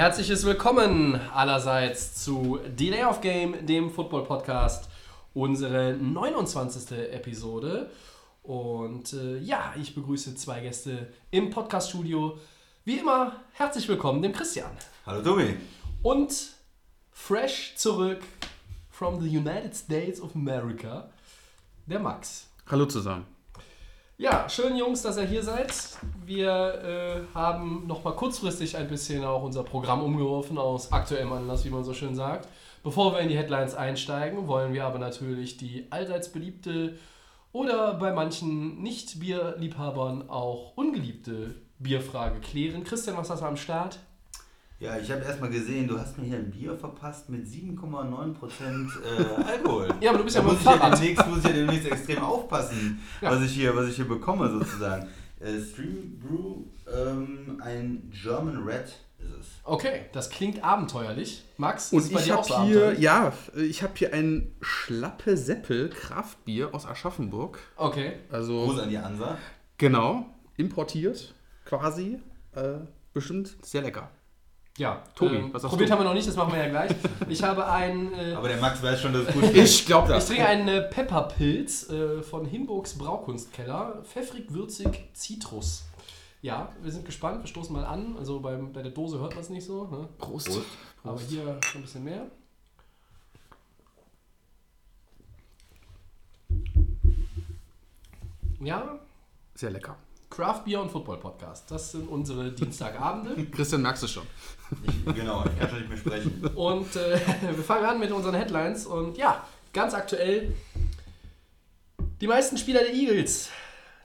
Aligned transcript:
Herzliches 0.00 0.46
Willkommen 0.46 1.20
allerseits 1.30 2.24
zu 2.24 2.58
Delay 2.74 3.04
of 3.04 3.20
Game, 3.20 3.66
dem 3.66 3.90
Football 3.90 4.24
Podcast, 4.24 4.88
unsere 5.34 5.92
29. 5.92 6.96
Episode. 7.12 7.90
Und 8.42 9.12
äh, 9.12 9.36
ja, 9.40 9.74
ich 9.78 9.94
begrüße 9.94 10.34
zwei 10.36 10.60
Gäste 10.60 11.12
im 11.30 11.50
Podcaststudio. 11.50 12.38
Wie 12.86 12.96
immer, 12.96 13.42
herzlich 13.52 13.86
willkommen 13.88 14.22
dem 14.22 14.32
Christian. 14.32 14.70
Hallo 15.04 15.20
Tobi. 15.20 15.58
Und 16.02 16.54
fresh 17.10 17.74
zurück 17.76 18.22
from 18.88 19.20
the 19.20 19.28
United 19.28 19.76
States 19.76 20.18
of 20.18 20.34
America, 20.34 21.10
der 21.84 22.00
Max. 22.00 22.48
Hallo 22.70 22.86
zusammen. 22.86 23.26
Ja, 24.20 24.50
schön 24.50 24.76
Jungs, 24.76 25.00
dass 25.00 25.16
ihr 25.16 25.24
hier 25.24 25.42
seid. 25.42 25.72
Wir 26.26 26.50
äh, 26.84 27.34
haben 27.34 27.86
nochmal 27.86 28.12
kurzfristig 28.12 28.76
ein 28.76 28.86
bisschen 28.86 29.24
auch 29.24 29.42
unser 29.42 29.62
Programm 29.62 30.02
umgeworfen 30.02 30.58
aus 30.58 30.92
aktuellem 30.92 31.32
Anlass, 31.32 31.64
wie 31.64 31.70
man 31.70 31.84
so 31.84 31.94
schön 31.94 32.14
sagt. 32.14 32.46
Bevor 32.82 33.14
wir 33.14 33.20
in 33.20 33.30
die 33.30 33.38
Headlines 33.38 33.74
einsteigen, 33.74 34.46
wollen 34.46 34.74
wir 34.74 34.84
aber 34.84 34.98
natürlich 34.98 35.56
die 35.56 35.86
allseits 35.88 36.28
beliebte 36.28 36.98
oder 37.52 37.94
bei 37.94 38.12
manchen 38.12 38.82
Nicht-Bierliebhabern 38.82 40.28
auch 40.28 40.76
ungeliebte 40.76 41.54
Bierfrage 41.78 42.40
klären. 42.40 42.84
Christian, 42.84 43.16
was 43.16 43.30
hast 43.30 43.40
du 43.40 43.46
am 43.46 43.56
Start? 43.56 44.00
Ja, 44.80 44.96
ich 44.98 45.10
habe 45.10 45.22
erstmal 45.22 45.50
gesehen, 45.50 45.86
du 45.86 45.98
hast 46.00 46.16
mir 46.16 46.24
hier 46.24 46.38
ein 46.38 46.50
Bier 46.50 46.74
verpasst 46.74 47.28
mit 47.28 47.46
7,9% 47.46 48.88
äh, 49.04 49.42
Alkohol. 49.44 49.88
Ja, 50.00 50.08
aber 50.08 50.18
du 50.18 50.24
bist 50.24 50.36
da 50.36 50.40
ja 50.40 50.46
mit 50.46 50.52
muss 50.54 50.60
ich 50.62 50.66
ja 50.66 50.90
demnächst, 50.90 51.26
muss 51.28 51.38
ich 51.38 51.44
ja 51.44 51.52
demnächst 51.52 51.86
extrem 51.92 52.18
aufpassen, 52.22 52.98
Ja. 53.20 53.30
was, 53.30 53.42
ich 53.44 53.52
hier, 53.52 53.76
was 53.76 53.88
ich 53.90 53.96
hier 53.96 54.08
bekomme 54.08 54.50
sozusagen. 54.50 55.06
Äh, 55.38 55.60
Stream 55.60 56.18
Brew, 56.18 56.64
ähm, 56.90 57.60
ein 57.62 58.10
German 58.10 58.62
Red 58.62 58.86
ist 59.18 59.30
es. 59.38 59.46
Okay, 59.64 60.06
das 60.12 60.30
klingt 60.30 60.64
abenteuerlich. 60.64 61.44
Max, 61.58 61.92
Und 61.92 61.98
ist 62.00 62.14
bei 62.14 62.20
ich 62.20 62.24
dir 62.26 62.38
auch 62.38 62.48
habe 62.48 62.62
so 62.62 62.66
hier, 62.66 62.98
ja, 62.98 63.34
ich 63.56 63.82
habe 63.82 63.92
hier 63.96 64.14
ein 64.14 64.50
Schlappe 64.62 65.36
Seppel 65.36 65.90
Kraftbier 65.90 66.74
aus 66.74 66.86
Aschaffenburg. 66.86 67.58
Okay. 67.76 68.14
Also 68.30 68.64
Gruß 68.64 68.80
an 68.80 68.88
die 68.88 68.96
Ansa. 68.96 69.36
genau, 69.76 70.24
importiert 70.56 71.34
quasi. 71.66 72.18
Äh, 72.52 72.78
bestimmt 73.12 73.56
sehr 73.62 73.82
lecker. 73.82 74.10
Ja, 74.80 75.02
Tobi, 75.14 75.36
ähm, 75.36 75.52
was 75.52 75.62
probiert 75.62 75.90
du? 75.90 75.92
haben 75.92 76.00
wir 76.00 76.04
noch 76.06 76.14
nicht, 76.14 76.26
das 76.26 76.36
machen 76.36 76.54
wir 76.54 76.58
ja 76.60 76.70
gleich. 76.70 76.90
Ich 77.28 77.42
habe 77.42 77.66
ein... 77.66 78.14
Äh, 78.14 78.32
Aber 78.32 78.48
der 78.48 78.56
Max 78.56 78.82
weiß 78.82 78.98
schon, 78.98 79.12
dass 79.12 79.28
es 79.28 79.34
gut 79.34 79.42
ist. 79.52 79.80
Ich 79.80 79.84
glaube 79.84 80.08
Ich 80.08 80.14
das. 80.14 80.26
trinke 80.28 80.46
einen 80.46 80.68
äh, 80.68 80.80
Pepperpilz 80.80 81.90
äh, 81.90 82.22
von 82.22 82.46
Hinburgs 82.46 82.96
Braukunstkeller. 82.96 84.00
Pfeffrig, 84.04 84.46
würzig, 84.54 85.10
Zitrus. 85.12 85.84
Ja, 86.40 86.70
wir 86.80 86.90
sind 86.90 87.04
gespannt. 87.04 87.42
Wir 87.42 87.46
stoßen 87.46 87.74
mal 87.74 87.84
an. 87.84 88.16
Also 88.18 88.40
beim, 88.40 88.72
bei 88.72 88.80
der 88.80 88.92
Dose 88.92 89.18
hört 89.18 89.34
man 89.34 89.44
es 89.44 89.50
nicht 89.50 89.66
so. 89.66 89.84
Ne? 89.84 90.08
Prost. 90.16 90.46
Prost. 90.46 90.62
Aber 91.04 91.20
hier 91.20 91.58
schon 91.60 91.80
ein 91.80 91.82
bisschen 91.82 92.04
mehr. 92.04 92.22
Ja, 98.60 98.98
Sehr 99.54 99.70
lecker. 99.70 99.96
Craft 100.40 100.64
Beer 100.64 100.80
und 100.80 100.90
Football 100.90 101.18
Podcast. 101.18 101.70
Das 101.70 101.92
sind 101.92 102.08
unsere 102.08 102.50
Dienstagabende. 102.50 103.44
Christian, 103.50 103.82
merkst 103.82 104.04
du 104.04 104.06
schon. 104.06 104.22
Ich, 104.86 105.14
genau, 105.14 105.44
ich 105.44 105.58
kann 105.58 105.68
schon 105.68 105.78
nicht 105.80 105.88
mehr 105.90 105.98
sprechen. 105.98 106.46
Und 106.54 106.96
äh, 106.96 107.20
wir 107.54 107.62
fangen 107.62 107.84
an 107.84 108.00
mit 108.00 108.10
unseren 108.10 108.34
Headlines. 108.34 108.86
Und 108.86 109.18
ja, 109.18 109.44
ganz 109.74 109.92
aktuell. 109.92 110.54
Die 112.22 112.26
meisten 112.26 112.56
Spieler 112.56 112.80
der 112.80 112.94
Eagles, 112.94 113.50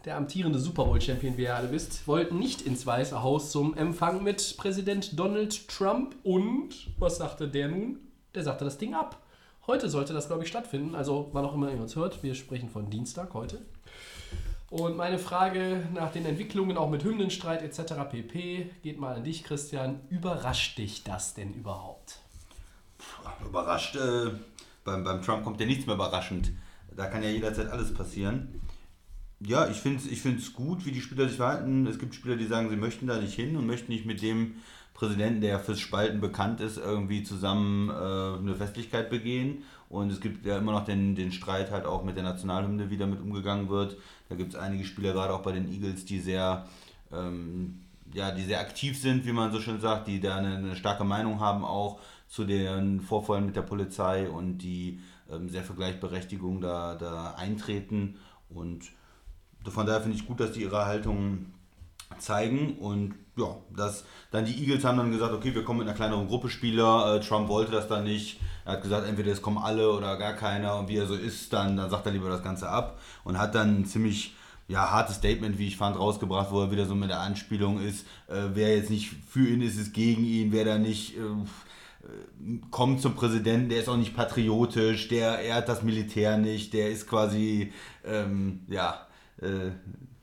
der 0.04 0.18
amtierende 0.18 0.60
Super 0.60 0.84
Bowl-Champion, 0.84 1.38
wie 1.38 1.44
ihr 1.44 1.56
alle 1.56 1.72
wisst, 1.72 2.06
wollten 2.06 2.38
nicht 2.38 2.64
ins 2.64 2.86
Weiße 2.86 3.24
Haus 3.24 3.52
zum 3.52 3.74
Empfang 3.74 4.22
mit 4.22 4.58
Präsident 4.58 5.18
Donald 5.18 5.70
Trump. 5.70 6.18
Und 6.24 6.90
was 7.00 7.16
sagte 7.16 7.48
der 7.48 7.70
nun? 7.70 8.00
Der 8.34 8.44
sagte 8.44 8.66
das 8.66 8.78
Ding 8.78 8.94
ab. 8.94 9.22
Heute 9.68 9.90
sollte 9.90 10.12
das, 10.12 10.28
glaube 10.28 10.44
ich, 10.44 10.50
stattfinden. 10.50 10.96
Also, 10.96 11.30
wann 11.32 11.46
auch 11.46 11.54
immer 11.54 11.72
ihr 11.72 11.80
uns 11.80 11.96
hört, 11.96 12.24
wir 12.24 12.36
sprechen 12.36 12.68
von 12.68 12.90
Dienstag 12.90 13.34
heute. 13.34 13.62
Und 14.70 14.98
meine 14.98 15.20
Frage 15.20 15.88
nach 15.94 16.12
den 16.12 16.26
Entwicklungen, 16.26 16.78
auch 16.78 16.90
mit 16.90 17.04
Hymnenstreit 17.04 17.62
etc. 17.62 17.94
pp, 18.10 18.72
geht 18.82 19.00
mal 19.00 19.16
an 19.16 19.24
dich, 19.24 19.44
Christian. 19.44 20.02
Überrascht 20.10 20.78
dich 20.78 21.04
das 21.04 21.34
denn 21.34 21.54
überhaupt? 21.54 22.20
Überrascht. 23.46 23.96
Äh, 23.96 24.32
beim, 24.84 25.04
beim 25.04 25.22
Trump 25.22 25.44
kommt 25.44 25.60
ja 25.60 25.66
nichts 25.66 25.86
mehr 25.86 25.96
überraschend. 25.96 26.52
Da 26.96 27.08
kann 27.08 27.24
ja 27.24 27.30
jederzeit 27.30 27.68
alles 27.68 27.94
passieren. 27.94 28.62
Ja, 29.40 29.68
ich 29.68 29.78
finde 29.78 30.00
es 30.00 30.26
ich 30.26 30.54
gut, 30.54 30.86
wie 30.86 30.92
die 30.92 31.02
Spieler 31.02 31.28
sich 31.28 31.38
verhalten. 31.38 31.86
Es 31.88 32.00
gibt 32.00 32.16
Spieler, 32.16 32.36
die 32.36 32.46
sagen, 32.46 32.70
sie 32.70 32.78
möchten 32.78 33.08
da 33.08 33.20
nicht 33.20 33.34
hin 33.34 33.58
und 33.58 33.68
möchten 33.68 33.92
nicht 33.92 34.06
mit 34.06 34.22
dem 34.22 34.56
Präsidenten, 34.96 35.42
der 35.42 35.60
fürs 35.60 35.80
Spalten 35.80 36.20
bekannt 36.22 36.62
ist, 36.62 36.78
irgendwie 36.78 37.24
zusammen 37.24 37.90
äh, 37.90 37.94
eine 37.94 38.56
Festlichkeit 38.56 39.12
begehen. 39.12 39.64
Und 39.90 40.12
es 40.12 40.20
gibt 40.20 40.46
ja 40.46 40.58
immer 40.58 40.72
noch 40.72 40.86
den, 40.86 41.16
den 41.16 41.32
Streit 41.32 41.70
halt 41.70 41.86
auch 41.86 42.04
mit 42.04 42.16
der 42.16 42.24
Nationalhymne, 42.24 42.90
wie 42.90 42.98
damit 42.98 43.22
umgegangen 43.22 43.70
wird. 43.70 43.98
Da 44.30 44.36
gibt 44.36 44.54
es 44.54 44.60
einige 44.60 44.84
Spieler, 44.84 45.14
gerade 45.14 45.34
auch 45.34 45.44
bei 45.44 45.52
den 45.52 45.72
Eagles, 45.72 46.06
die 46.06 46.20
sehr 46.20 46.66
ähm, 47.12 47.82
ja, 48.14 48.32
die 48.32 48.44
sehr 48.44 48.60
aktiv 48.60 49.00
sind, 49.00 49.26
wie 49.26 49.32
man 49.32 49.52
so 49.52 49.60
schön 49.60 49.80
sagt, 49.80 50.08
die 50.08 50.20
da 50.20 50.38
eine, 50.38 50.56
eine 50.56 50.76
starke 50.76 51.04
Meinung 51.04 51.40
haben 51.40 51.66
auch 51.66 52.00
zu 52.28 52.46
den 52.46 53.02
Vorfällen 53.02 53.46
mit 53.46 53.56
der 53.56 53.62
Polizei 53.62 54.30
und 54.30 54.60
die 54.60 55.00
ähm, 55.32 55.50
sehr 55.50 55.64
für 55.64 55.74
Gleichberechtigung 55.74 56.62
da, 56.62 56.96
da 56.96 57.36
eintreten. 57.36 58.16
Und 58.50 58.92
von 59.66 59.86
daher 59.86 60.02
finde 60.02 60.18
ich 60.18 60.28
gut, 60.28 60.40
dass 60.40 60.52
die 60.54 60.62
ihre 60.62 60.86
Haltung 60.86 61.48
zeigen. 62.20 62.78
Und 62.78 63.16
ja, 63.38 63.56
das, 63.76 64.06
dann 64.32 64.46
die 64.46 64.62
Eagles 64.62 64.84
haben 64.84 64.98
dann 64.98 65.12
gesagt, 65.12 65.34
okay, 65.34 65.54
wir 65.54 65.64
kommen 65.64 65.80
mit 65.80 65.88
einer 65.88 65.98
kleineren 65.98 66.28
Gruppe 66.28 66.50
Spieler, 66.50 67.16
äh, 67.16 67.20
Trump 67.20 67.50
wollte 67.50 67.72
das 67.72 67.88
dann 67.88 68.04
nicht, 68.04 68.40
er 68.64 68.74
hat 68.74 68.82
gesagt, 68.82 69.08
entweder 69.08 69.32
es 69.32 69.42
kommen 69.42 69.58
alle 69.58 69.92
oder 69.92 70.18
gar 70.18 70.34
keiner 70.34 70.78
und 70.78 70.88
wie 70.88 70.98
er 70.98 71.08
so 71.08 71.16
ist, 71.16 71.52
dann, 71.54 71.78
dann 71.78 71.90
sagt 71.90 72.06
er 72.06 72.12
lieber 72.12 72.30
das 72.30 72.44
Ganze 72.44 72.70
ab 72.70 73.00
und 73.24 73.38
hat 73.38 73.56
dann 73.56 73.82
ein 73.82 73.86
ziemlich 73.86 74.36
ja, 74.68 74.90
hartes 74.90 75.18
Statement, 75.18 75.60
wie 75.60 75.68
ich 75.68 75.78
fand, 75.78 76.00
rausgebracht, 76.00 76.52
wo 76.52 76.62
er 76.62 76.72
wieder 76.72 76.86
so 76.86 76.96
mit 76.96 77.10
der 77.10 77.20
Anspielung 77.20 77.80
ist, 77.80 78.06
äh, 78.28 78.50
wer 78.54 78.76
jetzt 78.76 78.90
nicht 78.90 79.12
für 79.28 79.48
ihn 79.48 79.62
ist, 79.62 79.78
ist 79.78 79.94
gegen 79.94 80.26
ihn, 80.26 80.52
wer 80.52 80.66
da 80.66 80.78
nicht 80.78 81.18
äh, 81.18 81.22
kommt 82.72 83.02
zum 83.02 83.16
Präsidenten, 83.16 83.70
der 83.70 83.80
ist 83.80 83.90
auch 83.90 83.98
nicht 83.98 84.16
patriotisch, 84.16 85.08
der 85.08 85.40
ehrt 85.40 85.70
das 85.70 85.84
Militär 85.84 86.38
nicht, 86.38 86.74
der 86.74 86.90
ist 86.90 87.08
quasi, 87.08 87.74
ähm, 88.04 88.62
ja, 88.68 89.08
äh, 89.42 89.72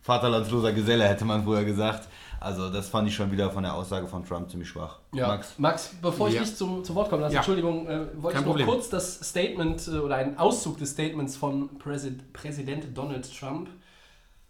vaterlandsloser 0.02 0.72
Geselle, 0.72 1.04
hätte 1.04 1.24
man 1.24 1.44
früher 1.44 1.64
gesagt. 1.64 2.08
Also 2.40 2.70
das 2.70 2.88
fand 2.88 3.06
ich 3.06 3.14
schon 3.14 3.30
wieder 3.30 3.50
von 3.50 3.62
der 3.62 3.72
Aussage 3.74 4.08
von 4.08 4.24
Trump 4.24 4.50
ziemlich 4.50 4.68
schwach. 4.68 4.98
Ja. 5.14 5.28
Max? 5.28 5.54
Max, 5.58 5.94
bevor 6.02 6.26
ich 6.28 6.34
Ja. 6.34 6.40
dich 6.42 6.56
zum, 6.56 6.82
zu 6.84 6.92
Wort 6.96 7.08
kommen 7.08 7.22
lasse, 7.22 7.34
Ja. 7.34 7.40
Entschuldigung, 7.40 7.86
äh, 7.86 7.90
wollte 7.90 8.06
Kein 8.06 8.30
ich 8.30 8.34
noch 8.34 8.42
Problem. 8.44 8.66
kurz 8.66 8.88
das 8.88 9.20
Statement 9.20 9.86
äh, 9.86 9.98
oder 9.98 10.16
einen 10.16 10.36
Auszug 10.38 10.76
des 10.78 10.90
Statements 10.90 11.36
von 11.36 11.78
Präsid 11.78 12.32
Präsident 12.32 12.98
Donald 12.98 13.30
Trump 13.38 13.68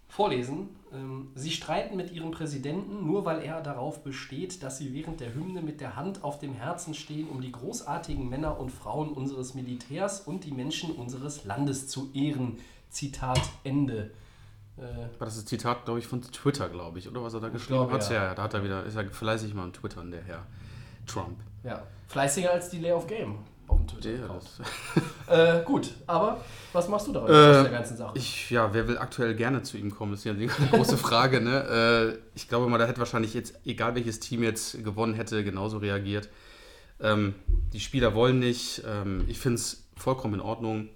vorlesen. 0.08 0.70
Ähm, 0.92 1.32
sie 1.34 1.50
streiten 1.50 1.96
mit 1.96 2.12
ihrem 2.12 2.30
Präsidenten, 2.30 3.06
nur 3.06 3.24
weil 3.26 3.42
er 3.42 3.60
darauf 3.60 4.02
besteht, 4.02 4.62
dass 4.62 4.78
sie 4.78 4.94
während 4.94 5.20
der 5.20 5.34
Hymne 5.34 5.60
mit 5.62 5.80
der 5.82 5.96
Hand 5.96 6.24
auf 6.24 6.38
dem 6.38 6.54
Herzen 6.54 6.94
stehen, 6.94 7.28
um 7.28 7.40
die 7.42 7.52
großartigen 7.52 8.26
Männer 8.28 8.58
und 8.58 8.70
Frauen 8.70 9.10
unseres 9.10 9.52
Militärs 9.54 10.20
und 10.20 10.44
die 10.44 10.52
Menschen 10.52 10.92
unseres 10.92 11.44
Landes 11.44 11.88
zu 11.88 12.10
ehren. 12.14 12.58
Zitat 12.90 13.40
Ende. 13.64 14.12
Äh, 14.78 14.82
War 15.18 15.26
das 15.26 15.38
ein 15.38 15.46
Zitat, 15.46 15.84
glaube 15.84 15.98
ich, 16.00 16.06
von 16.06 16.22
Twitter, 16.22 16.68
glaube 16.68 16.98
ich, 16.98 17.08
oder 17.08 17.22
was 17.22 17.34
er 17.34 17.40
da 17.40 17.48
geschrieben 17.48 17.74
glaube, 17.88 17.92
hat? 17.94 18.10
ja. 18.10 18.24
Ja. 18.24 18.34
da 18.34 18.42
hat 18.44 18.54
er 18.54 18.64
wieder, 18.64 18.84
ist 18.84 18.96
er 18.96 19.04
fleißig 19.10 19.54
mal 19.54 19.64
am 19.64 19.72
Twittern, 19.72 20.10
der 20.10 20.22
Herr 20.22 20.46
Trump. 21.06 21.38
ja, 21.62 21.82
fleißiger 22.08 22.50
als 22.52 22.70
die 22.70 22.78
Lay 22.78 22.92
of 22.92 23.06
Game 23.06 23.38
auf 23.68 23.78
dem 23.78 23.86
Twitter. 23.86 24.40
Äh, 25.28 25.62
gut, 25.64 25.92
aber 26.06 26.40
was 26.72 26.88
machst 26.88 27.06
du 27.06 27.12
daraus 27.12 27.30
Äh, 27.30 27.32
aus 27.58 27.62
der 27.62 27.70
ganzen 27.72 27.96
Sache? 27.96 28.12
Ich, 28.18 28.50
ja, 28.50 28.72
wer 28.74 28.86
will 28.88 28.98
aktuell 28.98 29.34
gerne 29.34 29.62
zu 29.62 29.76
ihm 29.78 29.90
kommen, 29.94 30.14
ist 30.14 30.24
ja 30.24 30.32
die 30.34 30.46
große 30.70 30.96
Frage. 30.98 31.40
Ne? 31.40 32.14
Äh, 32.14 32.18
ich 32.34 32.48
glaube 32.48 32.68
mal, 32.68 32.78
da 32.78 32.86
hätte 32.86 32.98
wahrscheinlich 32.98 33.34
jetzt, 33.34 33.54
egal 33.64 33.94
welches 33.94 34.20
Team 34.20 34.42
jetzt 34.42 34.82
gewonnen 34.84 35.14
hätte, 35.14 35.42
genauso 35.44 35.78
reagiert. 35.78 36.28
Ähm, 37.00 37.34
die 37.72 37.80
Spieler 37.80 38.14
wollen 38.14 38.38
nicht. 38.40 38.82
Ähm, 38.86 39.24
ich 39.28 39.38
finde 39.38 39.56
es 39.56 39.84
vollkommen 39.96 40.34
in 40.34 40.40
Ordnung. 40.40 40.88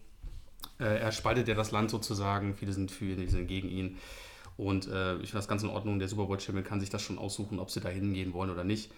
Äh, 0.78 0.98
er 0.98 1.12
spaltet 1.12 1.48
ja 1.48 1.54
das 1.54 1.70
Land 1.70 1.90
sozusagen. 1.90 2.54
Viele 2.54 2.72
sind 2.72 2.90
für 2.90 3.04
ihn, 3.06 3.18
die 3.20 3.28
sind 3.28 3.46
gegen 3.46 3.68
ihn. 3.68 3.98
Und 4.56 4.86
äh, 4.88 5.14
ich 5.16 5.30
finde 5.30 5.36
das 5.38 5.48
ganz 5.48 5.62
in 5.62 5.68
Ordnung. 5.68 5.98
Der 5.98 6.08
Super 6.08 6.24
Bowl 6.26 6.40
Champion 6.40 6.64
kann 6.64 6.80
sich 6.80 6.90
das 6.90 7.02
schon 7.02 7.18
aussuchen, 7.18 7.58
ob 7.58 7.70
sie 7.70 7.80
da 7.80 7.88
hingehen 7.88 8.32
wollen 8.32 8.50
oder 8.50 8.64
nicht. 8.64 8.90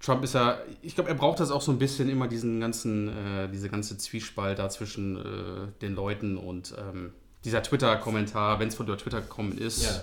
Trump 0.00 0.24
ist 0.24 0.34
ja, 0.34 0.58
ich 0.82 0.94
glaube, 0.94 1.10
er 1.10 1.14
braucht 1.16 1.40
das 1.40 1.50
auch 1.50 1.60
so 1.60 1.72
ein 1.72 1.78
bisschen 1.78 2.08
immer 2.08 2.26
diesen 2.26 2.58
ganzen, 2.60 3.08
äh, 3.08 3.48
diese 3.50 3.68
ganze 3.68 3.98
Zwiespalt 3.98 4.58
da 4.58 4.70
zwischen 4.70 5.16
äh, 5.18 5.68
den 5.82 5.94
Leuten 5.94 6.38
und 6.38 6.74
ähm, 6.78 7.12
dieser 7.44 7.62
Twitter-Kommentar, 7.62 8.60
wenn 8.60 8.68
es 8.68 8.74
von 8.76 8.86
Twitter 8.86 9.20
gekommen 9.20 9.58
ist, 9.58 9.82
Ja. 9.84 10.02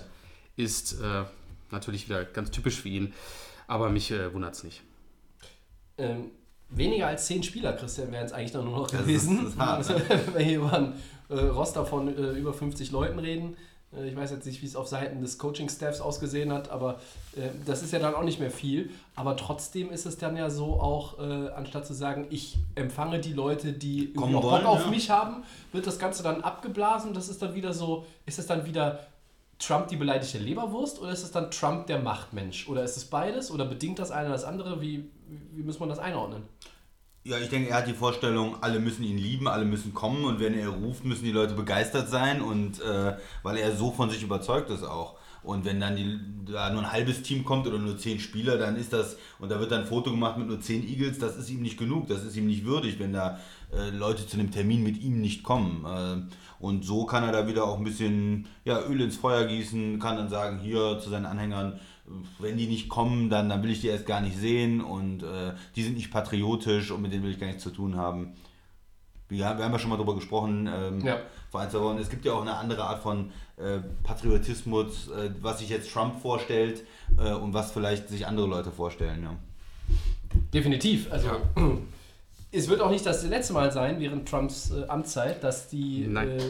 ist 0.56 1.00
äh, 1.00 1.24
natürlich 1.70 2.08
wieder 2.08 2.24
ganz 2.24 2.50
typisch 2.50 2.80
für 2.80 2.88
ihn. 2.88 3.12
Aber 3.66 3.90
mich 3.90 4.10
äh, 4.12 4.32
wundert 4.32 4.54
es 4.54 4.62
nicht. 4.64 4.82
Ähm, 5.98 6.30
weniger 6.68 7.08
als 7.08 7.26
zehn 7.26 7.42
Spieler, 7.42 7.72
Christian, 7.72 8.12
wären 8.12 8.26
es 8.26 8.32
eigentlich 8.32 8.52
noch 8.54 8.64
nur 8.64 8.78
noch 8.78 8.90
gewesen. 8.90 9.44
ne? 9.44 9.52
Wenn 10.08 10.34
wir 10.34 10.40
hier 10.44 10.58
über 10.58 10.72
ein 10.72 10.92
äh, 11.28 11.34
Roster 11.34 11.84
von 11.84 12.08
äh, 12.08 12.32
über 12.32 12.52
50 12.52 12.90
Leuten 12.90 13.18
reden. 13.18 13.56
Äh, 13.96 14.08
ich 14.08 14.16
weiß 14.16 14.30
jetzt 14.30 14.46
nicht, 14.46 14.62
wie 14.62 14.66
es 14.66 14.76
auf 14.76 14.88
Seiten 14.88 15.20
des 15.20 15.38
Coaching-Staffs 15.38 16.00
ausgesehen 16.00 16.52
hat, 16.52 16.70
aber 16.70 17.00
äh, 17.36 17.48
das 17.66 17.82
ist 17.82 17.92
ja 17.92 17.98
dann 17.98 18.14
auch 18.14 18.22
nicht 18.22 18.40
mehr 18.40 18.50
viel. 18.50 18.90
Aber 19.14 19.36
trotzdem 19.36 19.90
ist 19.90 20.06
es 20.06 20.18
dann 20.18 20.36
ja 20.36 20.50
so 20.50 20.80
auch, 20.80 21.18
äh, 21.18 21.48
anstatt 21.50 21.86
zu 21.86 21.94
sagen, 21.94 22.26
ich 22.30 22.58
empfange 22.74 23.20
die 23.20 23.32
Leute, 23.32 23.72
die 23.72 24.12
Kommen 24.12 24.34
auch 24.36 24.42
Bock 24.42 24.64
auf 24.64 24.84
ja. 24.84 24.90
mich 24.90 25.10
haben, 25.10 25.42
wird 25.72 25.86
das 25.86 25.98
Ganze 25.98 26.22
dann 26.22 26.42
abgeblasen. 26.42 27.14
Das 27.14 27.28
ist 27.28 27.42
dann 27.42 27.54
wieder 27.54 27.72
so, 27.72 28.06
ist 28.26 28.38
es 28.38 28.46
dann 28.46 28.66
wieder 28.66 29.00
Trump 29.58 29.88
die 29.88 29.96
beleidigte 29.96 30.38
Leberwurst 30.38 31.00
oder 31.00 31.10
ist 31.10 31.24
es 31.24 31.32
dann 31.32 31.50
Trump 31.50 31.86
der 31.88 31.98
Machtmensch? 31.98 32.68
Oder 32.68 32.84
ist 32.84 32.96
es 32.96 33.04
beides 33.04 33.50
oder 33.50 33.64
bedingt 33.64 33.98
das 33.98 34.12
eine 34.12 34.28
das 34.28 34.44
andere? 34.44 34.80
Wie, 34.80 35.10
wie 35.52 35.62
muss 35.62 35.80
man 35.80 35.88
das 35.88 35.98
einordnen? 35.98 36.44
Ja, 37.28 37.36
ich 37.36 37.50
denke, 37.50 37.68
er 37.68 37.76
hat 37.76 37.86
die 37.86 37.92
Vorstellung, 37.92 38.56
alle 38.62 38.80
müssen 38.80 39.04
ihn 39.04 39.18
lieben, 39.18 39.48
alle 39.48 39.66
müssen 39.66 39.92
kommen 39.92 40.24
und 40.24 40.40
wenn 40.40 40.54
er 40.54 40.70
ruft, 40.70 41.04
müssen 41.04 41.24
die 41.24 41.30
Leute 41.30 41.52
begeistert 41.52 42.08
sein 42.08 42.40
und 42.40 42.80
äh, 42.80 43.16
weil 43.42 43.58
er 43.58 43.76
so 43.76 43.90
von 43.90 44.08
sich 44.08 44.22
überzeugt 44.22 44.70
ist 44.70 44.82
auch. 44.82 45.16
Und 45.42 45.66
wenn 45.66 45.78
dann 45.78 45.94
die, 45.94 46.18
da 46.50 46.70
nur 46.70 46.80
ein 46.80 46.90
halbes 46.90 47.20
Team 47.20 47.44
kommt 47.44 47.66
oder 47.66 47.78
nur 47.78 47.98
zehn 47.98 48.18
Spieler, 48.18 48.56
dann 48.56 48.76
ist 48.76 48.94
das, 48.94 49.18
und 49.38 49.50
da 49.50 49.60
wird 49.60 49.72
dann 49.72 49.82
ein 49.82 49.86
Foto 49.86 50.10
gemacht 50.10 50.38
mit 50.38 50.48
nur 50.48 50.62
zehn 50.62 50.88
Eagles, 50.88 51.18
das 51.18 51.36
ist 51.36 51.50
ihm 51.50 51.60
nicht 51.60 51.78
genug, 51.78 52.08
das 52.08 52.24
ist 52.24 52.34
ihm 52.34 52.46
nicht 52.46 52.64
würdig, 52.64 52.98
wenn 52.98 53.12
da 53.12 53.38
äh, 53.76 53.90
Leute 53.90 54.26
zu 54.26 54.38
einem 54.38 54.50
Termin 54.50 54.82
mit 54.82 54.98
ihm 55.02 55.20
nicht 55.20 55.42
kommen. 55.42 55.84
Äh, 55.84 56.34
und 56.60 56.86
so 56.86 57.04
kann 57.04 57.24
er 57.24 57.32
da 57.32 57.46
wieder 57.46 57.64
auch 57.64 57.76
ein 57.76 57.84
bisschen 57.84 58.46
ja, 58.64 58.80
Öl 58.88 59.02
ins 59.02 59.18
Feuer 59.18 59.44
gießen, 59.44 59.98
kann 59.98 60.16
dann 60.16 60.30
sagen, 60.30 60.60
hier 60.60 60.98
zu 60.98 61.10
seinen 61.10 61.26
Anhängern, 61.26 61.78
wenn 62.38 62.56
die 62.56 62.66
nicht 62.66 62.88
kommen, 62.88 63.30
dann, 63.30 63.48
dann 63.48 63.62
will 63.62 63.70
ich 63.70 63.80
die 63.80 63.88
erst 63.88 64.06
gar 64.06 64.20
nicht 64.20 64.36
sehen 64.36 64.80
und 64.80 65.22
äh, 65.22 65.52
die 65.76 65.82
sind 65.82 65.96
nicht 65.96 66.10
patriotisch 66.10 66.90
und 66.90 67.02
mit 67.02 67.12
denen 67.12 67.22
will 67.24 67.30
ich 67.32 67.38
gar 67.40 67.46
nichts 67.48 67.62
zu 67.62 67.70
tun 67.70 67.96
haben. 67.96 68.34
Wir, 69.28 69.38
wir 69.40 69.44
haben 69.64 69.72
ja 69.72 69.78
schon 69.78 69.90
mal 69.90 69.96
darüber 69.96 70.14
gesprochen, 70.14 70.68
ähm, 70.72 71.04
Ja. 71.04 71.18
vor 71.50 71.60
ein, 71.60 71.70
zwei 71.70 71.80
Wochen. 71.80 71.98
Es 71.98 72.08
gibt 72.08 72.24
ja 72.24 72.32
auch 72.32 72.40
eine 72.40 72.56
andere 72.56 72.84
Art 72.84 73.02
von 73.02 73.30
äh, 73.58 73.80
Patriotismus, 74.02 75.08
äh, 75.08 75.30
was 75.42 75.58
sich 75.58 75.68
jetzt 75.68 75.92
Trump 75.92 76.20
vorstellt 76.20 76.84
äh, 77.18 77.32
und 77.34 77.52
was 77.52 77.72
vielleicht 77.72 78.08
sich 78.08 78.26
andere 78.26 78.46
Leute 78.46 78.70
vorstellen. 78.70 79.22
Ja. 79.22 79.36
Definitiv. 80.54 81.12
Also 81.12 81.28
es 82.52 82.68
wird 82.68 82.80
auch 82.80 82.90
nicht 82.90 83.04
das 83.04 83.24
letzte 83.26 83.52
Mal 83.52 83.70
sein 83.70 84.00
während 84.00 84.26
Trumps 84.28 84.70
äh, 84.70 84.84
Amtszeit, 84.88 85.44
dass 85.44 85.68
die 85.68 86.04
äh, 86.04 86.40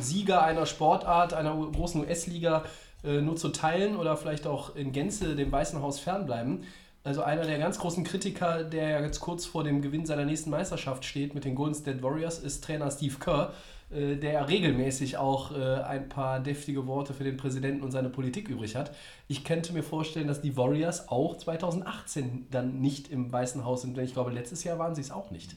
Sieger 0.00 0.42
einer 0.42 0.66
Sportart, 0.66 1.34
einer 1.34 1.54
großen 1.54 2.00
US-Liga 2.00 2.64
äh, 3.04 3.20
nur 3.20 3.36
zu 3.36 3.50
teilen 3.50 3.96
oder 3.96 4.16
vielleicht 4.16 4.46
auch 4.46 4.74
in 4.76 4.92
Gänze 4.92 5.36
dem 5.36 5.52
Weißen 5.52 5.80
Haus 5.82 6.00
fernbleiben. 6.00 6.64
Also 7.04 7.22
einer 7.22 7.44
der 7.44 7.58
ganz 7.58 7.78
großen 7.78 8.02
Kritiker, 8.02 8.64
der 8.64 8.88
ja 8.88 9.00
jetzt 9.00 9.20
kurz 9.20 9.44
vor 9.44 9.62
dem 9.62 9.82
Gewinn 9.82 10.06
seiner 10.06 10.24
nächsten 10.24 10.48
Meisterschaft 10.48 11.04
steht 11.04 11.34
mit 11.34 11.44
den 11.44 11.54
Golden 11.54 11.74
State 11.74 12.02
Warriors, 12.02 12.38
ist 12.38 12.64
Trainer 12.64 12.90
Steve 12.90 13.16
Kerr, 13.20 13.52
äh, 13.90 14.16
der 14.16 14.32
ja 14.32 14.42
regelmäßig 14.44 15.18
auch 15.18 15.54
äh, 15.54 15.82
ein 15.82 16.08
paar 16.08 16.40
deftige 16.40 16.86
Worte 16.86 17.12
für 17.12 17.24
den 17.24 17.36
Präsidenten 17.36 17.82
und 17.84 17.90
seine 17.90 18.08
Politik 18.08 18.48
übrig 18.48 18.74
hat. 18.74 18.94
Ich 19.28 19.44
könnte 19.44 19.74
mir 19.74 19.82
vorstellen, 19.82 20.28
dass 20.28 20.40
die 20.40 20.56
Warriors 20.56 21.08
auch 21.10 21.36
2018 21.36 22.46
dann 22.50 22.80
nicht 22.80 23.10
im 23.10 23.30
Weißen 23.30 23.64
Haus 23.66 23.82
sind, 23.82 23.96
denn 23.96 24.04
ich 24.04 24.14
glaube, 24.14 24.30
letztes 24.30 24.64
Jahr 24.64 24.78
waren 24.78 24.94
sie 24.94 25.02
es 25.02 25.10
auch 25.10 25.30
nicht. 25.30 25.56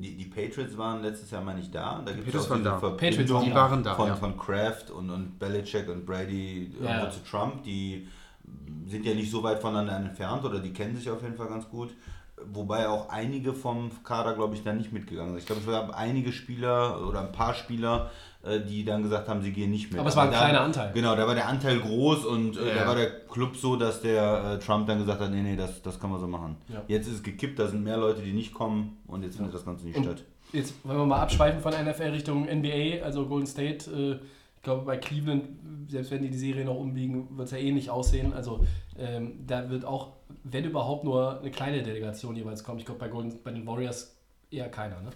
Die, 0.00 0.16
die 0.16 0.24
Patriots 0.24 0.76
waren 0.78 1.02
letztes 1.02 1.30
Jahr 1.30 1.42
mal 1.42 1.54
nicht 1.54 1.74
da. 1.74 2.00
Da 2.04 2.12
gibt 2.12 2.24
Patriots 2.24 2.46
auch 2.46 2.50
waren 2.50 2.58
diese 2.60 2.70
da. 2.70 2.90
Patriots 2.90 3.44
Die 3.44 3.54
waren 3.54 3.82
da, 3.82 3.94
von, 3.94 4.08
ja. 4.08 4.16
von 4.16 4.36
Kraft 4.38 4.90
und, 4.90 5.10
und 5.10 5.38
Belichick 5.38 5.88
und 5.88 6.06
Brady 6.06 6.72
Ja. 6.82 7.10
zu 7.10 7.20
Trump. 7.24 7.62
Die 7.64 8.08
sind 8.86 9.04
ja 9.04 9.14
nicht 9.14 9.30
so 9.30 9.42
weit 9.42 9.60
voneinander 9.60 9.96
entfernt 10.08 10.44
oder 10.44 10.58
die 10.58 10.72
kennen 10.72 10.96
sich 10.96 11.08
auf 11.10 11.22
jeden 11.22 11.36
Fall 11.36 11.48
ganz 11.48 11.68
gut. 11.68 11.90
Wobei 12.52 12.88
auch 12.88 13.10
einige 13.10 13.52
vom 13.52 13.90
Kader, 14.02 14.34
glaube 14.34 14.54
ich, 14.54 14.62
da 14.64 14.72
nicht 14.72 14.92
mitgegangen 14.92 15.32
sind. 15.32 15.40
Ich 15.40 15.46
glaube, 15.46 15.60
es 15.60 15.66
gab 15.66 15.94
einige 15.94 16.32
Spieler 16.32 17.06
oder 17.06 17.20
ein 17.20 17.32
paar 17.32 17.52
Spieler, 17.52 18.10
die 18.60 18.84
dann 18.84 19.02
gesagt 19.02 19.28
haben, 19.28 19.42
sie 19.42 19.52
gehen 19.52 19.70
nicht 19.70 19.90
mit. 19.90 20.00
Aber 20.00 20.08
es 20.08 20.16
war 20.16 20.24
ein 20.24 20.30
da, 20.32 20.38
kleiner 20.38 20.62
Anteil. 20.62 20.92
Genau, 20.94 21.14
da 21.14 21.26
war 21.26 21.34
der 21.34 21.46
Anteil 21.48 21.78
groß 21.80 22.24
und 22.24 22.56
äh, 22.56 22.68
Ja. 22.68 22.74
da 22.82 22.86
war 22.88 22.94
der 22.94 23.10
Club 23.26 23.56
so, 23.56 23.76
dass 23.76 24.00
der 24.00 24.54
äh, 24.54 24.58
Trump 24.64 24.86
dann 24.86 24.98
gesagt 24.98 25.20
hat, 25.20 25.30
nee, 25.30 25.42
nee, 25.42 25.56
das, 25.56 25.82
das 25.82 26.00
kann 26.00 26.10
man 26.10 26.20
so 26.20 26.26
machen. 26.26 26.56
Ja. 26.68 26.82
Jetzt 26.88 27.06
ist 27.08 27.14
es 27.16 27.22
gekippt, 27.22 27.58
da 27.58 27.66
sind 27.66 27.84
mehr 27.84 27.98
Leute, 27.98 28.22
die 28.22 28.32
nicht 28.32 28.54
kommen 28.54 28.96
und 29.06 29.22
jetzt 29.22 29.36
findet 29.36 29.54
das 29.54 29.64
Ganze 29.64 29.86
nicht 29.86 29.96
Und 29.96 30.04
statt. 30.04 30.24
Jetzt 30.52 30.74
wollen 30.84 30.98
wir 30.98 31.06
mal 31.06 31.20
abschweifen 31.20 31.60
von 31.60 31.72
NFL 31.72 32.10
Richtung 32.10 32.44
NBA, 32.46 33.04
also 33.04 33.26
Golden 33.26 33.46
State. 33.46 33.90
Äh, 33.90 34.24
ich 34.56 34.62
glaube, 34.62 34.84
bei 34.84 34.96
Cleveland, 34.98 35.44
selbst 35.88 36.10
wenn 36.10 36.22
die 36.22 36.28
die 36.30 36.36
Serie 36.38 36.64
noch 36.66 36.76
umbiegen, 36.76 37.28
wird 37.36 37.46
es 37.46 37.52
ja 37.52 37.58
ähnlich 37.58 37.88
aussehen. 37.88 38.32
Also 38.34 38.64
ähm, 38.98 39.44
da 39.46 39.70
wird 39.70 39.84
auch, 39.86 40.12
wenn 40.44 40.64
überhaupt, 40.64 41.04
nur 41.04 41.40
eine 41.40 41.50
kleine 41.50 41.82
Delegation 41.82 42.36
jeweils 42.36 42.62
kommen. 42.64 42.78
Ich 42.78 42.84
glaube, 42.84 43.00
bei, 43.00 43.08
Golden- 43.08 43.42
bei 43.42 43.52
den 43.52 43.66
Warriors 43.66 44.16
eher 44.50 44.68
keiner. 44.68 45.00
Ne? 45.00 45.10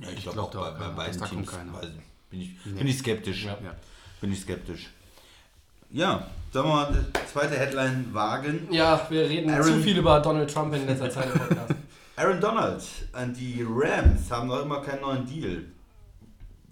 Ja, 0.00 0.08
ich, 0.08 0.14
Ich 0.18 0.22
glaube 0.22 0.48
glaub 0.50 0.56
auch 0.56 0.78
bei, 0.78 0.88
bei 0.88 0.94
beiden 0.94 1.22
Teams 1.24 1.50
keiner. 1.50 1.74
weiß 1.74 1.84
ich, 1.86 2.13
bin, 2.34 2.42
ich, 2.42 2.74
bin 2.78 2.86
ich 2.86 2.98
skeptisch. 2.98 3.44
Ja. 3.44 3.56
Ja. 3.62 3.74
Bin 4.20 4.32
ich 4.32 4.40
skeptisch. 4.40 4.90
Ja, 5.90 6.26
sollen 6.52 6.66
wir 6.66 6.74
mal 6.74 6.92
die 6.92 7.26
zweite 7.32 7.56
Headline 7.56 8.08
wagen? 8.12 8.68
Ja, 8.70 9.06
wir 9.08 9.28
reden 9.28 9.50
Aaron- 9.50 9.64
zu 9.64 9.80
viel 9.80 9.98
über 9.98 10.18
Donald 10.20 10.52
Trump 10.52 10.74
in 10.74 10.86
letzter 10.86 11.10
Zeit 11.10 11.26
im 11.26 11.38
Podcast. 11.40 11.74
Aaron 12.16 12.40
Donald 12.40 12.82
und 13.20 13.36
die 13.38 13.64
Rams 13.68 14.30
haben 14.30 14.48
noch 14.48 14.62
immer 14.62 14.80
keinen 14.82 15.02
neuen 15.02 15.26
Deal. 15.26 15.64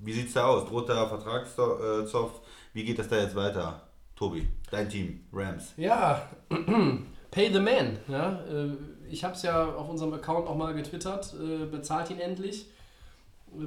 Wie 0.00 0.12
sieht's 0.12 0.32
da 0.32 0.46
aus? 0.46 0.68
Droht 0.68 0.88
der 0.88 1.06
Vertragszoff? 1.06 2.40
Wie 2.72 2.84
geht 2.84 2.98
das 2.98 3.08
da 3.08 3.16
jetzt 3.16 3.36
weiter? 3.36 3.82
Tobi, 4.16 4.48
dein 4.70 4.88
Team, 4.88 5.20
Rams. 5.32 5.72
Ja, 5.76 6.28
pay 7.30 7.52
the 7.52 7.60
man. 7.60 7.98
Ja, 8.08 8.40
äh, 8.44 8.70
ich 9.10 9.22
habe 9.24 9.34
es 9.34 9.42
ja 9.42 9.64
auf 9.64 9.88
unserem 9.88 10.12
Account 10.14 10.48
auch 10.48 10.56
mal 10.56 10.74
getwittert. 10.74 11.32
Äh, 11.34 11.66
bezahlt 11.66 12.10
ihn 12.10 12.18
endlich. 12.18 12.66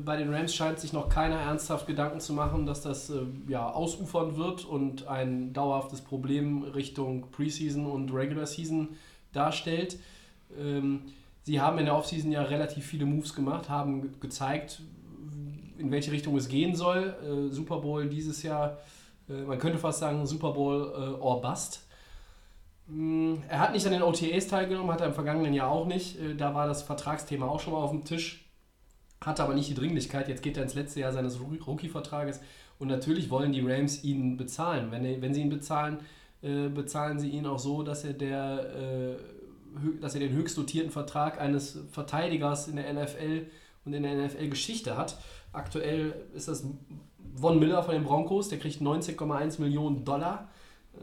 Bei 0.03 0.17
den 0.17 0.33
Rams 0.33 0.55
scheint 0.55 0.79
sich 0.79 0.93
noch 0.93 1.09
keiner 1.09 1.35
ernsthaft 1.35 1.85
Gedanken 1.85 2.19
zu 2.19 2.33
machen, 2.33 2.65
dass 2.65 2.81
das 2.81 3.09
äh, 3.11 3.21
ja, 3.47 3.69
ausufern 3.71 4.35
wird 4.35 4.65
und 4.65 5.07
ein 5.07 5.53
dauerhaftes 5.53 6.01
Problem 6.01 6.63
Richtung 6.63 7.29
Preseason 7.31 7.85
und 7.85 8.11
Regular 8.11 8.47
Season 8.47 8.89
darstellt. 9.31 9.99
Ähm, 10.59 11.01
sie 11.43 11.61
haben 11.61 11.77
in 11.77 11.85
der 11.85 11.95
Offseason 11.95 12.31
ja 12.31 12.41
relativ 12.41 12.85
viele 12.85 13.05
Moves 13.05 13.35
gemacht, 13.35 13.69
haben 13.69 14.01
ge- 14.01 14.11
gezeigt, 14.19 14.81
in 15.77 15.91
welche 15.91 16.11
Richtung 16.11 16.35
es 16.37 16.47
gehen 16.47 16.75
soll. 16.75 17.13
Äh, 17.23 17.53
Super 17.53 17.77
Bowl 17.77 18.07
dieses 18.09 18.41
Jahr, 18.41 18.77
äh, 19.29 19.33
man 19.43 19.59
könnte 19.59 19.77
fast 19.77 19.99
sagen 19.99 20.25
Super 20.25 20.51
Bowl 20.53 20.93
äh, 20.95 21.21
or 21.21 21.41
Bust. 21.41 21.85
Mm, 22.87 23.35
Er 23.49 23.59
hat 23.59 23.73
nicht 23.73 23.85
an 23.85 23.91
den 23.93 24.01
OTAs 24.01 24.47
teilgenommen, 24.47 24.91
hat 24.91 25.01
er 25.01 25.07
im 25.07 25.13
vergangenen 25.13 25.53
Jahr 25.53 25.69
auch 25.69 25.85
nicht. 25.85 26.19
Äh, 26.19 26.35
Da 26.35 26.55
war 26.55 26.65
das 26.67 26.81
Vertragsthema 26.81 27.45
auch 27.47 27.59
schon 27.59 27.73
mal 27.73 27.79
auf 27.79 27.91
dem 27.91 28.03
Tisch 28.03 28.44
hatte 29.25 29.43
aber 29.43 29.53
nicht 29.53 29.69
die 29.69 29.73
Dringlichkeit. 29.73 30.27
Jetzt 30.27 30.43
geht 30.43 30.57
er 30.57 30.63
ins 30.63 30.75
letzte 30.75 30.99
Jahr 30.99 31.11
seines 31.11 31.39
Roo- 31.39 31.63
Rookie-Vertrages 31.65 32.41
und 32.79 32.87
natürlich 32.87 33.29
wollen 33.29 33.51
die 33.51 33.61
Rams 33.61 34.03
ihn 34.03 34.37
bezahlen. 34.37 34.91
Wenn, 34.91 35.21
wenn 35.21 35.33
sie 35.33 35.41
ihn 35.41 35.49
bezahlen, 35.49 35.99
äh, 36.41 36.69
bezahlen 36.69 37.19
sie 37.19 37.29
ihn 37.29 37.45
auch 37.45 37.59
so, 37.59 37.83
dass 37.83 38.03
er, 38.03 38.13
der, 38.13 38.75
äh, 38.75 39.15
dass 40.01 40.13
er 40.13 40.19
den 40.19 40.33
höchst 40.33 40.57
dotierten 40.57 40.91
Vertrag 40.91 41.39
eines 41.41 41.79
Verteidigers 41.91 42.67
in 42.67 42.75
der 42.75 42.93
NFL 42.93 43.47
und 43.85 43.93
in 43.93 44.03
der 44.03 44.15
NFL-Geschichte 44.15 44.97
hat. 44.97 45.17
Aktuell 45.53 46.13
ist 46.33 46.47
das 46.47 46.65
Von 47.35 47.59
Miller 47.59 47.83
von 47.83 47.93
den 47.93 48.03
Broncos, 48.03 48.49
der 48.49 48.59
kriegt 48.59 48.81
19,1 48.81 49.59
Millionen 49.59 50.05
Dollar. 50.05 50.49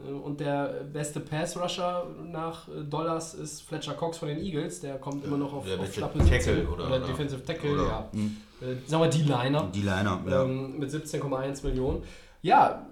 Äh, 0.07 0.11
Und 0.11 0.39
der 0.39 0.83
beste 0.91 1.19
Pass-Rusher 1.19 2.07
nach 2.31 2.67
äh, 2.67 2.83
Dollars 2.83 3.33
ist 3.33 3.61
Fletcher 3.61 3.93
Cox 3.93 4.17
von 4.17 4.27
den 4.27 4.39
Eagles. 4.39 4.79
Der 4.81 4.95
kommt 4.95 5.25
immer 5.25 5.37
noch 5.37 5.53
auf, 5.53 5.65
der 5.65 5.79
auf 5.79 5.93
schlappe 5.93 6.19
Tackle 6.19 6.33
17. 6.55 6.67
oder- 6.67 6.73
oder, 6.73 6.87
oder- 6.87 6.99
Defensive 7.07 7.43
Tackle, 7.43 7.73
oder- 7.73 7.83
ja. 7.87 8.09
Hm. 8.11 8.37
Äh, 8.61 8.87
sagen 8.89 9.03
wir 9.03 9.09
D-Liner 9.09 9.69
Die 9.73 9.81
Liner, 9.81 10.21
ja. 10.27 10.43
ähm, 10.43 10.79
mit 10.79 10.89
17,1 10.89 11.63
Millionen. 11.65 12.03
Ja, 12.41 12.85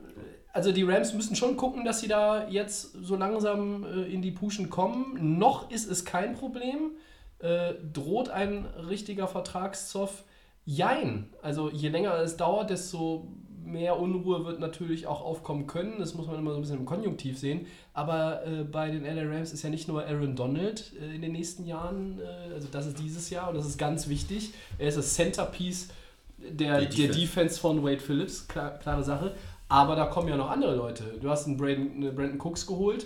also 0.54 0.72
die 0.74 0.84
Rams 0.84 1.14
müssen 1.14 1.36
schon 1.36 1.56
gucken, 1.56 1.86
dass 1.86 2.02
sie 2.02 2.08
da 2.10 2.48
jetzt 2.50 2.94
so 3.04 3.16
langsam 3.16 3.86
äh, 3.86 4.04
in 4.14 4.22
die 4.22 4.32
Puschen 4.32 4.70
kommen. 4.70 5.38
Noch 5.40 5.72
ist 5.72 5.90
es 5.90 6.04
kein 6.06 6.34
Problem. 6.36 6.92
Äh, 7.40 7.74
droht 7.94 8.30
ein 8.30 8.66
richtiger 8.90 9.28
Vertragszoff? 9.28 10.24
Jein. 10.66 11.30
Also 11.42 11.70
je 11.72 11.90
länger 11.90 12.16
es 12.20 12.38
dauert, 12.38 12.70
desto 12.70 13.28
mehr 13.64 14.00
Unruhe 14.00 14.46
wird 14.46 14.60
natürlich 14.60 15.08
auch 15.08 15.22
aufkommen 15.22 15.68
können. 15.68 15.96
Das 16.00 16.14
muss 16.16 16.28
man 16.28 16.38
immer 16.40 16.52
so 16.52 16.58
ein 16.58 16.62
bisschen 16.62 16.78
im 16.80 16.86
Konjunktiv 16.86 17.38
sehen. 17.38 17.68
Aber 17.94 18.46
äh, 18.46 18.64
bei 18.64 18.90
den 18.90 19.04
LA 19.04 19.24
Rams 19.24 19.54
ist 19.54 19.64
ja 19.64 19.70
nicht 19.70 19.88
nur 19.88 20.06
Aaron 20.06 20.36
Donald 20.36 20.94
äh, 21.00 21.16
in 21.16 21.22
den 21.22 21.32
nächsten 21.32 21.66
Jahren, 21.66 22.20
äh, 22.20 22.54
also 22.54 22.68
das 22.72 22.88
ist 22.88 23.00
dieses 23.00 23.30
Jahr 23.30 23.50
und 23.50 23.56
das 23.56 23.66
ist 23.66 23.78
ganz 23.78 24.08
wichtig. 24.08 24.54
Er 24.78 24.88
ist 24.90 24.98
das 24.98 25.14
Centerpiece 25.14 25.90
der, 26.38 26.50
Der 26.50 26.80
der, 26.80 26.90
Defense. 26.90 27.20
Defense. 27.20 27.60
von 27.60 27.84
Wade 27.84 28.00
Phillips, 28.00 28.48
klar, 28.48 28.72
klare 28.80 29.04
Sache. 29.04 29.36
Aber 29.70 29.96
da 29.96 30.06
kommen 30.08 30.28
ja 30.28 30.36
noch 30.36 30.50
andere 30.50 30.76
Leute. 30.76 31.04
Du 31.22 31.30
hast 31.30 31.48
einen 31.48 31.58
Brandon, 31.58 31.92
einen 31.96 32.16
Brandon 32.16 32.40
Cooks 32.40 32.66
geholt. 32.68 33.06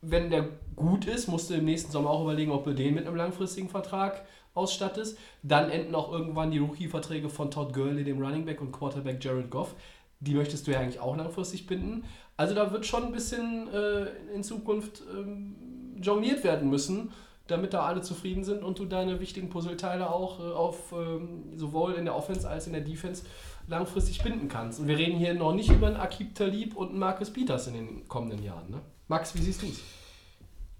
wenn 0.00 0.30
der 0.30 0.48
gut 0.74 1.06
ist, 1.06 1.28
musst 1.28 1.48
du 1.50 1.54
im 1.54 1.64
nächsten 1.64 1.92
Sommer 1.92 2.10
auch 2.10 2.22
überlegen, 2.22 2.50
ob 2.50 2.64
du 2.64 2.72
den 2.72 2.94
mit 2.94 3.06
einem 3.06 3.14
langfristigen 3.14 3.68
Vertrag 3.68 4.24
ausstattest. 4.54 5.18
Dann 5.42 5.70
enden 5.70 5.94
auch 5.94 6.12
irgendwann 6.12 6.50
die 6.50 6.58
Rookie-Verträge 6.58 7.28
von 7.28 7.50
Todd 7.50 7.72
Gurley, 7.72 8.04
dem 8.04 8.22
Running 8.22 8.44
Back 8.44 8.60
und 8.60 8.72
Quarterback 8.72 9.22
Jared 9.22 9.50
Goff. 9.50 9.74
Die 10.20 10.34
möchtest 10.34 10.66
du 10.66 10.72
ja 10.72 10.80
eigentlich 10.80 11.00
auch 11.00 11.16
langfristig 11.16 11.66
binden. 11.66 12.04
Also 12.36 12.54
da 12.54 12.72
wird 12.72 12.86
schon 12.86 13.04
ein 13.04 13.12
bisschen 13.12 13.68
äh, 13.72 14.06
in 14.34 14.42
Zukunft 14.42 15.02
ähm, 15.12 15.56
jongliert 16.00 16.44
werden 16.44 16.70
müssen, 16.70 17.12
damit 17.46 17.74
da 17.74 17.84
alle 17.84 18.02
zufrieden 18.02 18.44
sind 18.44 18.62
und 18.62 18.78
du 18.78 18.84
deine 18.84 19.20
wichtigen 19.20 19.48
Puzzleteile 19.48 20.10
auch 20.10 20.40
äh, 20.40 20.52
auf 20.52 20.92
ähm, 20.92 21.56
sowohl 21.56 21.94
in 21.94 22.04
der 22.04 22.16
Offense 22.16 22.48
als 22.48 22.66
in 22.66 22.72
der 22.72 22.82
Defense 22.82 23.24
langfristig 23.68 24.22
binden 24.22 24.48
kannst. 24.48 24.80
Und 24.80 24.88
wir 24.88 24.96
reden 24.96 25.18
hier 25.18 25.34
noch 25.34 25.54
nicht 25.54 25.70
über 25.70 25.88
einen 25.88 25.96
Akib 25.96 26.34
Talib 26.34 26.76
und 26.76 26.90
einen 26.90 26.98
Marcus 26.98 27.30
Peters 27.30 27.66
in 27.66 27.74
den 27.74 28.08
kommenden 28.08 28.42
Jahren. 28.42 28.70
Ne? 28.70 28.80
Max, 29.08 29.34
wie 29.34 29.42
siehst 29.42 29.62
du 29.62 29.66
es? 29.66 29.80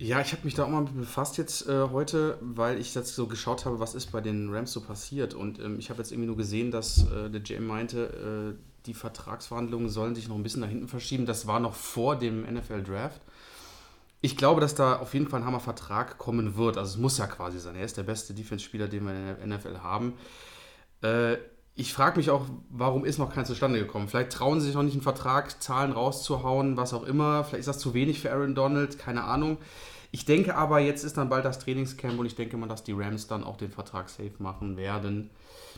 Ja, 0.02 0.21
ich 0.21 0.32
habe 0.32 0.42
mich 0.42 0.54
da 0.54 0.64
auch 0.64 0.68
mal 0.68 0.82
befasst 0.82 1.38
jetzt 1.38 1.68
äh, 1.68 1.88
heute, 1.92 2.37
weil 2.40 2.80
ich 2.80 2.92
jetzt 2.92 3.14
so 3.14 3.28
geschaut 3.28 3.64
habe, 3.66 3.78
was 3.78 3.94
ist 3.94 4.11
bei 4.11 4.21
den 4.21 4.52
Rams 4.52 4.73
so 4.73 4.80
passiert. 4.80 5.32
Und 5.32 5.61
ähm, 5.61 5.78
ich 5.78 5.90
habe 5.90 6.00
jetzt 6.00 6.11
irgendwie 6.11 6.26
nur 6.26 6.37
gesehen, 6.37 6.73
dass 6.73 7.09
äh, 7.09 7.30
der 7.30 7.40
GM 7.40 7.68
meinte, 7.68 8.56
äh, 8.59 8.85
die 8.87 8.94
Vertragsverhandlungen 8.94 9.88
sollen 9.88 10.16
sich 10.16 10.26
noch 10.26 10.35
ein 10.35 10.42
bisschen 10.42 10.62
nach 10.62 10.68
hinten 10.68 10.88
verschieben. 10.88 11.25
Das 11.25 11.47
war 11.47 11.61
noch 11.61 11.75
vor 11.75 12.16
dem 12.16 12.42
NFL-Draft. 12.42 13.21
Ich 14.23 14.37
glaube, 14.37 14.61
dass 14.61 14.75
da 14.75 14.97
auf 14.97 15.14
jeden 15.14 15.28
Fall 15.28 15.42
ein 15.42 15.47
Hammer-Vertrag 15.47 16.18
kommen 16.18 16.56
wird. 16.56 16.78
Also 16.78 16.94
es 16.94 16.99
muss 16.99 17.18
ja 17.18 17.28
quasi 17.28 17.61
sein. 17.61 17.76
Er 17.76 17.85
ist 17.85 17.97
der 17.97 18.02
beste 18.02 18.35
Defense-Spieler, 18.35 18.88
den 18.88 19.04
wir 19.04 19.38
in 19.40 19.50
der 19.50 19.56
NFL 19.56 19.78
haben. 19.85 20.14
Äh, 21.04 21.37
ich 21.76 21.94
frage 21.94 22.16
mich 22.16 22.30
auch, 22.30 22.47
warum 22.71 23.04
ist 23.04 23.18
noch 23.18 23.32
kein 23.32 23.47
zustande 23.47 23.78
gekommen? 23.78 24.09
Vielleicht 24.09 24.32
trauen 24.32 24.59
sie 24.59 24.66
sich 24.66 24.75
noch 24.75 24.82
nicht 24.82 24.94
einen 24.94 25.02
Vertrag, 25.02 25.62
Zahlen 25.62 25.92
rauszuhauen, 25.92 26.76
was 26.76 26.92
auch 26.92 27.04
immer. 27.04 27.44
Vielleicht 27.44 27.61
ist 27.61 27.68
das 27.68 27.78
zu 27.78 27.94
wenig 27.94 28.18
für 28.18 28.32
Aaron 28.32 28.56
Donald, 28.56 28.99
keine 28.99 29.23
Ahnung. 29.23 29.59
Ich 30.14 30.26
denke 30.26 30.57
aber, 30.57 30.78
jetzt 30.78 31.04
ist 31.04 31.16
dann 31.16 31.31
bald 31.31 31.47
das 31.47 31.59
Trainingscamp 31.59 32.19
und 32.21 32.26
ich 32.26 32.35
denke 32.35 32.59
mal, 32.59 32.69
dass 32.69 32.85
die 32.85 32.92
Rams 32.92 33.26
dann 33.26 33.42
auch 33.42 33.57
den 33.57 33.71
Vertrag 33.71 34.11
safe 34.11 34.35
machen 34.38 34.76
werden. 34.76 35.31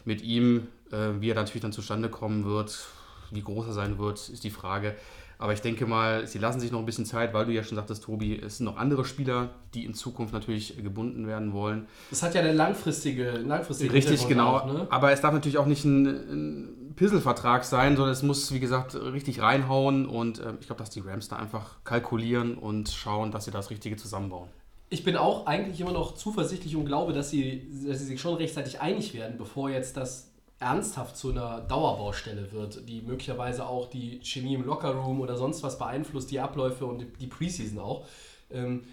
Mit 0.04 0.22
ihm, 0.22 0.66
äh, 0.90 1.20
wie 1.20 1.30
er 1.30 1.36
natürlich 1.36 1.62
dann 1.62 1.72
zustande 1.72 2.08
kommen 2.08 2.44
wird, 2.44 2.86
wie 3.30 3.42
groß 3.42 3.68
er 3.68 3.72
sein 3.72 3.96
wird, 3.96 4.28
ist 4.28 4.42
die 4.42 4.50
Frage. 4.50 4.96
Aber 5.38 5.52
ich 5.52 5.60
denke 5.60 5.86
mal, 5.86 6.26
sie 6.26 6.38
lassen 6.38 6.58
sich 6.58 6.72
noch 6.72 6.80
ein 6.80 6.86
bisschen 6.86 7.06
Zeit, 7.06 7.32
weil 7.32 7.46
du 7.46 7.52
ja 7.52 7.62
schon 7.62 7.76
sagtest, 7.76 8.04
Tobi, 8.04 8.40
es 8.40 8.58
sind 8.58 8.66
noch 8.66 8.76
andere 8.76 9.04
Spieler, 9.04 9.50
die 9.74 9.84
in 9.84 9.94
Zukunft 9.94 10.32
natürlich 10.32 10.76
gebunden 10.82 11.26
werden 11.26 11.52
wollen. 11.52 11.86
Das 12.10 12.22
hat 12.22 12.34
ja 12.34 12.40
eine 12.40 12.52
langfristige, 12.52 13.30
langfristige 13.38 13.92
Richtig, 13.92 14.26
genau. 14.26 14.56
Auch, 14.56 14.66
ne? 14.66 14.86
Aber 14.90 15.12
es 15.12 15.20
darf 15.20 15.32
natürlich 15.32 15.58
auch 15.58 15.66
nicht 15.66 15.84
ein, 15.84 16.06
ein 16.06 16.83
Pisselvertrag 16.96 17.64
sein, 17.64 17.96
sondern 17.96 18.12
es 18.12 18.22
muss, 18.22 18.52
wie 18.52 18.60
gesagt, 18.60 18.94
richtig 18.94 19.40
reinhauen. 19.40 20.06
Und 20.06 20.38
äh, 20.38 20.54
ich 20.60 20.66
glaube, 20.66 20.80
dass 20.80 20.90
die 20.90 21.00
Rams 21.00 21.28
da 21.28 21.36
einfach 21.36 21.82
kalkulieren 21.84 22.56
und 22.56 22.88
schauen, 22.88 23.30
dass 23.30 23.44
sie 23.44 23.50
das 23.50 23.70
Richtige 23.70 23.96
zusammenbauen. 23.96 24.48
Ich 24.90 25.02
bin 25.02 25.16
auch 25.16 25.46
eigentlich 25.46 25.80
immer 25.80 25.92
noch 25.92 26.14
zuversichtlich 26.14 26.76
und 26.76 26.84
glaube, 26.84 27.12
dass 27.12 27.30
sie, 27.30 27.68
dass 27.86 27.98
sie 27.98 28.04
sich 28.04 28.20
schon 28.20 28.34
rechtzeitig 28.34 28.80
einig 28.80 29.14
werden, 29.14 29.38
bevor 29.38 29.70
jetzt 29.70 29.96
das 29.96 30.30
ernsthaft 30.60 31.16
zu 31.16 31.30
einer 31.30 31.60
Dauerbaustelle 31.62 32.52
wird, 32.52 32.88
die 32.88 33.02
möglicherweise 33.02 33.66
auch 33.66 33.90
die 33.90 34.20
Chemie 34.22 34.54
im 34.54 34.64
Lockerroom 34.64 35.20
oder 35.20 35.36
sonst 35.36 35.62
was 35.62 35.78
beeinflusst, 35.78 36.30
die 36.30 36.40
Abläufe 36.40 36.86
und 36.86 37.06
die 37.20 37.26
Preseason 37.26 37.78
auch. 37.78 38.06
Ähm, 38.50 38.84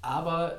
aber 0.00 0.56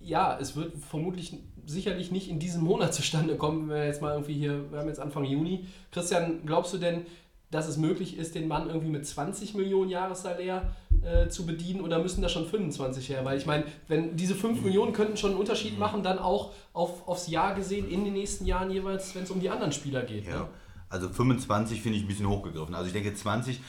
ja, 0.00 0.38
es 0.38 0.54
wird 0.54 0.76
vermutlich 0.76 1.38
sicherlich 1.66 2.10
nicht 2.10 2.28
in 2.28 2.38
diesem 2.38 2.62
Monat 2.62 2.94
zustande 2.94 3.36
kommen, 3.36 3.68
wenn 3.68 3.76
wir 3.76 3.86
jetzt 3.86 4.02
mal 4.02 4.12
irgendwie 4.12 4.34
hier, 4.34 4.70
wir 4.70 4.78
haben 4.80 4.88
jetzt 4.88 5.00
Anfang 5.00 5.24
Juni. 5.24 5.66
Christian, 5.90 6.40
glaubst 6.44 6.72
du 6.74 6.78
denn, 6.78 7.06
dass 7.50 7.68
es 7.68 7.76
möglich 7.76 8.16
ist, 8.18 8.34
den 8.34 8.48
Mann 8.48 8.68
irgendwie 8.68 8.88
mit 8.88 9.06
20 9.06 9.54
Millionen 9.54 9.88
Jahressalär 9.88 10.74
äh, 11.02 11.28
zu 11.28 11.46
bedienen 11.46 11.82
oder 11.82 12.00
müssen 12.00 12.20
da 12.20 12.28
schon 12.28 12.46
25 12.46 13.10
her? 13.10 13.24
Weil 13.24 13.38
ich 13.38 13.46
meine, 13.46 13.64
wenn 13.86 14.16
diese 14.16 14.34
5 14.34 14.62
Millionen 14.62 14.92
könnten 14.92 15.16
schon 15.16 15.30
einen 15.30 15.38
Unterschied 15.38 15.78
machen, 15.78 16.02
dann 16.02 16.18
auch 16.18 16.52
auf, 16.72 17.06
aufs 17.06 17.28
Jahr 17.28 17.54
gesehen 17.54 17.88
in 17.88 18.04
den 18.04 18.14
nächsten 18.14 18.44
Jahren 18.44 18.70
jeweils, 18.70 19.14
wenn 19.14 19.22
es 19.22 19.30
um 19.30 19.40
die 19.40 19.50
anderen 19.50 19.72
Spieler 19.72 20.02
geht. 20.02 20.26
Ja. 20.26 20.40
Ne? 20.40 20.48
Also 20.88 21.08
25 21.08 21.80
finde 21.80 21.98
ich 21.98 22.04
ein 22.04 22.08
bisschen 22.08 22.28
hochgegriffen. 22.28 22.74
Also 22.74 22.88
ich 22.88 22.92
denke 22.92 23.14
20, 23.14 23.60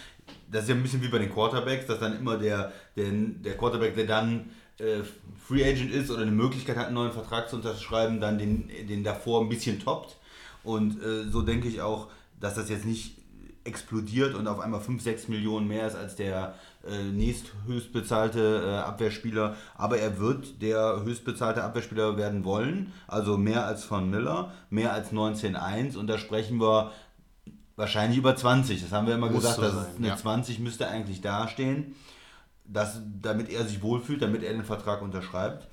das 0.52 0.64
ist 0.64 0.70
ja 0.70 0.76
ein 0.76 0.82
bisschen 0.82 1.02
wie 1.02 1.08
bei 1.08 1.20
den 1.20 1.32
Quarterbacks, 1.32 1.86
dass 1.86 2.00
dann 2.00 2.20
immer 2.20 2.38
der, 2.38 2.72
der, 2.96 3.12
der 3.12 3.58
Quarterback, 3.58 3.96
der 3.96 4.06
dann 4.06 4.50
äh, 4.80 5.04
Free 5.48 5.64
Agent 5.64 5.92
ist 5.92 6.10
oder 6.10 6.24
eine 6.24 6.32
Möglichkeit 6.32 6.78
hat, 6.78 6.88
einen 6.88 6.96
neuen 6.96 7.12
Vertrag 7.12 7.50
zu 7.50 7.56
unterschreiben, 7.56 8.20
dann 8.20 8.38
den, 8.38 8.70
den 8.88 9.04
davor 9.04 9.42
ein 9.42 9.50
bisschen 9.50 9.80
toppt. 9.80 10.18
Und 10.64 11.02
äh, 11.02 11.30
so 11.30 11.42
denke 11.42 11.68
ich 11.68 11.82
auch, 11.82 12.08
dass 12.40 12.56
das 12.56 12.70
jetzt 12.70 12.86
nicht 12.86 13.18
explodiert 13.64 14.36
und 14.36 14.48
auf 14.48 14.60
einmal 14.60 14.80
5, 14.80 15.02
6 15.02 15.28
Millionen 15.28 15.68
mehr 15.68 15.88
ist 15.88 15.96
als 15.96 16.16
der 16.16 16.54
äh, 16.88 17.04
nächsthöchstbezahlte 17.04 18.64
äh, 18.64 18.76
Abwehrspieler. 18.78 19.56
Aber 19.76 19.98
er 19.98 20.20
wird 20.20 20.62
der 20.62 21.02
höchstbezahlte 21.04 21.64
Abwehrspieler 21.64 22.16
werden 22.16 22.46
wollen. 22.46 22.94
Also 23.08 23.38
mehr 23.38 23.66
als 23.66 23.84
von 23.84 24.10
Miller, 24.10 24.52
mehr 24.70 24.94
als 24.94 25.12
19,1. 25.12 25.98
Und 25.98 26.08
da 26.08 26.18
sprechen 26.20 26.60
wir 26.60 26.92
wahrscheinlich 27.76 28.20
über 28.20 28.36
20. 28.36 28.82
Das 28.82 28.92
haben 28.92 29.08
wir 29.08 29.16
immer 29.16 29.32
Muss 29.32 29.42
gesagt, 29.42 29.56
so 29.56 29.62
dass 29.64 29.74
sein, 29.74 29.86
eine 29.98 30.08
ja. 30.10 30.18
20 30.18 30.60
müsste 30.60 30.88
eigentlich 30.88 31.22
dastehen. 31.22 31.96
Das, 32.68 33.02
damit 33.22 33.50
er 33.50 33.64
sich 33.66 33.82
wohlfühlt, 33.82 34.22
damit 34.22 34.44
er 34.44 34.54
den 34.54 34.64
Vertrag 34.64 35.02
unterschreibt. 35.02 35.68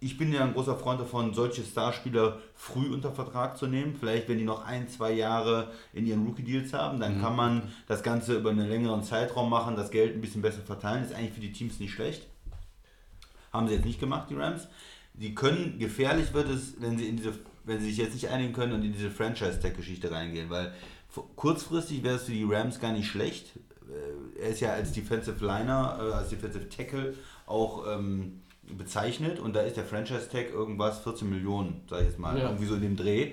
Ich 0.00 0.16
bin 0.16 0.32
ja 0.32 0.44
ein 0.44 0.52
großer 0.52 0.76
Freund 0.76 1.00
davon, 1.00 1.34
solche 1.34 1.64
Starspieler 1.64 2.38
früh 2.54 2.92
unter 2.92 3.10
Vertrag 3.10 3.56
zu 3.56 3.66
nehmen. 3.66 3.96
Vielleicht, 3.98 4.28
wenn 4.28 4.38
die 4.38 4.44
noch 4.44 4.64
ein, 4.64 4.88
zwei 4.88 5.12
Jahre 5.12 5.72
in 5.92 6.06
ihren 6.06 6.24
Rookie-Deals 6.24 6.72
haben, 6.72 7.00
dann 7.00 7.20
kann 7.20 7.34
man 7.34 7.62
das 7.88 8.04
Ganze 8.04 8.36
über 8.36 8.50
einen 8.50 8.68
längeren 8.68 9.02
Zeitraum 9.02 9.50
machen, 9.50 9.74
das 9.74 9.90
Geld 9.90 10.14
ein 10.14 10.20
bisschen 10.20 10.42
besser 10.42 10.62
verteilen. 10.62 11.02
Ist 11.02 11.14
eigentlich 11.14 11.32
für 11.32 11.40
die 11.40 11.52
Teams 11.52 11.80
nicht 11.80 11.92
schlecht. 11.92 12.26
Haben 13.52 13.66
sie 13.66 13.74
jetzt 13.74 13.86
nicht 13.86 13.98
gemacht, 13.98 14.30
die 14.30 14.36
Rams. 14.36 14.68
Die 15.14 15.34
können, 15.34 15.80
gefährlich 15.80 16.32
wird 16.32 16.48
es, 16.48 16.80
wenn 16.80 16.96
sie, 16.96 17.08
in 17.08 17.16
diese, 17.16 17.32
wenn 17.64 17.80
sie 17.80 17.86
sich 17.86 17.96
jetzt 17.96 18.14
nicht 18.14 18.28
einigen 18.28 18.52
können 18.52 18.74
und 18.74 18.84
in 18.84 18.92
diese 18.92 19.10
Franchise-Tag-Geschichte 19.10 20.12
reingehen, 20.12 20.48
weil 20.48 20.72
kurzfristig 21.34 22.04
wäre 22.04 22.16
es 22.16 22.24
für 22.24 22.32
die 22.32 22.44
Rams 22.44 22.78
gar 22.78 22.92
nicht 22.92 23.08
schlecht. 23.08 23.58
Äh, 23.88 24.40
Er 24.42 24.48
ist 24.50 24.60
ja 24.60 24.72
als 24.72 24.92
Defensive 24.92 25.44
Liner, 25.44 25.98
äh, 26.00 26.12
als 26.14 26.28
Defensive 26.28 26.68
Tackle 26.68 27.14
auch 27.46 27.86
ähm, 27.88 28.40
bezeichnet 28.76 29.38
und 29.40 29.56
da 29.56 29.60
ist 29.62 29.76
der 29.76 29.84
Franchise-Tag 29.84 30.52
irgendwas 30.52 31.00
14 31.00 31.28
Millionen, 31.28 31.80
sag 31.88 32.00
ich 32.00 32.06
jetzt 32.08 32.18
mal, 32.18 32.36
Ja. 32.38 32.44
irgendwie 32.50 32.66
so 32.66 32.74
in 32.74 32.82
dem 32.82 32.96
Dreh. 32.96 33.32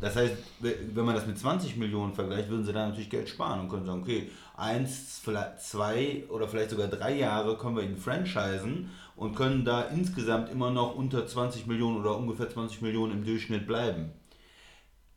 Das 0.00 0.14
heißt, 0.14 0.34
we- 0.60 0.76
wenn 0.94 1.04
man 1.04 1.14
das 1.14 1.26
mit 1.26 1.38
20 1.38 1.76
Millionen 1.76 2.12
vergleicht, 2.14 2.48
würden 2.50 2.64
sie 2.64 2.72
da 2.72 2.86
natürlich 2.86 3.10
Geld 3.10 3.28
sparen 3.28 3.60
und 3.60 3.68
können 3.68 3.84
sagen, 3.86 4.02
okay, 4.02 4.30
eins, 4.56 5.20
vielleicht 5.24 5.60
zwei 5.60 6.24
oder 6.28 6.46
vielleicht 6.48 6.70
sogar 6.70 6.86
drei 6.88 7.16
Jahre 7.16 7.56
können 7.58 7.76
wir 7.76 7.82
ihn 7.82 7.96
franchisen 7.96 8.90
und 9.16 9.34
können 9.34 9.64
da 9.64 9.82
insgesamt 9.82 10.50
immer 10.50 10.70
noch 10.70 10.94
unter 10.94 11.26
20 11.26 11.66
Millionen 11.66 11.96
oder 11.98 12.16
ungefähr 12.16 12.48
20 12.48 12.82
Millionen 12.82 13.12
im 13.12 13.24
Durchschnitt 13.24 13.66
bleiben. 13.66 14.10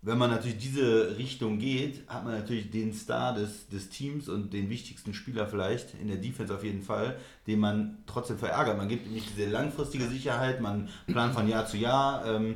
Wenn 0.01 0.17
man 0.17 0.29
natürlich 0.29 0.57
diese 0.57 1.17
Richtung 1.17 1.59
geht, 1.59 2.07
hat 2.07 2.23
man 2.23 2.33
natürlich 2.33 2.71
den 2.71 2.93
Star 2.93 3.33
des, 3.33 3.67
des 3.67 3.89
Teams 3.89 4.29
und 4.29 4.53
den 4.53 4.69
wichtigsten 4.69 5.13
Spieler 5.13 5.45
vielleicht, 5.45 5.93
in 5.99 6.07
der 6.07 6.15
Defense 6.15 6.55
auf 6.55 6.63
jeden 6.63 6.83
Fall, 6.83 7.17
den 7.47 7.59
man 7.59 7.97
trotzdem 8.05 8.37
verärgert. 8.37 8.77
Man 8.77 8.87
gibt 8.87 9.07
ihm 9.07 9.13
nicht 9.13 9.29
diese 9.35 9.49
langfristige 9.49 10.07
Sicherheit, 10.07 10.61
man 10.61 10.87
plant 11.07 11.33
von 11.33 11.49
Jahr 11.49 11.65
zu 11.65 11.75
Jahr. 11.75 12.25
Ähm, 12.25 12.55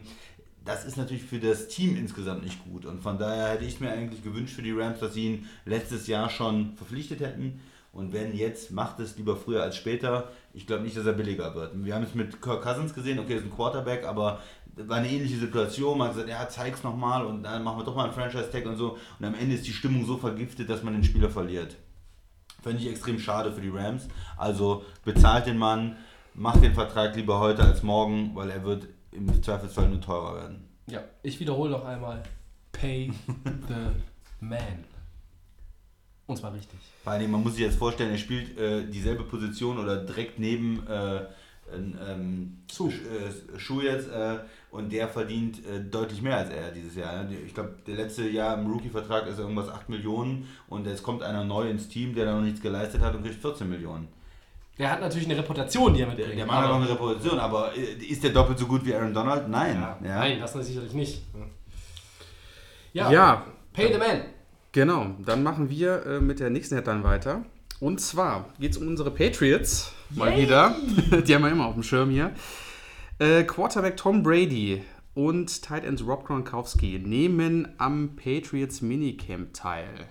das 0.64 0.86
ist 0.86 0.96
natürlich 0.96 1.24
für 1.24 1.40
das 1.40 1.68
Team 1.68 1.98
insgesamt 1.98 2.44
nicht 2.44 2.64
gut. 2.64 2.86
Und 2.86 3.02
von 3.02 3.18
daher 3.18 3.50
hätte 3.50 3.66
ich 3.66 3.82
mir 3.82 3.92
eigentlich 3.92 4.24
gewünscht 4.24 4.56
für 4.56 4.62
die 4.62 4.72
Rams, 4.72 5.00
dass 5.00 5.14
sie 5.14 5.26
ihn 5.26 5.50
letztes 5.66 6.08
Jahr 6.08 6.30
schon 6.30 6.78
verpflichtet 6.78 7.20
hätten. 7.20 7.60
Und 7.92 8.12
wenn 8.12 8.36
jetzt, 8.36 8.72
macht 8.72 9.00
es 9.00 9.18
lieber 9.18 9.36
früher 9.36 9.62
als 9.62 9.76
später. 9.76 10.32
Ich 10.54 10.66
glaube 10.66 10.84
nicht, 10.84 10.98
dass 10.98 11.06
er 11.06 11.14
billiger 11.14 11.54
wird. 11.54 11.72
Wir 11.84 11.94
haben 11.94 12.04
es 12.04 12.16
mit 12.16 12.42
Kirk 12.42 12.64
Cousins 12.64 12.94
gesehen, 12.94 13.20
okay, 13.20 13.36
ist 13.36 13.44
ein 13.44 13.52
Quarterback, 13.52 14.06
aber 14.06 14.42
war 14.76 14.98
eine 14.98 15.10
ähnliche 15.10 15.38
Situation. 15.38 15.98
Man 15.98 16.08
hat 16.08 16.16
gesagt, 16.16 16.30
ja, 16.30 16.48
zeig's 16.50 16.84
nochmal 16.84 17.26
und 17.26 17.44
dann 17.44 17.64
machen 17.64 17.80
wir 17.80 17.86
doch 17.86 17.96
mal 17.96 18.06
einen 18.06 18.14
Franchise-Tag 18.14 18.66
und 18.66 18.78
so. 18.78 18.98
Und 19.20 19.26
am 19.26 19.36
Ende 19.36 19.56
ist 19.56 19.68
die 19.68 19.74
Stimmung 19.74 20.06
so 20.06 20.18
vergiftet, 20.18 20.70
dass 20.70 20.84
man 20.84 20.94
den 20.94 21.04
Spieler 21.04 21.30
verliert. 21.30 21.76
Fände 22.62 22.82
ich 22.82 22.90
extrem 22.90 23.20
schade 23.20 23.52
für 23.52 23.62
die 23.62 23.70
Rams. 23.70 24.08
Also 24.38 24.86
bezahlt 25.04 25.46
den 25.46 25.58
Mann, 25.58 25.98
macht 26.34 26.64
den 26.64 26.74
Vertrag 26.74 27.16
lieber 27.16 27.40
heute 27.40 27.64
als 27.64 27.84
morgen, 27.84 28.36
weil 28.36 28.50
er 28.50 28.64
wird 28.64 28.88
im 29.12 29.44
Zweifelsfall 29.44 29.90
nur 29.90 30.02
teurer 30.02 30.36
werden. 30.36 30.70
Ja, 30.88 31.02
ich 31.22 31.40
wiederhole 31.40 31.72
noch 31.72 31.86
einmal. 31.86 32.24
Pay 32.72 33.12
the 33.68 34.02
man. 34.40 34.86
Und 36.26 36.38
zwar 36.38 36.54
richtig. 36.54 36.80
Vor 37.04 37.14
allem, 37.14 37.32
man 37.32 37.44
muss 37.44 37.54
sich 37.54 37.64
jetzt 37.64 37.78
vorstellen, 37.78 38.12
er 38.12 38.18
spielt 38.18 38.58
äh, 38.58 38.90
dieselbe 38.90 39.24
Position 39.24 39.78
oder 39.78 39.98
direkt 39.98 40.40
neben 40.40 40.88
äh, 40.88 41.26
ähm, 41.76 42.58
Schuh. 42.74 42.90
Sch- 42.90 43.56
äh, 43.56 43.60
Schuh 43.60 43.82
jetzt 43.82 44.10
äh, 44.10 44.38
und 44.72 44.92
der 44.92 45.08
verdient 45.08 45.60
äh, 45.66 45.80
deutlich 45.82 46.22
mehr 46.22 46.38
als 46.38 46.50
er 46.50 46.72
dieses 46.72 46.96
Jahr. 46.96 47.24
ne? 47.24 47.36
Ich 47.46 47.54
glaube, 47.54 47.76
der 47.88 47.96
letzte 47.96 48.28
Jahr 48.28 48.58
im 48.58 48.68
Rookie-Vertrag 48.72 49.28
ist 49.28 49.40
irgendwas 49.40 49.70
8 49.70 49.90
Millionen 49.90 50.48
und 50.68 50.88
jetzt 50.88 51.04
kommt 51.04 51.22
einer 51.24 51.44
neu 51.44 51.70
ins 51.70 51.88
Team, 51.90 52.14
der 52.16 52.26
da 52.26 52.36
noch 52.36 52.42
nichts 52.44 52.62
geleistet 52.62 53.02
hat 53.02 53.14
und 53.16 53.24
kriegt 53.24 53.42
14 53.42 53.70
Millionen. 53.70 54.08
Der 54.80 54.92
hat 54.92 55.02
natürlich 55.02 55.30
eine 55.30 55.38
Reputation, 55.38 55.94
die 55.94 56.02
er 56.02 56.08
Der, 56.08 56.16
mitbringt. 56.16 56.40
der 56.40 56.46
Mann 56.48 56.56
hat 56.58 56.66
auch 56.66 56.70
aber- 56.76 56.84
eine 56.84 56.90
Reputation, 56.90 57.40
aber 57.40 57.78
äh, 57.78 57.94
ist 58.06 58.24
der 58.24 58.32
doppelt 58.32 58.58
so 58.58 58.66
gut 58.66 58.84
wie 58.86 58.96
Aaron 58.96 59.14
Donald? 59.14 59.48
Nein. 59.48 59.76
Ja, 59.76 59.98
Ja. 60.04 60.20
Nein, 60.20 60.40
das 60.40 60.54
sicherlich 60.54 60.94
nicht. 60.94 61.22
Ja, 62.94 63.12
Ja, 63.12 63.46
Pay 63.74 63.92
the 63.92 63.98
man. 64.00 64.22
Genau, 64.72 65.08
dann 65.24 65.44
machen 65.44 65.70
wir 65.70 66.06
äh, 66.06 66.20
mit 66.20 66.40
der 66.40 66.50
nächsten 66.50 66.76
Headline 66.76 67.04
weiter. 67.04 67.44
Und 67.80 68.00
zwar 68.00 68.50
geht 68.60 68.72
es 68.72 68.78
um 68.78 68.88
unsere 68.88 69.12
Patriots. 69.12 69.92
Mal 70.10 70.38
wieder. 70.38 70.76
Die 71.28 71.36
haben 71.36 71.44
wir 71.44 71.52
immer 71.52 71.68
auf 71.68 71.74
dem 71.74 71.84
Schirm 71.84 72.10
hier. 72.10 72.34
Äh, 73.20 73.44
Quarterback 73.44 73.98
Tom 73.98 74.24
Brady 74.24 74.84
und 75.14 75.62
Tight 75.62 75.84
End 75.84 76.06
Rob 76.06 76.26
Gronkowski 76.26 77.00
nehmen 77.00 77.74
am 77.78 78.16
Patriots 78.16 78.82
Minicamp 78.82 79.54
teil. 79.54 80.08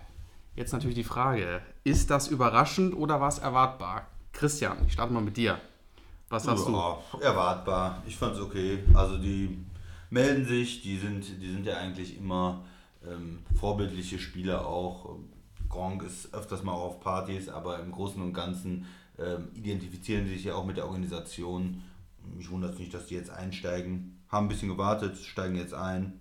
Jetzt 0.55 0.73
natürlich 0.73 0.97
die 0.97 1.05
Frage: 1.05 1.63
Ist 1.85 2.11
das 2.11 2.29
überraschend 2.29 2.95
oder 2.95 3.21
war 3.21 3.29
es 3.29 3.39
erwartbar? 3.39 4.07
Christian, 4.33 4.79
ich 4.87 4.93
starte 4.93 5.13
mal 5.13 5.23
mit 5.23 5.37
dir. 5.37 5.61
Was 6.29 6.45
sagst 6.45 6.67
du? 6.67 6.73
Ja, 6.73 6.99
erwartbar. 7.21 8.03
Ich 8.07 8.17
fand's 8.17 8.41
okay. 8.41 8.79
Also 8.95 9.19
die 9.19 9.65
melden 10.09 10.47
sich, 10.47 10.83
die 10.83 10.97
sind, 10.97 11.25
die 11.43 11.51
sind 11.51 11.67
ja 11.67 11.77
eigentlich 11.77 12.17
immer 12.17 12.65
ähm, 13.07 13.41
vorbildliche 13.59 14.19
Spieler 14.19 14.67
auch. 14.67 15.17
Gronk 15.73 16.05
ist 16.05 16.33
öfters 16.33 16.63
mal 16.63 16.73
auf 16.73 17.01
Partys, 17.01 17.49
aber 17.49 17.81
im 17.81 17.91
Großen 17.91 18.23
und 18.23 18.33
Ganzen 18.33 18.87
ähm, 19.19 19.49
identifizieren 19.55 20.27
sie 20.27 20.35
sich 20.35 20.45
ja 20.45 20.55
auch 20.55 20.65
mit 20.65 20.77
der 20.77 20.87
Organisation. 20.87 21.83
Mich 22.37 22.49
wundert 22.51 22.75
es 22.75 22.79
nicht, 22.79 22.95
dass 22.95 23.07
die 23.07 23.15
jetzt 23.15 23.31
einsteigen. 23.31 24.23
Haben 24.29 24.47
ein 24.47 24.49
bisschen 24.49 24.69
gewartet, 24.69 25.19
steigen 25.19 25.57
jetzt 25.57 25.75
ein. 25.75 26.21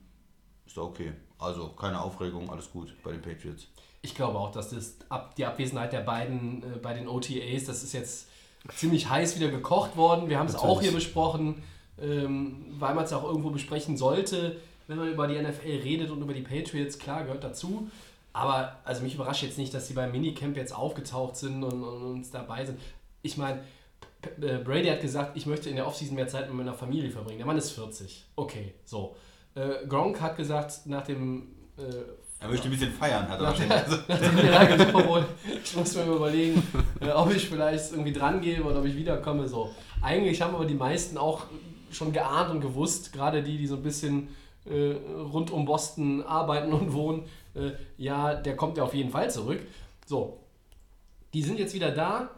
Ist 0.66 0.78
doch 0.78 0.88
okay. 0.88 1.14
Also 1.38 1.70
keine 1.70 2.02
Aufregung, 2.02 2.50
alles 2.50 2.72
gut 2.72 2.96
bei 3.04 3.12
den 3.12 3.22
Patriots. 3.22 3.68
Ich 4.02 4.16
glaube 4.16 4.40
auch, 4.40 4.52
dass 4.52 4.70
das 4.70 4.96
ab, 5.10 5.36
die 5.36 5.46
Abwesenheit 5.46 5.94
der 5.94 6.02
beiden 6.02 6.64
äh, 6.64 6.78
bei 6.82 6.94
den 6.94 7.08
OTAs, 7.08 7.66
das 7.66 7.84
ist 7.84 7.94
jetzt 7.94 8.28
ziemlich 8.76 9.10
heiß 9.10 9.38
wieder 9.38 9.50
gekocht 9.50 9.98
worden. 9.98 10.30
Wir 10.30 10.40
haben 10.40 10.48
es 10.48 10.56
auch 10.56 10.82
hier 10.82 10.92
besprochen, 10.92 11.62
ähm, 12.00 12.66
weil 12.80 12.96
man 12.96 13.04
es 13.04 13.14
auch 13.14 13.24
irgendwo 13.24 13.50
besprechen 13.50 13.98
sollte, 13.98 14.58
wenn 14.88 14.98
man 14.98 15.10
über 15.10 15.28
die 15.28 15.40
NFL 15.40 15.82
redet 15.84 16.10
und 16.10 16.22
über 16.22 16.34
die 16.34 16.42
Patriots. 16.42 17.00
Klar, 17.00 17.24
gehört 17.24 17.44
dazu. 17.44 17.90
Aber 18.34 18.78
also 18.86 19.04
mich 19.04 19.16
überrascht 19.16 19.44
jetzt 19.44 19.58
nicht, 19.58 19.74
dass 19.74 19.88
sie 19.88 19.94
beim 19.94 20.12
Minicamp 20.12 20.56
jetzt 20.56 20.76
aufgetaucht 20.76 21.36
sind 21.36 21.64
und, 21.64 21.84
und 21.84 22.04
uns 22.04 22.32
dabei 22.32 22.66
sind. 22.66 22.80
Ich 23.22 23.38
meine, 23.38 23.62
äh, 24.42 24.58
Brady 24.58 24.88
hat 24.88 25.02
gesagt, 25.02 25.36
ich 25.36 25.46
möchte 25.46 25.70
in 25.70 25.76
der 25.76 25.88
Offseason 25.88 26.16
mehr 26.16 26.28
Zeit 26.28 26.48
mit 26.48 26.56
meiner 26.56 26.74
Familie 26.74 27.10
verbringen. 27.10 27.40
Der 27.40 27.48
Mann 27.48 27.58
ist 27.58 27.72
40. 27.72 28.26
Okay, 28.36 28.74
so. 28.86 29.16
Äh, 29.56 29.86
Gronk 29.88 30.22
hat 30.22 30.38
gesagt, 30.38 30.86
nach 30.86 31.04
dem 31.04 31.48
äh, 31.78 31.82
Er 32.40 32.48
möchte 32.48 32.68
ein 32.68 32.72
bisschen 32.72 32.94
feiern, 32.94 33.28
hat 33.28 33.40
er 33.40 33.44
nach 33.44 33.60
wahrscheinlich 33.60 34.08
der, 34.08 34.52
nach 34.52 34.70
im 34.70 34.80
Super 34.80 35.04
Bowl. 35.04 35.26
Ich 35.64 35.76
muss 35.76 35.96
mir 35.96 36.04
überlegen, 36.04 36.64
äh, 37.02 37.10
ob 37.10 37.34
ich 37.34 37.50
vielleicht 37.50 37.92
irgendwie 37.92 38.14
dran 38.14 38.40
gehe 38.40 38.64
oder 38.64 38.80
ob 38.80 38.86
ich 38.86 38.96
wiederkomme. 38.96 39.48
So. 39.48 39.72
Eigentlich 40.02 40.42
haben 40.42 40.56
aber 40.56 40.66
die 40.66 40.76
meisten 40.76 41.18
auch 41.18 41.44
schon 41.92 42.14
geahnt 42.14 42.52
und 42.52 42.62
gewusst, 42.62 43.12
gerade 43.12 43.44
die, 43.44 43.58
die 43.58 43.68
so 43.68 43.76
ein 43.76 43.84
bisschen 43.84 44.30
äh, 44.66 44.94
rund 45.34 45.52
um 45.52 45.66
Boston 45.66 46.24
arbeiten 46.24 46.72
und 46.72 46.94
wohnen, 46.94 47.24
äh, 47.56 47.72
ja, 47.98 48.36
der 48.36 48.56
kommt 48.56 48.78
ja 48.78 48.84
auf 48.84 48.94
jeden 48.94 49.12
Fall 49.12 49.30
zurück. 49.30 49.62
So, 50.06 50.40
die 51.34 51.42
sind 51.42 51.60
jetzt 51.60 51.74
wieder 51.74 51.92
da. 51.92 52.32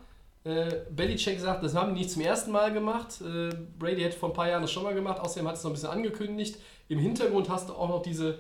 Äh, 0.44 0.82
Belichick 0.90 1.40
sagt, 1.40 1.64
das 1.64 1.74
haben 1.74 1.94
die 1.94 2.02
nicht 2.02 2.12
zum 2.12 2.22
ersten 2.22 2.52
Mal 2.52 2.74
gemacht. 2.74 3.22
Äh, 3.22 3.56
Brady 3.80 4.02
hätte 4.02 4.18
vor 4.18 4.30
ein 4.30 4.34
paar 4.34 4.50
Jahren 4.50 4.62
das 4.62 4.72
schon 4.72 4.84
mal 4.84 4.94
gemacht. 4.94 5.20
Außerdem 5.20 5.48
hat 5.48 5.56
es 5.56 5.64
noch 5.64 5.72
ein 5.72 5.74
bisschen 5.74 5.90
angekündigt. 5.90 6.58
Im 6.90 7.00
Hintergrund 7.00 7.50
hast 7.50 7.70
du 7.70 7.74
auch 7.74 7.88
noch 7.88 8.02
diese 8.02 8.40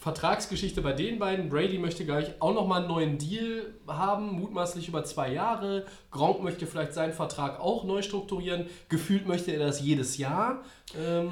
Vertragsgeschichte 0.00 0.80
bei 0.80 0.92
den 0.92 1.18
beiden. 1.18 1.50
Brady 1.50 1.78
möchte 1.78 2.04
gleich 2.04 2.32
auch 2.40 2.54
nochmal 2.54 2.80
einen 2.80 2.88
neuen 2.88 3.18
Deal 3.18 3.74
haben, 3.86 4.32
mutmaßlich 4.32 4.88
über 4.88 5.04
zwei 5.04 5.32
Jahre. 5.32 5.84
Gronk 6.10 6.42
möchte 6.42 6.66
vielleicht 6.66 6.94
seinen 6.94 7.12
Vertrag 7.12 7.60
auch 7.60 7.84
neu 7.84 8.02
strukturieren. 8.02 8.66
Gefühlt 8.88 9.28
möchte 9.28 9.52
er 9.52 9.58
das 9.58 9.80
jedes 9.80 10.16
Jahr. 10.16 10.64
Ähm, 10.98 11.30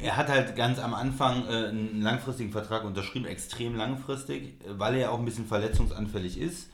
Er 0.00 0.16
hat 0.16 0.28
halt 0.28 0.56
ganz 0.56 0.78
am 0.78 0.94
Anfang 0.94 1.46
äh, 1.46 1.68
einen 1.68 2.02
langfristigen 2.02 2.52
Vertrag 2.52 2.84
unterschrieben, 2.84 3.26
extrem 3.26 3.74
langfristig, 3.74 4.54
weil 4.68 4.96
er 4.96 5.12
auch 5.12 5.18
ein 5.18 5.24
bisschen 5.24 5.46
verletzungsanfällig 5.46 6.38
ist. 6.38 6.70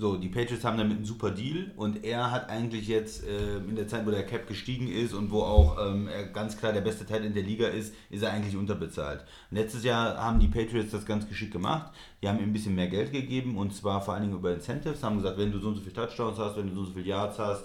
So, 0.00 0.16
die 0.16 0.28
Patriots 0.28 0.64
haben 0.64 0.78
damit 0.78 0.98
einen 0.98 1.04
super 1.04 1.32
Deal 1.32 1.72
und 1.74 2.04
er 2.04 2.30
hat 2.30 2.50
eigentlich 2.50 2.86
jetzt 2.86 3.26
äh, 3.26 3.56
in 3.56 3.74
der 3.74 3.88
Zeit, 3.88 4.06
wo 4.06 4.12
der 4.12 4.24
Cap 4.24 4.46
gestiegen 4.46 4.86
ist 4.86 5.12
und 5.12 5.32
wo 5.32 5.42
auch 5.42 5.76
ähm, 5.84 6.06
er 6.06 6.28
ganz 6.28 6.56
klar 6.56 6.72
der 6.72 6.82
beste 6.82 7.04
Teil 7.04 7.24
in 7.24 7.34
der 7.34 7.42
Liga 7.42 7.66
ist, 7.66 7.92
ist 8.08 8.22
er 8.22 8.30
eigentlich 8.30 8.56
unterbezahlt. 8.56 9.24
Letztes 9.50 9.82
Jahr 9.82 10.16
haben 10.16 10.38
die 10.38 10.46
Patriots 10.46 10.92
das 10.92 11.04
ganz 11.04 11.28
geschickt 11.28 11.50
gemacht. 11.50 11.90
Die 12.22 12.28
haben 12.28 12.38
ihm 12.38 12.44
ein 12.44 12.52
bisschen 12.52 12.76
mehr 12.76 12.86
Geld 12.86 13.10
gegeben 13.10 13.58
und 13.58 13.74
zwar 13.74 14.00
vor 14.00 14.14
allen 14.14 14.22
Dingen 14.22 14.36
über 14.36 14.54
Incentives, 14.54 15.02
haben 15.02 15.16
gesagt, 15.16 15.36
wenn 15.36 15.50
du 15.50 15.58
so 15.58 15.66
und 15.66 15.74
so 15.74 15.80
viele 15.80 15.94
Touchdowns 15.94 16.38
hast, 16.38 16.56
wenn 16.56 16.68
du 16.68 16.74
so 16.74 16.80
und 16.82 16.86
so 16.86 16.92
viele 16.92 17.06
Yards 17.06 17.40
hast, 17.40 17.64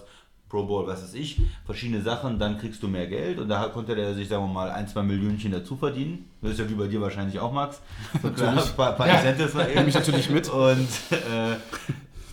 Pro 0.54 0.66
Bowl, 0.66 0.86
was 0.86 1.02
weiß 1.02 1.16
ich, 1.16 1.42
verschiedene 1.66 2.04
Sachen, 2.04 2.38
dann 2.38 2.60
kriegst 2.60 2.84
du 2.84 2.88
mehr 2.88 3.08
Geld 3.08 3.40
und 3.40 3.50
da 3.50 3.70
konnte 3.70 3.96
der 3.96 4.14
sich, 4.14 4.28
sagen 4.28 4.44
wir 4.44 4.54
mal, 4.54 4.70
ein, 4.70 4.88
zwei 4.88 5.02
Millionchen 5.02 5.52
dazu 5.52 5.76
verdienen. 5.76 6.30
Das 6.44 6.52
ist 6.52 6.60
ja 6.60 6.70
wie 6.70 6.76
bei 6.76 6.86
dir 6.86 7.02
wahrscheinlich 7.02 7.40
auch, 7.40 7.52
Max. 7.52 7.82
So 8.22 8.30
klar, 8.30 8.56
ein 8.56 8.76
paar, 8.76 8.92
paar 8.92 9.08
Incentives 9.08 9.56
mal 9.56 9.68
eben. 9.68 9.84
mich 9.86 9.96
natürlich 9.96 10.30
mit. 10.30 10.48
Und 10.54 10.88
äh, 11.10 11.56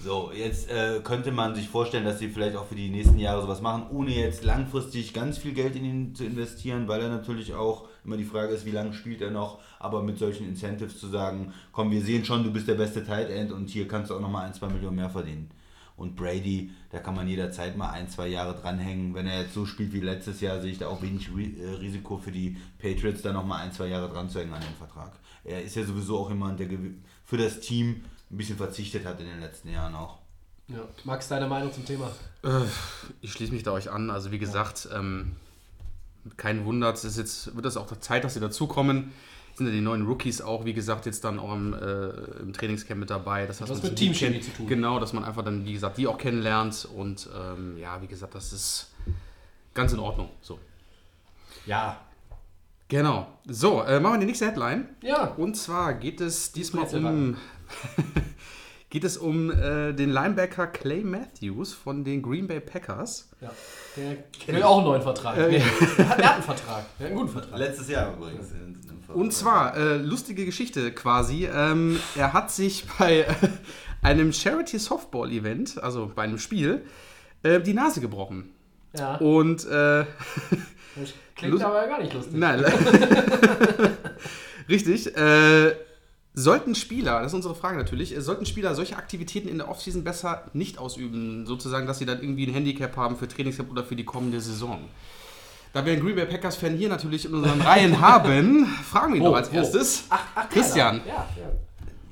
so, 0.04 0.32
jetzt 0.36 0.70
äh, 0.70 1.00
könnte 1.02 1.32
man 1.32 1.54
sich 1.54 1.70
vorstellen, 1.70 2.04
dass 2.04 2.18
sie 2.18 2.28
vielleicht 2.28 2.56
auch 2.56 2.66
für 2.66 2.74
die 2.74 2.90
nächsten 2.90 3.18
Jahre 3.18 3.40
sowas 3.40 3.62
machen, 3.62 3.84
ohne 3.90 4.10
jetzt 4.10 4.44
langfristig 4.44 5.14
ganz 5.14 5.38
viel 5.38 5.54
Geld 5.54 5.74
in 5.76 5.86
ihn 5.86 6.14
zu 6.14 6.26
investieren, 6.26 6.88
weil 6.88 7.00
er 7.00 7.08
natürlich 7.08 7.54
auch 7.54 7.88
immer 8.04 8.18
die 8.18 8.24
Frage 8.24 8.52
ist, 8.52 8.66
wie 8.66 8.70
lange 8.70 8.92
spielt 8.92 9.22
er 9.22 9.30
noch, 9.30 9.60
aber 9.78 10.02
mit 10.02 10.18
solchen 10.18 10.46
Incentives 10.46 11.00
zu 11.00 11.06
sagen, 11.06 11.54
komm, 11.72 11.90
wir 11.90 12.02
sehen 12.02 12.26
schon, 12.26 12.44
du 12.44 12.52
bist 12.52 12.68
der 12.68 12.74
beste 12.74 13.02
Tight 13.02 13.30
End 13.30 13.50
und 13.50 13.70
hier 13.70 13.88
kannst 13.88 14.10
du 14.10 14.14
auch 14.14 14.20
nochmal 14.20 14.46
ein, 14.46 14.52
zwei 14.52 14.68
Millionen 14.68 14.96
mehr 14.96 15.08
verdienen. 15.08 15.50
Und 16.00 16.16
Brady, 16.16 16.70
da 16.90 16.98
kann 16.98 17.14
man 17.14 17.28
jederzeit 17.28 17.76
mal 17.76 17.90
ein, 17.90 18.08
zwei 18.08 18.26
Jahre 18.28 18.58
dranhängen. 18.58 19.14
Wenn 19.14 19.26
er 19.26 19.42
jetzt 19.42 19.52
so 19.52 19.66
spielt 19.66 19.92
wie 19.92 20.00
letztes 20.00 20.40
Jahr, 20.40 20.58
sehe 20.62 20.72
ich 20.72 20.78
da 20.78 20.88
auch 20.88 21.02
wenig 21.02 21.28
äh, 21.28 21.74
Risiko 21.74 22.16
für 22.16 22.32
die 22.32 22.56
Patriots, 22.78 23.20
da 23.20 23.34
nochmal 23.34 23.60
ein, 23.60 23.72
zwei 23.72 23.88
Jahre 23.88 24.08
dran 24.08 24.30
zu 24.30 24.40
hängen 24.40 24.54
an 24.54 24.62
den 24.62 24.74
Vertrag. 24.76 25.12
Er 25.44 25.62
ist 25.62 25.76
ja 25.76 25.84
sowieso 25.84 26.18
auch 26.18 26.30
jemand, 26.30 26.58
der 26.58 26.68
für 27.26 27.36
das 27.36 27.60
Team 27.60 28.02
ein 28.30 28.36
bisschen 28.38 28.56
verzichtet 28.56 29.04
hat 29.04 29.20
in 29.20 29.26
den 29.26 29.40
letzten 29.40 29.70
Jahren 29.70 29.94
auch. 29.94 30.18
ja. 30.68 30.80
Max, 31.04 31.28
deine 31.28 31.46
Meinung 31.46 31.70
zum 31.70 31.84
Thema? 31.84 32.10
Äh, 32.44 32.64
Ich 33.20 33.32
schließe 33.32 33.52
mich 33.52 33.62
da 33.62 33.72
euch 33.72 33.90
an. 33.90 34.08
Also 34.08 34.30
wie 34.32 34.38
gesagt, 34.38 34.88
ähm, 34.94 35.36
kein 36.38 36.64
Wunder, 36.64 36.92
es 36.94 37.04
ist 37.04 37.18
jetzt, 37.18 37.54
wird 37.54 37.66
es 37.66 37.76
auch 37.76 37.94
Zeit, 38.00 38.24
dass 38.24 38.34
sie 38.34 38.40
dazukommen. 38.40 39.12
Sind 39.60 39.68
ja 39.68 39.72
die 39.74 39.80
neuen 39.82 40.06
Rookies 40.06 40.40
auch, 40.40 40.64
wie 40.64 40.72
gesagt, 40.72 41.04
jetzt 41.06 41.22
dann 41.24 41.38
auch 41.38 41.52
im, 41.54 41.74
äh, 41.74 42.08
im 42.40 42.52
Trainingscamp 42.52 42.98
mit 42.98 43.10
dabei. 43.10 43.46
Das 43.46 43.60
heißt, 43.60 43.70
was 43.70 43.82
mit 43.82 43.94
Teamchemie 43.96 44.32
kennt- 44.38 44.44
zu 44.44 44.50
tun. 44.52 44.66
Genau, 44.66 44.98
dass 44.98 45.12
man 45.12 45.22
einfach 45.24 45.44
dann, 45.44 45.64
wie 45.66 45.72
gesagt, 45.74 45.98
die 45.98 46.06
auch 46.06 46.16
kennenlernt. 46.18 46.88
Und 46.96 47.28
ähm, 47.38 47.76
ja, 47.78 48.00
wie 48.02 48.06
gesagt, 48.06 48.34
das 48.34 48.52
ist 48.52 48.90
ganz 49.74 49.92
in 49.92 49.98
Ordnung. 49.98 50.30
So. 50.40 50.58
Ja. 51.66 52.00
Genau. 52.88 53.26
So, 53.46 53.82
äh, 53.82 54.00
machen 54.00 54.14
wir 54.14 54.20
die 54.20 54.26
nächste 54.26 54.46
Headline. 54.46 54.88
Ja. 55.02 55.26
Und 55.36 55.56
zwar 55.56 55.94
geht 55.94 56.20
es 56.20 56.50
diesmal 56.52 56.86
um, 56.94 57.36
geht 58.90 59.04
es 59.04 59.16
um 59.16 59.50
äh, 59.52 59.92
den 59.92 60.10
Linebacker 60.10 60.66
Clay 60.66 61.04
Matthews 61.04 61.72
von 61.72 62.02
den 62.02 62.22
Green 62.22 62.46
Bay 62.48 62.60
Packers. 62.60 63.28
ja. 63.40 63.50
Der 63.96 64.54
will 64.54 64.62
auch 64.62 64.76
einen 64.78 64.86
neuen 64.86 65.02
Vertrag. 65.02 65.36
Äh, 65.36 65.48
nee, 65.50 65.62
der 65.98 66.08
hat, 66.08 66.18
hat 66.24 66.34
einen 66.34 66.42
Vertrag. 66.44 66.84
Der 66.98 67.06
hat 67.06 67.10
einen 67.12 67.16
guten 67.20 67.32
Vertrag. 67.32 67.58
Letztes 67.58 67.88
Jahr 67.88 68.12
übrigens. 68.16 68.50
in- 68.52 68.79
Und 69.14 69.32
zwar, 69.32 69.76
äh, 69.76 69.96
lustige 69.96 70.44
Geschichte 70.44 70.92
quasi. 70.92 71.48
Ähm, 71.52 71.98
er 72.14 72.32
hat 72.32 72.50
sich 72.50 72.84
bei 72.98 73.20
äh, 73.20 73.26
einem 74.02 74.32
Charity 74.32 74.78
Softball 74.78 75.30
Event, 75.30 75.82
also 75.82 76.10
bei 76.14 76.22
einem 76.22 76.38
Spiel, 76.38 76.82
äh, 77.42 77.60
die 77.60 77.74
Nase 77.74 78.00
gebrochen. 78.00 78.50
Ja. 78.96 79.16
Und 79.16 79.66
äh, 79.66 80.04
klingt 81.36 81.62
aber 81.62 81.86
gar 81.86 82.00
nicht 82.00 82.12
lustig. 82.12 82.34
Nein. 82.34 82.60
Richtig. 84.68 85.16
Äh, 85.16 85.74
sollten 86.32 86.74
Spieler, 86.74 87.20
das 87.20 87.32
ist 87.32 87.34
unsere 87.34 87.54
Frage 87.54 87.76
natürlich, 87.76 88.16
äh, 88.16 88.20
sollten 88.20 88.46
Spieler 88.46 88.74
solche 88.74 88.96
Aktivitäten 88.96 89.48
in 89.48 89.58
der 89.58 89.68
Offseason 89.68 90.04
besser 90.04 90.48
nicht 90.52 90.78
ausüben, 90.78 91.46
sozusagen, 91.46 91.86
dass 91.86 91.98
sie 91.98 92.06
dann 92.06 92.22
irgendwie 92.22 92.46
ein 92.46 92.52
Handicap 92.52 92.96
haben 92.96 93.16
für 93.16 93.28
Trainingscamp 93.28 93.70
oder 93.70 93.84
für 93.84 93.96
die 93.96 94.04
kommende 94.04 94.40
Saison? 94.40 94.88
Da 95.72 95.84
wir 95.84 95.92
einen 95.92 96.02
Green 96.02 96.16
Bay 96.16 96.26
Packers 96.26 96.56
Fan 96.56 96.76
hier 96.76 96.88
natürlich 96.88 97.24
in 97.26 97.34
unseren 97.34 97.60
Reihen 97.60 98.00
haben, 98.00 98.66
fragen 98.66 99.12
wir 99.12 99.18
ihn 99.18 99.22
Wo? 99.22 99.28
doch 99.28 99.36
als 99.36 99.52
Wo? 99.52 99.56
erstes. 99.56 100.04
Ach, 100.10 100.24
ach, 100.34 100.48
Christian. 100.48 101.00
Ja, 101.06 101.28
ja. 101.36 101.50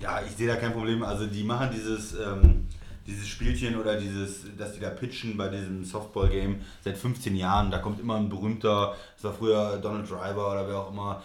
Ja, 0.01 0.21
ich 0.25 0.37
sehe 0.37 0.47
da 0.47 0.55
kein 0.55 0.73
Problem. 0.73 1.03
Also 1.03 1.27
die 1.27 1.42
machen 1.42 1.71
dieses, 1.75 2.14
ähm, 2.14 2.68
dieses 3.05 3.27
Spielchen 3.27 3.77
oder 3.77 3.99
dieses, 3.99 4.44
dass 4.57 4.75
die 4.75 4.81
da 4.81 4.90
pitchen 4.90 5.37
bei 5.37 5.49
diesem 5.49 5.83
Softball-Game 5.85 6.61
seit 6.85 6.97
15 6.97 7.35
Jahren. 7.35 7.73
Da 7.73 7.79
kommt 7.79 7.99
immer 7.99 8.14
ein 8.14 8.29
berühmter, 8.29 8.94
das 9.16 9.25
war 9.25 9.33
früher 9.33 9.79
Donald 9.79 10.09
Driver 10.09 10.53
oder 10.53 10.68
wer 10.68 10.79
auch 10.79 10.92
immer, 10.92 11.21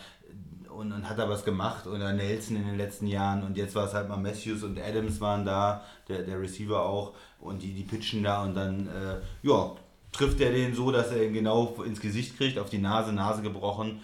und 0.75 0.89
dann 0.89 1.07
hat 1.07 1.19
er 1.19 1.29
was 1.29 1.45
gemacht 1.45 1.85
oder 1.87 2.13
Nelson 2.13 2.57
in 2.57 2.65
den 2.65 2.77
letzten 2.77 3.07
Jahren 3.07 3.43
und 3.43 3.57
jetzt 3.57 3.75
war 3.75 3.85
es 3.85 3.93
halt 3.93 4.09
mal 4.09 4.17
Matthews 4.17 4.63
und 4.63 4.79
Adams 4.79 5.21
waren 5.21 5.45
da, 5.45 5.83
der, 6.07 6.23
der 6.23 6.39
Receiver 6.39 6.81
auch 6.81 7.13
und 7.39 7.61
die, 7.61 7.73
die 7.73 7.83
pitchen 7.83 8.23
da 8.23 8.43
und 8.43 8.55
dann, 8.55 8.87
äh, 8.87 9.17
ja, 9.43 9.71
trifft 10.13 10.39
er 10.39 10.51
den 10.51 10.73
so, 10.73 10.91
dass 10.91 11.11
er 11.11 11.25
ihn 11.25 11.33
genau 11.33 11.83
ins 11.83 11.99
Gesicht 11.99 12.37
kriegt, 12.37 12.57
auf 12.57 12.69
die 12.69 12.77
Nase, 12.77 13.11
Nase 13.11 13.41
gebrochen. 13.41 13.99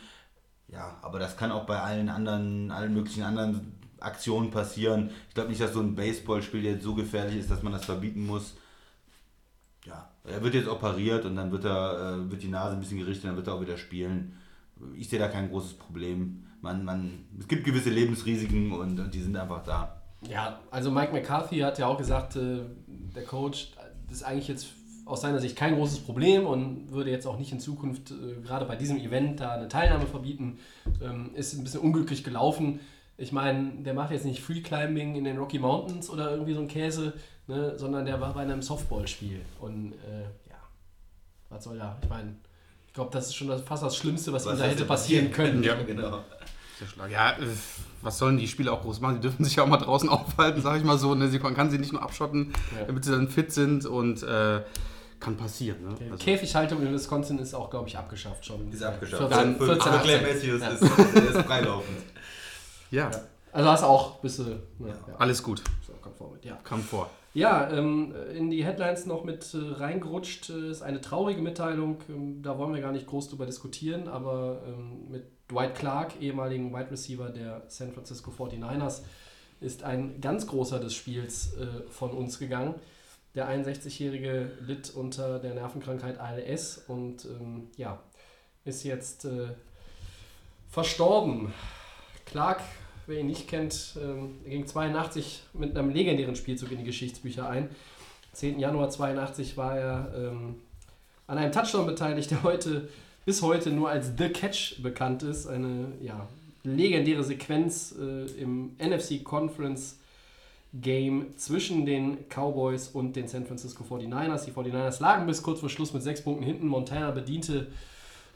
Ja, 0.67 0.97
aber 1.01 1.19
das 1.19 1.37
kann 1.37 1.51
auch 1.51 1.65
bei 1.65 1.79
allen 1.79 2.09
anderen, 2.09 2.71
allen 2.71 2.93
möglichen 2.93 3.23
anderen 3.23 3.73
Aktionen 3.99 4.51
passieren. 4.51 5.11
Ich 5.29 5.35
glaube 5.35 5.49
nicht, 5.49 5.61
dass 5.61 5.73
so 5.73 5.79
ein 5.79 5.95
Baseballspiel 5.95 6.63
jetzt 6.63 6.83
so 6.83 6.95
gefährlich 6.95 7.37
ist, 7.37 7.51
dass 7.51 7.63
man 7.63 7.73
das 7.73 7.85
verbieten 7.85 8.25
muss. 8.25 8.55
Ja, 9.85 10.09
er 10.23 10.43
wird 10.43 10.53
jetzt 10.53 10.67
operiert 10.67 11.25
und 11.25 11.35
dann 11.35 11.51
wird 11.51 11.65
er, 11.65 12.17
äh, 12.17 12.31
wird 12.31 12.43
die 12.43 12.49
Nase 12.49 12.75
ein 12.75 12.79
bisschen 12.79 12.99
gerichtet, 12.99 13.25
dann 13.25 13.35
wird 13.35 13.47
er 13.47 13.55
auch 13.55 13.61
wieder 13.61 13.77
spielen. 13.77 14.37
Ich 14.95 15.09
sehe 15.09 15.19
da 15.19 15.27
kein 15.27 15.49
großes 15.49 15.73
Problem. 15.73 16.45
Man, 16.61 16.83
man, 16.83 17.25
es 17.39 17.47
gibt 17.47 17.63
gewisse 17.63 17.89
Lebensrisiken 17.89 18.71
und, 18.73 18.99
und 18.99 19.13
die 19.13 19.21
sind 19.21 19.35
einfach 19.37 19.63
da. 19.63 20.01
Ja, 20.27 20.59
also 20.69 20.91
Mike 20.91 21.13
McCarthy 21.13 21.59
hat 21.59 21.79
ja 21.79 21.87
auch 21.87 21.97
gesagt, 21.97 22.35
äh, 22.35 22.61
der 22.87 23.23
Coach, 23.23 23.71
das 24.07 24.17
ist 24.17 24.23
eigentlich 24.23 24.49
jetzt 24.49 24.67
aus 25.09 25.21
seiner 25.21 25.39
Sicht 25.39 25.55
kein 25.55 25.75
großes 25.75 25.99
Problem 25.99 26.45
und 26.45 26.91
würde 26.91 27.09
jetzt 27.09 27.25
auch 27.25 27.37
nicht 27.37 27.51
in 27.51 27.59
Zukunft 27.59 28.11
äh, 28.11 28.41
gerade 28.41 28.65
bei 28.65 28.75
diesem 28.75 28.97
Event 28.97 29.39
da 29.39 29.51
eine 29.53 29.67
Teilnahme 29.67 30.05
verbieten. 30.05 30.59
Ähm, 31.01 31.31
ist 31.33 31.53
ein 31.53 31.63
bisschen 31.63 31.81
unglücklich 31.81 32.23
gelaufen. 32.23 32.79
Ich 33.17 33.31
meine, 33.31 33.71
der 33.83 33.93
macht 33.93 34.11
jetzt 34.11 34.25
nicht 34.25 34.41
Free 34.41 34.61
Climbing 34.61 35.15
in 35.15 35.23
den 35.23 35.37
Rocky 35.37 35.59
Mountains 35.59 36.09
oder 36.09 36.31
irgendwie 36.31 36.53
so 36.53 36.61
ein 36.61 36.67
Käse, 36.67 37.13
ne, 37.47 37.73
sondern 37.77 38.05
der 38.05 38.21
war 38.21 38.33
bei 38.33 38.41
einem 38.41 38.61
Softballspiel. 38.61 39.41
Und 39.59 39.93
äh, 39.93 40.21
ja, 40.49 40.55
was 41.49 41.63
soll 41.63 41.77
da? 41.77 41.97
Ich 42.01 42.09
meine, 42.09 42.35
ich 42.87 42.93
glaube, 42.93 43.09
das 43.11 43.27
ist 43.27 43.35
schon 43.35 43.47
das, 43.47 43.61
fast 43.61 43.83
das 43.83 43.97
Schlimmste, 43.97 44.31
was, 44.31 44.45
ihm 44.45 44.57
da 44.57 44.63
hätte 44.65 44.85
passieren 44.85 45.31
können. 45.31 45.63
Ja, 45.63 45.75
genau. 45.81 46.23
Ja, 47.11 47.31
äh, 47.31 47.35
was 48.01 48.17
sollen 48.19 48.37
die 48.37 48.47
Spieler 48.47 48.71
auch 48.71 48.81
groß 48.81 49.01
machen? 49.01 49.15
Die 49.15 49.21
dürfen 49.21 49.43
sich 49.43 49.55
ja 49.57 49.63
auch 49.63 49.67
mal 49.67 49.77
draußen 49.77 50.07
aufhalten, 50.09 50.61
sag 50.61 50.77
ich 50.77 50.83
mal 50.85 50.97
so. 50.97 51.13
Ne? 51.15 51.27
Man 51.41 51.55
kann 51.55 51.69
sie 51.69 51.77
nicht 51.77 51.91
nur 51.91 52.01
abschotten, 52.01 52.53
Ja. 52.77 52.85
damit 52.85 53.03
sie 53.03 53.11
dann 53.11 53.27
fit 53.27 53.51
sind 53.51 53.85
und 53.85 54.23
äh, 54.23 54.61
kann 55.19 55.35
passieren. 55.37 55.83
Ne? 55.83 55.95
Also, 56.11 56.23
Käfighaltung 56.23 56.81
in 56.81 56.93
Wisconsin 56.93 57.39
ist 57.39 57.53
auch, 57.53 57.69
glaube 57.69 57.87
ich, 57.87 57.97
abgeschafft 57.97 58.45
schon. 58.45 58.71
Ist 58.71 58.83
abgeschafft. 58.83 59.33
14, 59.33 59.55
Für- 59.57 59.65
14, 59.65 59.91
für 59.91 59.99
Clay 59.99 60.15
18. 60.15 60.33
Matthews 60.33 60.61
Ja. 60.61 60.67
ist, 60.69 60.81
ist, 61.35 61.41
freilaufend. 61.45 61.97
ja, 62.91 63.11
Also 63.51 63.69
hast 63.69 63.83
du 63.83 63.87
auch 63.87 64.15
ein 64.15 64.21
bisschen. 64.21 64.47
Ne, 64.79 64.89
ja. 64.89 65.15
alles 65.17 65.43
gut. 65.43 65.61
So, 65.85 65.93
konform 66.01 66.33
mit, 66.33 66.45
ja. 66.45 66.57
Kam 66.63 66.81
vor. 66.81 67.09
Ja, 67.33 67.69
ähm, 67.71 68.13
in 68.35 68.49
die 68.49 68.63
Headlines 68.65 69.05
noch 69.05 69.23
mit 69.23 69.53
äh, 69.53 69.57
reingerutscht 69.79 70.49
äh, 70.49 70.71
ist 70.71 70.81
eine 70.81 70.99
traurige 70.99 71.41
Mitteilung. 71.41 71.97
Ähm, 72.09 72.41
da 72.41 72.57
wollen 72.57 72.73
wir 72.73 72.81
gar 72.81 72.91
nicht 72.91 73.05
groß 73.05 73.29
drüber 73.29 73.45
diskutieren, 73.45 74.07
aber 74.07 74.61
ähm, 74.67 75.09
mit 75.11 75.25
Dwight 75.51 75.75
Clark, 75.75 76.13
ehemaligen 76.21 76.73
Wide 76.73 76.89
Receiver 76.91 77.29
der 77.29 77.63
San 77.67 77.91
Francisco 77.91 78.31
49ers, 78.31 79.01
ist 79.61 79.83
ein 79.83 80.21
ganz 80.21 80.47
großer 80.47 80.79
des 80.79 80.93
Spiels 80.95 81.53
äh, 81.55 81.67
von 81.91 82.11
uns 82.11 82.39
gegangen. 82.39 82.75
Der 83.35 83.47
61-Jährige 83.47 84.51
litt 84.65 84.89
unter 84.95 85.39
der 85.39 85.53
Nervenkrankheit 85.53 86.19
ALS 86.19 86.83
und 86.87 87.25
ähm, 87.25 87.67
ja, 87.77 88.01
ist 88.65 88.83
jetzt 88.83 89.25
äh, 89.25 89.49
verstorben. 90.69 91.53
Clark, 92.25 92.61
wer 93.05 93.19
ihn 93.19 93.27
nicht 93.27 93.47
kennt, 93.47 93.97
ähm, 94.01 94.39
ging 94.45 94.65
82 94.65 95.43
mit 95.53 95.77
einem 95.77 95.91
legendären 95.91 96.35
Spielzug 96.35 96.71
in 96.71 96.79
die 96.79 96.83
Geschichtsbücher 96.83 97.47
ein. 97.47 97.69
10. 98.33 98.59
Januar 98.59 98.89
82 98.89 99.57
war 99.57 99.77
er 99.77 100.13
ähm, 100.15 100.55
an 101.27 101.37
einem 101.37 101.51
Touchdown 101.51 101.85
beteiligt, 101.85 102.31
der 102.31 102.43
heute 102.43 102.89
bis 103.25 103.41
heute 103.41 103.69
nur 103.69 103.89
als 103.89 104.13
The 104.17 104.29
Catch 104.29 104.81
bekannt 104.81 105.21
ist. 105.21 105.45
Eine 105.45 105.93
ja, 106.01 106.27
legendäre 106.63 107.23
Sequenz 107.23 107.93
äh, 107.99 108.25
im 108.41 108.75
NFC 108.79 109.23
Conference 109.23 109.98
Game 110.73 111.35
zwischen 111.37 111.85
den 111.85 112.25
Cowboys 112.29 112.89
und 112.89 113.15
den 113.15 113.27
San 113.27 113.45
Francisco 113.45 113.83
49ers. 113.83 114.45
Die 114.45 114.51
49ers 114.51 115.01
lagen 115.01 115.25
bis 115.25 115.41
kurz 115.41 115.59
vor 115.59 115.69
Schluss 115.69 115.93
mit 115.93 116.03
sechs 116.03 116.23
Punkten 116.23 116.43
hinten. 116.43 116.67
Montana 116.67 117.11
bediente 117.11 117.67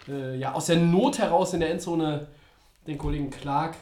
äh, 0.07 0.37
ja, 0.37 0.53
aus 0.53 0.65
der 0.65 0.77
Not 0.77 1.19
heraus 1.19 1.53
in 1.53 1.59
der 1.59 1.71
Endzone 1.71 2.27
den 2.87 2.97
Kollegen 2.97 3.29
Clark. 3.29 3.75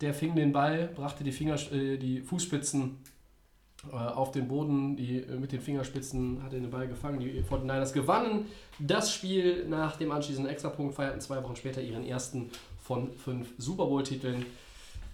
Der 0.00 0.14
fing 0.14 0.36
den 0.36 0.52
Ball, 0.52 0.90
brachte 0.94 1.24
die, 1.24 1.32
Finger, 1.32 1.56
äh, 1.72 1.96
die 1.96 2.20
Fußspitzen 2.20 2.98
äh, 3.92 3.96
auf 3.96 4.30
den 4.30 4.46
Boden, 4.46 4.96
die, 4.96 5.18
äh, 5.18 5.36
mit 5.36 5.50
den 5.50 5.60
Fingerspitzen 5.60 6.42
hat 6.42 6.52
er 6.52 6.60
den 6.60 6.70
Ball 6.70 6.86
gefangen. 6.86 7.20
Die 7.20 7.42
49ers 7.42 7.92
gewannen 7.92 8.46
das 8.78 9.12
Spiel 9.12 9.66
nach 9.68 9.96
dem 9.96 10.12
anschließenden 10.12 10.52
Extrapunkt, 10.52 10.94
feierten 10.94 11.20
zwei 11.20 11.42
Wochen 11.42 11.56
später 11.56 11.80
ihren 11.80 12.04
ersten 12.04 12.50
von 12.80 13.12
fünf 13.12 13.48
Super 13.58 13.86
Bowl-Titeln. 13.86 14.46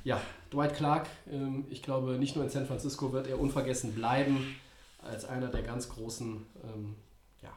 Ja, 0.05 0.21
Dwight 0.53 0.77
Clark, 0.77 1.09
ähm, 1.33 1.65
ich 1.71 1.83
glaube, 1.83 2.19
nicht 2.19 2.37
nur 2.37 2.45
in 2.45 2.51
San 2.51 2.67
Francisco 2.67 3.13
wird 3.13 3.27
er 3.27 3.41
unvergessen 3.41 3.95
bleiben, 3.95 4.55
als 5.03 5.25
einer 5.25 5.49
der 5.49 5.63
ganz 5.63 5.89
großen, 5.89 6.45
ähm, 6.63 6.95
ja, 7.43 7.49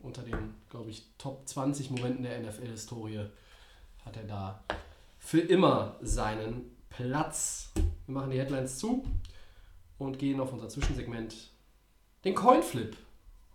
unter 0.00 0.22
den, 0.22 0.54
glaube 0.68 0.90
ich, 0.90 1.06
Top 1.16 1.48
20 1.48 1.90
Momenten 1.90 2.24
der 2.24 2.40
NFL-Historie 2.40 3.26
hat 4.04 4.16
er 4.16 4.24
da 4.24 4.64
für 5.20 5.40
immer 5.40 5.94
seinen 6.02 6.76
Platz. 6.90 7.70
Wir 8.06 8.14
machen 8.14 8.32
die 8.32 8.38
Headlines 8.40 8.78
zu 8.78 9.04
und 9.98 10.18
gehen 10.18 10.40
auf 10.40 10.52
unser 10.52 10.68
Zwischensegment, 10.68 11.50
den 12.24 12.34
Coinflip. 12.34 12.96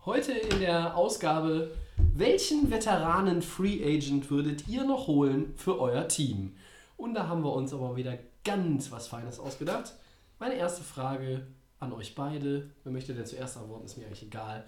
Heute 0.05 0.31
in 0.31 0.61
der 0.61 0.95
Ausgabe, 0.95 1.71
welchen 1.97 2.71
Veteranen 2.71 3.41
Free 3.41 3.83
Agent 3.83 4.31
würdet 4.31 4.69
ihr 4.69 4.85
noch 4.85 5.07
holen 5.07 5.53
für 5.57 5.81
euer 5.81 6.07
Team? 6.07 6.55
Und 6.95 7.13
da 7.13 7.27
haben 7.27 7.43
wir 7.43 7.53
uns 7.53 7.73
aber 7.73 7.95
wieder 7.95 8.17
ganz 8.47 8.91
was 8.91 9.07
Feines 9.07 9.39
ausgedacht. 9.39 9.93
Meine 10.39 10.55
erste 10.55 10.83
Frage 10.83 11.45
an 11.79 11.91
euch 11.93 12.15
beide. 12.15 12.69
Wer 12.83 12.91
möchte 12.91 13.13
denn 13.13 13.25
zuerst 13.25 13.57
antworten, 13.57 13.85
ist 13.85 13.97
mir 13.97 14.05
eigentlich 14.05 14.23
egal. 14.23 14.65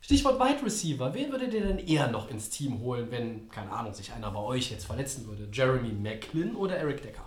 Stichwort 0.00 0.40
Wide 0.40 0.64
Receiver. 0.64 1.12
Wen 1.12 1.30
würdet 1.30 1.52
ihr 1.52 1.60
denn 1.60 1.78
eher 1.78 2.10
noch 2.10 2.30
ins 2.30 2.48
Team 2.48 2.80
holen, 2.80 3.08
wenn, 3.10 3.48
keine 3.50 3.70
Ahnung, 3.70 3.92
sich 3.92 4.12
einer 4.12 4.30
bei 4.30 4.40
euch 4.40 4.70
jetzt 4.70 4.86
verletzen 4.86 5.26
würde? 5.26 5.48
Jeremy 5.52 5.92
Macklin 5.92 6.56
oder 6.56 6.76
Eric 6.76 7.02
Decker? 7.02 7.24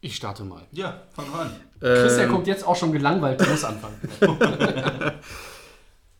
Ich 0.00 0.16
starte 0.16 0.42
mal. 0.42 0.66
Ja, 0.72 1.02
fang 1.10 1.32
an. 1.34 1.54
Christian 1.78 2.28
Ähm, 2.28 2.32
guckt 2.34 2.46
jetzt 2.46 2.66
auch 2.66 2.74
schon 2.74 2.90
gelangweilt, 2.90 3.40
du 3.40 3.48
musst 3.48 3.64
anfangen. 3.64 4.00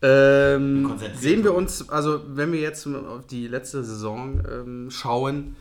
Ähm, 0.04 0.98
sehen 1.14 1.44
wir 1.44 1.54
uns, 1.54 1.88
also 1.88 2.22
wenn 2.26 2.50
wir 2.50 2.60
jetzt 2.60 2.84
auf 2.88 3.24
die 3.28 3.46
letzte 3.46 3.84
Saison 3.84 4.42
ähm, 4.50 4.90
schauen, 4.90 5.54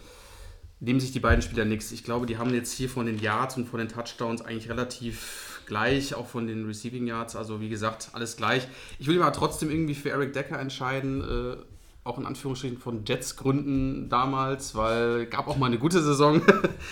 nehmen 0.82 1.00
sich 1.00 1.12
die 1.12 1.20
beiden 1.20 1.42
Spieler 1.42 1.64
nichts. 1.64 1.92
Ich 1.92 2.04
glaube, 2.04 2.26
die 2.26 2.38
haben 2.38 2.54
jetzt 2.54 2.74
hier 2.74 2.90
von 2.90 3.06
den 3.06 3.20
Yards 3.20 3.56
und 3.56 3.68
von 3.68 3.80
den 3.80 3.88
Touchdowns 3.88 4.42
eigentlich 4.42 4.70
relativ 4.70 5.62
gleich, 5.68 6.16
auch 6.16 6.28
von 6.28 6.48
den 6.48 6.66
Receiving 6.66 7.08
Yards. 7.08 7.36
Also 7.36 7.62
wie 7.62 7.70
gesagt, 7.70 8.10
alles 8.14 8.36
gleich. 8.36 8.68
Ich 9.00 9.08
will 9.08 9.16
mich 9.16 9.24
aber 9.24 9.32
trotzdem 9.32 9.70
irgendwie 9.70 9.96
für 9.96 10.10
Eric 10.10 10.34
Decker 10.34 10.60
entscheiden, 10.60 11.22
äh, 11.22 11.56
auch 12.04 12.18
in 12.18 12.26
Anführungsstrichen 12.26 12.80
von 12.80 13.06
Jets 13.06 13.36
Gründen 13.36 14.10
damals, 14.10 14.74
weil 14.74 15.28
gab 15.28 15.48
auch 15.48 15.58
mal 15.58 15.68
eine 15.68 15.78
gute 15.78 16.02
Saison 16.02 16.42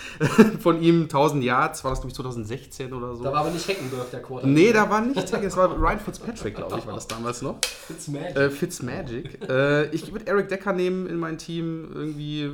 von 0.59 0.83
ihm, 0.83 1.03
1000 1.03 1.43
Yards, 1.43 1.83
war 1.83 1.89
das 1.89 2.01
glaube 2.01 2.11
ich 2.11 2.15
2016 2.15 2.93
oder 2.93 3.15
so. 3.15 3.23
Da 3.23 3.31
war 3.31 3.39
aber 3.39 3.49
nicht 3.49 3.67
Heckenberg 3.67 4.11
der 4.11 4.21
Quarterback. 4.21 4.55
Nee, 4.55 4.71
da 4.71 4.87
war 4.87 5.01
nicht, 5.01 5.33
das 5.33 5.57
war 5.57 5.75
Ryan 5.75 5.99
Fitzpatrick, 5.99 6.55
glaube 6.55 6.77
ich, 6.77 6.85
war 6.85 6.93
das 6.93 7.07
damals 7.07 7.41
noch. 7.41 7.57
It's 7.89 8.07
magic. 8.07 8.37
Äh, 8.37 8.49
Fitzmagic. 8.51 9.49
äh, 9.49 9.89
ich 9.89 10.11
würde 10.11 10.27
Eric 10.27 10.49
Decker 10.49 10.73
nehmen 10.73 11.07
in 11.07 11.17
mein 11.17 11.39
Team. 11.39 11.89
Irgendwie 11.91 12.51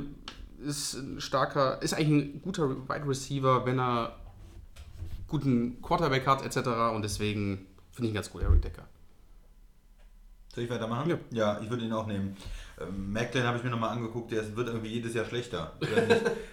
ist 0.66 0.94
ein 0.94 1.20
starker, 1.20 1.80
ist 1.82 1.94
eigentlich 1.94 2.34
ein 2.34 2.42
guter 2.42 2.68
Wide 2.68 3.08
Receiver, 3.08 3.64
wenn 3.64 3.78
er 3.78 4.16
guten 5.28 5.80
Quarterback 5.82 6.26
hat, 6.26 6.44
etc. 6.44 6.68
Und 6.94 7.02
deswegen 7.02 7.66
finde 7.92 8.08
ich 8.08 8.10
ihn 8.10 8.14
ganz 8.14 8.30
gut, 8.30 8.42
Eric 8.42 8.62
Decker. 8.62 8.84
Soll 10.54 10.64
ich 10.64 10.70
weitermachen? 10.70 11.10
Ja. 11.10 11.18
Ja, 11.30 11.60
ich 11.62 11.68
würde 11.68 11.84
ihn 11.84 11.92
auch 11.92 12.06
nehmen. 12.06 12.34
Ähm, 12.80 13.12
Macklin 13.12 13.44
habe 13.44 13.58
ich 13.58 13.64
mir 13.64 13.70
nochmal 13.70 13.90
angeguckt, 13.90 14.32
der 14.32 14.56
wird 14.56 14.68
irgendwie 14.68 14.88
jedes 14.88 15.14
Jahr 15.14 15.26
schlechter. 15.26 15.72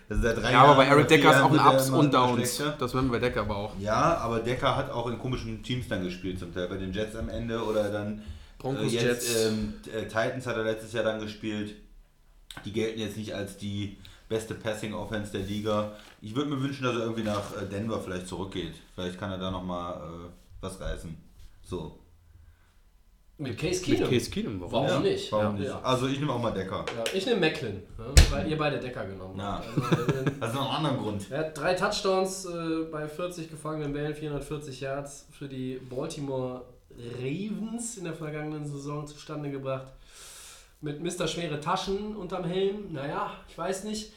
Das 0.10 0.17
ist 0.17 0.23
seit 0.23 0.38
drei 0.38 0.52
Ja, 0.52 0.63
aber 0.63 0.76
bei 0.76 0.84
Jahren 0.84 0.97
Eric 0.97 1.08
Decker 1.08 1.32
ist 1.32 1.38
Jahren 1.38 1.60
auch 1.60 1.65
ein 1.65 1.76
Ups 1.76 1.89
und 1.89 2.13
Downs. 2.13 2.63
Das 2.78 2.93
werden 2.93 3.10
wir 3.10 3.19
bei 3.19 3.26
Decker 3.26 3.41
aber 3.41 3.56
auch. 3.56 3.80
Ja, 3.80 4.17
aber 4.17 4.39
Decker 4.39 4.76
hat 4.76 4.91
auch 4.91 5.08
in 5.08 5.17
komischen 5.17 5.63
Teams 5.63 5.88
dann 5.88 6.04
gespielt, 6.04 6.39
zum 6.39 6.54
Teil 6.54 6.67
bei 6.67 6.78
den 6.78 6.91
Jets 6.91 7.15
am 7.15 7.30
Ende 7.30 7.63
oder 7.63 7.89
dann 7.89 8.21
Broncos, 8.58 8.91
äh, 8.91 8.95
jetzt, 8.95 9.28
Jets. 9.30 9.45
Ähm, 9.45 9.73
äh, 9.93 10.04
Titans 10.04 10.45
hat 10.47 10.58
er 10.58 10.63
letztes 10.63 10.91
Jahr 10.91 11.04
dann 11.06 11.19
gespielt. 11.19 11.76
Die 12.65 12.71
gelten 12.73 12.99
jetzt 12.99 13.17
nicht 13.17 13.34
als 13.34 13.58
die 13.58 13.97
beste 14.30 14.56
Passing 14.56 14.93
Offense 14.93 15.32
der 15.32 15.41
Liga. 15.41 15.91
Ich 16.21 16.36
würde 16.36 16.49
mir 16.49 16.62
wünschen, 16.62 16.84
dass 16.84 16.95
er 16.95 17.02
irgendwie 17.02 17.23
nach 17.23 17.56
äh, 17.62 17.65
Denver 17.65 17.99
vielleicht 18.02 18.28
zurückgeht. 18.28 18.73
Vielleicht 18.95 19.19
kann 19.19 19.32
er 19.32 19.38
da 19.38 19.52
nochmal 19.52 19.95
äh, 19.97 20.30
was 20.62 20.80
reißen. 20.80 21.15
So. 21.63 21.99
Mit 23.38 23.58
Case 23.58 23.80
Mit 23.89 23.97
Keenum. 23.97 24.10
Case 24.12 24.30
Keenum, 24.30 24.62
warum? 24.62 24.71
Warum 24.73 24.88
Ja, 24.88 24.99
nicht? 24.99 25.32
Warum 25.32 25.56
Ja. 25.58 25.62
nicht? 25.76 25.86
Also 25.86 26.08
ich 26.08 26.19
nehme 26.19 26.32
auch 26.32 26.41
mal 26.41 26.52
Decker. 26.52 26.86
Ja, 26.95 27.04
ich 27.13 27.26
nehme 27.26 27.41
Macklin, 27.41 27.73
ne, 27.97 28.06
weil 28.30 28.47
ihr 28.47 28.58
beide 28.58 28.80
Decker 28.80 29.06
genommen 29.06 29.38
Ja. 29.39 29.56
habt. 29.58 29.67
Also, 29.97 30.12
äh, 30.12 30.26
Das 30.39 30.49
ist 30.49 30.56
noch 30.56 30.69
ein 30.69 30.86
anderer 30.86 30.97
Grund. 31.04 31.26
er 31.32 31.39
hat 31.39 31.58
drei 31.58 31.73
Touchdowns 31.73 32.45
äh, 32.45 32.84
bei 32.91 33.08
40 33.08 33.49
gefangenen 33.49 33.91
Bällen, 33.91 34.13
440 34.15 34.80
Yards 34.82 35.26
für 35.32 35.47
die 35.47 35.82
Baltimore 35.89 36.62
Ravens 37.19 37.97
in 37.97 38.04
der 38.06 38.13
vergangenen 38.13 38.65
Saison 38.67 39.06
zustande 39.08 39.49
gebracht. 39.49 39.88
Mit 40.83 41.01
Mr. 41.01 41.29
Schwere 41.29 41.61
Taschen 41.61 42.13
unterm 42.13 42.43
Helm. 42.43 42.91
Naja, 42.91 43.31
ich 43.47 43.57
weiß 43.57 43.85
nicht. 43.85 44.11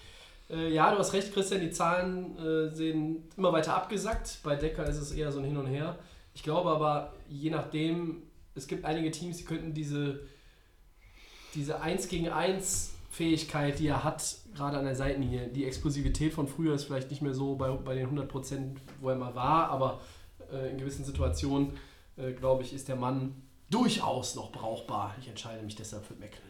Äh, 0.51 0.75
ja, 0.75 0.91
du 0.91 0.99
hast 0.99 1.13
recht, 1.13 1.33
Christian, 1.33 1.61
die 1.61 1.71
Zahlen 1.71 2.37
äh, 2.39 2.75
sehen 2.75 3.23
immer 3.37 3.53
weiter 3.53 3.77
abgesackt. 3.77 4.41
Bei 4.43 4.57
Decker 4.57 4.85
ist 4.85 4.97
es 4.97 5.13
eher 5.13 5.31
so 5.31 5.39
ein 5.39 5.45
Hin 5.45 5.57
und 5.57 5.69
Her. 5.69 5.97
Ich 6.35 6.43
glaube 6.43 6.71
aber, 6.71 7.13
je 7.29 7.51
nachdem, 7.51 8.25
es 8.57 8.67
gibt 8.67 8.85
einige 8.85 9.13
Teams, 9.13 9.37
die 9.37 9.45
könnten 9.45 9.75
diese, 9.75 10.27
diese 11.55 11.81
1 11.81 12.09
gegen 12.09 12.31
1 12.31 12.95
Fähigkeit, 13.11 13.79
die 13.79 13.87
er 13.87 14.03
hat, 14.03 14.37
gerade 14.57 14.77
an 14.77 14.87
der 14.87 14.97
Seitenlinie, 14.97 15.47
die 15.47 15.67
Explosivität 15.67 16.35
von 16.35 16.49
früher 16.49 16.75
ist 16.75 16.83
vielleicht 16.83 17.11
nicht 17.11 17.23
mehr 17.23 17.33
so 17.33 17.55
bei, 17.55 17.71
bei 17.71 17.95
den 17.95 18.09
100%, 18.09 18.77
wo 19.01 19.11
er 19.11 19.17
mal 19.17 19.37
war, 19.37 19.71
aber 19.71 20.01
äh, 20.53 20.73
in 20.73 20.79
gewissen 20.79 21.05
Situationen, 21.05 21.75
äh, 22.17 22.33
glaube 22.33 22.65
ich, 22.65 22.75
ist 22.75 22.89
der 22.89 22.97
Mann 22.97 23.46
durchaus 23.71 24.35
noch 24.35 24.53
brauchbar. 24.53 25.15
Ich 25.21 25.29
entscheide 25.29 25.63
mich 25.63 25.77
deshalb 25.77 26.05
für 26.07 26.15
Macklin. 26.15 26.41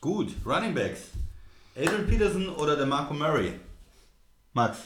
Gut, 0.00 0.32
Running 0.44 0.74
Backs. 0.74 1.08
Adrian 1.76 2.06
Peterson 2.06 2.48
oder 2.50 2.76
der 2.76 2.86
Marco 2.86 3.12
Murray? 3.14 3.52
Max. 4.52 4.78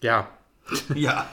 Ja, 0.00 0.28
Ja. 0.94 1.26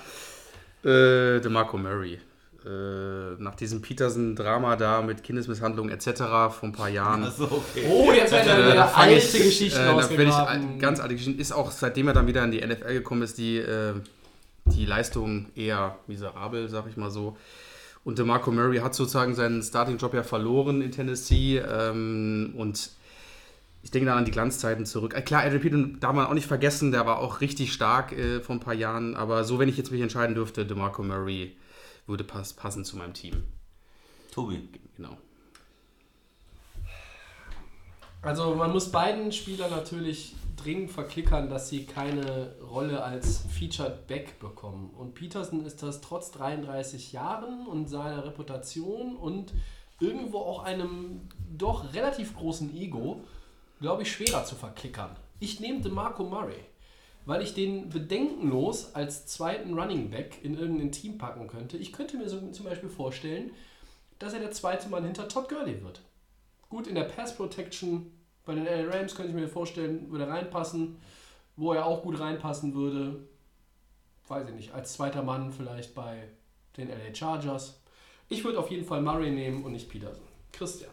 Äh, 0.84 1.40
DeMarco 1.40 1.78
Murray. 1.78 2.20
Äh, 2.66 3.42
nach 3.42 3.56
diesem 3.56 3.82
Peterson-Drama 3.82 4.76
da 4.78 5.02
mit 5.02 5.24
Kindesmisshandlung 5.24 5.90
etc. 5.90 6.18
vor 6.20 6.64
ein 6.64 6.72
paar 6.72 6.90
Jahren. 6.90 7.24
Achso, 7.26 7.46
okay. 7.46 7.86
Oh, 7.90 8.12
jetzt 8.12 8.32
werden 8.32 8.48
Äh, 8.66 8.70
ja 8.70 8.76
da 8.76 8.86
alte 8.94 9.16
ich, 9.16 9.32
Geschichten 9.32 9.80
äh, 9.80 9.86
da 9.86 9.94
bin 10.08 10.22
ich 10.22 10.34
ausgegraben. 10.34 10.70
al- 10.74 10.78
ganz 10.80 11.00
alte 11.00 11.16
Geschichten. 11.16 11.40
Ist 11.40 11.52
auch 11.52 11.72
seitdem 11.72 12.08
er 12.08 12.14
dann 12.14 12.28
wieder 12.28 12.44
in 12.44 12.52
die 12.52 12.66
NFL 12.66 12.94
gekommen 12.94 13.22
ist, 13.22 13.38
die, 13.38 13.58
äh, 13.58 13.94
die 14.66 14.86
Leistung 14.86 15.48
eher 15.56 15.98
miserabel, 16.08 16.70
sag 16.70 16.88
ich 16.88 16.96
mal 16.98 17.12
so. 17.12 17.38
Und 18.04 18.20
DeMarco 18.20 18.52
Murray 18.52 18.80
hat 18.80 18.96
sozusagen 18.96 19.34
seinen 19.34 19.64
Starting-Job 19.64 20.14
ja 20.14 20.24
verloren 20.24 20.82
in 20.82 20.92
Tennessee. 20.92 21.58
Ähm, 21.58 22.54
und 22.58 22.92
ich 23.82 23.92
denke 23.92 24.08
da 24.08 24.16
an 24.16 24.26
die 24.26 24.32
Glanzzeiten 24.32 24.86
zurück. 24.86 25.14
Äh, 25.14 25.22
klar, 25.22 25.44
Adrian 25.44 25.62
Peterson 25.62 26.00
darf 26.00 26.14
man 26.14 26.26
auch 26.28 26.34
nicht 26.34 26.48
vergessen, 26.48 26.92
der 26.92 27.06
war 27.06 27.20
auch 27.20 27.42
richtig 27.42 27.72
stark 27.72 28.12
äh, 28.12 28.42
vor 28.42 28.56
ein 28.56 28.60
paar 28.60 28.74
Jahren. 28.74 29.16
Aber 29.16 29.44
so, 29.44 29.60
wenn 29.60 29.70
ich 29.70 29.78
jetzt 29.78 29.92
mich 29.92 30.02
entscheiden 30.02 30.36
dürfte, 30.36 30.66
DeMarco 30.66 31.04
Murray 31.04 31.56
würde 32.06 32.24
pass 32.24 32.54
passen 32.54 32.84
zu 32.84 32.98
meinem 32.98 33.14
Team. 33.14 33.44
Tobi. 34.32 34.68
Genau. 34.98 35.18
Also 38.24 38.56
man 38.56 38.72
muss 38.72 38.90
beiden 38.90 39.34
Spielern 39.34 39.70
natürlich 39.70 40.34
dringend 40.56 40.92
verklickern, 40.92 41.50
dass 41.50 41.68
sie 41.68 41.86
keine 41.86 42.56
Rolle 42.72 43.04
als 43.04 43.44
Featured 43.52 44.08
Back 44.08 44.40
bekommen. 44.40 44.92
Und 44.98 45.14
Peterson 45.14 45.66
ist 45.66 45.84
das 45.84 46.00
trotz 46.00 46.32
33 46.32 47.12
Jahren 47.12 47.68
und 47.68 47.90
seiner 47.90 48.24
Reputation 48.24 49.18
und 49.18 49.54
irgendwo 50.00 50.38
auch 50.38 50.64
einem 50.64 51.28
doch 51.52 51.94
relativ 51.94 52.38
großen 52.38 52.74
Ego, 52.74 53.26
glaube 53.82 54.04
ich, 54.04 54.12
schwerer 54.14 54.46
zu 54.46 54.56
verklickern. 54.56 55.18
Ich 55.42 55.60
nehme 55.60 55.82
DeMarco 55.82 56.24
Murray, 56.24 56.64
weil 57.26 57.42
ich 57.42 57.54
den 57.54 57.90
bedenkenlos 57.90 58.96
als 58.96 59.26
zweiten 59.26 59.78
Running 59.78 60.12
Back 60.12 60.40
in 60.44 60.58
irgendein 60.58 60.94
Team 60.94 61.18
packen 61.18 61.48
könnte. 61.48 61.76
Ich 61.76 61.92
könnte 61.92 62.18
mir 62.18 62.30
so 62.30 62.40
zum 62.52 62.66
Beispiel 62.66 62.90
vorstellen, 62.90 63.52
dass 64.18 64.34
er 64.34 64.40
der 64.40 64.52
zweite 64.52 64.88
Mann 64.88 65.04
hinter 65.04 65.28
Todd 65.28 65.50
Gurley 65.50 65.84
wird. 65.84 66.00
Gut, 66.74 66.88
in 66.88 66.96
der 66.96 67.04
Pass 67.04 67.36
Protection 67.38 68.08
bei 68.46 68.56
den 68.56 68.66
LA 68.66 68.90
Rams 68.90 69.14
könnte 69.14 69.30
ich 69.30 69.36
mir 69.36 69.48
vorstellen, 69.48 70.10
würde 70.10 70.24
er 70.26 70.32
reinpassen. 70.32 70.96
Wo 71.56 71.72
er 71.74 71.86
auch 71.86 72.02
gut 72.02 72.20
reinpassen 72.20 72.74
würde, 72.74 73.20
weiß 74.28 74.50
ich 74.50 74.56
nicht, 74.56 74.74
als 74.74 74.94
zweiter 74.94 75.22
Mann 75.22 75.52
vielleicht 75.52 75.94
bei 75.94 76.30
den 76.76 76.88
LA 76.90 77.14
Chargers. 77.14 77.80
Ich 78.28 78.44
würde 78.44 78.58
auf 78.58 78.72
jeden 78.72 78.86
Fall 78.86 79.04
Murray 79.04 79.30
nehmen 79.30 79.64
und 79.64 79.74
nicht 79.74 79.88
Peterson. 79.88 80.24
Christian. 80.52 80.90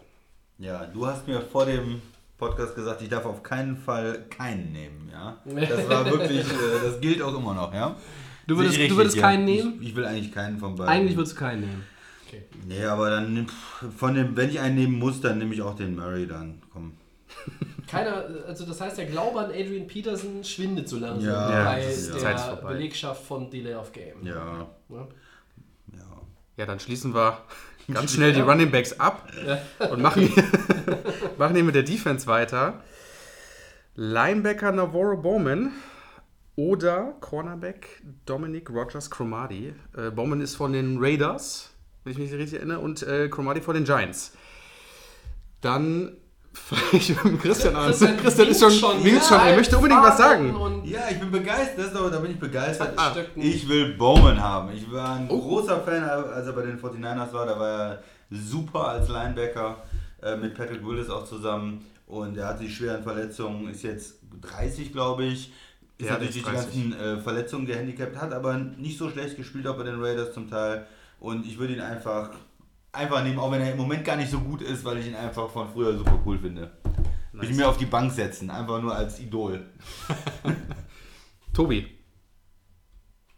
Ja, 0.58 0.84
du 0.84 1.06
hast 1.06 1.26
mir 1.26 1.40
vor 1.40 1.64
dem 1.64 2.02
Podcast 2.36 2.74
gesagt, 2.74 3.00
ich 3.00 3.08
darf 3.08 3.24
auf 3.24 3.42
keinen 3.42 3.78
Fall 3.78 4.26
keinen 4.28 4.72
nehmen, 4.72 5.10
ja. 5.10 5.38
Das 5.46 5.88
war 5.88 6.04
wirklich, 6.04 6.40
äh, 6.46 6.84
das 6.84 7.00
gilt 7.00 7.22
auch 7.22 7.34
immer 7.34 7.54
noch, 7.54 7.72
ja. 7.72 7.96
Du 8.46 8.58
würdest- 8.58 8.78
du 8.78 8.96
würdest 8.96 9.16
keinen 9.16 9.48
ja. 9.48 9.54
nehmen? 9.64 9.78
Ich, 9.80 9.88
ich 9.88 9.96
will 9.96 10.04
eigentlich 10.04 10.30
keinen 10.30 10.58
von 10.58 10.74
beiden. 10.76 10.92
Eigentlich 10.92 11.16
würdest 11.16 11.36
du 11.36 11.40
keinen 11.40 11.60
nehmen. 11.62 11.86
Okay. 12.30 12.44
Nee, 12.66 12.84
aber 12.84 13.10
dann 13.10 13.34
nimm- 13.34 13.48
von 13.96 14.14
dem, 14.14 14.36
wenn 14.36 14.50
ich 14.50 14.60
einen 14.60 14.76
nehmen 14.76 14.98
muss, 14.98 15.20
dann 15.20 15.38
nehme 15.38 15.52
ich 15.52 15.62
auch 15.62 15.74
den 15.74 15.96
Murray 15.96 16.26
dann. 16.28 16.62
Komm. 16.72 16.96
Keiner, 17.88 18.24
also 18.46 18.64
das 18.66 18.80
heißt, 18.80 18.98
der 18.98 19.06
Glaube 19.06 19.40
an 19.40 19.46
Adrian 19.50 19.86
Peterson 19.88 20.44
schwindet 20.44 20.88
so 20.88 20.98
langsam 20.98 21.28
Ja, 21.32 21.64
bei 21.64 21.84
ist- 21.84 22.14
der. 22.14 22.56
Belegschaft 22.66 23.24
von 23.24 23.50
Delay 23.50 23.74
of 23.74 23.92
Game. 23.92 24.24
Ja. 24.24 24.34
Ja. 24.88 25.08
Ja. 25.92 26.06
Ja, 26.56 26.66
dann 26.66 26.78
schließen 26.78 27.14
wir 27.14 27.38
ganz 27.92 28.12
schnell 28.12 28.32
die 28.32 28.40
Running 28.42 28.70
Backs 28.70 28.98
ab 29.00 29.28
und 29.90 30.00
machen, 30.02 30.30
machen 31.38 31.54
hier 31.56 31.64
mit 31.64 31.74
der 31.74 31.82
Defense 31.82 32.26
weiter. 32.28 32.82
Linebacker 33.96 34.70
Navarro 34.72 35.16
Bowman 35.16 35.72
oder 36.56 37.14
Cornerback 37.20 38.02
Dominic 38.26 38.70
Rogers 38.70 39.10
Cromartie. 39.10 39.72
Äh, 39.96 40.10
Bowman 40.10 40.40
ist 40.40 40.54
von 40.54 40.72
den 40.72 40.98
Raiders, 41.00 41.70
wenn 42.04 42.12
ich 42.12 42.18
mich 42.18 42.32
richtig 42.32 42.58
erinnere, 42.58 42.80
und 42.80 43.02
äh, 43.02 43.28
Cromartie 43.28 43.60
von 43.60 43.74
den 43.74 43.84
Giants. 43.84 44.32
Dann 45.60 46.16
fange 46.52 46.82
ich 46.92 47.22
mit 47.22 47.40
Christian 47.40 47.76
an. 47.76 47.92
Christian 47.92 48.48
ist 48.48 48.60
schon, 48.60 49.04
winkt 49.04 49.24
schon, 49.24 49.38
er 49.38 49.56
möchte 49.56 49.76
unbedingt 49.76 50.02
was 50.02 50.18
sagen. 50.18 50.82
Ja, 50.84 51.02
ich 51.10 51.20
bin 51.20 51.30
begeistert, 51.30 51.94
da 51.94 52.18
bin 52.18 52.32
ich 52.32 52.40
begeistert. 52.40 52.92
Ah, 52.96 53.12
Stöcken. 53.12 53.40
Ich 53.42 53.68
will 53.68 53.94
Bowman 53.94 54.40
haben. 54.40 54.72
Ich 54.72 54.90
war 54.90 55.16
ein 55.16 55.28
großer 55.28 55.80
Fan, 55.82 56.02
als 56.02 56.46
er 56.46 56.52
bei 56.52 56.62
den 56.62 56.80
49ers 56.80 57.32
war. 57.32 57.46
Da 57.46 57.58
war 57.58 57.68
er 57.68 58.02
super 58.30 58.88
als 58.88 59.08
Linebacker 59.08 59.82
äh, 60.22 60.36
mit 60.36 60.54
Patrick 60.54 60.84
Willis 60.84 61.08
auch 61.08 61.24
zusammen. 61.24 61.84
Und 62.06 62.36
er 62.36 62.48
hatte 62.48 62.64
die 62.64 62.70
schweren 62.70 63.04
Verletzungen, 63.04 63.68
ist 63.68 63.82
jetzt 63.82 64.16
30, 64.40 64.92
glaube 64.92 65.24
ich. 65.24 65.52
Ist 65.98 66.06
Ja, 66.06 66.12
natürlich 66.12 66.34
die 66.34 66.42
ganzen 66.42 66.92
äh, 66.94 67.18
Verletzungen 67.20 67.66
gehandicapt, 67.66 68.16
hat 68.16 68.32
aber 68.32 68.56
nicht 68.56 68.98
so 68.98 69.08
schlecht 69.10 69.36
gespielt, 69.36 69.66
auch 69.68 69.76
bei 69.76 69.84
den 69.84 70.02
Raiders 70.02 70.32
zum 70.32 70.50
Teil. 70.50 70.86
Und 71.20 71.46
ich 71.46 71.58
würde 71.58 71.74
ihn 71.74 71.80
einfach, 71.80 72.30
einfach 72.92 73.22
nehmen, 73.22 73.38
auch 73.38 73.52
wenn 73.52 73.60
er 73.60 73.72
im 73.72 73.76
Moment 73.76 74.04
gar 74.04 74.16
nicht 74.16 74.30
so 74.30 74.40
gut 74.40 74.62
ist, 74.62 74.84
weil 74.84 74.98
ich 74.98 75.06
ihn 75.06 75.14
einfach 75.14 75.48
von 75.50 75.68
früher 75.70 75.96
super 75.96 76.18
cool 76.24 76.38
finde. 76.38 76.72
Würde 77.32 77.46
ich 77.46 77.56
mir 77.56 77.68
auf 77.68 77.76
die 77.76 77.86
Bank 77.86 78.10
setzen, 78.10 78.50
einfach 78.50 78.80
nur 78.82 78.94
als 78.94 79.20
Idol. 79.20 79.66
Tobi. 81.54 81.86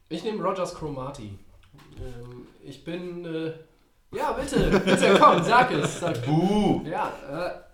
Ich 0.08 0.24
nehme 0.24 0.42
Rogers 0.42 0.74
Cromartie. 0.74 1.38
Ähm, 1.98 2.46
ich 2.64 2.84
bin. 2.84 3.24
Äh, 3.24 3.52
ja, 4.14 4.32
bitte, 4.32 4.70
bitte, 4.84 5.16
komm, 5.18 5.42
sag 5.42 5.72
es. 5.72 6.00
Sag, 6.00 6.24
Buh! 6.26 6.82
ja, 6.84 7.12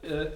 äh, 0.03 0.07
äh, 0.07 0.31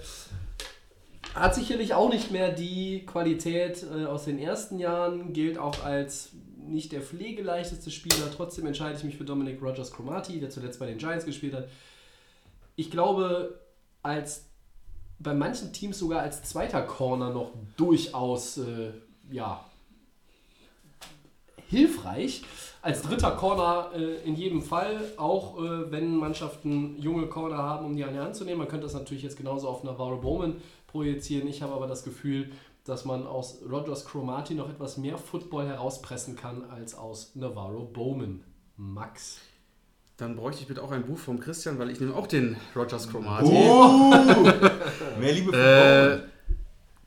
hat 1.35 1.55
sicherlich 1.55 1.95
auch 1.95 2.11
nicht 2.11 2.31
mehr 2.31 2.51
die 2.51 3.07
Qualität 3.07 3.85
äh, 3.85 4.07
aus 4.07 4.25
den 4.25 4.39
ersten 4.39 4.79
Jahren, 4.79 5.33
gilt 5.33 5.59
auch 5.59 5.85
als 5.85 6.31
nicht 6.66 6.92
der 6.92 7.03
pflegeleichteste 7.03 7.90
Spieler. 7.90 8.31
Trotzdem 8.35 8.66
entscheide 8.66 8.96
ich 8.96 9.05
mich 9.05 9.16
für 9.16 9.25
Dominic 9.25 9.61
Rogers 9.62 9.92
Cromartie, 9.92 10.40
der 10.40 10.51
zuletzt 10.51 10.79
bei 10.79 10.87
den 10.87 10.98
Giants 10.98 11.25
gespielt 11.25 11.55
hat. 11.55 11.68
Ich 12.77 12.90
glaube, 12.90 13.61
als 14.03 14.46
bei 15.18 15.35
manchen 15.35 15.72
Teams 15.72 15.98
sogar 15.98 16.20
als 16.20 16.42
zweiter 16.42 16.83
Corner 16.83 17.31
noch 17.31 17.53
durchaus 17.77 18.59
äh, 18.59 18.92
ja, 19.31 19.64
hilfreich. 21.68 22.42
Als 22.83 23.03
dritter 23.03 23.31
Corner 23.33 23.90
äh, 23.94 24.16
in 24.25 24.35
jedem 24.35 24.61
Fall, 24.61 25.01
auch 25.16 25.59
äh, 25.59 25.90
wenn 25.92 26.16
Mannschaften 26.16 27.01
junge 27.01 27.27
Corner 27.27 27.59
haben, 27.59 27.87
um 27.87 27.96
die 27.96 28.05
an 28.05 28.12
die 28.12 28.18
Hand 28.18 28.35
zu 28.35 28.44
nehmen. 28.44 28.59
Man 28.59 28.68
könnte 28.68 28.87
das 28.87 28.94
natürlich 28.94 29.22
jetzt 29.22 29.37
genauso 29.37 29.68
auf 29.68 29.85
Navarro 29.85 30.16
Bowman 30.16 30.57
projizieren. 30.88 31.46
Ich 31.46 31.62
habe 31.62 31.72
aber 31.72 31.87
das 31.87 32.03
Gefühl, 32.03 32.51
dass 32.85 33.05
man 33.05 33.27
aus 33.27 33.61
Rogers 33.71 34.05
Cromartie 34.07 34.55
noch 34.55 34.68
etwas 34.68 34.97
mehr 34.97 35.18
Football 35.18 35.66
herauspressen 35.66 36.37
kann 36.37 36.64
als 36.71 36.95
aus 36.95 37.33
Navarro 37.35 37.85
Bowman. 37.85 38.42
Max. 38.77 39.38
Dann 40.16 40.37
bräuchte 40.37 40.62
ich 40.62 40.68
bitte 40.68 40.83
auch 40.83 40.90
ein 40.92 41.05
Buch 41.05 41.18
vom 41.18 41.40
Christian, 41.40 41.79
weil 41.79 41.90
ich 41.90 42.01
nehme 42.01 42.14
auch 42.14 42.27
den 42.27 42.57
Rogers 42.77 43.09
Cromartie. 43.09 43.51
Oh! 43.53 44.11
Mehr 45.21 45.33
Liebe 45.33 45.53
für 45.53 45.59
Äh, 45.59 46.16
Bowman. 46.16 46.31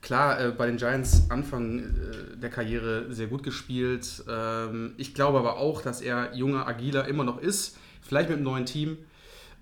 klar, 0.02 0.40
äh, 0.40 0.50
bei 0.52 0.66
den 0.66 0.76
Giants 0.76 1.24
Anfang 1.30 1.78
äh, 1.80 2.36
der 2.36 2.50
Karriere 2.50 3.12
sehr 3.12 3.26
gut 3.28 3.42
gespielt. 3.42 4.24
Ähm, 4.28 4.94
ich 4.96 5.14
glaube 5.14 5.38
aber 5.38 5.58
auch, 5.58 5.82
dass 5.82 6.00
er 6.00 6.34
junger, 6.34 6.66
agiler 6.66 7.06
immer 7.08 7.24
noch 7.24 7.38
ist. 7.38 7.76
Vielleicht 8.02 8.28
mit 8.28 8.36
einem 8.38 8.44
neuen 8.44 8.66
Team. 8.66 8.98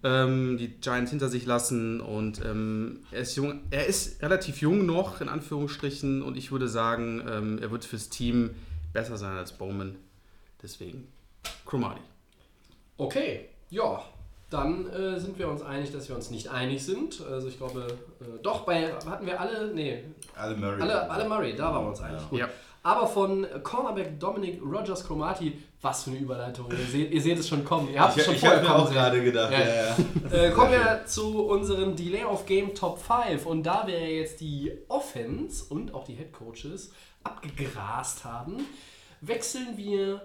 Ähm, 0.06 0.58
die 0.58 0.68
Giants 0.68 1.10
hinter 1.10 1.28
sich 1.30 1.46
lassen 1.46 2.00
und 2.00 2.44
ähm, 2.44 3.00
er 3.10 3.20
ist 3.20 3.36
jung. 3.36 3.60
Er 3.70 3.86
ist 3.86 4.22
relativ 4.22 4.60
jung 4.60 4.84
noch, 4.84 5.22
in 5.22 5.30
Anführungsstrichen, 5.30 6.20
und 6.22 6.36
ich 6.36 6.52
würde 6.52 6.68
sagen, 6.68 7.24
ähm, 7.26 7.58
er 7.62 7.70
wird 7.70 7.86
fürs 7.86 8.10
Team 8.10 8.50
besser 8.92 9.16
sein 9.16 9.36
als 9.38 9.52
Bowman. 9.52 9.96
Deswegen 10.62 11.08
Cromartie. 11.64 12.02
Okay, 12.98 13.48
ja. 13.70 14.02
Dann 14.50 14.88
äh, 14.90 15.18
sind 15.18 15.38
wir 15.38 15.48
uns 15.48 15.62
einig, 15.62 15.90
dass 15.90 16.08
wir 16.08 16.14
uns 16.14 16.30
nicht 16.30 16.48
einig 16.48 16.84
sind. 16.84 17.20
Also 17.28 17.48
ich 17.48 17.56
glaube, 17.56 17.86
äh, 18.20 18.24
doch, 18.42 18.60
bei 18.66 18.92
hatten 18.92 19.26
wir 19.26 19.40
alle, 19.40 19.72
nee, 19.74 20.04
Alle 20.36 20.54
Murray. 20.56 20.80
alle, 20.80 21.10
alle 21.10 21.28
Murray, 21.28 21.56
da 21.56 21.72
waren 21.72 21.84
wir 21.86 21.88
uns 21.88 22.00
einig. 22.00 22.20
Gut. 22.28 22.38
Ja. 22.40 22.48
Aber 22.84 23.06
von 23.06 23.46
Cornerback 23.62 24.20
Dominic 24.20 24.60
Rogers 24.62 25.04
Cromartie, 25.06 25.58
was 25.80 26.04
für 26.04 26.10
eine 26.10 26.18
Überleitung. 26.20 26.70
Ihr 26.70 26.76
seht, 26.86 27.10
ihr 27.12 27.20
seht 27.22 27.38
es 27.38 27.48
schon 27.48 27.64
kommen. 27.64 27.90
Ihr 27.90 27.98
habt 28.00 28.12
es 28.12 28.18
Ich, 28.18 28.24
schon 28.26 28.34
ich 28.34 28.40
vorher 28.40 28.58
habe 28.58 28.66
mir 28.68 28.72
kommen 28.72 28.82
auch 28.84 28.88
sehen. 28.88 28.94
gerade 28.96 29.24
gedacht, 29.24 29.52
Ja. 29.52 29.58
ja, 29.60 29.96
ja. 30.30 30.36
Äh, 30.44 30.50
kommen 30.50 30.70
wir 30.72 31.02
zu 31.06 31.46
unserem 31.46 31.96
Delay 31.96 32.24
of 32.24 32.44
Game 32.44 32.74
Top 32.74 32.98
5 33.00 33.46
und 33.46 33.62
da 33.64 33.86
wir 33.86 33.98
jetzt 33.98 34.40
die 34.40 34.70
Offense 34.88 35.64
und 35.70 35.94
auch 35.94 36.04
die 36.04 36.14
Head 36.14 36.32
Coaches 36.32 36.92
abgegrast 37.22 38.24
haben, 38.24 38.58
wechseln 39.22 39.76
wir 39.76 40.20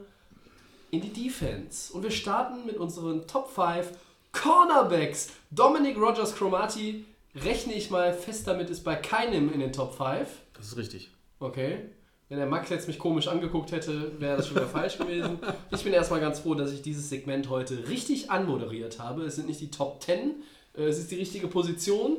in 0.91 0.99
die 1.01 1.13
Defense 1.13 1.93
und 1.93 2.03
wir 2.03 2.11
starten 2.11 2.65
mit 2.65 2.75
unseren 2.77 3.25
Top 3.25 3.49
5 3.49 3.89
Cornerbacks. 4.33 5.29
Dominic 5.51 5.97
Rogers 5.97 6.35
Cromartie 6.35 7.05
rechne 7.35 7.73
ich 7.73 7.89
mal 7.89 8.13
fest 8.13 8.47
damit 8.47 8.69
ist 8.69 8.83
bei 8.83 8.95
keinem 8.95 9.53
in 9.53 9.59
den 9.61 9.71
Top 9.71 9.95
5. 9.95 10.27
Das 10.53 10.67
ist 10.67 10.77
richtig. 10.77 11.09
Okay. 11.39 11.89
Wenn 12.29 12.37
der 12.37 12.45
Max 12.47 12.69
jetzt 12.69 12.87
mich 12.87 12.99
komisch 12.99 13.27
angeguckt 13.27 13.71
hätte, 13.71 14.11
wäre 14.19 14.37
das 14.37 14.47
schon 14.47 14.57
wieder 14.57 14.67
falsch 14.67 14.97
gewesen. 14.99 15.39
Ich 15.71 15.83
bin 15.83 15.93
erstmal 15.93 16.19
ganz 16.21 16.39
froh, 16.39 16.53
dass 16.53 16.71
ich 16.71 16.83
dieses 16.83 17.09
Segment 17.09 17.49
heute 17.49 17.87
richtig 17.89 18.29
anmoderiert 18.29 18.99
habe. 18.99 19.23
Es 19.23 19.35
sind 19.35 19.47
nicht 19.47 19.59
die 19.61 19.71
Top 19.71 20.01
10, 20.03 20.35
äh, 20.77 20.83
es 20.83 20.99
ist 20.99 21.09
die 21.09 21.15
richtige 21.15 21.47
Position. 21.47 22.17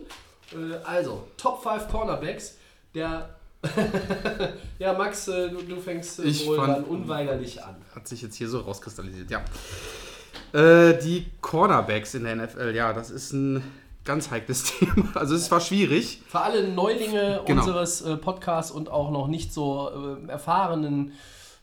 Äh, 0.52 0.74
Also, 0.84 1.22
Top 1.36 1.62
5 1.62 1.88
Cornerbacks. 1.88 2.56
Der 2.92 3.36
Ja, 4.80 4.94
Max, 4.94 5.28
äh, 5.28 5.48
du, 5.50 5.62
du 5.62 5.76
fängst 5.76 6.18
Ich 6.20 6.44
wohl 6.46 6.56
fand- 6.56 6.68
dann 6.78 6.84
unweigerlich 6.84 7.62
an. 7.62 7.76
Hat 7.94 8.08
sich 8.08 8.22
jetzt 8.22 8.34
hier 8.34 8.48
so 8.48 8.60
rauskristallisiert, 8.60 9.30
ja. 9.30 9.44
Äh, 10.52 10.98
die 10.98 11.26
Cornerbacks 11.40 12.14
in 12.14 12.24
der 12.24 12.34
NFL, 12.34 12.74
ja, 12.74 12.92
das 12.92 13.10
ist 13.10 13.32
ein 13.32 13.62
ganz 14.04 14.30
heikles 14.30 14.64
Thema. 14.78 15.10
Also 15.14 15.34
es 15.34 15.50
war 15.50 15.60
schwierig. 15.60 16.22
Für 16.28 16.40
alle 16.40 16.68
Neulinge 16.68 17.42
Genau. 17.46 17.60
unseres 17.60 18.00
äh, 18.02 18.16
Podcasts 18.16 18.70
und 18.70 18.88
auch 18.90 19.10
noch 19.10 19.26
nicht 19.28 19.52
so 19.52 19.90
äh, 20.26 20.28
erfahrenen 20.28 21.12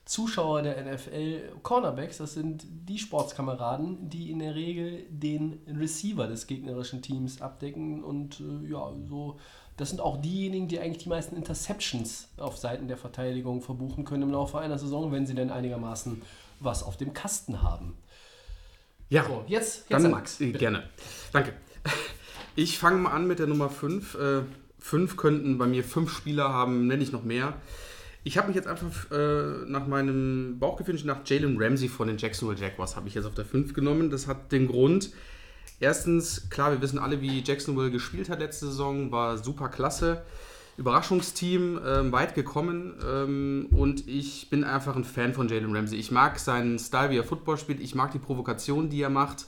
Zuschauer 0.06 0.62
der 0.62 0.82
NFL, 0.94 1.52
Cornerbacks, 1.64 2.20
das 2.20 2.34
sind 2.34 2.64
die 2.66 2.98
Sportskameraden, 2.98 4.10
die 4.10 4.32
in 4.32 4.40
der 4.40 4.56
Regel 4.56 5.06
den 5.10 5.60
Receiver 5.68 6.28
des 6.28 6.48
gegnerischen 6.48 7.02
Teams 7.02 7.42
abdecken 7.42 8.04
und 8.04 8.40
äh, 8.40 8.70
ja, 8.72 8.90
so. 9.10 9.38
Das 9.76 9.90
sind 9.90 10.00
auch 10.02 10.20
diejenigen, 10.20 10.68
die 10.68 10.80
eigentlich 10.80 11.04
die 11.04 11.10
meisten 11.10 11.36
Interceptions 11.36 12.30
auf 12.38 12.58
Seiten 12.58 12.88
der 12.88 12.98
Verteidigung 12.98 13.62
verbuchen 13.62 14.06
können 14.06 14.24
im 14.24 14.32
Laufe 14.32 14.58
einer 14.60 14.80
Saison, 14.80 15.12
wenn 15.12 15.28
sie 15.28 15.36
denn 15.36 15.52
einigermaßen 15.52 16.22
was 16.60 16.82
auf 16.82 16.98
dem 16.98 17.14
Kasten 17.14 17.62
haben. 17.62 17.96
Ja, 19.10 19.24
So, 19.26 19.44
jetzt, 19.46 19.90
jetzt 19.90 20.04
dann 20.04 20.10
Max. 20.12 20.40
äh, 20.42 20.52
gerne. 20.52 20.84
Danke. 21.32 21.54
Ich 22.60 22.80
fange 22.80 22.98
mal 22.98 23.12
an 23.12 23.28
mit 23.28 23.38
der 23.38 23.46
Nummer 23.46 23.70
5. 23.70 24.16
Äh, 24.16 24.42
fünf 24.80 25.16
könnten 25.16 25.60
bei 25.60 25.68
mir 25.68 25.84
fünf 25.84 26.12
Spieler 26.12 26.50
haben, 26.50 26.88
nenne 26.88 27.04
ich 27.04 27.12
noch 27.12 27.24
mehr. 27.24 27.54
Ich 28.24 28.40
habe 28.40 28.48
mich 28.48 28.56
jetzt 28.56 28.68
einfach 28.68 29.12
äh, 29.12 29.64
nach 29.68 29.86
meinem 29.86 30.58
Bauchgefühl 30.58 31.00
nach 31.04 31.20
Jalen 31.24 31.62
Ramsey 31.62 31.88
von 31.88 32.08
den 32.08 32.18
Jacksonville 32.18 32.60
Jaguars 32.60 32.96
habe 32.96 33.08
ich 33.10 33.14
jetzt 33.14 33.26
auf 33.26 33.36
der 33.36 33.46
5 33.46 33.76
genommen. 33.76 34.10
Das 34.10 34.26
hat 34.26 34.52
den 34.52 34.68
Grund, 34.68 35.12
erstens, 35.80 36.50
klar, 36.50 36.72
wir 36.72 36.82
wissen 36.82 36.98
alle, 36.98 37.22
wie 37.22 37.44
Jacksonville 37.46 37.92
gespielt 37.92 38.28
hat 38.28 38.40
letzte 38.40 38.66
Saison, 38.66 39.12
war 39.12 39.38
super 39.38 39.70
klasse. 39.70 40.24
Überraschungsteam, 40.78 41.80
ähm, 41.86 42.12
weit 42.12 42.34
gekommen 42.34 42.96
ähm, 43.08 43.68
und 43.70 44.08
ich 44.08 44.50
bin 44.50 44.64
einfach 44.64 44.96
ein 44.96 45.04
Fan 45.04 45.36
von 45.36 45.48
Jalen 45.48 45.76
Ramsey. 45.76 46.00
Ich 46.00 46.10
mag 46.10 46.40
seinen 46.40 46.80
Style, 46.80 47.12
wie 47.12 47.18
er 47.18 47.24
Football 47.24 47.60
spielt, 47.60 47.82
ich 47.82 47.94
mag 47.94 48.14
die 48.14 48.20
Provokation, 48.20 48.90
die 48.90 49.04
er 49.04 49.12
macht. 49.12 49.46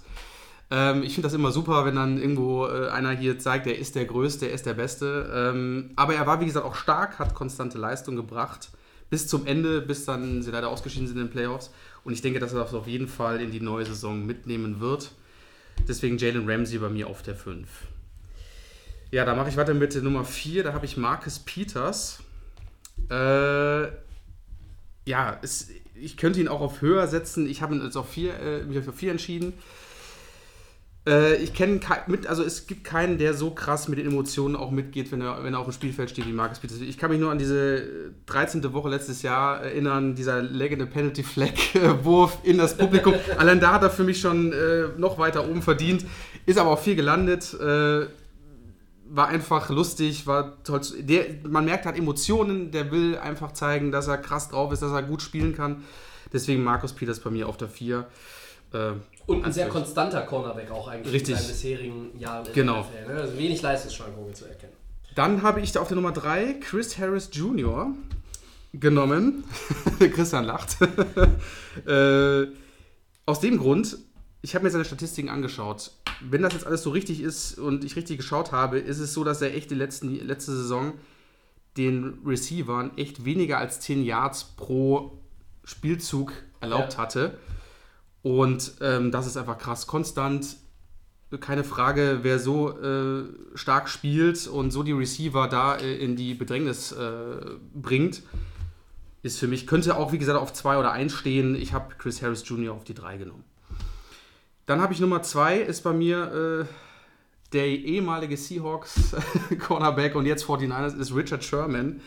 Ähm, 0.71 1.03
ich 1.03 1.13
finde 1.13 1.27
das 1.27 1.33
immer 1.33 1.51
super, 1.51 1.85
wenn 1.85 1.95
dann 1.95 2.17
irgendwo 2.17 2.67
äh, 2.67 2.89
einer 2.89 3.11
hier 3.11 3.39
zeigt, 3.39 3.65
er 3.67 3.77
ist 3.77 3.95
der 3.95 4.05
Größte, 4.05 4.47
er 4.47 4.53
ist 4.53 4.65
der 4.65 4.75
Beste. 4.75 5.31
Ähm, 5.33 5.91
aber 5.95 6.15
er 6.15 6.27
war, 6.27 6.39
wie 6.41 6.45
gesagt, 6.45 6.65
auch 6.65 6.75
stark, 6.75 7.19
hat 7.19 7.33
konstante 7.33 7.77
Leistung 7.77 8.15
gebracht. 8.15 8.69
Bis 9.09 9.27
zum 9.27 9.47
Ende, 9.47 9.81
bis 9.81 10.05
dann 10.05 10.43
sie 10.43 10.51
leider 10.51 10.69
ausgeschieden 10.69 11.07
sind 11.07 11.17
in 11.17 11.25
den 11.25 11.31
Playoffs. 11.31 11.71
Und 12.03 12.13
ich 12.13 12.21
denke, 12.21 12.39
dass 12.39 12.53
er 12.53 12.59
das 12.59 12.73
auf 12.73 12.87
jeden 12.87 13.07
Fall 13.07 13.41
in 13.41 13.51
die 13.51 13.59
neue 13.59 13.85
Saison 13.85 14.25
mitnehmen 14.25 14.79
wird. 14.79 15.11
Deswegen 15.87 16.17
Jalen 16.17 16.49
Ramsey 16.49 16.77
bei 16.77 16.89
mir 16.89 17.07
auf 17.07 17.23
der 17.23 17.35
5. 17.35 17.67
Ja, 19.11 19.25
da 19.25 19.33
mache 19.33 19.49
ich 19.49 19.57
weiter 19.57 19.73
mit 19.73 19.95
Nummer 20.03 20.23
4. 20.23 20.63
Da 20.63 20.73
habe 20.73 20.85
ich 20.85 20.97
Marcus 20.97 21.39
Peters. 21.39 22.19
Äh, 23.09 23.87
ja, 25.05 25.39
es, 25.41 25.69
ich 25.95 26.17
könnte 26.17 26.39
ihn 26.39 26.47
auch 26.47 26.61
auf 26.61 26.81
höher 26.81 27.07
setzen. 27.07 27.49
Ich 27.49 27.63
habe 27.63 27.73
ihn 27.73 27.83
jetzt 27.83 27.95
auf 27.95 28.09
4, 28.09 28.39
äh, 28.39 28.63
mich 28.63 28.83
für 28.83 28.93
4 28.93 29.11
entschieden. 29.11 29.53
Äh, 31.07 31.35
ich 31.37 31.53
kenne 31.53 31.79
mit, 32.07 32.27
also 32.27 32.43
es 32.43 32.67
gibt 32.67 32.83
keinen, 32.83 33.17
der 33.17 33.33
so 33.33 33.51
krass 33.51 33.87
mit 33.87 33.99
den 33.99 34.07
Emotionen 34.07 34.55
auch 34.55 34.71
mitgeht, 34.71 35.11
wenn 35.11 35.21
er, 35.21 35.43
wenn 35.43 35.53
er 35.53 35.59
auf 35.59 35.65
dem 35.65 35.73
Spielfeld 35.73 36.09
steht 36.09 36.27
wie 36.27 36.33
Marcus 36.33 36.59
Peters. 36.59 36.81
Ich 36.81 36.97
kann 36.97 37.09
mich 37.11 37.19
nur 37.19 37.31
an 37.31 37.39
diese 37.39 38.11
13. 38.25 38.73
Woche 38.73 38.89
letztes 38.89 39.21
Jahr 39.21 39.61
erinnern, 39.61 40.15
dieser 40.15 40.41
leckende 40.41 40.85
Penalty 40.85 41.23
Flag 41.23 41.53
Wurf 42.03 42.39
in 42.43 42.57
das 42.57 42.77
Publikum. 42.77 43.13
Allein 43.37 43.59
da 43.59 43.73
hat 43.73 43.83
er 43.83 43.89
für 43.89 44.03
mich 44.03 44.19
schon 44.19 44.51
äh, 44.51 44.89
noch 44.97 45.17
weiter 45.17 45.47
oben 45.49 45.61
verdient, 45.61 46.05
ist 46.45 46.59
aber 46.59 46.71
auch 46.71 46.79
viel 46.79 46.95
gelandet. 46.95 47.53
Äh, 47.53 48.07
war 49.11 49.27
einfach 49.27 49.69
lustig, 49.69 50.27
war 50.27 50.63
toll. 50.63 50.81
Der, 50.99 51.25
man 51.43 51.65
merkt, 51.65 51.85
er 51.85 51.93
hat 51.93 51.97
Emotionen, 51.97 52.69
der 52.69 52.91
will 52.91 53.17
einfach 53.17 53.53
zeigen, 53.53 53.91
dass 53.91 54.07
er 54.07 54.17
krass 54.17 54.49
drauf 54.49 54.71
ist, 54.71 54.83
dass 54.83 54.91
er 54.91 55.01
gut 55.01 55.23
spielen 55.23 55.55
kann. 55.55 55.83
Deswegen 56.31 56.63
Markus 56.63 56.93
Peters 56.93 57.19
bei 57.19 57.31
mir 57.31 57.49
auf 57.49 57.57
der 57.57 57.69
4. 57.69 58.05
Äh, 58.73 58.91
Und 59.25 59.45
ein 59.45 59.53
sehr 59.53 59.67
konstanter 59.69 60.21
Cornerback 60.21 60.71
auch 60.71 60.87
eigentlich 60.87 61.13
Richtig. 61.13 61.35
in 61.35 61.41
seinen 61.41 61.47
bisherigen 61.49 62.19
Jahren 62.19 62.45
in 62.45 62.53
Genau. 62.53 62.81
NFL. 62.81 63.13
Ne? 63.13 63.19
Also 63.21 63.37
wenig 63.37 63.61
Leistungsschwankungen 63.61 64.33
zu 64.33 64.45
erkennen. 64.45 64.73
Dann 65.15 65.41
habe 65.41 65.59
ich 65.61 65.71
da 65.71 65.81
auf 65.81 65.87
der 65.87 65.95
Nummer 65.95 66.11
3 66.11 66.53
Chris 66.61 66.97
Harris 66.97 67.29
Jr. 67.33 67.93
genommen. 68.73 69.43
Christian 69.99 70.45
lacht. 70.45 70.77
äh, 71.85 72.47
aus 73.25 73.39
dem 73.39 73.57
Grund, 73.57 73.97
ich 74.41 74.55
habe 74.55 74.65
mir 74.65 74.71
seine 74.71 74.85
Statistiken 74.85 75.29
angeschaut. 75.29 75.91
Wenn 76.21 76.41
das 76.41 76.53
jetzt 76.53 76.65
alles 76.67 76.83
so 76.83 76.89
richtig 76.91 77.21
ist 77.21 77.57
und 77.57 77.83
ich 77.83 77.95
richtig 77.95 78.17
geschaut 78.17 78.51
habe, 78.51 78.77
ist 78.79 78.99
es 78.99 79.13
so, 79.13 79.23
dass 79.23 79.41
er 79.41 79.53
echt 79.55 79.71
die 79.71 79.75
letzten, 79.75 80.15
letzte 80.25 80.51
Saison 80.55 80.93
den 81.77 82.19
Receivern 82.25 82.91
echt 82.97 83.25
weniger 83.25 83.57
als 83.57 83.79
10 83.79 84.03
Yards 84.03 84.43
pro 84.57 85.17
Spielzug 85.63 86.33
erlaubt 86.61 86.93
Ja. 86.93 86.99
hatte. 86.99 87.37
Und 88.21 88.73
ähm, 88.81 89.11
das 89.11 89.27
ist 89.27 89.37
einfach 89.37 89.57
krass. 89.57 89.87
Konstant, 89.87 90.57
keine 91.39 91.63
Frage, 91.63 92.19
wer 92.23 92.39
so 92.39 92.77
äh, 92.79 93.23
stark 93.55 93.87
spielt 93.87 94.47
und 94.47 94.71
so 94.71 94.83
die 94.83 94.91
Receiver 94.91 95.47
da 95.47 95.75
äh, 95.75 95.95
in 95.97 96.15
die 96.15 96.33
Bedrängnis 96.33 96.91
äh, 96.91 97.41
bringt, 97.73 98.23
ist 99.21 99.39
für 99.39 99.47
mich, 99.47 99.67
könnte 99.67 99.97
auch 99.97 100.11
wie 100.11 100.17
gesagt 100.17 100.39
auf 100.39 100.53
2 100.53 100.77
oder 100.77 100.91
1 100.91 101.13
stehen. 101.13 101.55
Ich 101.55 101.73
habe 101.73 101.93
Chris 101.97 102.21
Harris 102.21 102.47
Jr. 102.47 102.73
auf 102.73 102.83
die 102.83 102.93
3 102.93 103.17
genommen. 103.17 103.43
Dann 104.65 104.81
habe 104.81 104.93
ich 104.93 104.99
Nummer 104.99 105.21
2, 105.21 105.59
ist 105.59 105.83
bei 105.83 105.93
mir 105.93 106.65
äh, 106.67 107.53
der 107.53 107.67
ehemalige 107.67 108.37
Seahawks 108.37 109.15
Cornerback 109.59 110.15
und 110.15 110.25
jetzt 110.25 110.45
49ers 110.45 110.97
ist 110.97 111.15
Richard 111.15 111.43
Sherman 111.43 112.01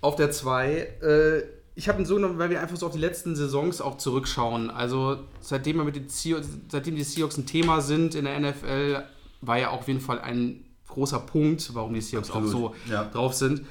auf 0.00 0.16
der 0.16 0.30
2. 0.30 1.48
Ich 1.76 1.88
habe 1.88 2.00
ihn 2.00 2.06
so 2.06 2.16
genommen, 2.16 2.38
weil 2.38 2.50
wir 2.50 2.60
einfach 2.60 2.76
so 2.76 2.86
auf 2.86 2.92
die 2.92 2.98
letzten 2.98 3.36
Saisons 3.36 3.80
auch 3.80 3.98
zurückschauen. 3.98 4.70
Also 4.70 5.18
seitdem, 5.40 5.76
wir 5.76 5.84
mit 5.84 5.94
den 5.94 6.08
Seahawks, 6.08 6.48
seitdem 6.68 6.96
die 6.96 7.04
Seahawks 7.04 7.36
ein 7.36 7.46
Thema 7.46 7.82
sind 7.82 8.14
in 8.14 8.24
der 8.24 8.40
NFL, 8.40 9.04
war 9.42 9.58
ja 9.58 9.70
auch 9.70 9.80
auf 9.80 9.88
jeden 9.88 10.00
Fall 10.00 10.18
ein 10.18 10.64
großer 10.88 11.20
Punkt, 11.20 11.74
warum 11.74 11.92
die 11.92 12.00
Seahawks 12.00 12.30
Absolut, 12.30 12.72
auch 12.72 12.74
so 12.86 12.90
ja. 12.90 13.04
drauf 13.04 13.34
sind. 13.34 13.66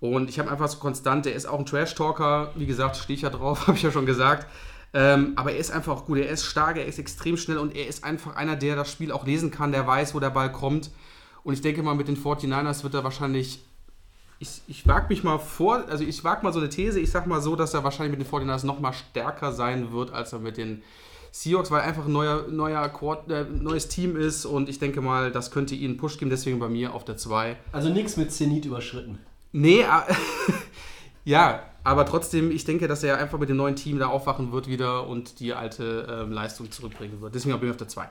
Und 0.00 0.30
ich 0.30 0.38
habe 0.38 0.50
einfach 0.50 0.68
so 0.68 0.78
konstant, 0.78 1.26
der 1.26 1.34
ist 1.34 1.46
auch 1.46 1.58
ein 1.58 1.66
Trash-Talker, 1.66 2.52
wie 2.56 2.64
gesagt, 2.64 2.96
stehe 2.96 3.14
ich 3.14 3.22
ja 3.22 3.30
drauf, 3.30 3.60
habe 3.66 3.76
ich 3.76 3.82
ja 3.82 3.92
schon 3.92 4.06
gesagt. 4.06 4.46
Ähm, 4.92 5.34
aber 5.36 5.52
er 5.52 5.58
ist 5.58 5.70
einfach 5.70 5.94
auch 5.94 6.06
gut, 6.06 6.18
er 6.18 6.30
ist 6.30 6.44
stark, 6.44 6.76
er 6.76 6.86
ist 6.86 6.98
extrem 6.98 7.36
schnell 7.36 7.58
und 7.58 7.76
er 7.76 7.86
ist 7.86 8.02
einfach 8.02 8.34
einer, 8.34 8.56
der 8.56 8.74
das 8.74 8.90
Spiel 8.90 9.12
auch 9.12 9.24
lesen 9.24 9.50
kann, 9.50 9.70
der 9.70 9.86
weiß, 9.86 10.14
wo 10.14 10.20
der 10.20 10.30
Ball 10.30 10.50
kommt. 10.50 10.90
Und 11.44 11.54
ich 11.54 11.60
denke 11.60 11.82
mal, 11.82 11.94
mit 11.94 12.08
den 12.08 12.16
49ers 12.16 12.82
wird 12.82 12.94
er 12.94 13.04
wahrscheinlich 13.04 13.62
ich, 14.40 14.62
ich 14.66 14.88
wage 14.88 15.06
mich 15.10 15.22
mal 15.22 15.38
vor, 15.38 15.84
also 15.88 16.02
ich 16.02 16.24
wage 16.24 16.42
mal 16.42 16.52
so 16.52 16.60
eine 16.60 16.70
These, 16.70 16.98
ich 16.98 17.10
sag 17.10 17.26
mal 17.26 17.42
so, 17.42 17.56
dass 17.56 17.74
er 17.74 17.84
wahrscheinlich 17.84 18.18
mit 18.18 18.26
den 18.26 18.32
49ers 18.32 18.64
noch 18.64 18.80
mal 18.80 18.94
stärker 18.94 19.52
sein 19.52 19.92
wird, 19.92 20.12
als 20.12 20.32
er 20.32 20.38
mit 20.38 20.56
den 20.56 20.82
Seahawks, 21.30 21.70
weil 21.70 21.82
einfach 21.82 22.06
ein 22.06 22.12
neuer, 22.12 22.48
neuer 22.48 22.88
Quad, 22.88 23.30
äh, 23.30 23.44
neues 23.44 23.88
Team 23.88 24.16
ist 24.16 24.46
und 24.46 24.70
ich 24.70 24.78
denke 24.78 25.02
mal, 25.02 25.30
das 25.30 25.50
könnte 25.50 25.74
ihnen 25.74 25.98
Push 25.98 26.18
geben, 26.18 26.30
deswegen 26.30 26.58
bei 26.58 26.68
mir 26.68 26.94
auf 26.94 27.04
der 27.04 27.18
2. 27.18 27.56
Also 27.70 27.90
nichts 27.90 28.16
mit 28.16 28.32
Zenit 28.32 28.64
überschritten. 28.64 29.18
Nee, 29.52 29.84
ja, 31.24 31.62
aber 31.84 32.06
trotzdem, 32.06 32.50
ich 32.50 32.64
denke, 32.64 32.88
dass 32.88 33.04
er 33.04 33.18
einfach 33.18 33.38
mit 33.38 33.50
dem 33.50 33.58
neuen 33.58 33.76
Team 33.76 33.98
da 33.98 34.06
aufwachen 34.06 34.52
wird 34.52 34.68
wieder 34.68 35.06
und 35.06 35.40
die 35.40 35.52
alte 35.52 36.06
ähm, 36.10 36.32
Leistung 36.32 36.70
zurückbringen 36.70 37.20
wird. 37.20 37.34
Deswegen 37.34 37.58
bin 37.58 37.68
ich 37.68 37.72
auf 37.72 37.76
der 37.76 37.88
2. 37.88 38.08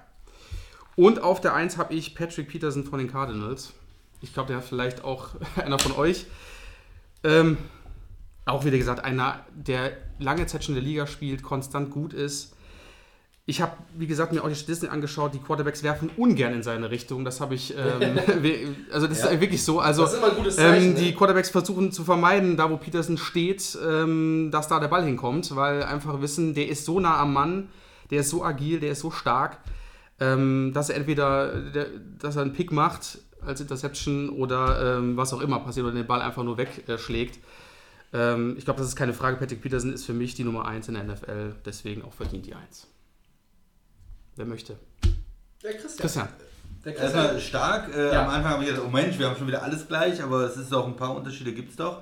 Und 0.96 1.24
auf 1.24 1.42
der 1.42 1.56
1 1.56 1.78
habe 1.78 1.96
ich 1.96 2.14
Patrick 2.14 2.50
Peterson 2.50 2.84
von 2.84 3.00
den 3.00 3.10
Cardinals. 3.10 3.74
Ich 4.22 4.34
glaube, 4.34 4.48
der 4.48 4.58
hat 4.58 4.66
vielleicht 4.66 5.04
auch 5.04 5.30
einer 5.56 5.80
von 5.80 5.94
euch. 5.94 6.26
Ähm, 7.24 7.58
auch 8.46 8.66
wieder 8.66 8.78
gesagt, 8.78 9.04
einer, 9.04 9.40
der 9.54 9.92
lange 10.18 10.46
Zeit 10.48 10.64
schon 10.64 10.76
in 10.76 10.82
der 10.82 10.90
Liga 10.90 11.08
spielt, 11.08 11.44
konstant 11.44 11.92
gut 11.92 12.14
ist. 12.14 12.54
Ich 13.46 13.62
habe, 13.62 13.72
wie 13.98 14.06
gesagt, 14.06 14.32
mir 14.32 14.44
auch 14.44 14.48
die 14.50 14.56
Statistiken 14.56 14.94
angeschaut. 14.94 15.34
Die 15.34 15.40
Quarterbacks 15.40 15.82
werfen 15.82 16.12
ungern 16.18 16.54
in 16.54 16.62
seine 16.62 16.92
Richtung. 16.92 17.26
Das 17.26 17.42
habe 17.42 17.56
ich, 17.56 17.76
ähm, 17.76 18.20
also 18.92 19.08
das 19.08 19.22
Ja. 19.24 19.30
ist 19.30 19.42
wirklich 19.42 19.64
so. 19.64 19.80
Also 19.80 20.04
Das 20.04 20.14
ist 20.14 20.20
immer 20.20 20.30
ein 20.30 20.36
gutes 20.36 20.56
Zeichen, 20.56 20.90
ähm, 20.90 20.94
ne? 20.94 21.00
die 21.00 21.14
Quarterbacks 21.16 21.50
versuchen 21.50 21.92
zu 21.92 22.04
vermeiden, 22.04 22.58
da 22.58 22.70
wo 22.70 22.78
Peterson 22.78 23.18
steht, 23.18 23.76
ähm, 23.88 24.50
dass 24.52 24.68
da 24.68 24.80
der 24.80 24.88
Ball 24.88 25.04
hinkommt, 25.04 25.56
weil 25.56 25.82
einfach 25.84 26.22
wissen, 26.22 26.54
der 26.54 26.68
ist 26.70 26.86
so 26.86 27.00
nah 27.00 27.18
am 27.20 27.34
Mann, 27.34 27.70
der 28.12 28.20
ist 28.22 28.30
so 28.30 28.44
agil, 28.44 28.80
der 28.80 28.92
ist 28.92 29.00
so 29.00 29.10
stark, 29.10 29.58
ähm, 30.20 30.72
dass 30.76 30.90
er 30.90 30.98
entweder, 30.98 31.60
der, 31.72 31.88
dass 32.20 32.36
er 32.36 32.44
einen 32.44 32.54
Pick 32.54 32.72
macht 32.72 33.18
als 33.46 33.62
Interception 33.62 34.30
oder 34.30 34.98
ähm, 34.98 35.18
was 35.18 35.34
auch 35.34 35.42
immer 35.42 35.60
passiert 35.60 35.86
oder 35.86 35.96
den 35.96 36.08
Ball 36.08 36.22
einfach 36.22 36.44
nur 36.44 36.58
wegschlägt. 36.58 37.40
Ähm, 38.14 38.56
ich 38.58 38.66
glaube, 38.66 38.80
das 38.80 38.90
ist 38.90 38.96
keine 38.96 39.14
Frage. 39.14 39.38
Patrick 39.38 39.62
Peterson 39.62 39.94
ist 39.94 40.06
für 40.06 40.14
mich 40.14 40.36
die 40.36 40.44
Nummer 40.44 40.66
1 40.66 40.88
in 40.88 40.96
der 40.96 41.04
NFL, 41.04 41.56
deswegen 41.66 42.04
auch 42.04 42.14
verdient 42.14 42.46
die 42.46 42.56
1. 42.56 42.88
Wer 44.36 44.46
möchte? 44.46 44.78
Der 45.64 45.74
Christian. 45.74 45.98
Christian. 46.00 46.28
Der 46.86 46.96
Erstmal 46.96 47.40
stark. 47.40 47.94
Äh, 47.94 48.14
Ja. 48.14 48.24
Am 48.24 48.30
Anfang 48.30 48.52
habe 48.54 48.64
ich 48.64 48.70
gedacht, 48.70 48.86
oh 48.88 48.90
Mensch, 48.90 49.20
wir 49.20 49.28
haben 49.28 49.38
schon 49.38 49.48
wieder 49.48 49.64
alles 49.64 49.88
gleich, 49.88 50.24
aber 50.24 50.44
es 50.44 50.56
ist 50.56 50.74
auch 50.74 50.88
ein 50.88 50.96
paar 50.96 51.16
Unterschiede 51.16 51.52
gibt 51.54 51.72
es 51.72 51.76
doch. 51.76 52.02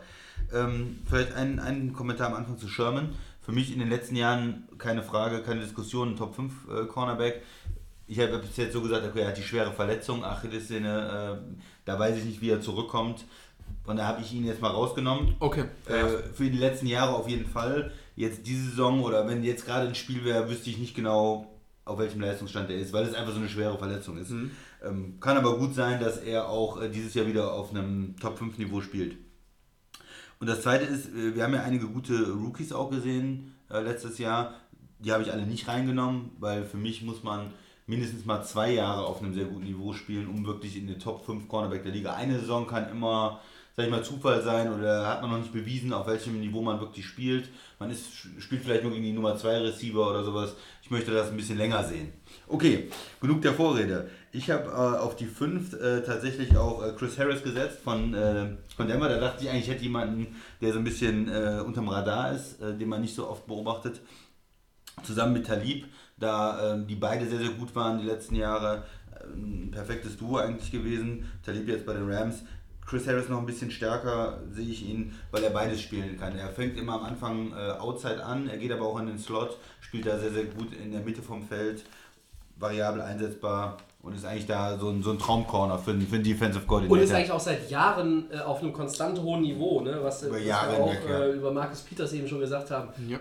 Ähm, 0.53 0.99
vielleicht 1.09 1.33
ein, 1.33 1.59
ein 1.59 1.93
Kommentar 1.93 2.27
am 2.27 2.35
Anfang 2.35 2.57
zu 2.57 2.67
Sherman. 2.67 3.15
Für 3.41 3.51
mich 3.51 3.73
in 3.73 3.79
den 3.79 3.89
letzten 3.89 4.15
Jahren 4.15 4.67
keine 4.77 5.01
Frage, 5.01 5.41
keine 5.41 5.61
Diskussion, 5.61 6.09
ein 6.09 6.15
Top 6.15 6.35
5 6.35 6.53
äh, 6.69 6.85
Cornerback. 6.85 7.41
Ich 8.07 8.19
habe 8.19 8.39
bis 8.39 8.55
jetzt 8.57 8.73
so 8.73 8.81
gesagt, 8.81 9.05
okay, 9.05 9.21
er 9.21 9.27
hat 9.29 9.37
die 9.37 9.43
schwere 9.43 9.71
Verletzung, 9.73 10.23
Achillessehne, 10.23 11.41
äh, 11.45 11.55
da 11.85 11.99
weiß 11.99 12.17
ich 12.17 12.25
nicht, 12.25 12.41
wie 12.41 12.49
er 12.49 12.61
zurückkommt. 12.61 13.25
Von 13.83 13.97
daher 13.97 14.13
habe 14.13 14.21
ich 14.21 14.33
ihn 14.33 14.45
jetzt 14.45 14.61
mal 14.61 14.69
rausgenommen. 14.69 15.35
Okay. 15.39 15.65
Äh, 15.87 16.33
für 16.33 16.49
die 16.49 16.57
letzten 16.57 16.87
Jahre 16.87 17.15
auf 17.15 17.27
jeden 17.27 17.45
Fall. 17.45 17.91
Jetzt 18.15 18.47
diese 18.47 18.69
Saison 18.69 19.01
oder 19.01 19.27
wenn 19.27 19.43
jetzt 19.43 19.65
gerade 19.65 19.87
ein 19.87 19.95
Spiel 19.95 20.23
wäre, 20.23 20.49
wüsste 20.49 20.69
ich 20.69 20.77
nicht 20.77 20.95
genau, 20.95 21.47
auf 21.85 21.99
welchem 21.99 22.21
Leistungsstand 22.21 22.69
er 22.69 22.77
ist, 22.77 22.93
weil 22.93 23.05
es 23.05 23.13
einfach 23.13 23.33
so 23.33 23.39
eine 23.39 23.49
schwere 23.49 23.77
Verletzung 23.77 24.17
ist. 24.17 24.31
Ähm, 24.31 25.19
kann 25.19 25.37
aber 25.37 25.57
gut 25.57 25.73
sein, 25.73 25.99
dass 25.99 26.17
er 26.17 26.49
auch 26.49 26.81
äh, 26.81 26.89
dieses 26.89 27.13
Jahr 27.13 27.27
wieder 27.27 27.53
auf 27.53 27.71
einem 27.71 28.15
Top-5-Niveau 28.19 28.81
spielt. 28.81 29.17
Und 30.39 30.47
das 30.47 30.61
zweite 30.61 30.85
ist, 30.85 31.07
äh, 31.07 31.35
wir 31.35 31.43
haben 31.43 31.53
ja 31.53 31.63
einige 31.63 31.87
gute 31.87 32.31
Rookies 32.31 32.71
auch 32.71 32.89
gesehen 32.89 33.55
äh, 33.69 33.81
letztes 33.81 34.17
Jahr. 34.17 34.53
Die 34.99 35.11
habe 35.11 35.23
ich 35.23 35.31
alle 35.31 35.45
nicht 35.45 35.67
reingenommen, 35.67 36.31
weil 36.39 36.65
für 36.65 36.77
mich 36.77 37.03
muss 37.03 37.23
man 37.23 37.53
mindestens 37.87 38.25
mal 38.25 38.43
zwei 38.43 38.73
Jahre 38.73 39.05
auf 39.05 39.21
einem 39.21 39.33
sehr 39.33 39.45
guten 39.45 39.63
Niveau 39.63 39.93
spielen, 39.93 40.27
um 40.27 40.45
wirklich 40.45 40.77
in 40.77 40.87
den 40.87 40.99
Top 40.99 41.25
5 41.25 41.47
Cornerback 41.47 41.83
der 41.83 41.93
Liga. 41.93 42.13
Eine 42.13 42.37
Saison 42.37 42.67
kann 42.67 42.89
immer, 42.89 43.39
sag 43.77 43.85
ich 43.85 43.91
mal, 43.91 44.03
Zufall 44.03 44.43
sein 44.43 44.71
oder 44.71 45.07
hat 45.07 45.21
man 45.21 45.31
noch 45.31 45.39
nicht 45.39 45.53
bewiesen, 45.53 45.93
auf 45.93 46.05
welchem 46.05 46.39
Niveau 46.41 46.61
man 46.61 46.81
wirklich 46.81 47.05
spielt. 47.05 47.47
Man 47.79 47.89
ist, 47.89 48.07
spielt 48.39 48.63
vielleicht 48.63 48.83
nur 48.83 48.91
gegen 48.91 49.05
die 49.05 49.13
Nummer 49.13 49.37
2 49.37 49.59
Receiver 49.59 50.09
oder 50.09 50.25
sowas. 50.25 50.53
Ich 50.83 50.91
möchte 50.91 51.11
das 51.11 51.29
ein 51.29 51.37
bisschen 51.37 51.57
länger 51.57 51.81
sehen. 51.85 52.11
Okay, 52.49 52.89
genug 53.21 53.41
der 53.41 53.53
Vorrede. 53.53 54.09
Ich 54.33 54.51
habe 54.51 54.65
äh, 54.65 54.99
auf 54.99 55.15
die 55.15 55.25
5 55.25 55.73
äh, 55.73 56.01
tatsächlich 56.01 56.57
auch 56.57 56.83
äh, 56.83 56.91
Chris 56.91 57.17
Harris 57.17 57.41
gesetzt 57.41 57.79
von, 57.85 58.13
äh, 58.13 58.57
von 58.75 58.87
Denver. 58.87 59.07
Da 59.07 59.17
dachte 59.17 59.45
ich 59.45 59.49
eigentlich, 59.49 59.63
ich 59.63 59.71
hätte 59.71 59.83
jemanden, 59.83 60.35
der 60.59 60.73
so 60.73 60.79
ein 60.79 60.83
bisschen 60.83 61.29
äh, 61.29 61.61
unterm 61.65 61.87
Radar 61.87 62.33
ist, 62.33 62.61
äh, 62.61 62.77
den 62.77 62.89
man 62.89 62.99
nicht 62.99 63.15
so 63.15 63.29
oft 63.29 63.47
beobachtet 63.47 64.01
zusammen 65.03 65.33
mit 65.33 65.45
Talib, 65.45 65.85
da 66.17 66.73
ähm, 66.73 66.87
die 66.87 66.95
beide 66.95 67.25
sehr, 67.27 67.39
sehr 67.39 67.49
gut 67.49 67.73
waren 67.75 67.99
die 67.99 68.05
letzten 68.05 68.35
Jahre. 68.35 68.83
Ähm, 69.33 69.65
Ein 69.67 69.71
perfektes 69.71 70.17
Duo 70.17 70.37
eigentlich 70.37 70.71
gewesen. 70.71 71.29
Talib 71.45 71.67
jetzt 71.67 71.85
bei 71.85 71.93
den 71.93 72.09
Rams. 72.11 72.43
Chris 72.85 73.05
Harris 73.05 73.27
noch 73.27 73.39
ein 73.39 73.45
bisschen 73.45 73.69
stärker 73.69 74.39
sehe 74.49 74.69
ich 74.69 74.87
ihn, 74.87 75.13
weil 75.31 75.43
er 75.43 75.49
beides 75.49 75.81
spielen 75.81 76.17
kann. 76.17 76.37
Er 76.37 76.47
fängt 76.49 76.77
immer 76.77 76.93
am 76.93 77.03
Anfang 77.03 77.51
äh, 77.51 77.71
Outside 77.79 78.23
an, 78.23 78.47
er 78.47 78.57
geht 78.57 78.71
aber 78.71 78.85
auch 78.85 78.97
in 78.99 79.07
den 79.07 79.19
Slot, 79.19 79.57
spielt 79.81 80.05
da 80.05 80.17
sehr, 80.17 80.31
sehr 80.31 80.45
gut 80.45 80.73
in 80.73 80.93
der 80.93 81.01
Mitte 81.01 81.21
vom 81.21 81.43
Feld, 81.45 81.83
variabel 82.57 83.01
einsetzbar 83.01 83.75
und 84.01 84.15
ist 84.15 84.23
eigentlich 84.23 84.45
da 84.45 84.77
so 84.77 84.87
ein, 84.89 85.03
so 85.03 85.11
ein 85.11 85.19
Traumcorner 85.19 85.77
für, 85.77 85.91
einen- 85.91 86.07
für 86.07 86.15
einen 86.15 86.23
Defensive 86.23 86.65
Coordinator. 86.65 86.97
Und 86.97 87.03
ist 87.03 87.11
eigentlich 87.13 87.31
auch 87.31 87.39
seit 87.41 87.69
Jahren 87.69 88.31
äh, 88.31 88.39
auf 88.39 88.61
einem 88.61 88.71
konstant 88.71 89.19
hohen 89.21 89.41
Niveau, 89.41 89.81
ne? 89.81 89.99
was, 90.01 90.23
Über 90.23 90.35
was 90.37 90.45
Jahre 90.45 90.77
wir 90.77 90.83
auch 90.83 90.91
hinweg, 90.93 91.09
ja. 91.09 91.19
äh, 91.25 91.31
über 91.33 91.51
Markus 91.51 91.81
Peters 91.81 92.13
eben 92.13 92.27
schon 92.27 92.39
gesagt 92.39 92.71
haben. 92.71 92.87
Ja. 93.07 93.19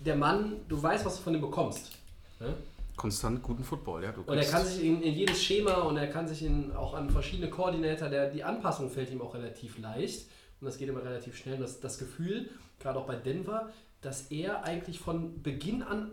Der 0.00 0.16
Mann, 0.16 0.54
du 0.68 0.82
weißt, 0.82 1.04
was 1.04 1.16
du 1.18 1.22
von 1.22 1.34
ihm 1.34 1.42
bekommst. 1.42 1.90
Ne? 2.42 2.54
Konstant 2.96 3.42
guten 3.42 3.64
Football, 3.64 4.04
ja. 4.04 4.14
Und 4.26 4.36
er 4.36 4.44
kann 4.44 4.64
sich 4.64 4.84
in, 4.84 5.02
in 5.02 5.14
jedes 5.14 5.42
Schema 5.42 5.74
und 5.82 5.96
er 5.96 6.08
kann 6.08 6.28
sich 6.28 6.42
in, 6.44 6.72
auch 6.72 6.94
an 6.94 7.08
verschiedene 7.10 7.48
Koordinator, 7.48 8.08
der, 8.08 8.30
die 8.30 8.44
Anpassung 8.44 8.90
fällt 8.90 9.10
ihm 9.10 9.22
auch 9.22 9.34
relativ 9.34 9.78
leicht. 9.78 10.26
Und 10.60 10.66
das 10.66 10.76
geht 10.76 10.88
immer 10.88 11.02
relativ 11.02 11.36
schnell. 11.36 11.54
Und 11.54 11.62
das, 11.62 11.80
das 11.80 11.98
Gefühl, 11.98 12.50
gerade 12.78 12.98
auch 12.98 13.06
bei 13.06 13.16
Denver, 13.16 13.70
dass 14.02 14.30
er 14.30 14.64
eigentlich 14.64 14.98
von 14.98 15.42
Beginn 15.42 15.82
an 15.82 16.10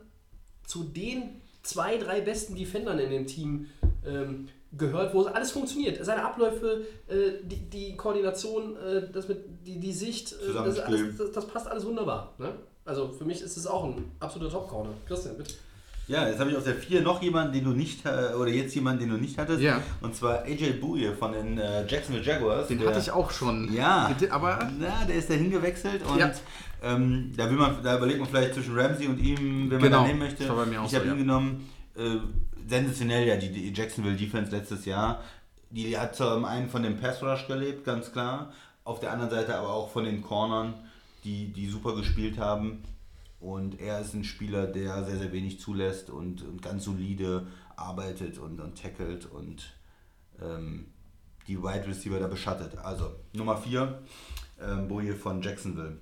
zu 0.66 0.84
den 0.84 1.42
zwei, 1.64 1.98
drei 1.98 2.22
besten 2.22 2.56
Defendern 2.56 3.00
in 3.00 3.10
dem 3.10 3.28
Team 3.28 3.68
ähm, 4.06 4.48
gehört, 4.72 5.14
wo 5.14 5.24
alles 5.26 5.52
funktioniert. 5.52 6.04
Seine 6.04 6.24
Abläufe, 6.24 6.86
äh, 7.08 7.44
die, 7.44 7.70
die 7.70 7.98
Koordination, 7.98 8.78
äh, 8.78 9.12
das 9.12 9.28
mit, 9.28 9.68
die, 9.68 9.80
die 9.80 9.94
Sicht, 9.94 10.34
äh, 10.34 10.54
das, 10.54 10.80
alles, 10.80 11.18
das, 11.18 11.32
das 11.32 11.48
passt 11.48 11.68
alles 11.68 11.86
wunderbar. 11.86 12.34
Ne? 12.38 12.54
Also 12.86 13.10
für 13.10 13.26
mich 13.26 13.42
ist 13.42 13.58
es 13.58 13.68
auch 13.68 13.84
ein 13.84 14.12
absoluter 14.20 14.54
Top-Corner. 14.54 14.92
Christian, 15.06 15.38
bitte. 15.38 15.56
Ja, 16.10 16.28
jetzt 16.28 16.40
habe 16.40 16.50
ich 16.50 16.58
auf 16.58 16.64
der 16.64 16.74
4 16.76 17.02
noch 17.02 17.22
jemanden, 17.22 17.54
den 17.54 17.64
du 17.64 17.70
nicht, 17.72 18.06
äh, 18.06 18.34
oder 18.34 18.50
jetzt 18.50 18.74
jemanden, 18.76 19.02
den 19.02 19.10
du 19.12 19.18
nicht 19.18 19.38
hattest. 19.38 19.62
Ja. 19.62 19.80
Und 20.02 20.16
zwar 20.16 20.42
AJ 20.44 20.74
Bouye 20.82 21.14
von 21.14 21.32
den 21.34 21.58
äh, 21.60 21.86
Jacksonville 21.88 22.26
Jaguars. 22.26 22.68
Den 22.68 22.80
der- 22.80 22.90
hatte 22.90 23.00
ich 23.00 23.12
auch 23.12 23.30
schon. 23.32 23.72
Ja, 23.72 24.10
Aber 24.32 24.68
na, 24.80 25.06
der 25.06 25.16
ist 25.16 25.30
da 25.30 25.36
hingewechselt 25.36 26.02
und 26.06 26.18
Ja. 26.18 26.32
ähm, 26.84 27.32
da, 27.38 27.50
will 27.50 27.58
man, 27.58 27.82
da 27.84 27.98
überlegt 27.98 28.20
man 28.20 28.28
vielleicht 28.28 28.56
zwischen 28.56 28.78
Ramsey 28.78 29.08
und 29.08 29.20
ihm, 29.20 29.70
wenn 29.70 29.80
man 29.80 29.82
Genau, 29.82 30.02
da 30.02 30.08
nehmen 30.08 30.20
möchte. 30.20 30.44
ich 30.44 30.50
so, 30.50 30.58
habe 30.58 31.06
ihn 31.06 31.12
ja. 31.12 31.14
genommen. 31.16 31.70
Äh, 31.96 32.18
sensationell, 32.68 33.28
ja, 33.28 33.36
die, 33.38 33.52
die 33.52 33.72
Jacksonville 33.74 34.16
Defense 34.16 34.52
letztes 34.52 34.86
Jahr. 34.86 35.24
Die 35.70 35.96
hat 35.98 36.16
zum 36.16 36.44
einen 36.46 36.70
von 36.70 36.82
dem 36.84 36.98
Pass 36.98 37.22
Rush 37.22 37.48
gelebt, 37.48 37.86
ganz 37.86 38.12
klar. 38.12 38.52
Auf 38.84 39.00
der 39.00 39.12
anderen 39.12 39.30
Seite 39.30 39.56
aber 39.56 39.70
auch 39.70 39.92
von 39.92 40.04
den 40.06 40.22
Cornern, 40.24 40.74
die, 41.24 41.54
die 41.54 41.68
super 41.70 41.96
gespielt 41.96 42.40
haben. 42.40 42.82
Und 43.40 43.80
er 43.80 44.02
ist 44.02 44.14
ein 44.14 44.24
Spieler, 44.26 44.68
der 44.68 45.06
sehr, 45.06 45.18
sehr 45.18 45.32
wenig 45.32 45.60
zulässt 45.60 46.10
und, 46.10 46.42
und 46.44 46.62
ganz 46.62 46.84
solide 46.84 47.48
arbeitet 47.78 48.38
und, 48.38 48.60
und 48.60 48.82
tackelt 48.82 49.26
und 49.32 49.74
ähm, 50.42 50.88
die 51.48 51.58
Wide 51.62 51.88
Receiver 51.88 52.20
da 52.20 52.28
beschattet. 52.28 52.78
Also 52.78 53.12
Nummer 53.34 53.56
4, 53.58 54.02
ähm, 54.62 54.88
Boje 54.90 55.16
von 55.16 55.42
Jacksonville. 55.42 55.98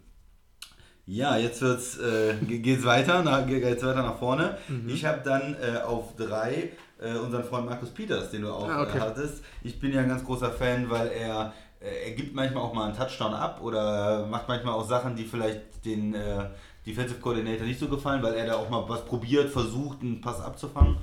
Ja, 1.06 1.38
jetzt 1.38 1.62
wird's, 1.62 1.98
äh, 2.00 2.36
ge- 2.46 2.60
geht's 2.60 2.84
weiter, 2.84 3.24
nach, 3.24 3.46
ge- 3.48 3.62
geht's 3.62 3.84
weiter 3.84 4.02
nach 4.04 4.18
vorne. 4.18 4.58
Ich 4.88 5.06
habe 5.06 5.22
dann 5.24 5.56
äh, 5.56 5.78
auf 5.78 6.16
3 6.18 6.72
äh, 7.00 7.14
unseren 7.24 7.44
Freund 7.46 7.66
Markus 7.66 7.92
Peters, 7.92 8.30
den 8.32 8.42
du 8.42 8.52
auch 8.52 8.68
Ah, 8.68 8.82
okay. 8.82 8.98
äh, 8.98 9.02
hattest. 9.02 9.42
Ich 9.64 9.80
bin 9.80 9.94
ja 9.94 10.02
ein 10.02 10.10
ganz 10.10 10.26
großer 10.26 10.52
Fan, 10.52 10.90
weil 10.90 11.08
er, 11.08 11.54
äh, 11.80 12.10
er 12.10 12.12
gibt 12.12 12.36
manchmal 12.36 12.64
auch 12.64 12.74
mal 12.74 12.88
einen 12.90 12.98
Touchdown 12.98 13.34
ab 13.34 13.62
oder 13.62 14.26
macht 14.26 14.50
manchmal 14.50 14.74
auch 14.74 14.86
Sachen, 14.90 15.16
die 15.16 15.24
vielleicht 15.24 15.86
den 15.86 16.14
äh, 16.14 16.50
Defensive 16.88 17.20
Coordinator 17.20 17.68
nicht 17.68 17.80
so 17.80 17.88
gefallen, 17.88 18.24
weil 18.24 18.34
er 18.36 18.48
da 18.48 18.56
auch 18.56 18.70
mal 18.70 18.88
was 18.88 19.06
probiert, 19.06 19.50
versucht, 19.50 20.02
einen 20.02 20.22
Pass 20.22 20.40
abzufangen. 20.40 20.98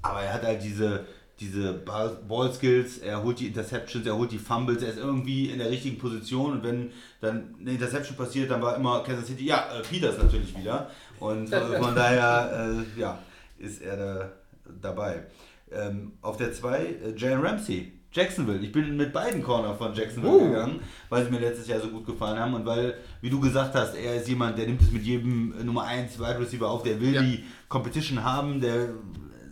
Aber 0.00 0.22
er 0.22 0.34
hat 0.34 0.42
halt 0.42 0.62
diese, 0.62 1.04
diese 1.38 1.74
Ball 1.74 2.08
Ball 2.26 2.52
Skills, 2.52 2.98
er 2.98 3.22
holt 3.22 3.38
die 3.38 3.48
Interceptions, 3.48 4.06
er 4.06 4.16
holt 4.16 4.32
die 4.32 4.38
Fumbles, 4.38 4.82
er 4.82 4.90
ist 4.90 4.98
irgendwie 4.98 5.50
in 5.50 5.58
der 5.58 5.70
richtigen 5.70 5.98
Position 5.98 6.52
und 6.52 6.64
wenn 6.64 6.90
dann 7.20 7.54
eine 7.60 7.72
Interception 7.72 8.16
passiert, 8.16 8.50
dann 8.50 8.62
war 8.62 8.76
immer 8.76 9.02
Kansas 9.02 9.26
City, 9.26 9.46
ja, 9.46 9.68
äh, 9.76 9.82
Peters 9.82 10.16
natürlich 10.18 10.56
wieder. 10.56 10.90
Und 11.20 11.52
äh, 11.52 11.78
von 11.82 11.94
daher, 11.94 12.84
äh, 12.96 13.00
ja, 13.00 13.18
ist 13.58 13.82
er 13.82 13.96
da 13.96 14.32
dabei. 14.80 15.24
Ähm, 15.70 16.12
auf 16.22 16.36
der 16.36 16.52
2, 16.52 16.78
äh, 16.78 17.14
Jalen 17.16 17.44
Ramsey, 17.44 17.92
Jacksonville. 18.16 18.58
Ich 18.60 18.72
bin 18.72 18.96
mit 18.96 19.12
beiden 19.12 19.42
Corner 19.42 19.74
von 19.74 19.94
Jacksonville 19.94 20.32
Uh. 20.34 20.48
gegangen, 20.48 20.80
weil 21.10 21.24
sie 21.24 21.30
mir 21.30 21.40
letztes 21.40 21.68
Jahr 21.68 21.80
so 21.80 21.88
gut 21.88 22.06
gefallen 22.06 22.38
haben 22.38 22.54
und 22.54 22.64
weil, 22.66 22.94
wie 23.20 23.30
du 23.30 23.38
gesagt 23.40 23.74
hast, 23.74 23.94
er 23.94 24.16
ist 24.16 24.26
jemand, 24.28 24.56
der 24.58 24.66
nimmt 24.66 24.80
es 24.82 24.90
mit 24.90 25.02
jedem 25.04 25.54
äh, 25.60 25.62
Nummer 25.62 25.84
1 25.84 26.18
Wide 26.18 26.38
Receiver 26.40 26.68
auf, 26.68 26.82
der 26.82 27.00
will 27.00 27.14
Ja. 27.14 27.22
die 27.22 27.44
Competition 27.68 28.24
haben, 28.24 28.60
der 28.60 28.88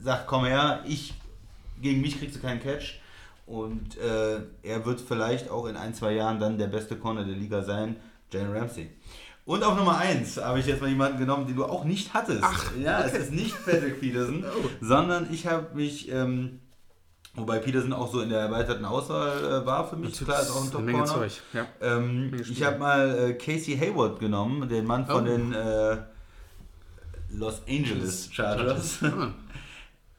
sagt, 0.03 0.27
komm 0.27 0.45
her, 0.47 0.83
ich 0.87 1.15
gegen 1.83 2.01
mich 2.01 2.19
kriegst 2.19 2.37
du 2.37 2.41
keinen 2.41 2.61
Catch. 2.61 3.01
Und 3.47 3.99
äh, 3.99 4.41
er 4.63 4.87
wird 4.87 5.03
vielleicht 5.03 5.51
auch 5.51 5.67
in 5.67 5.77
ein, 5.77 5.93
zwei 5.93 6.13
Jahren 6.15 6.41
dann 6.41 6.57
der 6.57 6.69
beste 6.69 6.97
Corner 6.97 7.25
der 7.25 7.37
Liga 7.37 7.63
sein, 7.63 7.97
Jalen 8.33 8.57
Ramsey. 8.57 8.89
Und 9.45 9.63
auf 9.63 9.77
Nummer 9.77 9.99
1 9.99 10.39
habe 10.39 10.61
ich 10.61 10.67
jetzt 10.67 10.81
mal 10.81 10.89
jemanden 10.89 11.19
genommen, 11.19 11.47
den 11.47 11.55
du 11.57 11.67
auch 11.67 11.85
nicht 11.85 12.15
hattest. 12.15 12.41
Ach, 12.43 12.73
ja, 12.83 13.01
okay. 13.01 13.11
es 13.13 13.19
ist 13.25 13.33
nicht 13.33 13.55
Patrick 13.67 14.01
Peterson, 14.01 14.43
Oh. 14.65 14.69
sondern 14.81 15.29
ich 15.31 15.47
habe 15.47 15.75
mich, 15.77 16.11
ähm, 16.11 16.61
wobei 17.37 17.59
Peterson 17.59 17.93
auch 17.93 18.11
so 18.13 18.21
in 18.21 18.29
der 18.31 18.41
erweiterten 18.41 18.85
Auswahl 18.85 19.63
äh, 19.63 19.67
war 19.67 19.87
für 19.89 19.97
mich, 19.97 20.19
klar, 20.19 20.41
ist 20.43 20.51
auch 20.51 20.65
ein 20.65 20.77
eine 20.77 20.85
Menge. 20.93 21.05
Zeug. 21.05 21.33
Ja. 21.53 21.67
Ähm, 21.81 22.33
ich 22.49 22.63
habe 22.65 22.79
mal 22.79 23.19
äh, 23.31 23.35
Casey 23.35 23.77
Hayward 23.77 24.19
genommen, 24.21 24.69
den 24.69 24.85
Mann 24.87 25.07
von 25.07 25.23
Oh. 25.25 25.27
den 25.27 25.53
äh, 25.53 25.97
Los 27.31 27.63
Angeles 27.69 28.29
Chargers. 28.33 29.01
Ah, 29.03 29.29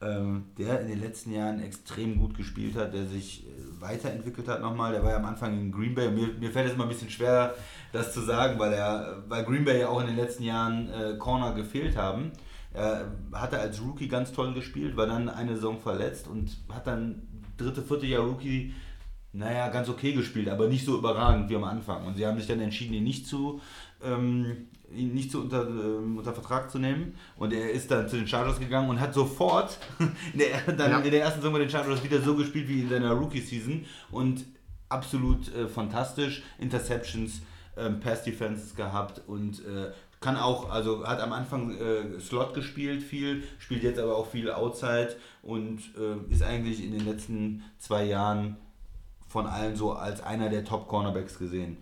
ähm, 0.02 0.44
der 0.58 0.80
in 0.82 0.88
den 0.88 1.00
letzten 1.00 1.32
Jahren 1.32 1.60
extrem 1.62 2.18
gut 2.18 2.36
gespielt 2.36 2.76
hat, 2.76 2.92
der 2.92 3.06
sich 3.06 3.46
äh, 3.46 3.50
weiterentwickelt 3.80 4.46
hat 4.48 4.60
nochmal. 4.60 4.92
Der 4.92 5.02
war 5.02 5.12
ja 5.12 5.16
am 5.16 5.24
Anfang 5.24 5.58
in 5.58 5.72
Green 5.72 5.94
Bay. 5.94 6.10
Mir, 6.10 6.28
mir 6.38 6.50
fällt 6.50 6.66
es 6.68 6.74
immer 6.74 6.84
ein 6.84 6.90
bisschen 6.90 7.08
schwer, 7.08 7.54
das 7.92 8.12
zu 8.12 8.20
sagen, 8.20 8.58
weil 8.58 8.74
er, 8.74 9.22
weil 9.28 9.44
Green 9.44 9.64
Bay 9.64 9.80
ja 9.80 9.88
auch 9.88 10.00
in 10.02 10.08
den 10.08 10.16
letzten 10.16 10.42
Jahren 10.42 10.90
äh, 10.90 11.16
Corner 11.18 11.54
gefehlt 11.54 11.96
haben. 11.96 12.32
Er 12.76 13.10
hatte 13.32 13.58
als 13.58 13.80
Rookie 13.82 14.08
ganz 14.08 14.32
toll 14.32 14.52
gespielt, 14.54 14.96
war 14.96 15.06
dann 15.06 15.28
eine 15.28 15.54
Saison 15.54 15.78
verletzt 15.80 16.28
und 16.28 16.56
hat 16.72 16.86
dann 16.86 17.22
dritte, 17.56 17.82
vierte 17.82 18.06
Jahr 18.06 18.22
Rookie, 18.22 18.74
naja, 19.32 19.68
ganz 19.68 19.88
okay 19.88 20.12
gespielt, 20.12 20.48
aber 20.48 20.68
nicht 20.68 20.84
so 20.84 20.96
überragend 20.98 21.48
wie 21.50 21.56
am 21.56 21.64
Anfang. 21.64 22.06
Und 22.06 22.16
sie 22.16 22.26
haben 22.26 22.38
sich 22.38 22.46
dann 22.46 22.60
entschieden, 22.60 22.94
ihn 22.94 23.04
nicht 23.04 23.26
zu, 23.26 23.60
ähm, 24.02 24.68
ihn 24.94 25.12
nicht 25.14 25.30
zu 25.30 25.40
unter, 25.42 25.66
ähm, 25.68 26.16
unter 26.18 26.32
Vertrag 26.32 26.70
zu 26.70 26.78
nehmen. 26.78 27.14
Und 27.36 27.52
er 27.52 27.70
ist 27.70 27.90
dann 27.90 28.08
zu 28.08 28.16
den 28.16 28.26
Chargers 28.28 28.58
gegangen 28.58 28.88
und 28.88 29.00
hat 29.00 29.12
sofort 29.14 29.78
in 30.32 30.38
der, 30.38 30.72
dann 30.72 30.90
Ja. 30.90 30.98
in 31.00 31.10
der 31.10 31.22
ersten 31.22 31.40
Saison 31.40 31.52
bei 31.52 31.58
den 31.60 31.70
Chargers 31.70 32.02
wieder 32.04 32.20
so 32.20 32.34
gespielt 32.36 32.68
wie 32.68 32.80
in 32.80 32.88
seiner 32.88 33.12
Rookie-Season. 33.12 33.84
Und 34.10 34.44
absolut 34.88 35.54
äh, 35.54 35.66
fantastisch. 35.68 36.42
Interceptions, 36.58 37.40
ähm, 37.76 38.00
Pass-Defenses 38.00 38.74
gehabt 38.74 39.20
und 39.26 39.58
äh, 39.66 39.92
kann 40.20 40.36
auch, 40.36 40.70
also 40.70 41.06
hat 41.06 41.20
am 41.20 41.32
Anfang 41.32 41.76
äh, 41.76 42.20
Slot 42.20 42.54
gespielt 42.54 43.02
viel, 43.02 43.44
spielt 43.58 43.82
jetzt 43.82 43.98
aber 43.98 44.16
auch 44.16 44.26
viel 44.26 44.50
Outside 44.50 45.16
und 45.42 45.80
äh, 45.96 46.32
ist 46.32 46.42
eigentlich 46.42 46.84
in 46.84 46.92
den 46.92 47.04
letzten 47.04 47.62
zwei 47.78 48.04
Jahren 48.04 48.56
von 49.28 49.46
allen 49.46 49.76
so 49.76 49.92
als 49.92 50.22
einer 50.22 50.48
der 50.48 50.64
Top-Cornerbacks 50.64 51.38
gesehen. 51.38 51.76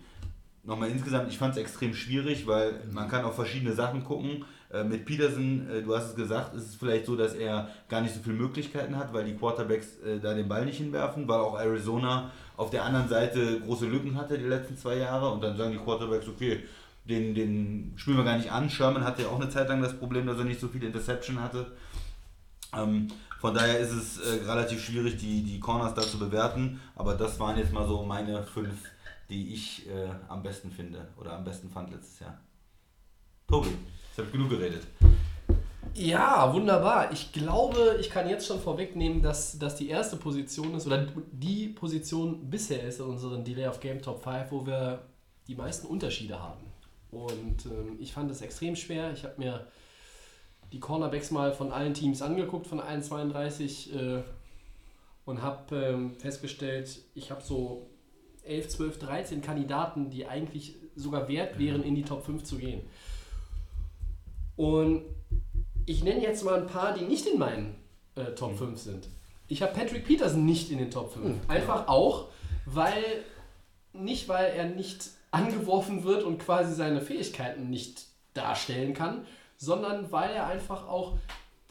nochmal 0.63 0.89
insgesamt, 0.89 1.29
ich 1.29 1.37
fand 1.37 1.53
es 1.55 1.61
extrem 1.61 1.93
schwierig, 1.93 2.47
weil 2.47 2.81
man 2.91 3.07
kann 3.07 3.23
auf 3.23 3.35
verschiedene 3.35 3.73
Sachen 3.73 4.03
gucken. 4.03 4.45
Äh, 4.73 4.83
mit 4.83 5.05
Peterson, 5.05 5.69
äh, 5.69 5.81
du 5.83 5.95
hast 5.95 6.09
es 6.09 6.15
gesagt, 6.15 6.55
ist 6.55 6.69
es 6.69 6.75
vielleicht 6.75 7.05
so, 7.05 7.15
dass 7.15 7.33
er 7.35 7.69
gar 7.87 8.01
nicht 8.01 8.13
so 8.13 8.19
viele 8.21 8.35
Möglichkeiten 8.35 8.97
hat, 8.97 9.13
weil 9.13 9.23
die 9.25 9.35
Quarterbacks 9.35 9.99
äh, 9.99 10.19
da 10.19 10.33
den 10.33 10.47
Ball 10.47 10.65
nicht 10.65 10.77
hinwerfen, 10.77 11.27
weil 11.27 11.39
auch 11.39 11.57
Arizona 11.57 12.31
auf 12.57 12.71
der 12.71 12.83
anderen 12.83 13.07
Seite 13.07 13.61
große 13.61 13.85
Lücken 13.85 14.17
hatte 14.17 14.37
die 14.37 14.45
letzten 14.45 14.75
zwei 14.75 14.97
Jahre 14.97 15.29
und 15.29 15.43
dann 15.43 15.55
sagen 15.55 15.71
die 15.71 15.77
Quarterbacks, 15.77 16.27
okay, 16.27 16.63
den, 17.05 17.35
den 17.35 17.93
spielen 17.95 18.17
wir 18.17 18.23
gar 18.23 18.37
nicht 18.37 18.51
an. 18.51 18.69
Sherman 18.69 19.03
hatte 19.03 19.23
ja 19.23 19.29
auch 19.29 19.39
eine 19.39 19.49
Zeit 19.49 19.69
lang 19.69 19.81
das 19.81 19.97
Problem, 19.97 20.25
dass 20.25 20.37
er 20.37 20.45
nicht 20.45 20.59
so 20.59 20.67
viele 20.67 20.87
Interception 20.87 21.41
hatte. 21.41 21.67
Ähm, 22.75 23.07
von 23.39 23.53
daher 23.53 23.79
ist 23.79 23.91
es 23.91 24.19
äh, 24.19 24.45
relativ 24.45 24.83
schwierig, 24.83 25.17
die, 25.17 25.43
die 25.43 25.59
Corners 25.59 25.93
da 25.93 26.01
zu 26.01 26.17
bewerten, 26.17 26.81
aber 26.95 27.13
das 27.13 27.39
waren 27.39 27.57
jetzt 27.57 27.71
mal 27.71 27.87
so 27.87 28.03
meine 28.03 28.43
fünf, 28.43 28.89
die 29.29 29.53
ich 29.53 29.87
äh, 29.87 30.09
am 30.27 30.41
besten 30.41 30.71
finde 30.71 31.07
oder 31.17 31.33
am 31.33 31.43
besten 31.43 31.69
fand 31.69 31.91
letztes 31.91 32.19
Jahr. 32.19 32.39
Tobi, 33.47 33.69
ich 34.11 34.17
habe 34.17 34.31
genug 34.31 34.49
geredet. 34.49 34.81
Ja, 35.93 36.51
wunderbar. 36.53 37.11
Ich 37.13 37.31
glaube, 37.31 37.97
ich 38.01 38.09
kann 38.09 38.27
jetzt 38.27 38.47
schon 38.47 38.59
vorwegnehmen, 38.59 39.21
dass, 39.21 39.57
dass 39.59 39.75
die 39.75 39.87
erste 39.89 40.17
Position 40.17 40.73
ist, 40.73 40.87
oder 40.87 41.05
die 41.31 41.67
Position 41.67 42.49
bisher 42.49 42.83
ist 42.83 42.99
in 42.99 43.05
unseren 43.05 43.43
Delay 43.45 43.67
of 43.67 43.79
Game 43.79 44.01
Top 44.01 44.23
5, 44.23 44.51
wo 44.51 44.65
wir 44.65 45.03
die 45.47 45.55
meisten 45.55 45.87
Unterschiede 45.87 46.41
haben. 46.41 46.74
Und 47.15 47.65
ähm, 47.65 47.97
ich 47.99 48.11
fand 48.11 48.29
es 48.29 48.41
extrem 48.41 48.75
schwer. 48.75 49.13
Ich 49.13 49.23
habe 49.23 49.35
mir 49.37 49.67
die 50.71 50.79
Cornerbacks 50.79 51.31
mal 51.31 51.53
von 51.53 51.71
allen 51.71 51.93
Teams 51.93 52.21
angeguckt, 52.21 52.67
von 52.67 52.81
allen 52.81 53.01
32, 53.01 53.95
äh, 53.95 54.23
und 55.23 55.41
habe 55.41 55.75
ähm, 55.75 56.15
festgestellt, 56.15 56.99
ich 57.15 57.31
habe 57.31 57.41
so 57.41 57.89
11, 58.43 58.67
12, 58.69 58.99
13 58.99 59.41
Kandidaten, 59.41 60.09
die 60.09 60.27
eigentlich 60.27 60.75
sogar 60.95 61.27
wert 61.27 61.57
wären, 61.57 61.83
in 61.83 61.95
die 61.95 62.03
Top 62.03 62.25
5 62.25 62.43
zu 62.43 62.57
gehen. 62.57 62.81
Und 64.55 65.03
ich 65.85 66.03
nenne 66.03 66.21
jetzt 66.21 66.43
mal 66.43 66.61
ein 66.61 66.67
paar, 66.67 66.93
die 66.93 67.05
nicht 67.05 67.25
in 67.25 67.39
meinen 67.39 67.75
äh, 68.15 68.33
Top 68.35 68.57
5 68.57 68.79
sind. 68.79 69.07
Ich 69.47 69.61
habe 69.61 69.73
Patrick 69.73 70.05
Peterson 70.05 70.45
nicht 70.45 70.69
in 70.71 70.79
den 70.79 70.91
Top 70.91 71.13
5. 71.13 71.49
Einfach 71.49 71.87
auch, 71.87 72.29
weil 72.65 73.23
nicht 73.93 74.27
weil 74.27 74.51
er 74.51 74.65
nicht 74.65 75.09
angeworfen 75.35 76.03
wird 76.03 76.23
und 76.23 76.37
quasi 76.39 76.73
seine 76.73 77.01
Fähigkeiten 77.01 77.69
nicht 77.69 78.05
darstellen 78.33 78.93
kann, 78.93 79.25
sondern 79.57 80.11
weil 80.11 80.31
er 80.31 80.47
einfach 80.47 80.87
auch, 80.87 81.17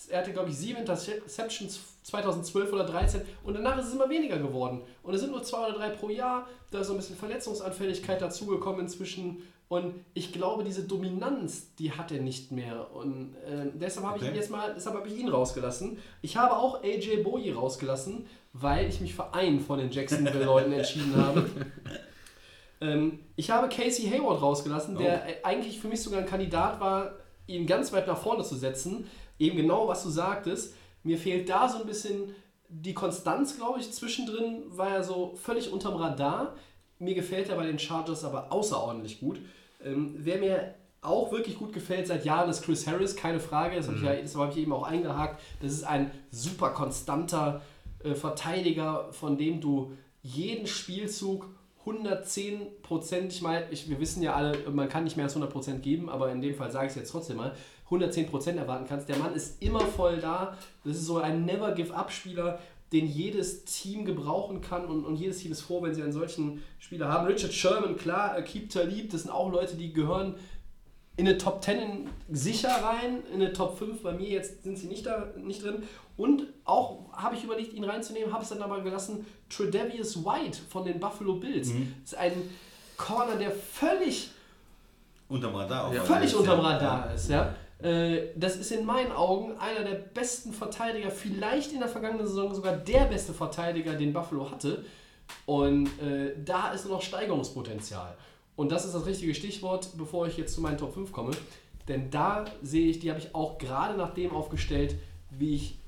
er 0.09 0.19
hatte 0.21 0.33
glaube 0.33 0.51
ich 0.51 0.57
sieben 0.57 0.79
Interceptions 0.81 1.81
2012 2.03 2.73
oder 2.73 2.85
13 2.85 3.23
und 3.45 3.55
danach 3.55 3.79
ist 3.79 3.87
es 3.89 3.95
immer 3.95 4.09
weniger 4.11 4.39
geworden. 4.39 4.83
Und 5.03 5.15
es 5.15 5.21
sind 5.21 5.31
nur 5.33 5.43
zwei 5.43 5.67
oder 5.69 5.79
drei 5.79 5.91
pro 5.91 6.11
Jahr, 6.11 6.47
da 6.71 6.81
ist 6.81 6.89
so 6.89 6.93
ein 6.95 6.99
bisschen 6.99 7.17
Verletzungsanfälligkeit 7.17 8.21
dazugekommen 8.21 8.81
inzwischen 8.81 9.43
und 9.69 9.95
ich 10.13 10.31
glaube, 10.33 10.63
diese 10.63 10.83
Dominanz, 10.85 11.75
die 11.79 11.91
hat 11.91 12.13
er 12.13 12.21
nicht 12.21 12.53
mehr. 12.53 12.95
Und 12.95 13.35
äh, 13.47 13.71
deshalb 13.75 14.07
habe 14.07 14.19
ich 14.19 14.23
Okay. 14.25 14.33
ihn 14.33 14.37
jetzt 14.37 14.51
mal, 14.51 14.73
deshalb 14.77 14.95
habe 14.95 15.09
ich 15.09 15.19
ihn 15.19 15.29
rausgelassen. 15.29 15.99
Ich 16.21 16.37
habe 16.37 16.55
auch 16.57 16.85
AJ 16.85 17.23
Bowie 17.25 17.51
rausgelassen, 17.51 18.27
weil 18.53 18.87
ich 18.89 19.01
mich 19.01 19.15
für 19.15 19.33
einen 19.33 19.61
von 19.61 19.79
den 19.79 19.91
Jacksonville-Leuten 19.91 20.71
entschieden 20.73 21.17
habe. 21.17 21.47
Ähm, 22.81 23.21
ich 23.37 23.51
habe 23.51 23.69
Casey 23.69 24.09
Hayward 24.09 24.43
rausgelassen, 24.43 24.97
der 24.97 25.29
äh, 25.29 25.45
eigentlich 25.45 25.81
für 25.81 25.89
mich 25.89 26.03
sogar 26.03 26.21
ein 26.21 26.27
Kandidat 26.27 26.81
war, 26.81 27.13
ihn 27.47 27.67
ganz 27.67 27.93
weit 27.93 28.07
nach 28.07 28.19
vorne 28.19 28.45
zu 28.45 28.57
setzen. 28.57 29.07
Eben 29.39 29.57
genau, 29.57 29.89
was 29.89 30.03
du 30.03 30.11
sagtest. 30.11 30.75
Mir 31.03 31.19
fehlt 31.19 31.49
da 31.49 31.69
so 31.69 31.79
ein 31.79 31.87
bisschen 31.87 32.35
die 32.69 32.95
Konstanz, 32.95 33.57
glaube 33.57 33.81
ich. 33.81 33.93
Zwischendrin 33.93 34.63
war 34.69 34.91
er 34.91 35.05
so 35.05 35.35
völlig 35.37 35.71
unterm 35.71 35.97
Radar. 35.97 36.55
Mir 36.99 37.15
gefällt 37.15 37.49
er 37.49 37.57
bei 37.57 37.67
den 37.67 37.79
Chargers 37.79 38.25
aber 38.25 38.53
außerordentlich 38.53 39.21
gut. 39.21 39.41
Ähm, 39.85 40.15
wer 40.19 40.39
mir 40.39 40.75
auch 41.03 41.31
wirklich 41.33 41.59
gut 41.59 41.73
gefällt 41.73 42.07
seit 42.07 42.25
Jahren 42.25 42.49
ist 42.49 42.63
Chris 42.63 42.87
Harris, 42.87 43.15
keine 43.15 43.39
Frage. 43.39 43.77
Das 43.77 43.87
habe 43.87 43.99
ich, 43.99 44.03
ja, 44.03 44.15
das 44.15 44.35
habe 44.37 44.53
ich 44.53 44.59
eben 44.59 44.73
auch 44.73 44.85
eingehakt. 44.85 45.41
Das 45.61 45.73
ist 45.73 45.85
ein 45.85 46.11
super 46.31 46.71
konstanter 46.71 47.61
äh, 48.03 48.15
Verteidiger, 48.15 49.13
von 49.13 49.37
dem 49.37 49.61
du 49.61 49.93
jeden 50.23 50.67
Spielzug 50.67 51.54
110 51.87 52.83
Prozent, 52.83 53.33
ich 53.33 53.43
meine, 53.43 53.67
ich, 53.71 53.89
wir 53.91 54.01
wissen 54.01 54.23
ja 54.23 54.35
alle, 54.35 54.57
man 54.71 54.89
kann 54.89 55.05
nicht 55.05 55.17
mehr 55.17 55.25
als 55.25 55.35
100 55.35 55.53
Prozent 55.53 55.83
geben, 55.83 56.09
aber 56.09 56.33
in 56.33 56.41
dem 56.41 56.55
Fall 56.55 56.71
sage 56.71 56.87
ich 56.87 56.91
es 56.93 56.97
jetzt 56.97 57.11
trotzdem 57.11 57.37
mal, 57.37 57.55
110 57.85 58.27
Prozent 58.27 58.59
erwarten 58.59 58.87
kannst. 58.89 59.09
Der 59.09 59.19
Mann 59.19 59.35
ist 59.35 59.63
immer 59.63 59.81
voll 59.81 60.19
da. 60.19 60.57
Das 60.85 60.97
ist 60.97 61.05
so 61.05 61.19
ein 61.19 61.45
Never-Give-Up-Spieler, 61.45 62.59
den 62.93 63.07
jedes 63.07 63.65
Team 63.65 64.05
gebrauchen 64.05 64.61
kann 64.61 64.87
und, 64.87 65.05
und 65.05 65.17
jedes 65.17 65.39
Team 65.39 65.53
ist 65.53 65.63
froh, 65.63 65.83
wenn 65.83 65.95
sie 65.95 66.03
einen 66.03 66.13
solchen 66.13 66.63
Spieler 66.79 67.09
haben. 67.09 67.27
Richard 67.27 67.53
Sherman, 67.53 67.97
klar, 67.97 68.39
äh, 68.39 68.43
Keep 68.43 68.71
Talib, 68.71 69.11
das 69.11 69.23
sind 69.23 69.31
auch 69.31 69.51
Leute, 69.51 69.77
die 69.77 69.93
gehören 69.93 70.37
in 71.17 71.29
eine 71.29 71.39
Top 71.39 71.63
10 71.63 71.79
in- 71.79 72.11
sicher 72.35 72.71
rein, 72.71 73.23
in 73.33 73.41
eine 73.41 73.53
Top 73.53 73.79
5 73.79 74.03
bei 74.03 74.13
mir 74.13 74.29
jetzt 74.29 74.63
sind 74.65 74.77
sie 74.79 74.87
nicht, 74.89 75.07
da, 75.07 75.29
nicht 75.37 75.63
drin. 75.63 75.83
Und 76.17 76.45
auch 76.65 77.13
habe 77.13 77.35
ich 77.37 77.45
überlegt, 77.45 77.73
ihn 77.73 77.85
reinzunehmen, 77.85 78.33
habe 78.33 78.43
es 78.43 78.49
dann 78.49 78.63
aber 78.63 78.81
gelassen, 78.81 79.27
Tredavious 79.49 80.25
White 80.25 80.59
von 80.69 80.85
den 80.85 80.99
Buffalo 81.01 81.35
Bills. 81.35 81.69
Das 82.03 82.13
ist 82.13 82.19
ein 82.19 82.33
Corner, 82.97 83.37
der 83.37 83.51
völlig, 83.51 84.31
Unterm 85.29 85.55
Radar. 85.55 85.87
auch. 85.89 85.95
völlig 86.05 86.33
Ja. 86.33 86.39
unterm 86.39 86.61
Radar 86.61 87.13
ist. 87.15 87.29
Ja? 87.31 87.55
Äh, 87.83 88.29
Das 88.37 88.57
ist 88.57 88.71
in 88.73 88.85
meinen 88.85 89.11
Augen 89.13 89.57
einer 89.59 89.85
der 89.85 89.97
besten 89.97 90.53
Verteidiger, 90.53 91.11
vielleicht 91.11 91.73
in 91.73 91.81
der 91.81 91.89
vergangenen 91.89 92.27
Saison 92.27 92.55
sogar 92.55 92.77
der 92.77 93.05
beste 93.07 93.33
Verteidiger, 93.33 93.95
den 93.95 94.13
Buffalo 94.13 94.51
hatte. 94.51 94.85
Und 95.47 95.87
äh, 96.01 96.35
da 96.45 96.73
ist 96.73 96.89
noch 96.89 97.03
Steigerungspotenzial. 97.03 98.15
Und 98.57 98.71
das 98.73 98.85
ist 98.85 98.95
das 98.95 99.07
richtige 99.07 99.35
Stichwort, 99.35 99.89
bevor 99.97 100.27
ich 100.27 100.37
jetzt 100.37 100.55
zu 100.55 100.61
meinen 100.61 100.79
Top 100.79 100.95
5 100.95 101.13
komme. 101.13 101.33
Denn 101.89 102.11
da 102.11 102.45
sehe 102.63 102.89
ich, 102.89 102.99
die 103.01 103.11
habe 103.11 103.21
ich 103.21 103.35
auch 103.35 103.59
gerade 103.59 103.97
nach 103.99 104.15
dem 104.15 104.31
aufgestellt, 104.33 104.95
wie 105.31 105.57
ich 105.57 105.79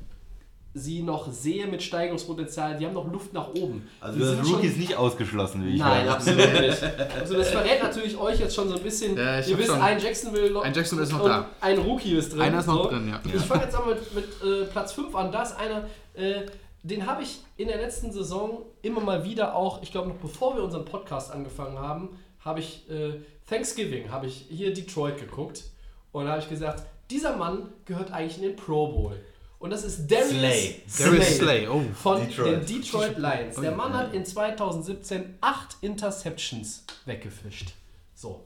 sie 0.75 1.01
noch 1.03 1.33
sehe 1.33 1.67
mit 1.67 1.83
Steigerungspotenzial. 1.83 2.77
Die 2.77 2.85
haben 2.85 2.93
noch 2.93 3.11
Luft 3.11 3.33
nach 3.33 3.49
oben. 3.55 3.89
Also 3.99 4.21
hast 4.23 4.47
schon- 4.47 4.57
Rookies 4.57 4.77
nicht 4.77 4.95
ausgeschlossen, 4.95 5.65
wie 5.65 5.71
ich 5.75 5.79
Nein, 5.79 6.05
höre. 6.05 6.13
absolut 6.13 6.61
nicht. 6.61 6.83
Also 7.19 7.35
das 7.39 7.49
verrät 7.49 7.83
natürlich 7.83 8.19
euch 8.19 8.41
jetzt 8.41 8.55
schon 8.55 8.69
so 8.69 8.75
ein 8.77 8.83
bisschen. 8.83 9.17
Ja, 9.17 9.39
ich 9.41 9.49
ihr 9.49 9.57
wisst, 9.57 9.69
schon- 9.71 9.81
ein 9.81 9.99
Jacksonville, 9.99 10.61
Ein 10.61 10.75
Jacksonville 10.75 11.07
ist 11.07 11.13
noch 11.15 11.23
und 11.23 11.31
da. 11.31 11.49
Ein 11.63 11.79
Rookie 11.79 12.15
ist 12.17 12.33
drin. 12.33 12.43
Einer 12.43 12.59
ist 12.59 12.67
noch 12.67 12.91
drin, 12.91 13.09
ja. 13.09 13.23
Ich 13.25 13.41
fange 13.43 13.65
jetzt 13.65 13.75
aber 13.75 13.95
mit, 13.95 14.15
mit 14.15 14.25
äh, 14.45 14.65
Platz 14.67 14.93
5 14.93 15.15
an. 15.15 15.33
Da 15.33 15.45
ist 15.45 15.57
einer, 15.57 15.87
äh, 16.13 16.43
den 16.83 17.07
habe 17.07 17.23
ich 17.23 17.39
in 17.57 17.69
der 17.69 17.79
letzten 17.79 18.13
Saison 18.13 18.61
immer 18.83 19.01
mal 19.01 19.25
wieder 19.25 19.55
auch, 19.55 19.83
ich 19.83 19.91
glaube 19.91 20.09
noch 20.09 20.17
bevor 20.17 20.57
wir 20.57 20.63
unseren 20.63 20.85
Podcast 20.85 21.33
angefangen 21.33 21.79
haben, 21.79 22.11
habe 22.47 22.61
ich 22.61 22.89
äh, 22.89 23.21
Thanksgiving, 23.47 24.11
habe 24.11 24.27
ich 24.27 24.47
hier 24.49 24.73
Detroit 24.73 25.19
geguckt 25.19 25.65
und 26.13 26.29
habe 26.29 26.41
ich 26.41 26.49
gesagt, 26.49 26.85
dieser 27.11 27.37
Mann 27.37 27.73
gehört 27.85 28.13
eigentlich 28.13 28.37
in 28.37 28.43
den 28.43 28.57
Pro 28.57 28.89
Bowl. 28.89 29.21
Und 29.59 29.71
das 29.71 29.85
ist 29.85 30.07
Darius 30.11 30.31
Slay. 30.31 30.83
Darius 30.99 31.37
Slay, 31.37 31.69
oh. 31.69 31.83
von 31.95 32.27
Detroit. 32.27 32.47
den 32.47 32.67
Detroit 32.67 33.19
Lions. 33.19 33.57
Der. 33.57 33.73
Mann 33.73 33.95
hat 33.95 34.15
in 34.15 34.25
2017 34.25 35.39
acht 35.41 35.77
Interceptions 35.81 36.85
weggefischt. 37.05 37.73
So. 38.15 38.45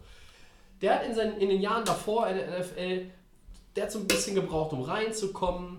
Der 0.81 0.97
hat 0.97 1.07
in, 1.07 1.15
seinen, 1.15 1.39
in 1.39 1.49
den 1.49 1.61
Jahren 1.61 1.85
davor 1.85 2.29
in 2.29 2.37
der 2.37 2.61
NFL, 2.61 3.07
der 3.77 3.85
hat 3.85 3.93
so 3.93 3.99
ein 3.99 4.07
bisschen 4.07 4.35
gebraucht, 4.35 4.73
um 4.73 4.83
reinzukommen. 4.83 5.79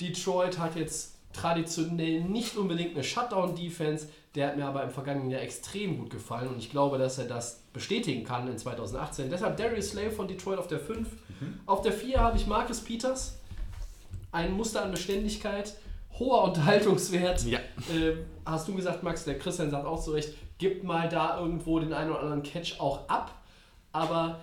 Detroit 0.00 0.58
hat 0.58 0.76
jetzt 0.76 1.14
traditionell 1.32 2.20
nicht 2.20 2.56
unbedingt 2.56 2.94
eine 2.94 3.04
Shutdown-Defense. 3.04 4.08
Der 4.34 4.48
hat 4.48 4.56
mir 4.56 4.64
aber 4.64 4.82
im 4.82 4.90
vergangenen 4.90 5.30
Jahr 5.30 5.42
extrem 5.42 5.98
gut 5.98 6.10
gefallen 6.10 6.48
und 6.48 6.58
ich 6.58 6.70
glaube, 6.70 6.96
dass 6.96 7.18
er 7.18 7.26
das 7.26 7.62
bestätigen 7.72 8.24
kann 8.24 8.48
in 8.48 8.56
2018. 8.56 9.28
Deshalb 9.28 9.56
Darius 9.58 9.90
Slay 9.90 10.10
von 10.10 10.26
Detroit 10.26 10.58
auf 10.58 10.68
der 10.68 10.80
5. 10.80 11.08
Auf 11.66 11.82
der 11.82 11.92
4 11.92 12.18
habe 12.18 12.36
ich 12.36 12.46
Marcus 12.46 12.80
Peters. 12.80 13.38
Ein 14.30 14.52
Muster 14.52 14.84
an 14.84 14.92
Beständigkeit, 14.92 15.74
hoher 16.18 16.44
Unterhaltungswert. 16.44 17.44
Ja. 17.44 17.58
Äh, 17.92 18.16
hast 18.46 18.68
du 18.68 18.74
gesagt, 18.74 19.02
Max, 19.02 19.24
der 19.24 19.38
Christian 19.38 19.70
sagt 19.70 19.86
auch 19.86 20.02
zu 20.02 20.12
Recht, 20.12 20.34
gib 20.56 20.84
mal 20.84 21.08
da 21.08 21.38
irgendwo 21.38 21.78
den 21.80 21.92
einen 21.92 22.10
oder 22.10 22.20
anderen 22.20 22.42
Catch 22.42 22.80
auch 22.80 23.08
ab. 23.08 23.42
Aber 23.92 24.40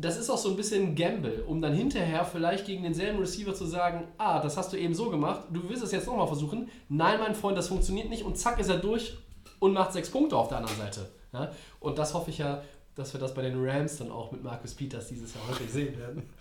das 0.00 0.16
ist 0.16 0.30
auch 0.30 0.38
so 0.38 0.50
ein 0.50 0.56
bisschen 0.56 0.88
ein 0.88 0.94
Gamble, 0.94 1.44
um 1.46 1.60
dann 1.60 1.74
hinterher 1.74 2.24
vielleicht 2.24 2.66
gegen 2.66 2.84
denselben 2.84 3.18
Receiver 3.18 3.54
zu 3.54 3.66
sagen, 3.66 4.08
ah, 4.16 4.40
das 4.40 4.56
hast 4.56 4.72
du 4.72 4.76
eben 4.76 4.94
so 4.94 5.10
gemacht, 5.10 5.42
du 5.50 5.68
willst 5.68 5.82
es 5.82 5.92
jetzt 5.92 6.06
nochmal 6.06 6.28
versuchen. 6.28 6.70
Nein, 6.88 7.18
mein 7.18 7.34
Freund, 7.34 7.58
das 7.58 7.68
funktioniert 7.68 8.08
nicht 8.08 8.22
und 8.24 8.38
zack 8.38 8.60
ist 8.60 8.68
er 8.68 8.78
durch 8.78 9.18
und 9.58 9.72
macht 9.72 9.92
sechs 9.92 10.10
Punkte 10.10 10.36
auf 10.36 10.48
der 10.48 10.58
anderen 10.58 10.78
Seite. 10.78 11.08
Ja? 11.32 11.50
Und 11.80 11.98
das 11.98 12.14
hoffe 12.14 12.30
ich 12.30 12.38
ja, 12.38 12.62
dass 12.94 13.12
wir 13.12 13.20
das 13.20 13.34
bei 13.34 13.42
den 13.42 13.54
Rams 13.58 13.98
dann 13.98 14.10
auch 14.12 14.30
mit 14.30 14.42
Marcus 14.42 14.74
Peters 14.74 15.08
dieses 15.08 15.34
Jahr 15.34 15.48
häufig 15.48 15.70
sehen 15.70 15.98
werden. 15.98 16.28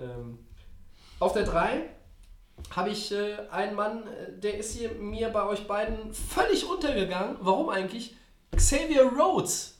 Ähm, 0.00 0.38
auf 1.18 1.32
der 1.32 1.42
3 1.42 1.80
habe 2.70 2.90
ich 2.90 3.10
äh, 3.10 3.36
einen 3.50 3.74
Mann, 3.74 4.06
äh, 4.06 4.38
der 4.38 4.58
ist 4.58 4.76
hier 4.76 4.92
mir 4.92 5.28
bei 5.30 5.44
euch 5.44 5.66
beiden 5.66 6.14
völlig 6.14 6.70
untergegangen. 6.70 7.36
Warum 7.40 7.68
eigentlich? 7.68 8.14
Xavier 8.54 9.10
Rhodes. 9.18 9.77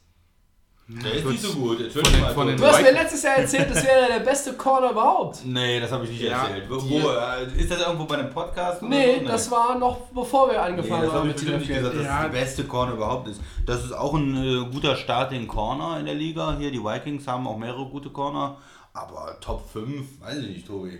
Der 0.90 1.12
ist 1.12 1.26
nicht 1.26 1.42
so 1.42 1.52
gut. 1.52 1.80
Jetzt 1.80 1.92
Von 1.92 2.02
den- 2.02 2.20
mal 2.22 2.32
von 2.32 2.56
Du 2.56 2.64
hast 2.66 2.80
mir 2.80 2.92
letztes 2.92 3.22
Jahr 3.22 3.36
erzählt, 3.36 3.70
das 3.70 3.84
wäre 3.84 4.08
der 4.08 4.20
beste 4.20 4.54
Corner 4.54 4.90
überhaupt. 4.92 5.44
Nee, 5.44 5.78
das 5.80 5.92
habe 5.92 6.04
ich 6.04 6.10
nicht 6.12 6.22
Ja, 6.22 6.46
erzählt. 6.46 6.64
Wo, 6.70 6.98
äh, 7.10 7.60
ist 7.60 7.70
das 7.70 7.80
irgendwo 7.80 8.04
bei 8.06 8.16
einem 8.16 8.30
Podcast? 8.30 8.80
oder 8.82 8.88
Nee, 8.88 9.18
so? 9.20 9.26
das 9.26 9.50
war 9.50 9.78
noch 9.78 9.98
bevor 10.06 10.46
wir 10.48 10.54
Nee, 10.54 10.58
angefangen 10.60 11.02
das 11.02 11.10
habe 11.12 11.20
haben 11.20 11.28
ich 11.30 11.34
mit 11.36 11.44
bestimmt 11.44 11.58
nicht 11.58 11.68
gesagt, 11.78 11.94
dass 11.94 12.04
Ja. 12.06 12.20
es 12.24 12.26
die 12.30 12.32
beste 12.38 12.64
Corner 12.64 12.92
überhaupt 12.94 13.28
ist. 13.28 13.40
Das 13.66 13.84
ist 13.84 13.92
auch 13.92 14.14
ein 14.14 14.34
äh, 14.36 14.64
guter 14.72 14.96
Start 14.96 15.30
in 15.32 15.46
Corner 15.46 16.00
in 16.00 16.06
der 16.06 16.14
Liga. 16.14 16.56
Hier, 16.58 16.70
die 16.70 16.82
Vikings 16.82 17.26
haben 17.26 17.46
auch 17.46 17.58
mehrere 17.58 17.84
gute 17.86 18.08
Corner. 18.08 18.56
Aber 18.94 19.36
Top 19.42 19.68
5, 19.70 20.22
weiß 20.22 20.38
ich 20.38 20.48
nicht, 20.48 20.66
Tobi. 20.66 20.98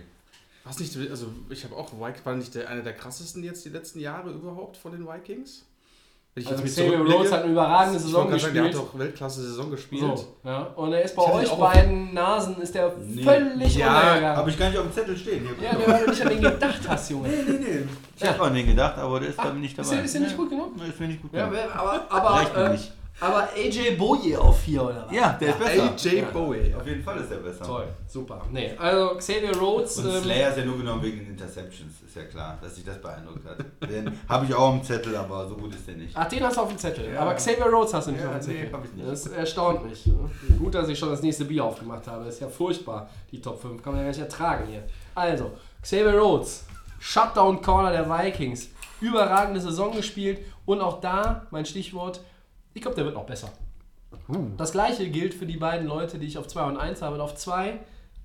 Was 0.65 0.77
nicht, 0.79 0.95
also 1.09 1.27
ich 1.49 1.63
habe 1.63 1.75
auch, 1.75 1.91
Vikings 1.93 2.25
war 2.27 2.35
nicht 2.35 2.53
der, 2.53 2.69
einer 2.69 2.83
der 2.83 2.93
krassesten 2.93 3.43
jetzt 3.43 3.65
die 3.65 3.69
letzten 3.69 3.99
Jahre 3.99 4.29
überhaupt 4.29 4.77
von 4.77 4.91
den 4.91 5.07
Vikings? 5.07 5.65
Ich 6.39 6.47
Also 6.49 6.63
Xavier 6.63 6.89
zurückblicke, 6.91 7.17
Rhodes 7.17 7.31
hat 7.31 7.43
eine 7.43 7.51
überragende 7.51 7.97
ich 7.97 8.03
Saison 8.03 8.27
gerade 8.27 8.39
sagen, 8.39 8.53
der 8.53 8.63
gespielt. 8.63 8.81
hat 8.83 8.89
auch 8.95 8.99
Weltklasse-Saison 8.99 9.71
gespielt. 9.71 10.01
So, 10.17 10.27
ja. 10.43 10.61
Und 10.75 10.93
er 10.93 11.01
ist 11.03 11.15
bei 11.15 11.23
euch 11.33 11.49
beiden 11.51 12.13
Nasen 12.13 12.61
ist 12.61 12.73
der 12.75 12.91
Nee. 12.99 13.23
völlig 13.23 13.75
Ja, 13.75 13.87
untergegangen. 13.99 14.37
Habe 14.37 14.49
ich 14.49 14.59
gar 14.59 14.69
nicht 14.69 14.77
auf 14.77 14.85
dem 14.85 14.93
Zettel 14.93 15.17
stehen. 15.17 15.47
Hier, 15.59 15.69
Ja, 15.69 15.77
weil 15.93 16.03
du 16.05 16.09
nicht 16.11 16.21
an 16.21 16.29
den 16.29 16.41
gedacht 16.41 16.79
hast, 16.87 17.09
Junge. 17.11 17.27
nee, 17.27 17.35
nee, 17.47 17.57
nee. 17.59 17.79
Ich 18.15 18.21
Ja. 18.23 18.29
habe 18.33 18.43
an 18.43 18.53
den 18.55 18.67
gedacht, 18.67 18.97
aber 18.97 19.19
der 19.19 19.29
ist 19.29 19.37
bei 19.37 19.51
mir 19.53 19.59
nicht 19.59 19.77
Ist 19.77 19.85
dabei. 19.87 19.95
der, 19.97 20.05
ist 20.05 20.13
der 20.13 20.21
nicht 20.21 20.37
gut 20.37 20.49
genug? 20.49 20.75
Nee, 20.77 20.89
ist 20.89 20.99
mir 20.99 21.07
nicht 21.07 21.21
gut 21.21 21.33
Ja, 21.33 21.47
genug. 21.47 21.59
aber, 21.75 21.91
Reicht 22.29 22.53
mir 22.53 22.59
aber, 22.59 22.69
äh, 22.69 22.71
nicht. 22.73 22.91
Aber 23.21 23.49
AJ 23.55 23.95
Boye 23.97 24.37
auf 24.37 24.59
4 24.61 24.83
oder 24.83 25.05
was? 25.07 25.13
Ja, 25.15 25.33
der 25.39 25.49
ist 25.49 25.59
besser. 25.59 25.83
AJ 25.83 26.21
Bowie. 26.33 26.73
Auf 26.75 26.85
jeden 26.87 27.03
Fall 27.03 27.19
ist 27.19 27.29
der 27.31 27.37
besser. 27.37 27.65
Toll, 27.65 27.87
super. 28.07 28.41
Nee, 28.51 28.71
also 28.77 29.15
Xavier 29.17 29.57
Rhodes. 29.57 29.97
Und 29.97 30.05
Ähm, 30.15 30.23
Slayer 30.23 30.49
ist 30.49 30.57
ja 30.57 30.65
nur 30.65 30.77
genommen 30.77 31.03
wegen 31.03 31.17
den 31.19 31.27
Interceptions, 31.31 32.01
ist 32.05 32.15
ja 32.15 32.23
klar, 32.23 32.57
dass 32.61 32.75
sich 32.75 32.85
das 32.85 33.01
beeindruckt 33.01 33.45
hat. 33.45 33.57
Den 33.89 34.11
habe 34.27 34.45
ich 34.45 34.53
auch 34.53 34.69
am 34.73 34.83
Zettel, 34.83 35.15
aber 35.15 35.47
so 35.47 35.55
gut 35.55 35.73
ist 35.75 35.87
der 35.87 35.95
nicht. 35.95 36.11
Ach, 36.15 36.27
den 36.27 36.43
hast 36.43 36.57
du 36.57 36.61
auf 36.61 36.69
dem 36.69 36.77
Zettel. 36.77 37.13
Ja. 37.13 37.19
Aber 37.21 37.33
Xavier 37.33 37.65
Rhodes 37.65 37.93
hast 37.93 38.07
du 38.07 38.11
nicht 38.11 38.21
Ja, 38.21 38.27
auf 38.29 38.33
dem 38.35 38.41
Zettel. 38.41 38.63
nee, 38.65 38.69
hab 38.71 38.85
ich 38.85 38.93
nicht. 38.93 39.07
Das 39.09 39.27
erstaunt 39.27 39.85
mich. 39.85 40.05
ne? 40.05 40.29
Gut, 40.57 40.73
dass 40.75 40.87
ich 40.89 40.97
schon 40.97 41.09
das 41.09 41.21
nächste 41.21 41.45
Bier 41.45 41.63
aufgemacht 41.65 42.07
habe. 42.07 42.25
Das 42.25 42.35
ist 42.35 42.39
ja 42.41 42.47
furchtbar, 42.47 43.09
die 43.31 43.41
Top 43.41 43.61
5. 43.61 43.81
Kann 43.83 43.93
man 43.93 44.01
ja 44.01 44.05
gar 44.05 44.11
nicht 44.17 44.21
ertragen 44.21 44.65
hier. 44.69 44.83
Also, 45.15 45.51
Xavier 45.81 46.17
Rhodes, 46.19 46.65
Shutdown 46.99 47.61
Corner 47.61 47.91
der 47.91 48.09
Vikings. 48.09 48.69
Überragende 49.01 49.61
Saison 49.61 49.91
gespielt. 49.95 50.39
Und 50.65 50.81
auch 50.81 50.99
da, 50.99 51.47
mein 51.51 51.65
Stichwort, 51.65 52.21
ich 52.79 52.83
glaube, 52.83 52.95
der 52.95 53.03
wird 53.03 53.15
noch 53.15 53.25
besser. 53.25 53.51
Das 54.57 54.71
gleiche 54.71 55.09
gilt 55.09 55.33
für 55.33 55.45
die 55.45 55.57
beiden 55.57 55.85
Leute, 55.85 56.17
die 56.17 56.27
ich 56.27 56.37
auf 56.37 56.47
2 56.47 56.63
und 56.63 56.77
1 56.77 57.01
habe. 57.01 57.15
Und 57.15 57.21
auf 57.21 57.35
2, 57.35 57.77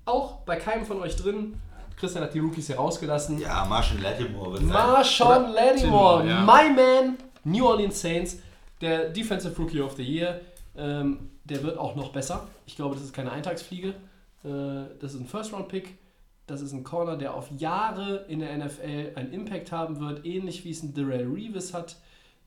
auch 0.05 0.37
bei 0.45 0.55
keinem 0.55 0.85
von 0.85 1.01
euch 1.01 1.17
drin. 1.17 1.59
Christian 1.97 2.23
hat 2.23 2.33
die 2.33 2.39
Rookies 2.39 2.67
hier 2.67 2.77
rausgelassen. 2.77 3.37
Ja, 3.37 3.65
Marshall 3.65 3.99
Lattimore 3.99 4.53
wird. 4.53 4.63
Marshawn 4.63 5.51
Lattimore, 5.51 6.23
Lattimore, 6.23 6.27
ja. 6.29 6.41
my 6.41 6.73
man, 6.73 7.17
New 7.43 7.67
Orleans 7.67 7.99
Saints, 7.99 8.37
der 8.79 9.09
Defensive 9.09 9.57
Rookie 9.57 9.81
of 9.81 9.97
the 9.97 10.03
Year. 10.03 10.39
Ähm, 10.77 11.31
der 11.43 11.61
wird 11.61 11.77
auch 11.77 11.97
noch 11.97 12.13
besser. 12.13 12.47
Ich 12.65 12.77
glaube, 12.77 12.95
das 12.95 13.03
ist 13.03 13.13
keine 13.13 13.33
Eintagsfliege. 13.33 13.89
Äh, 13.89 14.87
das 15.01 15.15
ist 15.15 15.19
ein 15.19 15.27
First-Round-Pick. 15.27 15.97
Das 16.47 16.61
ist 16.61 16.71
ein 16.71 16.85
Corner, 16.85 17.17
der 17.17 17.33
auf 17.33 17.49
Jahre 17.57 18.23
in 18.29 18.39
der 18.39 18.57
NFL 18.57 19.11
einen 19.15 19.33
Impact 19.33 19.73
haben 19.73 19.99
wird, 19.99 20.25
ähnlich 20.25 20.63
wie 20.63 20.71
es 20.71 20.81
ein 20.81 20.93
Darrell 20.93 21.27
Reeves 21.27 21.73
hat. 21.73 21.97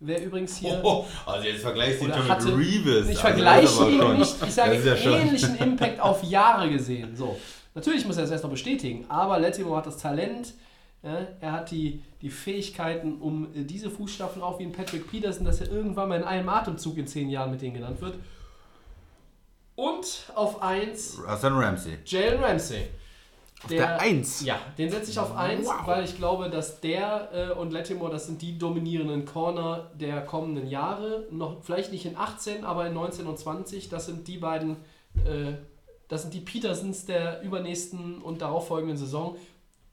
Wer 0.01 0.25
übrigens 0.25 0.57
hier. 0.59 0.81
Oh, 0.85 1.05
also 1.27 1.47
jetzt 1.47 1.63
vergleichst 1.63 2.01
du 2.01 2.05
ihn 2.05 2.11
Oder 2.13 2.21
schon 2.21 2.29
hatte- 2.29 2.47
mit 2.47 2.59
Reeves. 2.67 3.09
Ich 3.09 3.09
Also 3.09 3.21
vergleiche 3.21 3.81
aber 3.81 3.91
ihn 4.13 4.19
nicht, 4.19 4.37
ich 4.47 4.55
sage 4.55 4.81
ja 4.81 4.95
ähnlichen 4.95 5.59
Impact 5.59 6.01
auf 6.01 6.23
Jahre 6.23 6.71
gesehen. 6.71 7.17
So. 7.17 7.37
Natürlich 7.75 8.05
muss 8.07 8.17
er 8.17 8.23
das 8.23 8.31
erst 8.31 8.45
noch 8.45 8.51
bestätigen, 8.51 9.07
aber 9.09 9.39
Lattimore 9.41 9.79
hat 9.79 9.87
das 9.87 9.97
Talent, 9.99 10.55
ja, 11.03 11.27
er 11.41 11.53
hat 11.53 11.71
die, 11.71 12.03
die 12.23 12.31
Fähigkeiten, 12.31 13.19
um 13.21 13.47
äh, 13.55 13.65
diese 13.65 13.91
Fußstapfen 13.91 14.43
auch 14.43 14.59
wie 14.59 14.65
ein 14.65 14.73
Patrick 14.73 15.11
Peterson, 15.11 15.45
dass 15.45 15.61
er 15.61 15.71
irgendwann 15.71 16.09
mal 16.09 16.17
in 16.21 16.25
einem 16.25 16.49
Atemzug 16.49 16.97
in 16.97 17.07
zehn 17.07 17.29
Jahren 17.29 17.51
mit 17.51 17.63
denen 17.63 17.75
genannt 17.75 18.01
wird. 18.01 18.15
Und 19.77 20.25
auf 20.35 20.61
1 20.63 21.19
Hassan 21.27 21.55
Ramsey. 21.57 21.99
Jalen 22.05 22.43
Ramsey. 22.43 22.89
Auf 23.63 23.71
der 23.71 24.01
Eins? 24.01 24.45
Ja, 24.45 24.61
den 24.77 24.89
setze 24.89 25.11
ich 25.11 25.19
auf 25.19 25.35
1, 25.35 25.69
weil 25.85 26.05
ich 26.05 26.17
glaube, 26.17 26.49
dass 26.49 26.81
der 26.81 27.29
äh, 27.33 27.53
und 27.59 27.73
Lattimore, 27.73 28.11
das 28.11 28.27
sind 28.27 28.41
die 28.41 28.57
dominierenden 28.57 29.25
Corner 29.25 29.91
der 29.95 30.21
kommenden 30.25 30.69
Jahre. 30.69 31.27
Noch 31.31 31.63
vielleicht 31.63 31.91
nicht 31.91 32.07
in 32.07 32.17
18, 32.17 32.65
aber 32.65 32.87
in 32.87 32.95
19 32.95 33.27
und 33.27 33.37
20. 33.37 33.89
Das 33.89 34.07
sind 34.07 34.29
die 34.29 34.39
beiden, 34.39 34.77
äh, 35.25 35.55
das 36.07 36.23
sind 36.23 36.35
die 36.35 36.41
Petersons 36.41 37.05
der 37.05 37.43
übernächsten 37.43 38.23
und 38.23 38.43
darauffolgenden 38.43 38.97
Saison. 38.97 39.37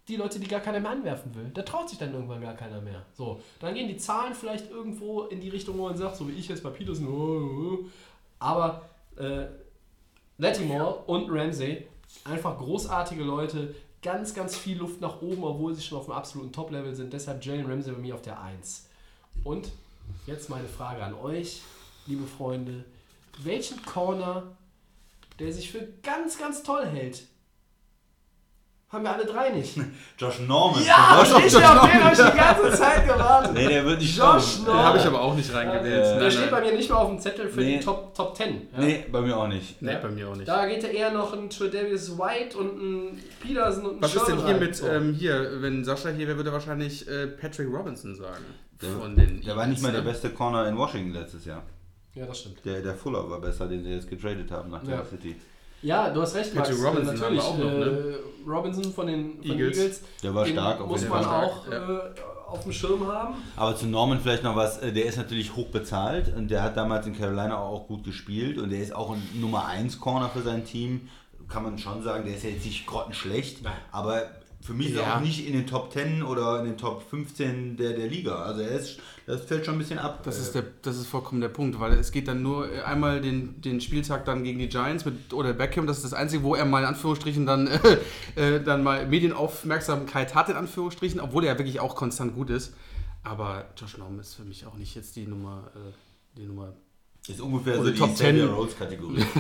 Die 0.07 0.17
Leute, 0.17 0.39
die 0.39 0.47
gar 0.47 0.59
keiner 0.59 0.79
mehr 0.79 0.91
anwerfen 0.91 1.33
will. 1.33 1.49
Da 1.51 1.63
traut 1.63 1.89
sich 1.89 1.97
dann 1.97 2.13
irgendwann 2.13 2.41
gar 2.41 2.53
keiner 2.53 2.79
mehr. 2.81 3.03
So, 3.13 3.41
dann 3.59 3.73
gehen 3.73 3.87
die 3.87 3.97
Zahlen 3.97 4.35
vielleicht 4.35 4.69
irgendwo 4.69 5.23
in 5.23 5.41
die 5.41 5.49
Richtung, 5.49 5.79
wo 5.79 5.87
man 5.87 5.97
sagt, 5.97 6.17
so 6.17 6.27
wie 6.27 6.33
ich 6.33 6.47
jetzt 6.47 6.61
bei 6.61 6.69
Peterson, 6.69 7.07
oh, 7.07 7.79
oh. 7.81 7.85
aber 8.37 8.83
äh, 9.17 9.45
Lattimore 10.37 11.03
und 11.07 11.31
Ramsey, 11.31 11.87
einfach 12.23 12.57
großartige 12.57 13.23
Leute, 13.23 13.75
ganz, 14.01 14.33
ganz 14.33 14.55
viel 14.55 14.77
Luft 14.77 15.01
nach 15.01 15.21
oben, 15.21 15.43
obwohl 15.43 15.73
sie 15.73 15.81
schon 15.81 15.97
auf 15.97 16.05
dem 16.05 16.13
absoluten 16.13 16.51
Top-Level 16.51 16.95
sind. 16.95 17.11
Deshalb 17.11 17.43
Jalen 17.43 17.65
Ramsey 17.65 17.93
bei 17.93 17.99
mir 17.99 18.15
auf 18.15 18.21
der 18.21 18.41
1. 18.41 18.87
Und 19.43 19.71
jetzt 20.27 20.49
meine 20.49 20.67
Frage 20.67 21.03
an 21.03 21.13
euch, 21.15 21.61
liebe 22.05 22.25
Freunde. 22.25 22.85
Welchen 23.39 23.83
Corner, 23.83 24.43
der 25.39 25.51
sich 25.51 25.71
für 25.71 25.87
ganz, 26.03 26.37
ganz 26.37 26.63
toll 26.63 26.85
hält, 26.85 27.23
haben 28.95 29.03
wir 29.03 29.13
alle 29.13 29.25
drei 29.25 29.49
nicht? 29.49 29.77
Josh 30.17 30.39
Norman. 30.47 30.83
Ja, 30.83 31.19
Josh 31.19 31.45
ich 31.45 31.55
auf 31.55 31.61
den 31.61 32.03
habe 32.03 32.13
ich 32.13 32.17
die 32.31 32.37
ganze 32.37 32.71
Zeit 32.77 33.05
gewartet. 33.07 33.53
Nee, 33.53 33.67
der 33.67 33.85
wird 33.85 33.99
nicht 33.99 34.17
Josh 34.17 34.55
kommen. 34.55 34.65
Den 34.65 34.73
habe 34.75 34.97
ich 34.97 35.05
aber 35.05 35.21
auch 35.21 35.35
nicht 35.35 35.53
reingewählt. 35.53 36.05
Der 36.05 36.19
Nein, 36.19 36.31
steht 36.31 36.51
bei 36.51 36.61
mir 36.61 36.71
nicht 36.73 36.89
mal 36.89 36.95
auf 36.97 37.09
dem 37.09 37.19
Zettel 37.19 37.47
für 37.49 37.59
Nee. 37.61 37.77
die 37.77 37.83
Top, 37.85 38.15
Top 38.15 38.35
10. 38.35 38.47
Ja? 38.73 38.79
Nee, 38.79 39.05
bei 39.11 39.21
mir 39.21 39.37
auch 39.37 39.47
nicht. 39.47 39.81
Nee, 39.81 39.97
bei 40.01 40.09
mir 40.09 40.29
auch 40.29 40.35
nicht. 40.35 40.47
Da 40.47 40.65
geht 40.65 40.81
ja 40.83 40.89
eher 40.89 41.11
noch 41.11 41.33
ein 41.33 41.49
Tredavious 41.49 42.17
White 42.17 42.57
und 42.57 42.81
ein 42.81 43.23
Peterson 43.41 43.85
und 43.85 43.95
ein 43.97 44.01
Was 44.01 44.15
ist 44.15 44.27
denn 44.27 44.37
hier 44.37 44.45
rein. 44.55 44.59
mit, 44.59 44.83
ähm, 44.89 45.13
hier, 45.13 45.61
wenn 45.61 45.83
Sascha 45.85 46.09
hier 46.09 46.25
wäre, 46.27 46.37
würde 46.37 46.49
er 46.49 46.53
wahrscheinlich 46.53 47.07
äh, 47.07 47.27
Patrick 47.27 47.67
Robinson 47.71 48.15
sagen. 48.15 48.43
Der, 48.81 48.89
Von 48.89 49.15
den 49.15 49.41
der 49.41 49.55
war 49.55 49.67
nicht 49.67 49.81
mal 49.81 49.91
der 49.91 50.01
beste 50.01 50.29
Corner 50.31 50.67
in 50.67 50.77
Washington 50.77 51.13
letztes 51.13 51.45
Jahr. 51.45 51.63
Ja, 52.13 52.25
das 52.25 52.39
stimmt. 52.39 52.63
Der, 52.65 52.81
der 52.81 52.93
Fuller 52.95 53.29
war 53.29 53.39
besser, 53.41 53.67
den 53.67 53.83
sie 53.83 53.89
jetzt 53.91 54.09
getradet 54.09 54.49
haben 54.51 54.69
nach 54.71 54.83
Ja. 54.83 54.97
der 54.97 55.05
City. 55.05 55.35
Ja, 55.85 56.09
du 56.09 56.21
hast 56.21 56.33
recht, 56.35 56.55
Max. 56.55 56.69
Patrick 56.69 56.83
Äh, 56.83 56.87
Robinson 56.87 57.15
Natürlich, 57.15 57.43
haben 57.43 57.57
wir 57.59 57.65
auch 57.65 57.71
noch, 57.71 57.77
ne? 57.77 57.85
äh, 57.85 58.49
Robinson 58.49 58.83
von 58.93 59.07
den, 59.07 59.33
von 59.35 59.41
den 59.43 59.51
Eagles. 59.51 59.77
Eagles. 59.77 60.01
Der 60.23 60.33
war 60.35 60.43
den 60.45 60.53
stark, 60.53 60.87
muss 60.87 61.07
man 61.07 61.23
Fall. 61.23 61.45
auch 61.45 61.65
stark, 61.67 62.17
äh, 62.17 62.21
auf 62.51 62.63
dem 62.63 62.71
Schirm 62.71 63.07
haben. 63.07 63.35
Aber 63.55 63.75
zu 63.75 63.85
Norman 63.85 64.19
vielleicht 64.19 64.43
noch 64.43 64.55
was, 64.55 64.79
äh, 64.79 64.91
der 64.91 65.05
ist 65.05 65.17
natürlich 65.17 65.55
hoch 65.55 65.67
bezahlt 65.67 66.35
und 66.35 66.49
der 66.49 66.63
hat 66.63 66.75
damals 66.75 67.05
in 67.05 67.15
Carolina 67.15 67.57
auch 67.57 67.87
gut 67.87 68.03
gespielt 68.03 68.57
und 68.57 68.71
der 68.71 68.79
ist 68.79 68.95
auch 68.95 69.11
ein 69.11 69.21
Nummer 69.39 69.67
1 69.67 69.99
Corner 69.99 70.29
für 70.29 70.41
sein 70.41 70.65
Team. 70.65 71.07
Kann 71.47 71.61
man 71.63 71.77
schon 71.77 72.01
sagen, 72.01 72.25
der 72.25 72.35
ist 72.35 72.43
ja 72.43 72.49
jetzt 72.49 72.65
nicht 72.65 72.87
grottenschlecht, 72.87 73.61
Nein. 73.63 73.73
aber 73.91 74.23
für 74.65 74.73
mich 74.73 74.89
ist 74.89 74.95
er 74.97 75.03
Ja. 75.03 75.15
auch 75.17 75.21
nicht 75.21 75.45
in 75.47 75.53
den 75.53 75.67
Top 75.67 75.91
10 75.93 76.23
oder 76.23 76.59
in 76.59 76.65
den 76.65 76.77
Top 76.77 77.03
15 77.09 77.77
der, 77.77 77.93
der 77.93 78.07
Liga. 78.07 78.35
Also 78.41 78.61
er 78.61 78.71
ist, 78.79 78.99
das 79.27 79.41
fällt 79.45 79.65
schon 79.65 79.75
ein 79.75 79.79
bisschen 79.79 79.99
ab. 79.99 80.21
Das 80.23 80.37
Äh, 80.37 80.41
ist, 80.41 80.55
der, 80.55 80.63
das 80.81 80.97
ist 80.97 81.07
vollkommen 81.07 81.41
der 81.41 81.49
Punkt, 81.49 81.79
weil 81.79 81.93
es 81.93 82.11
geht 82.11 82.27
dann 82.27 82.41
nur 82.41 82.71
äh, 82.71 82.81
einmal 82.81 83.21
den, 83.21 83.61
den 83.61 83.79
Spieltag 83.81 84.25
dann 84.25 84.43
gegen 84.43 84.59
die 84.59 84.69
Giants 84.69 85.05
mit 85.05 85.33
oder 85.33 85.53
Beckham, 85.53 85.87
das 85.87 85.97
ist 85.97 86.05
das 86.05 86.13
Einzige, 86.13 86.43
wo 86.43 86.55
er 86.55 86.65
mal 86.65 86.79
in 86.79 86.85
Anführungsstrichen 86.85 87.45
dann, 87.45 87.67
äh, 88.35 88.61
dann 88.63 88.83
mal 88.83 89.07
Medienaufmerksamkeit 89.07 90.33
hat, 90.35 90.49
in 90.49 90.55
Anführungsstrichen, 90.55 91.19
obwohl 91.19 91.43
er 91.45 91.53
ja 91.53 91.59
wirklich 91.59 91.79
auch 91.79 91.95
konstant 91.95 92.35
gut 92.35 92.49
ist. 92.49 92.73
Aber 93.23 93.65
Josh 93.77 93.97
Norman 93.97 94.19
ist 94.19 94.35
für 94.35 94.43
mich 94.43 94.65
auch 94.65 94.75
nicht 94.75 94.95
jetzt 94.95 95.15
die 95.15 95.25
Nummer, 95.27 95.63
äh, 95.75 95.79
die 96.37 96.45
Nummer. 96.45 96.73
ist 97.27 97.41
ungefähr 97.41 97.75
Oder 97.79 97.85
so 97.85 97.91
die 97.91 97.97
Top 97.99 98.13
Xavier 98.13 98.45
10. 98.45 98.53
Rhodes 98.53 98.77
Kategorie. 98.77 99.25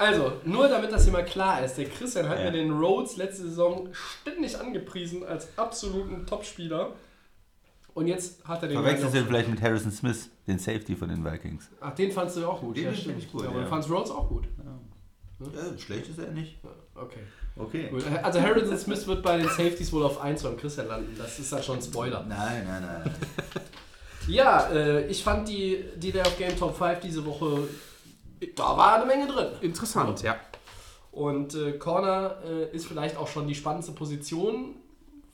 Also, 0.00 0.32
nur 0.44 0.68
damit 0.68 0.90
das 0.92 1.04
hier 1.04 1.12
mal 1.12 1.24
klar 1.24 1.62
ist, 1.64 1.76
der 1.76 1.84
Christian 1.86 2.28
hat 2.28 2.38
Ja. 2.38 2.44
mir 2.46 2.52
den 2.52 2.72
Rhodes 2.72 3.16
letzte 3.16 3.42
Saison 3.42 3.88
ständig 3.92 4.58
angepriesen 4.58 5.24
als 5.24 5.48
absoluten 5.56 6.26
Topspieler. 6.26 6.92
Und 7.92 8.06
jetzt 8.06 8.42
hat 8.44 8.62
er 8.62 8.68
den. 8.68 8.78
Verwechselst 8.78 9.14
du 9.14 9.24
vielleicht 9.24 9.48
mit 9.48 9.60
Harrison 9.60 9.90
Smith, 9.92 10.30
den 10.46 10.58
Safety 10.58 10.96
von 10.96 11.08
den 11.08 11.24
Vikings? 11.24 11.68
Ach, 11.80 11.94
den 11.94 12.10
fandst 12.12 12.36
du 12.36 12.46
auch 12.46 12.60
gut. 12.60 12.76
Den 12.76 12.84
ja, 12.84 12.94
stimmt. 12.94 13.18
ich 13.18 13.30
gut, 13.30 13.42
ja, 13.42 13.48
aber 13.48 13.58
ja. 13.58 13.64
du 13.64 13.70
fandst 13.70 13.90
Rhodes 13.90 14.10
auch 14.10 14.28
gut. 14.28 14.44
Ja, 15.40 15.78
schlecht 15.78 16.08
ist 16.08 16.18
er 16.18 16.30
nicht. 16.32 16.58
Okay. 16.94 17.20
Okay. 17.56 17.88
Gut. 17.88 18.04
Also 18.22 18.40
Harrison 18.40 18.78
Smith 18.78 19.06
wird 19.06 19.22
bei 19.22 19.38
den 19.38 19.48
Safeties 19.48 19.92
wohl 19.92 20.04
auf 20.04 20.20
1 20.20 20.42
beim 20.42 20.56
Christian 20.56 20.88
landen. 20.88 21.14
Das 21.18 21.38
ist 21.38 21.52
dann 21.52 21.62
schon 21.62 21.76
ein 21.76 21.82
Spoiler. 21.82 22.24
Nein, 22.28 22.64
nein, 22.66 22.82
nein. 22.82 23.14
Ja, 24.28 24.68
äh, 24.70 25.06
ich 25.08 25.22
fand 25.24 25.48
die, 25.48 25.84
die 25.96 26.12
Day 26.12 26.22
of 26.22 26.38
Game 26.38 26.56
Top 26.56 26.76
5 26.76 27.00
diese 27.00 27.24
Woche, 27.24 27.68
da 28.56 28.76
war 28.76 28.94
eine 28.94 29.06
Menge 29.06 29.26
drin. 29.26 29.48
Interessant, 29.60 30.22
ja. 30.22 30.36
Und 31.12 31.54
äh, 31.54 31.72
Corner 31.72 32.36
äh, 32.44 32.74
ist 32.74 32.86
vielleicht 32.86 33.16
auch 33.16 33.28
schon 33.28 33.46
die 33.46 33.54
spannendste 33.54 33.92
Position. 33.92 34.76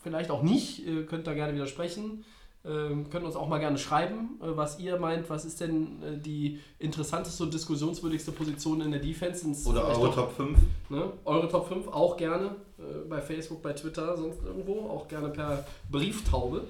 Vielleicht 0.03 0.31
auch 0.31 0.43
nicht. 0.43 0.87
Ihr 0.87 1.07
könnt 1.07 1.27
da 1.27 1.35
gerne 1.35 1.55
widersprechen. 1.55 2.25
Ähm, 2.65 3.11
könnt 3.11 3.25
uns 3.25 3.37
auch 3.37 3.47
mal 3.47 3.59
gerne 3.59 3.79
schreiben, 3.79 4.41
äh, 4.43 4.57
was 4.57 4.81
ihr 4.81 4.99
meint. 4.99 5.31
Was 5.31 5.45
ist 5.45 5.61
denn 5.61 6.03
äh, 6.03 6.19
die 6.19 6.59
interessanteste 6.81 7.45
und 7.45 7.55
diskussionswürdigste 7.55 8.33
Position 8.33 8.81
in 8.81 8.91
der 8.91 8.99
Defense? 9.01 9.47
Ins- 9.47 9.67
Oder 9.67 9.85
eure 9.87 10.09
auch, 10.09 10.15
Top 10.15 10.33
5? 10.33 10.59
Ne? 10.89 11.13
Eure 11.25 11.49
Top 11.49 11.69
5 11.69 11.87
auch 11.89 12.17
gerne 12.17 12.57
äh, 12.79 13.09
bei 13.09 13.21
Facebook, 13.21 13.63
bei 13.63 13.73
Twitter, 13.73 14.17
sonst 14.17 14.43
irgendwo. 14.45 14.89
Auch 14.89 15.07
gerne 15.07 15.29
per 15.29 15.65
Brieftaube. 15.91 16.65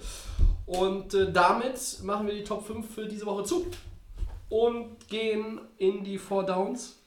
Und 0.66 1.14
äh, 1.14 1.32
damit 1.32 2.03
machen 2.03 2.26
wir 2.26 2.34
die 2.34 2.45
Top 2.45 2.66
5 2.66 2.95
für 2.95 3.07
diese 3.07 3.24
Woche 3.24 3.45
zu 3.45 3.64
und 4.49 5.09
gehen 5.09 5.61
in 5.78 6.05
die 6.05 6.18
Four 6.18 6.44
Downs. 6.44 7.03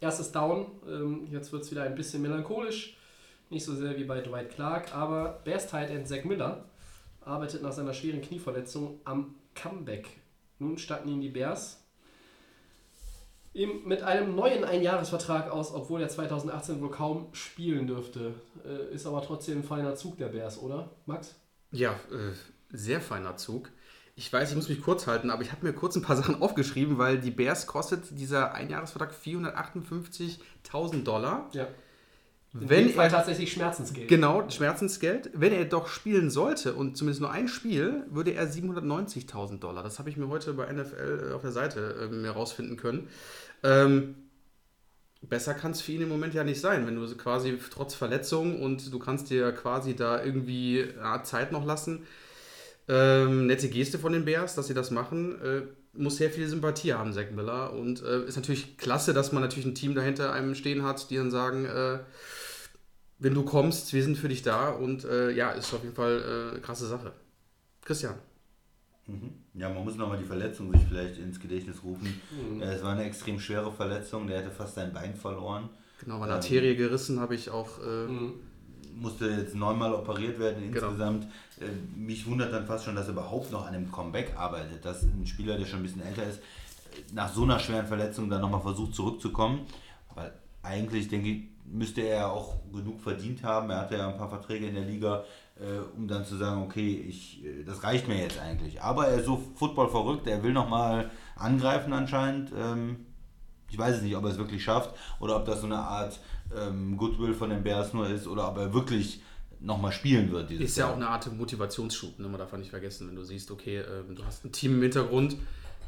Erstes 0.00 0.30
Down, 0.32 0.66
ähm, 0.86 1.26
jetzt 1.30 1.52
wird 1.52 1.62
es 1.62 1.70
wieder 1.70 1.82
ein 1.82 1.94
bisschen 1.94 2.22
melancholisch, 2.22 2.96
nicht 3.48 3.64
so 3.64 3.74
sehr 3.74 3.96
wie 3.96 4.04
bei 4.04 4.20
Dwight 4.20 4.50
Clark, 4.50 4.94
aber 4.94 5.40
Bears 5.44 5.68
Tight 5.68 5.90
End 5.90 6.06
Zach 6.06 6.24
Miller 6.24 6.64
arbeitet 7.22 7.62
nach 7.62 7.72
seiner 7.72 7.94
schweren 7.94 8.20
Knieverletzung 8.20 9.00
am 9.04 9.34
Comeback. 9.54 10.08
Nun 10.58 10.78
statten 10.78 11.08
ihn 11.08 11.20
die 11.20 11.28
Bears 11.28 11.82
mit 13.84 14.02
einem 14.02 14.34
neuen 14.34 14.64
Einjahresvertrag 14.64 15.50
aus, 15.50 15.72
obwohl 15.72 16.02
er 16.02 16.08
2018 16.08 16.80
wohl 16.80 16.90
kaum 16.90 17.28
spielen 17.32 17.86
dürfte. 17.86 18.34
Äh, 18.66 18.94
ist 18.94 19.06
aber 19.06 19.22
trotzdem 19.22 19.58
ein 19.58 19.64
feiner 19.64 19.94
Zug 19.94 20.18
der 20.18 20.28
Bears, 20.28 20.58
oder, 20.58 20.90
Max? 21.06 21.34
Ja, 21.70 21.92
äh, 22.10 22.34
sehr 22.68 23.00
feiner 23.00 23.36
Zug. 23.36 23.70
Ich 24.18 24.32
weiß, 24.32 24.48
ich 24.48 24.56
muss 24.56 24.70
mich 24.70 24.80
kurz 24.80 25.06
halten, 25.06 25.28
aber 25.28 25.42
ich 25.42 25.52
habe 25.52 25.64
mir 25.64 25.74
kurz 25.74 25.94
ein 25.94 26.02
paar 26.02 26.16
Sachen 26.22 26.40
aufgeschrieben, 26.40 26.96
weil 26.96 27.18
die 27.20 27.30
Bears 27.30 27.66
kostet 27.66 28.18
dieser 28.18 28.54
Einjahresvertrag 28.54 29.12
458.000 29.12 31.04
Dollar. 31.04 31.50
Ja. 31.52 31.68
In 32.54 32.70
Wenn 32.70 32.96
er 32.96 33.10
tatsächlich 33.10 33.52
Schmerzensgeld. 33.52 34.08
Genau, 34.08 34.48
Schmerzensgeld. 34.48 35.30
Wenn 35.34 35.52
er 35.52 35.66
doch 35.66 35.88
spielen 35.88 36.30
sollte 36.30 36.72
und 36.72 36.96
zumindest 36.96 37.20
nur 37.20 37.30
ein 37.30 37.48
Spiel, 37.48 38.04
würde 38.08 38.30
er 38.30 38.48
790.000 38.48 39.58
Dollar. 39.58 39.82
Das 39.82 39.98
habe 39.98 40.08
ich 40.08 40.16
mir 40.16 40.28
heute 40.28 40.54
bei 40.54 40.72
NFL 40.72 41.32
auf 41.34 41.42
der 41.42 41.52
Seite 41.52 42.08
ähm, 42.10 42.24
herausfinden 42.24 42.78
können. 42.78 43.08
Ähm, 43.62 44.14
besser 45.20 45.52
kann 45.52 45.72
es 45.72 45.82
für 45.82 45.92
ihn 45.92 46.00
im 46.00 46.08
Moment 46.08 46.32
ja 46.32 46.44
nicht 46.44 46.62
sein, 46.62 46.86
wenn 46.86 46.94
du 46.94 47.16
quasi 47.16 47.58
trotz 47.70 47.94
Verletzung 47.94 48.62
und 48.62 48.90
du 48.90 48.98
kannst 48.98 49.28
dir 49.28 49.52
quasi 49.52 49.94
da 49.94 50.24
irgendwie 50.24 50.88
Zeit 51.24 51.52
noch 51.52 51.66
lassen. 51.66 52.06
Ähm, 52.88 53.46
nette 53.46 53.68
Geste 53.68 53.98
von 53.98 54.12
den 54.12 54.24
Bears, 54.24 54.54
dass 54.54 54.68
sie 54.68 54.74
das 54.74 54.90
machen. 54.90 55.40
Äh, 55.42 55.62
muss 55.92 56.18
sehr 56.18 56.30
viel 56.30 56.46
Sympathie 56.46 56.92
haben, 56.92 57.12
Zack 57.12 57.32
Miller. 57.32 57.72
Und 57.72 58.02
äh, 58.02 58.24
ist 58.26 58.36
natürlich 58.36 58.76
klasse, 58.78 59.12
dass 59.14 59.32
man 59.32 59.42
natürlich 59.42 59.66
ein 59.66 59.74
Team 59.74 59.94
dahinter 59.94 60.32
einem 60.32 60.54
stehen 60.54 60.82
hat, 60.82 61.10
die 61.10 61.16
dann 61.16 61.30
sagen, 61.30 61.64
äh, 61.64 61.98
wenn 63.18 63.34
du 63.34 63.44
kommst, 63.44 63.92
wir 63.94 64.02
sind 64.02 64.16
für 64.18 64.28
dich 64.28 64.42
da. 64.42 64.68
Und 64.70 65.04
äh, 65.04 65.30
ja, 65.30 65.50
ist 65.52 65.72
auf 65.74 65.82
jeden 65.82 65.94
Fall 65.96 66.20
äh, 66.20 66.50
eine 66.52 66.60
krasse 66.60 66.86
Sache. 66.86 67.12
Christian. 67.84 68.14
Ja, 69.54 69.68
man 69.68 69.84
muss 69.84 69.94
nochmal 69.96 70.18
die 70.18 70.24
Verletzung 70.24 70.72
sich 70.72 70.80
vielleicht 70.88 71.18
ins 71.18 71.38
Gedächtnis 71.40 71.82
rufen. 71.84 72.20
Äh, 72.60 72.64
Es 72.74 72.82
war 72.82 72.92
eine 72.92 73.04
extrem 73.04 73.38
schwere 73.38 73.70
Verletzung, 73.72 74.26
der 74.26 74.40
hätte 74.40 74.50
fast 74.50 74.74
sein 74.74 74.92
Bein 74.92 75.14
verloren. 75.14 75.68
Genau, 76.02 76.16
eine 76.16 76.26
Ähm, 76.26 76.30
Arterie 76.32 76.76
gerissen, 76.76 77.20
habe 77.20 77.34
ich 77.36 77.48
auch. 77.50 77.78
Äh, 77.78 78.06
Musste 78.94 79.26
jetzt 79.28 79.54
neunmal 79.54 79.92
operiert 79.94 80.38
werden 80.38 80.72
Genau. 80.72 80.86
insgesamt. 80.88 81.24
Äh, 81.24 81.28
Mich 81.94 82.26
wundert 82.26 82.52
dann 82.52 82.66
fast 82.66 82.84
schon, 82.84 82.94
dass 82.94 83.06
er 83.06 83.12
überhaupt 83.12 83.50
noch 83.50 83.66
an 83.66 83.74
einem 83.74 83.90
Comeback 83.90 84.34
arbeitet. 84.36 84.84
Dass 84.84 85.02
ein 85.02 85.26
Spieler, 85.26 85.56
der 85.56 85.66
schon 85.66 85.80
ein 85.80 85.82
bisschen 85.82 86.06
älter 86.06 86.24
ist, 86.24 86.38
äh, 86.38 87.12
nach 87.14 87.32
so 87.32 87.44
einer 87.44 87.58
schweren 87.58 87.86
Verletzung 87.86 88.28
dann 88.28 88.40
nochmal 88.40 88.60
versucht 88.60 88.94
zurückzukommen. 88.94 89.66
Weil 90.14 90.32
eigentlich, 90.62 91.08
denke 91.08 91.28
ich, 91.28 91.42
müsste 91.64 92.02
er 92.02 92.30
auch 92.30 92.56
genug 92.72 93.00
verdient 93.00 93.42
haben. 93.42 93.70
Er 93.70 93.80
hatte 93.80 93.96
ja 93.96 94.08
ein 94.08 94.18
paar 94.18 94.28
Verträge 94.28 94.66
in 94.66 94.74
der 94.74 94.84
Liga, 94.84 95.24
äh, 95.58 95.78
um 95.96 96.06
dann 96.06 96.24
zu 96.24 96.36
sagen, 96.36 96.62
okay, 96.62 97.04
ich, 97.08 97.44
äh, 97.44 97.64
das 97.64 97.82
reicht 97.82 98.08
mir 98.08 98.18
jetzt 98.18 98.38
eigentlich. 98.38 98.82
Aber 98.82 99.08
er 99.08 99.18
ist 99.18 99.26
so 99.26 99.42
Football 99.56 99.88
verrückt, 99.88 100.26
er 100.26 100.42
will 100.42 100.52
nochmal 100.52 101.10
angreifen 101.36 101.92
anscheinend. 101.92 102.52
Ähm, 102.56 103.06
ich 103.68 103.78
weiß 103.78 103.96
es 103.96 104.02
nicht, 104.02 104.16
ob 104.16 104.24
er 104.24 104.30
es 104.30 104.38
wirklich 104.38 104.62
schafft 104.62 104.94
oder 105.18 105.36
ob 105.36 105.44
das 105.44 105.60
so 105.60 105.66
eine 105.66 105.78
Art 105.78 106.20
ähm, 106.56 106.96
Goodwill 106.96 107.34
von 107.34 107.50
den 107.50 107.62
Bears 107.62 107.92
nur 107.92 108.08
ist 108.08 108.26
oder 108.26 108.48
ob 108.48 108.58
er 108.58 108.72
wirklich 108.72 109.20
nochmal 109.66 109.92
spielen 109.92 110.30
wird 110.30 110.50
dieses 110.50 110.70
Ist 110.70 110.76
ja 110.78 110.84
Jahr. 110.84 110.92
auch 110.92 110.96
eine 110.96 111.08
Art 111.08 111.30
Motivationsschub, 111.32 112.18
ne? 112.18 112.28
man 112.28 112.38
darf 112.38 112.52
nicht 112.54 112.70
vergessen, 112.70 113.08
wenn 113.08 113.16
du 113.16 113.22
siehst, 113.24 113.50
okay, 113.50 113.78
ähm, 113.78 114.14
du 114.14 114.24
hast 114.24 114.44
ein 114.44 114.52
Team 114.52 114.74
im 114.76 114.82
Hintergrund, 114.82 115.36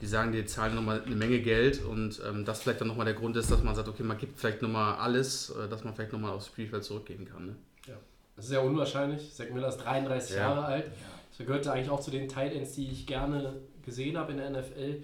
die 0.01 0.07
sagen 0.07 0.33
dir, 0.33 0.47
zahlen 0.47 0.75
nochmal 0.75 1.03
eine 1.05 1.15
Menge 1.15 1.41
Geld 1.41 1.83
und 1.85 2.21
ähm, 2.29 2.45
das 2.45 2.63
vielleicht 2.63 2.81
dann 2.81 2.89
nochmal 2.89 3.07
der 3.07 3.15
Grund 3.15 3.37
ist, 3.37 3.51
dass 3.51 3.63
man 3.63 3.75
sagt, 3.75 3.89
okay, 3.89 4.03
man 4.03 4.19
gibt 4.19 4.39
vielleicht 4.39 4.63
nochmal 4.63 4.97
alles, 4.97 5.51
äh, 5.51 5.69
dass 5.69 5.85
man 5.85 5.95
vielleicht 5.95 6.13
nochmal 6.13 6.33
aufs 6.33 6.47
Spielfeld 6.47 6.85
zurückgehen 6.85 7.25
kann. 7.25 7.47
Ne? 7.47 7.57
Ja. 7.87 7.95
Das 8.37 8.45
ist 8.45 8.51
sehr 8.51 8.63
unwahrscheinlich. 8.63 9.33
Zack 9.35 9.53
Miller 9.53 9.69
ist 9.69 9.79
33 9.79 10.37
Ja. 10.37 10.43
Jahre 10.43 10.65
alt. 10.65 10.91
Das 11.37 11.47
gehörte 11.47 11.73
eigentlich 11.73 11.91
auch 11.91 12.01
zu 12.01 12.11
den 12.11 12.29
Tight 12.29 12.53
Ends, 12.53 12.73
die 12.73 12.89
ich 12.91 13.07
gerne 13.07 13.61
gesehen 13.85 14.17
habe 14.19 14.33
in 14.33 14.39
der 14.39 14.51
NFL. 14.51 15.03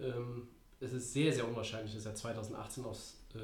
Ähm, 0.00 0.48
es 0.80 0.92
ist 0.92 1.12
sehr, 1.12 1.32
sehr 1.32 1.46
unwahrscheinlich, 1.46 1.94
dass 1.94 2.06
er 2.06 2.14
2018 2.14 2.84
aufs 2.84 3.18
äh, 3.34 3.38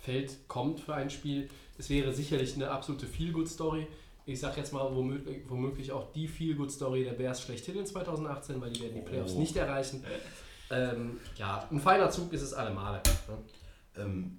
Feld 0.00 0.36
kommt 0.48 0.80
für 0.80 0.94
ein 0.94 1.08
Spiel. 1.10 1.48
Es 1.78 1.88
wäre 1.90 2.12
sicherlich 2.12 2.54
eine 2.54 2.70
absolute 2.70 3.06
Feel-Good-Story. 3.06 3.86
Ich 4.28 4.40
sage 4.40 4.56
jetzt 4.56 4.72
mal 4.72 4.92
womöglich, 4.92 5.48
womöglich 5.48 5.92
auch 5.92 6.12
die 6.12 6.26
Feel-Good-Story 6.26 7.04
der 7.04 7.12
Bears 7.12 7.40
schlechthin 7.42 7.78
in 7.78 7.86
2018, 7.86 8.60
weil 8.60 8.70
die 8.72 8.80
werden 8.82 8.96
die 8.96 9.00
Playoffs 9.00 9.32
Oh. 9.34 9.38
nicht 9.38 9.56
erreichen. 9.56 10.04
Ähm, 10.68 11.20
ja, 11.36 11.64
ein 11.70 11.78
feiner 11.78 12.10
Zug 12.10 12.32
ist 12.32 12.42
es 12.42 12.52
allemal. 12.52 13.00
Ne? 13.28 14.02
Ähm, 14.02 14.38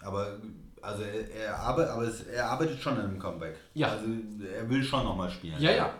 aber 0.00 0.38
also 0.80 1.02
er, 1.02 1.34
er, 1.34 1.58
arbeitet, 1.58 1.90
aber 1.90 2.02
es, 2.04 2.22
er 2.28 2.46
arbeitet 2.48 2.80
schon 2.80 2.92
an 2.96 3.06
einem 3.08 3.18
Comeback. 3.18 3.56
Ja. 3.74 3.88
Also 3.88 4.04
er 4.54 4.70
will 4.70 4.84
schon 4.84 5.02
nochmal 5.02 5.28
spielen. 5.32 5.60
Ja, 5.60 5.72
ja, 5.72 5.94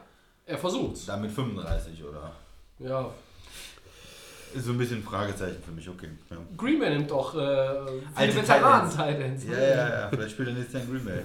er 0.46 0.58
versucht's. 0.58 1.06
Da 1.06 1.16
mit 1.16 1.32
35 1.32 2.04
oder? 2.04 2.30
Ja, 2.78 3.10
Ist 4.54 4.64
so 4.66 4.70
ein 4.70 4.78
bisschen 4.78 4.98
ein 4.98 5.02
Fragezeichen 5.02 5.60
für 5.60 5.72
mich, 5.72 5.88
okay. 5.88 6.10
Ja, 6.30 6.36
Green 6.56 6.78
Bay 6.78 6.90
nimmt 6.90 7.10
doch 7.10 7.34
äh, 7.34 7.84
viele 7.84 8.02
Alte 8.14 8.36
veteranen 8.36 8.90
Tight 8.90 8.96
Tight 9.16 9.20
Ends. 9.20 9.44
ja, 9.44 9.58
ja, 9.58 9.88
ja. 9.88 10.08
vielleicht 10.10 10.30
spielt 10.30 10.48
er 10.50 10.54
nächstes 10.54 10.74
Jahr 10.74 10.82
in 10.84 10.90
Green 10.92 11.04
Bay. 11.04 11.22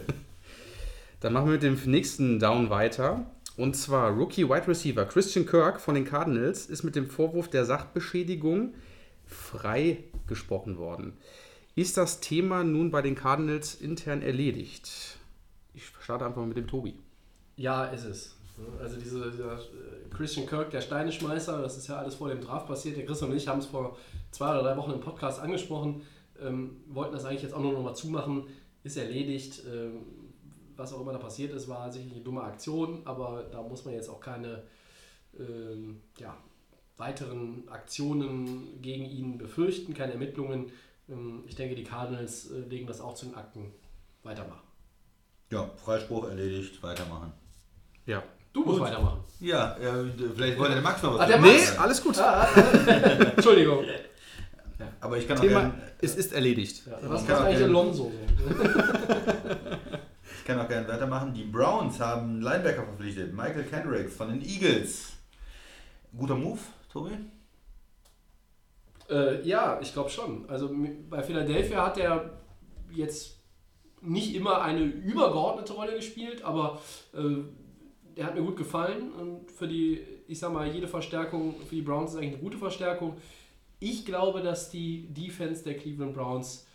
Dann 1.24 1.32
machen 1.32 1.46
wir 1.46 1.54
mit 1.54 1.64
dem 1.64 1.80
nächsten 1.90 2.38
Down 2.38 2.70
weiter. 2.70 3.26
Und 3.56 3.78
zwar 3.78 4.12
Rookie 4.12 4.50
Wide 4.50 4.68
Receiver 4.68 5.06
Christian 5.06 5.46
Kirk 5.46 5.80
von 5.80 5.96
den 5.96 6.04
Cardinals 6.04 6.66
ist 6.66 6.84
mit 6.84 6.98
dem 6.98 7.08
Vorwurf 7.08 7.50
der 7.50 7.64
Sachbeschädigung 7.64 8.74
freigesprochen 9.26 10.78
worden. 10.78 11.14
Ist 11.76 11.96
das 11.96 12.20
Thema 12.20 12.66
nun 12.66 12.92
bei 12.92 13.02
den 13.02 13.16
Cardinals 13.16 13.74
intern 13.76 14.22
erledigt? 14.22 15.18
Ich 15.74 15.86
starte 16.02 16.26
einfach 16.26 16.46
mit 16.46 16.58
dem 16.58 16.68
Tobi. 16.68 17.00
Ja, 17.56 17.86
ist 17.86 18.04
es. 18.04 18.36
Also 18.82 18.98
diese, 18.98 19.32
dieser 19.32 19.54
äh, 19.54 20.10
Christian 20.14 20.46
Kirk, 20.46 20.72
der 20.72 20.82
Steineschmeißer, 20.82 21.62
das 21.62 21.78
ist 21.78 21.88
ja 21.88 22.00
alles 22.00 22.16
vor 22.16 22.28
dem 22.28 22.42
Draft 22.42 22.68
passiert. 22.68 22.98
Der 22.98 23.06
Chris 23.06 23.22
und 23.22 23.34
ich 23.34 23.48
haben 23.48 23.60
es 23.60 23.68
vor 23.68 23.98
zwei 24.32 24.50
oder 24.50 24.64
drei 24.64 24.76
Wochen 24.76 24.92
im 24.92 25.00
Podcast 25.00 25.40
angesprochen, 25.40 26.02
ähm, 26.42 26.82
wollten 26.88 27.14
das 27.14 27.24
eigentlich 27.24 27.44
jetzt 27.44 27.54
auch 27.54 27.62
nur 27.62 27.72
noch 27.72 27.82
mal 27.82 27.94
zumachen, 27.94 28.44
ist 28.84 28.98
erledigt. 28.98 29.64
Ähm, 29.74 30.23
was 30.76 30.94
auch 30.94 31.02
immer 31.02 31.14
da 31.14 31.20
passiert 31.20 31.54
ist, 31.54 31.68
war 31.68 31.92
sicherlich 31.92 32.16
eine 32.16 32.24
dumme 32.24 32.42
Aktion, 32.44 33.02
aber 33.06 33.44
da 33.52 33.62
muss 33.62 33.86
man 33.86 33.94
jetzt 33.94 34.10
auch 34.10 34.20
keine 34.20 34.64
ähm, 35.40 36.02
ja, 36.20 36.38
weiteren 36.98 37.68
Aktionen 37.70 38.82
gegen 38.82 39.06
ihn 39.06 39.38
befürchten, 39.38 39.94
keine 39.94 40.14
Ermittlungen. 40.14 40.72
Ähm, 41.10 41.44
ich 41.48 41.56
denke, 41.56 41.76
die 41.76 41.84
Cardinals 41.84 42.52
äh, 42.52 42.60
legen 42.70 42.88
das 42.88 43.02
auch 43.02 43.14
zu 43.16 43.26
den 43.26 43.36
Akten. 43.36 43.74
Weitermachen. 44.24 44.62
Ja, 45.52 45.70
Freispruch 45.76 46.30
erledigt, 46.30 46.82
weitermachen. 46.82 47.34
Ja. 48.06 48.24
Du 48.54 48.64
musst 48.64 48.80
Gut. 48.80 48.88
weitermachen. 48.88 49.24
Ja, 49.40 49.76
äh, 49.78 50.06
vielleicht 50.36 50.58
wollte 50.60 50.74
der 50.76 50.84
Max 50.84 51.02
noch 51.02 51.16
was 51.16 51.22
Ah, 51.22 51.26
der 51.26 51.42
sagen. 51.42 51.48
Nee, 51.48 51.58
Max. 51.58 51.78
alles 51.80 52.04
gut. 52.04 52.18
Entschuldigung. 53.36 53.84
Aber 55.02 55.18
ich 55.18 55.28
kann 55.28 55.38
auch 55.38 55.42
Thema, 55.42 55.60
gerne 55.62 55.82
es 56.02 56.16
ist 56.16 56.34
erledigt. 56.34 56.86
Ja, 56.86 56.98
was 57.04 57.30
auch 57.30 57.42
eigentlich 57.42 57.64
Alonso? 57.64 58.12
Ich 60.44 60.48
kann 60.48 60.60
auch 60.60 60.68
gerne 60.68 60.86
weitermachen. 60.90 61.34
Die 61.34 61.46
Browns 61.46 62.02
haben 62.02 62.42
Linebacker 62.42 62.84
verpflichtet. 62.84 63.34
Michael 63.34 63.64
Kendricks 63.64 64.14
von 64.14 64.28
den 64.28 64.42
Eagles. 64.42 65.14
Guter 66.18 66.36
Move, 66.36 66.60
Tobi? 66.92 67.12
Äh, 69.10 69.42
ja, 69.48 69.80
ich 69.82 69.94
glaube 69.94 70.10
schon. 70.10 70.50
Also 70.50 70.70
bei 71.10 71.24
Philadelphia 71.24 71.86
hat 71.86 71.98
er 71.98 72.42
jetzt 72.92 73.38
nicht 74.02 74.36
immer 74.36 74.62
eine 74.62 74.82
übergeordnete 74.82 75.72
Rolle 75.72 75.96
gespielt, 75.96 76.44
aber 76.44 76.82
äh, 77.14 77.46
der 78.18 78.26
hat 78.26 78.36
mir 78.36 78.42
gut 78.42 78.58
gefallen. 78.58 79.14
Und 79.14 79.50
für 79.50 79.70
die, 79.70 80.02
ich 80.28 80.40
sag 80.40 80.52
mal, 80.52 80.68
jede 80.68 80.90
Verstärkung 80.90 81.56
für 81.70 81.76
die 81.76 81.84
Browns 81.84 82.12
ist 82.12 82.18
eigentlich 82.18 82.34
eine 82.34 82.44
gute 82.44 82.58
Verstärkung. 82.58 83.16
Ich 83.80 84.06
glaube, 84.06 84.42
dass 84.42 84.70
die 84.70 85.08
Defense 85.14 85.64
der 85.64 85.78
Cleveland 85.78 86.14
Browns, 86.14 86.68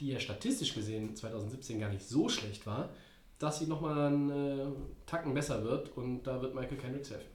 die 0.00 0.08
ja 0.08 0.20
statistisch 0.20 0.74
gesehen 0.74 1.14
2017 1.14 1.80
gar 1.80 1.90
nicht 1.90 2.06
so 2.06 2.28
schlecht 2.28 2.66
war, 2.66 2.90
dass 3.38 3.58
sie 3.58 3.66
nochmal 3.66 4.06
einen 4.06 4.30
äh, 4.30 4.66
Tacken 5.06 5.34
besser 5.34 5.64
wird 5.64 5.96
und 5.96 6.22
da 6.22 6.40
wird 6.40 6.54
Michael 6.54 6.78
Kendricks 6.78 7.10
helfen. 7.10 7.28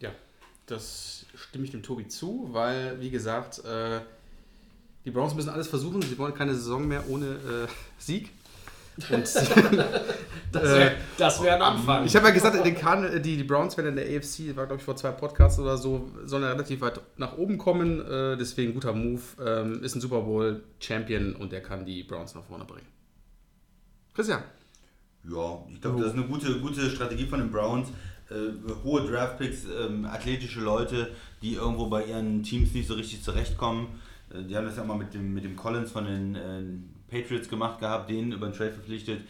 Ja, 0.00 0.10
das 0.66 1.26
stimme 1.34 1.64
ich 1.64 1.70
dem 1.70 1.82
Tobi 1.82 2.08
zu, 2.08 2.48
weil, 2.52 3.00
wie 3.00 3.10
gesagt, 3.10 3.64
äh, 3.64 4.00
die 5.04 5.12
Browns 5.12 5.34
müssen 5.34 5.50
alles 5.50 5.68
versuchen. 5.68 6.02
Sie 6.02 6.18
wollen 6.18 6.34
keine 6.34 6.54
Saison 6.54 6.86
mehr 6.86 7.08
ohne 7.08 7.26
äh, 7.26 7.68
Sieg. 7.98 8.30
Und 9.10 9.28
Das 10.60 11.42
wäre 11.42 11.44
wär 11.46 11.54
ein 11.56 11.62
Anfang. 11.62 12.04
ich 12.04 12.14
habe 12.16 12.28
ja 12.28 12.32
gesagt, 12.34 12.64
die, 12.64 12.72
Cardinal- 12.72 13.20
die, 13.20 13.36
die 13.36 13.44
Browns 13.44 13.76
werden 13.76 13.88
in 13.88 13.96
der 13.96 14.04
AFC, 14.06 14.56
war 14.56 14.66
glaube 14.66 14.76
ich 14.80 14.82
vor 14.84 14.96
zwei 14.96 15.10
Podcasts 15.10 15.58
oder 15.58 15.76
so, 15.76 16.10
sollen 16.24 16.42
ja 16.42 16.50
relativ 16.50 16.80
weit 16.80 17.00
nach 17.16 17.36
oben 17.36 17.58
kommen. 17.58 18.00
Äh, 18.00 18.36
deswegen 18.36 18.74
guter 18.74 18.92
Move. 18.92 19.20
Ähm, 19.44 19.82
ist 19.82 19.94
ein 19.94 20.00
Super 20.00 20.20
Bowl 20.22 20.62
Champion 20.80 21.34
und 21.36 21.52
der 21.52 21.62
kann 21.62 21.84
die 21.84 22.02
Browns 22.02 22.34
nach 22.34 22.44
vorne 22.44 22.64
bringen. 22.64 22.86
Christian. 24.14 24.42
Ja, 25.28 25.58
ich 25.72 25.80
glaube, 25.80 25.98
das 26.00 26.12
ist 26.12 26.18
eine 26.18 26.26
gute, 26.26 26.60
gute 26.60 26.88
Strategie 26.90 27.26
von 27.26 27.40
den 27.40 27.50
Browns. 27.50 27.88
Äh, 28.30 28.34
hohe 28.84 29.02
Draftpicks, 29.08 29.64
ähm, 29.64 30.04
athletische 30.04 30.60
Leute, 30.60 31.10
die 31.42 31.54
irgendwo 31.54 31.86
bei 31.86 32.04
ihren 32.04 32.42
Teams 32.42 32.72
nicht 32.74 32.88
so 32.88 32.94
richtig 32.94 33.22
zurechtkommen. 33.22 33.86
Äh, 34.32 34.42
die 34.42 34.56
haben 34.56 34.66
das 34.66 34.76
ja 34.76 34.84
mal 34.84 34.96
mit 34.96 35.14
dem, 35.14 35.32
mit 35.34 35.44
dem 35.44 35.54
Collins 35.56 35.92
von 35.92 36.04
den 36.06 36.34
äh, 36.34 36.62
Patriots 37.08 37.48
gemacht 37.48 37.78
gehabt, 37.78 38.10
den 38.10 38.32
über 38.32 38.48
den 38.48 38.52
Trade 38.56 38.72
verpflichtet, 38.72 39.20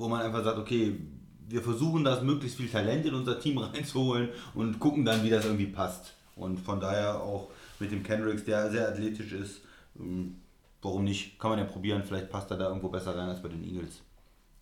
wo 0.00 0.08
man 0.08 0.22
einfach 0.22 0.42
sagt, 0.42 0.58
okay, 0.58 0.98
wir 1.46 1.62
versuchen 1.62 2.04
das 2.04 2.22
möglichst 2.22 2.56
viel 2.56 2.70
Talent 2.70 3.04
in 3.04 3.14
unser 3.14 3.38
Team 3.38 3.58
reinzuholen 3.58 4.30
und 4.54 4.80
gucken 4.80 5.04
dann, 5.04 5.22
wie 5.22 5.30
das 5.30 5.44
irgendwie 5.44 5.66
passt. 5.66 6.14
Und 6.36 6.58
von 6.58 6.80
daher 6.80 7.20
auch 7.22 7.50
mit 7.78 7.92
dem 7.92 8.02
Kendricks, 8.02 8.44
der 8.44 8.70
sehr 8.70 8.88
athletisch 8.88 9.32
ist, 9.32 9.60
ähm, 9.98 10.40
warum 10.80 11.04
nicht? 11.04 11.38
Kann 11.38 11.50
man 11.50 11.58
ja 11.58 11.66
probieren, 11.66 12.02
vielleicht 12.02 12.30
passt 12.30 12.50
er 12.50 12.56
da 12.56 12.68
irgendwo 12.68 12.88
besser 12.88 13.14
rein 13.14 13.28
als 13.28 13.42
bei 13.42 13.48
den 13.48 13.62
Eagles. 13.62 14.00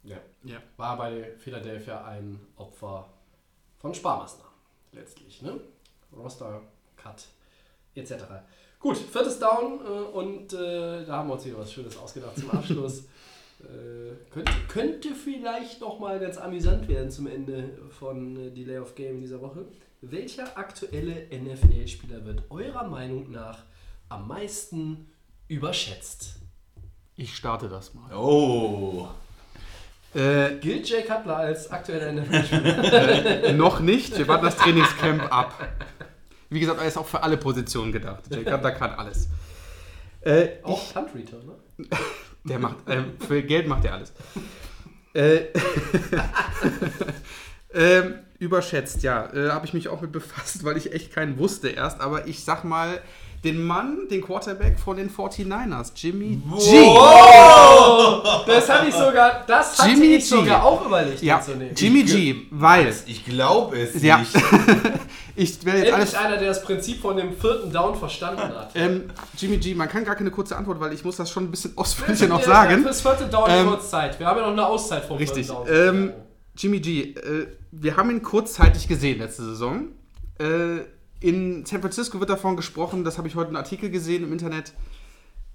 Ja. 0.03 0.16
Ja. 0.43 0.59
War 0.76 0.97
bei 0.97 1.32
Philadelphia 1.39 2.05
ein 2.05 2.41
Opfer 2.57 3.09
von 3.76 3.95
Sparmaßnahmen 3.95 4.53
letztlich. 4.93 5.41
Ne? 5.43 5.61
Roster, 6.16 6.62
Cut, 6.97 7.26
etc. 7.95 8.14
Gut, 8.80 8.97
viertes 8.97 9.39
Down 9.39 9.80
äh, 9.84 10.16
und 10.16 10.53
äh, 10.53 11.05
da 11.05 11.18
haben 11.18 11.28
wir 11.28 11.34
uns 11.34 11.45
wieder 11.45 11.59
was 11.59 11.72
Schönes 11.72 11.97
ausgedacht 11.97 12.36
zum 12.36 12.51
Abschluss. 12.51 13.05
äh, 13.61 14.31
könnte, 14.31 14.53
könnte 14.69 15.09
vielleicht 15.15 15.81
nochmal 15.81 16.21
ganz 16.21 16.39
amüsant 16.39 16.89
werden 16.89 17.11
zum 17.11 17.27
Ende 17.27 17.71
von 17.91 18.37
äh, 18.37 18.51
Delay 18.51 18.79
of 18.79 18.95
Game 18.95 19.17
in 19.17 19.21
dieser 19.21 19.41
Woche. 19.41 19.67
Welcher 20.01 20.57
aktuelle 20.57 21.27
NFL-Spieler 21.33 22.25
wird 22.25 22.45
eurer 22.51 22.87
Meinung 22.87 23.31
nach 23.31 23.65
am 24.09 24.29
meisten 24.29 25.11
überschätzt? 25.49 26.37
Ich 27.17 27.35
starte 27.35 27.69
das 27.69 27.95
mal. 27.95 28.15
Oh! 28.15 29.09
Äh, 30.15 30.57
Gilt 30.61 30.89
Jay 30.89 31.03
Cutler 31.03 31.37
als 31.37 31.71
aktueller 31.71 32.13
NFL-Spieler? 32.13 33.53
noch 33.55 33.81
nicht. 33.81 34.17
Wir 34.17 34.29
warten 34.29 34.45
das 34.45 34.57
Trainingscamp 34.57 35.33
ab. 35.33 35.69
Wie 36.49 36.61
gesagt, 36.61 36.81
er 36.81 36.87
ist 36.87 36.97
auch 36.97 37.07
für 37.07 37.23
alle 37.23 37.37
Positionen 37.37 37.93
gedacht. 37.93 38.23
Jacob, 38.31 38.63
da 38.63 38.71
kann 38.71 38.93
alles. 38.93 39.29
Äh, 40.21 40.63
Auch 40.63 40.93
Punt 40.93 41.15
Return, 41.15 41.47
ne? 41.47 41.87
Der 42.45 42.59
macht, 42.59 42.76
ähm, 42.89 43.12
für 43.26 43.43
Geld 43.43 43.66
macht 43.68 43.84
er 43.84 43.95
alles. 43.95 44.12
Äh, 45.14 45.41
ähm, 47.74 48.14
überschätzt, 48.39 49.03
ja. 49.03 49.26
Äh, 49.34 49.51
Habe 49.51 49.66
ich 49.66 49.74
mich 49.74 49.89
auch 49.89 50.01
mit 50.01 50.12
befasst, 50.12 50.64
weil 50.64 50.76
ich 50.76 50.93
echt 50.93 51.12
keinen 51.12 51.39
wusste 51.39 51.68
erst. 51.68 52.01
Aber 52.01 52.26
ich 52.26 52.45
sag 52.45 52.64
mal, 52.64 53.01
den 53.45 53.64
Mann, 53.64 54.09
den 54.11 54.20
Quarterback 54.22 54.78
von 54.78 54.97
den 54.97 55.11
49ers, 55.11 55.93
Jimmy 55.95 56.41
G. 56.59 56.95
Das 58.47 58.68
hatte 58.68 58.89
ich 58.89 58.95
sogar, 58.95 59.45
das 59.47 59.78
hatte 59.78 59.91
Jimmy 59.91 60.07
ich 60.16 60.28
G. 60.28 60.36
sogar 60.36 60.64
auch 60.64 60.84
überlegt 60.84 61.22
Ja, 61.22 61.36
mitzunehmen. 61.36 61.74
Jimmy 61.76 62.03
G, 62.05 62.36
weil 62.51 62.93
Ich 63.07 63.24
glaube 63.24 63.78
es 63.80 64.03
Ja. 64.03 64.18
nicht. 64.18 64.32
ich 65.39 65.64
werde 65.64 65.78
jetzt 65.78 65.93
alles 65.93 66.12
Endlich 66.12 66.26
einer, 66.26 66.36
der 66.36 66.49
das 66.49 66.62
Prinzip 66.62 67.01
von 67.01 67.16
dem 67.16 67.32
vierten 67.32 67.70
Down 67.70 67.95
verstanden 67.95 68.43
hat. 68.43 68.72
Ähm, 68.74 69.05
Jimmy 69.36 69.59
G, 69.59 69.72
man 69.74 69.89
kann 69.89 70.05
gar 70.05 70.16
keine 70.16 70.32
kurze 70.32 70.57
Antwort, 70.57 70.80
weil 70.80 70.93
ich 70.93 71.05
muss 71.05 71.16
das 71.16 71.30
schon 71.30 71.45
ein 71.45 71.51
bisschen 71.53 71.72
ausführlicher 71.76 72.26
noch 72.26 72.43
sagen. 72.43 72.82
Fürs 72.82 73.01
vierte 73.01 73.26
Down 73.26 73.49
Ähm, 73.49 73.68
kurz 73.68 73.89
Zeit. 73.89 74.18
Wir 74.18 74.26
haben 74.26 74.39
ja 74.39 74.47
noch 74.47 74.53
eine 74.53 74.66
Auszeit 74.66 75.05
vom 75.05 75.16
Richtig. 75.16 75.47
vierten 75.47 75.64
Down. 75.66 75.97
Ähm, 75.97 76.12
Jimmy 76.57 76.80
G, 76.80 77.12
äh, 77.12 77.47
wir 77.70 77.97
haben 77.97 78.11
ihn 78.11 78.20
kurzzeitig 78.20 78.89
gesehen 78.89 79.18
letzte 79.18 79.45
Saison. 79.45 79.89
Äh, 80.41 80.80
in 81.20 81.64
San 81.64 81.80
Francisco 81.80 82.18
wird 82.18 82.30
davon 82.30 82.57
gesprochen, 82.57 83.05
das 83.05 83.16
habe 83.16 83.28
ich 83.28 83.36
heute 83.36 83.49
einen 83.49 83.57
Artikel 83.57 83.91
gesehen 83.91 84.24
im 84.24 84.32
Internet. 84.32 84.72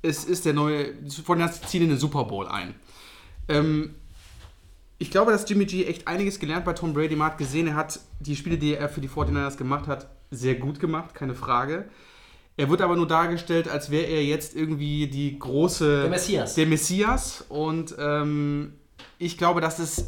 Es 0.01 0.23
ist 0.23 0.45
der 0.45 0.53
neue, 0.53 0.93
von 1.25 1.39
der 1.39 1.51
ziehen 1.51 1.83
in 1.83 1.89
den 1.89 1.97
Super 1.97 2.23
Bowl 2.23 2.47
ein. 2.47 2.75
Ähm, 3.49 3.95
ich 5.03 5.11
glaube, 5.11 5.33
dass 5.33 5.49
Jimmy 5.49 5.65
G 5.65 5.83
echt 5.83 6.07
einiges 6.07 6.39
gelernt 6.39 6.63
bei 6.63 6.71
Tom 6.71 6.93
Brady. 6.93 7.17
Man 7.17 7.31
hat 7.31 7.37
gesehen, 7.37 7.67
er 7.67 7.75
hat 7.75 7.99
die 8.21 8.37
Spiele, 8.37 8.57
die 8.57 8.75
er 8.75 8.87
für 8.87 9.01
die 9.01 9.09
49ers 9.09 9.57
gemacht 9.57 9.85
hat, 9.85 10.07
sehr 10.31 10.55
gut 10.55 10.79
gemacht, 10.79 11.13
keine 11.13 11.35
Frage. 11.35 11.89
Er 12.55 12.69
wird 12.69 12.81
aber 12.81 12.95
nur 12.95 13.05
dargestellt, 13.05 13.67
als 13.67 13.91
wäre 13.91 14.05
er 14.05 14.23
jetzt 14.23 14.55
irgendwie 14.55 15.07
die 15.07 15.37
große. 15.37 16.03
Der 16.03 16.09
Messias. 16.09 16.55
Der 16.55 16.67
Messias. 16.67 17.43
Und 17.49 17.93
ähm, 17.99 18.75
ich 19.17 19.37
glaube, 19.37 19.59
dass 19.59 19.79
es. 19.79 20.05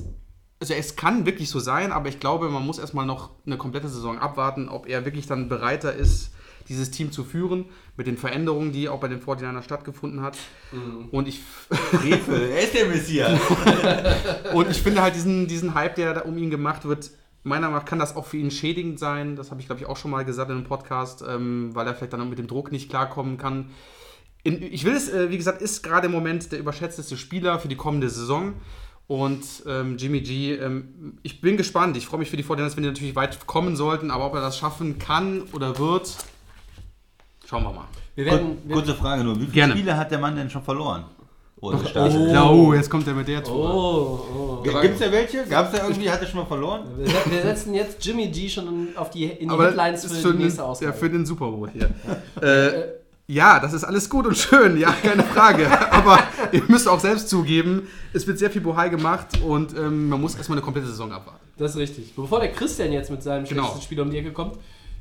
Also 0.62 0.74
es 0.74 0.96
kann 0.96 1.26
wirklich 1.26 1.50
so 1.50 1.60
sein, 1.60 1.92
aber 1.92 2.08
ich 2.08 2.22
glaube, 2.22 2.48
man 2.48 2.66
muss 2.66 2.80
erstmal 2.80 3.06
noch 3.06 3.32
eine 3.46 3.58
komplette 3.58 3.90
Saison 3.90 4.18
abwarten, 4.18 4.70
ob 4.70 4.88
er 4.88 5.04
wirklich 5.04 5.28
dann 5.28 5.50
bereiter 5.50 5.94
ist, 5.94 6.32
dieses 6.68 6.92
Team 6.92 7.12
zu 7.12 7.24
führen, 7.24 7.66
mit 7.98 8.08
den 8.08 8.18
Veränderungen, 8.18 8.72
die 8.72 8.90
auch 8.90 9.00
bei 9.00 9.08
den 9.08 9.22
49ers 9.22 9.64
stattgefunden 9.64 10.22
hat. 10.22 10.38
Und 11.12 11.28
ich 11.28 11.42
Frevel, 11.42 12.50
er 12.50 12.64
ist 12.64 12.74
der 12.74 12.88
Messias. 12.88 13.40
und 14.54 14.70
ich 14.70 14.82
finde 14.82 15.02
halt 15.02 15.16
diesen, 15.16 15.48
diesen 15.48 15.74
Hype, 15.76 15.96
der 15.96 16.14
da 16.14 16.22
um 16.22 16.38
ihn 16.38 16.50
gemacht 16.50 16.86
wird, 16.86 17.12
meiner 17.46 17.68
Meinung 17.68 17.80
nach 17.80 17.86
kann 17.86 18.00
das 18.00 18.16
auch 18.16 18.26
für 18.26 18.38
ihn 18.38 18.52
schädigend 18.52 19.00
sein. 19.00 19.36
Das 19.36 19.52
habe 19.52 19.62
ich, 19.62 19.68
glaube 19.68 19.80
ich, 19.80 19.88
auch 19.88 19.98
schon 19.98 20.12
mal 20.12 20.26
gesagt 20.26 20.50
in 20.50 20.58
einem 20.58 20.66
Podcast, 20.66 21.24
ähm, 21.28 21.70
weil 21.74 21.88
er 21.88 21.94
vielleicht 21.94 22.14
dann 22.14 22.22
auch 22.22 22.26
mit 22.26 22.40
dem 22.40 22.48
Druck 22.48 22.72
nicht 22.72 22.90
klarkommen 22.90 23.38
kann. 23.38 23.70
In, 24.44 24.62
ich 24.62 24.84
will 24.84 24.94
es, 24.94 25.10
äh, 25.10 25.30
wie 25.30 25.38
gesagt, 25.38 25.62
ist 25.62 25.84
gerade 25.84 26.08
im 26.08 26.12
Moment 26.12 26.52
der 26.52 26.60
überschätzteste 26.60 27.18
Spieler 27.18 27.60
für 27.60 27.68
die 27.68 27.76
kommende 27.76 28.10
Saison. 28.10 28.54
Und 29.08 29.44
ähm, 29.68 29.98
Jimmy 29.98 30.22
G, 30.22 30.56
ähm, 30.56 31.20
ich 31.22 31.40
bin 31.40 31.58
gespannt. 31.58 31.96
Ich 31.98 32.08
freue 32.08 32.20
mich 32.20 32.32
für 32.32 32.38
die 32.38 32.44
49ers, 32.44 32.76
wenn 32.76 32.84
die 32.84 32.90
natürlich 32.90 33.16
weit 33.16 33.46
kommen 33.46 33.76
sollten, 33.76 34.10
aber 34.10 34.26
ob 34.26 34.34
er 34.34 34.42
das 34.42 34.58
schaffen 34.58 34.98
kann 34.98 35.44
oder 35.54 35.78
wird, 35.78 36.18
schauen 37.46 37.64
wir 37.64 37.72
mal. 37.72 37.86
wir 38.16 38.26
werden, 38.26 38.58
wir, 38.66 38.76
Kurze 38.76 38.94
Frage 38.96 39.24
nur, 39.24 39.36
wie 39.36 39.42
viele 39.42 39.52
Gerne. 39.52 39.74
Spiele 39.74 39.96
hat 39.98 40.12
der 40.12 40.20
Mann 40.20 40.36
denn 40.36 40.50
schon 40.50 40.64
verloren? 40.64 41.06
Oder 41.62 41.78
gestartet? 41.80 42.36
Oh, 42.38 42.74
jetzt 42.74 42.90
kommt 42.90 43.08
er 43.08 43.14
mit 43.14 43.28
der 43.28 43.44
Tour. 43.44 43.74
oh, 43.74 44.60
oh. 44.60 44.62
Gibt 44.82 44.96
es 44.96 45.00
da 45.00 45.12
welche? 45.12 45.46
Gab 45.46 45.72
es 45.74 45.80
da 45.80 45.88
irgendwie, 45.88 46.10
hat 46.12 46.22
er 46.22 46.28
schon 46.28 46.40
mal 46.42 46.46
verloren? 46.46 46.84
Wir, 46.98 47.08
se- 47.08 47.14
wir 47.32 47.42
setzen 47.42 47.74
jetzt 47.74 48.06
Jimmy 48.06 48.28
G 48.28 48.50
schon 48.50 48.90
auf 48.96 49.10
die, 49.10 49.24
in 49.26 49.48
die 49.48 49.50
Aber 49.50 49.68
Headlines 49.68 50.02
für, 50.02 50.08
ist 50.08 50.18
die 50.18 50.22
für, 50.22 50.34
nächste 50.34 50.62
den, 50.62 50.66
Ausgabe. 50.66 50.92
ja, 50.92 50.98
für 50.98 51.10
den 51.10 51.26
Super 51.26 51.50
Bowl 51.52 51.70
hier. 51.72 51.90
Äh, 52.42 52.84
ja, 53.28 53.60
das 53.60 53.74
ist 53.74 53.84
alles 53.84 54.08
gut 54.10 54.28
und 54.28 54.38
schön, 54.38 54.78
ja, 54.78 54.92
keine 54.92 55.24
Frage. 55.24 55.68
Aber 55.92 56.20
ihr 56.52 56.62
müsst 56.68 56.88
auch 56.88 57.00
selbst 57.00 57.28
zugeben, 57.30 57.88
es 58.14 58.28
wird 58.28 58.38
sehr 58.38 58.52
viel 58.52 58.62
Bohai 58.62 58.90
gemacht 58.90 59.42
und 59.44 59.76
ähm, 59.76 60.10
man 60.10 60.22
muss 60.22 60.36
erstmal 60.36 60.58
eine 60.60 60.64
komplette 60.64 60.88
Saison 60.90 61.12
abwarten. 61.12 61.40
Das 61.58 61.72
ist 61.72 61.78
richtig. 61.78 62.14
Bevor 62.16 62.40
der 62.42 62.52
Christian 62.52 62.92
jetzt 62.92 63.10
mit 63.10 63.24
seinem 63.24 63.46
Genau. 63.46 63.64
schlechtesten 63.64 63.82
Spiel 63.84 64.02
um 64.02 64.12
die 64.12 64.18
Ecke 64.20 64.32
kommt, 64.32 64.58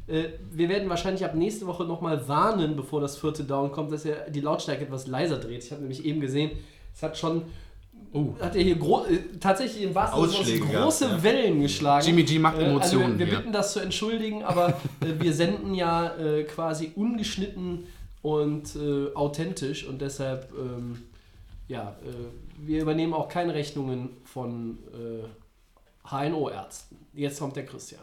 äh, 0.06 0.24
wir 0.50 0.68
werden 0.68 0.88
wahrscheinlich 0.88 1.24
ab 1.24 1.34
nächste 1.34 1.66
Woche 1.66 1.84
nochmal 1.84 2.28
warnen, 2.28 2.76
bevor 2.76 3.00
das 3.00 3.16
vierte 3.16 3.44
Down 3.44 3.72
kommt, 3.72 3.92
dass 3.92 4.04
er 4.04 4.28
die 4.30 4.40
Lautstärke 4.40 4.84
etwas 4.84 5.06
leiser 5.06 5.38
dreht. 5.38 5.64
Ich 5.64 5.70
habe 5.70 5.80
nämlich 5.80 6.04
eben 6.04 6.20
gesehen, 6.20 6.50
es 6.94 7.02
hat 7.02 7.16
schon. 7.16 7.42
Hat 8.40 8.54
er 8.54 8.62
hier 8.62 8.76
äh, 8.76 9.38
tatsächlich 9.40 9.82
im 9.82 9.94
wahrsten 9.94 10.28
Sinne 10.28 10.60
große 10.60 11.04
ja. 11.04 11.22
Wellen 11.24 11.60
geschlagen. 11.60 12.06
Jimmy 12.06 12.22
G 12.22 12.38
macht 12.38 12.58
Äh, 12.58 12.66
Emotionen 12.66 13.04
Also 13.04 13.18
wir, 13.18 13.26
wir 13.26 13.38
bitten 13.38 13.52
das 13.52 13.72
zu 13.72 13.80
entschuldigen, 13.80 14.44
aber 14.44 14.68
äh, 15.00 15.20
wir 15.20 15.32
senden 15.32 15.74
ja 15.74 16.14
äh, 16.16 16.44
quasi 16.44 16.92
ungeschnitten 16.94 17.86
und 18.22 18.76
äh, 18.76 19.12
authentisch 19.14 19.84
und 19.84 20.00
deshalb, 20.00 20.52
ähm, 20.56 21.02
ja, 21.66 21.96
äh, 22.04 22.66
wir 22.66 22.82
übernehmen 22.82 23.14
auch 23.14 23.28
keine 23.28 23.52
Rechnungen 23.52 24.10
von 24.24 24.78
äh, 24.92 26.08
HNO-Ärzten. 26.08 26.96
Jetzt 27.14 27.40
kommt 27.40 27.56
der 27.56 27.66
Christian. 27.66 28.00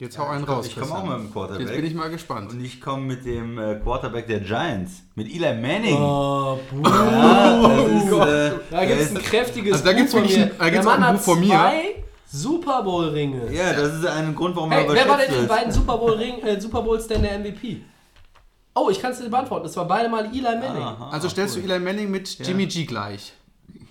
Jetzt 0.00 0.18
hau 0.18 0.26
einen 0.28 0.44
raus. 0.44 0.66
Ich 0.66 0.76
komme 0.76 0.94
auch 0.94 1.04
mit 1.04 1.12
dem 1.12 1.30
Quarterback. 1.32 1.60
Jetzt 1.66 1.76
bin 1.76 1.84
ich 1.84 1.94
mal 1.94 2.08
gespannt. 2.08 2.50
Und 2.52 2.64
ich 2.64 2.80
komme 2.80 3.02
mit 3.02 3.24
dem 3.26 3.58
äh, 3.58 3.74
Quarterback 3.76 4.26
der 4.26 4.40
Giants, 4.40 5.02
mit 5.14 5.26
Eli 5.28 5.54
Manning. 5.60 5.94
Oh, 6.00 6.58
Ja, 6.82 7.76
das 7.76 8.04
ist, 8.04 8.12
äh, 8.12 8.50
Da 8.70 8.84
gibt 8.86 9.00
es 9.02 9.10
ein 9.14 9.22
kräftiges 9.22 9.72
Also 9.74 9.84
da 9.84 9.90
Buch 9.90 9.96
gibt's 9.98 10.12
von 10.12 10.22
wirklich 10.22 10.38
mir. 10.38 10.44
ein- 10.44 10.52
da 10.58 10.70
gibt's 10.70 10.86
der 10.86 10.96
Mann 10.96 11.02
auch 11.04 11.06
ein 11.08 11.14
hat 11.14 11.16
Buch 11.16 11.22
von 11.32 11.40
mir. 11.40 11.46
zwei 11.48 12.04
Super 12.32 12.82
Bowl-Ringe. 12.82 13.52
Ja, 13.52 13.72
das 13.74 13.94
ist 13.94 14.06
ein 14.06 14.34
Grund, 14.34 14.56
warum 14.56 14.70
Hey, 14.70 14.86
er 14.86 14.92
wer 14.94 15.08
war 15.08 15.18
denn 15.18 15.28
in 15.34 15.40
den 15.40 15.48
beiden 15.48 15.70
Super, 15.72 15.98
Bowl 15.98 16.12
-Ring, 16.16 16.42
äh, 16.44 16.58
Super 16.60 16.80
Bowls 16.82 17.06
denn 17.06 17.22
der 17.22 17.38
MVP? 17.38 17.82
Oh, 18.74 18.88
ich 18.90 19.02
kann 19.02 19.12
es 19.12 19.18
dir 19.18 19.28
beantworten. 19.28 19.64
Das 19.64 19.76
war 19.76 19.86
beide 19.86 20.08
Mal 20.08 20.26
Eli 20.26 20.40
Manning. 20.42 20.82
Aha, 20.82 21.10
Also 21.12 21.28
stellst 21.28 21.56
cool. 21.56 21.64
du 21.64 21.72
Eli 21.74 21.84
Manning 21.84 22.10
mit 22.10 22.38
Jimmy 22.38 22.66
G 22.66 22.84
gleich. 22.86 23.34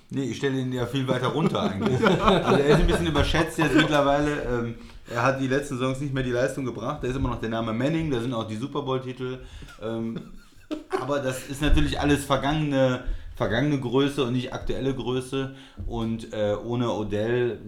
Nee, 0.09 0.23
ich 0.23 0.37
stelle 0.37 0.57
ihn 0.59 0.71
ja 0.73 0.87
viel 0.87 1.07
weiter 1.07 1.27
runter 1.27 1.61
eigentlich. 1.69 2.03
Also 2.03 2.57
er 2.59 2.65
ist 2.69 2.79
ein 2.79 2.87
bisschen 2.87 3.05
überschätzt 3.07 3.59
jetzt 3.59 3.75
mittlerweile. 3.75 4.41
Ähm, 4.41 4.75
er 5.09 5.23
hat 5.23 5.41
die 5.41 5.47
letzten 5.47 5.77
Saisons 5.77 5.99
nicht 6.01 6.13
mehr 6.13 6.23
die 6.23 6.31
Leistung 6.31 6.65
gebracht. 6.65 7.03
Da 7.03 7.07
ist 7.07 7.15
immer 7.15 7.29
noch 7.29 7.41
der 7.41 7.49
Name 7.49 7.73
Manning, 7.73 8.11
da 8.11 8.19
sind 8.19 8.33
auch 8.33 8.47
die 8.47 8.55
Super 8.55 8.81
Bowl-Titel. 8.81 9.39
Ähm, 9.81 10.19
aber 11.01 11.19
das 11.19 11.47
ist 11.49 11.61
natürlich 11.61 11.99
alles 11.99 12.25
vergangene, 12.25 13.03
vergangene 13.35 13.79
Größe 13.79 14.23
und 14.23 14.33
nicht 14.33 14.53
aktuelle 14.53 14.93
Größe. 14.93 15.55
Und 15.87 16.33
äh, 16.33 16.55
ohne 16.63 16.91
Odell 16.91 17.59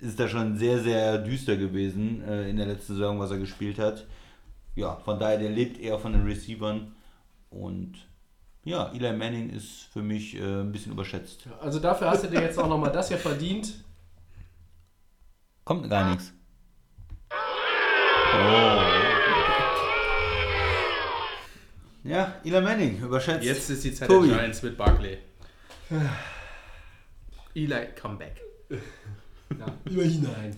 ist 0.00 0.18
da 0.18 0.28
schon 0.28 0.56
sehr, 0.56 0.80
sehr 0.80 1.18
düster 1.18 1.56
gewesen 1.56 2.22
äh, 2.22 2.48
in 2.48 2.56
der 2.56 2.66
letzten 2.66 2.94
Saison, 2.94 3.18
was 3.18 3.30
er 3.30 3.38
gespielt 3.38 3.78
hat. 3.78 4.06
Ja, 4.74 4.96
von 4.96 5.18
daher, 5.18 5.38
der 5.38 5.50
lebt 5.50 5.78
eher 5.80 5.98
von 5.98 6.12
den 6.12 6.24
Receivern. 6.24 6.94
Und 7.50 7.94
ja, 8.64 8.92
Eli 8.92 9.12
Manning 9.12 9.50
ist 9.50 9.88
für 9.92 10.02
mich 10.02 10.36
äh, 10.36 10.60
ein 10.60 10.72
bisschen 10.72 10.92
überschätzt. 10.92 11.48
Also 11.60 11.80
dafür 11.80 12.10
hast 12.10 12.24
du 12.24 12.28
dir 12.28 12.40
jetzt 12.40 12.58
auch 12.58 12.68
nochmal 12.68 12.92
das 12.92 13.08
hier 13.08 13.18
verdient. 13.18 13.84
Kommt 15.64 15.88
gar 15.90 16.10
nichts. 16.10 16.32
Oh. 18.34 18.82
Ja, 22.04 22.34
Eli 22.44 22.60
Manning, 22.60 23.00
überschätzt. 23.02 23.44
Jetzt 23.44 23.70
ist 23.70 23.84
die 23.84 23.92
Zeit 23.94 24.08
Tobi. 24.08 24.28
der 24.28 24.38
Giants 24.38 24.62
mit 24.62 24.76
Barkley. 24.78 25.18
Eli, 27.54 27.88
come 28.00 28.16
back. 28.16 28.36
Ja, 29.58 29.66
immer 29.90 30.02
hinein. 30.02 30.54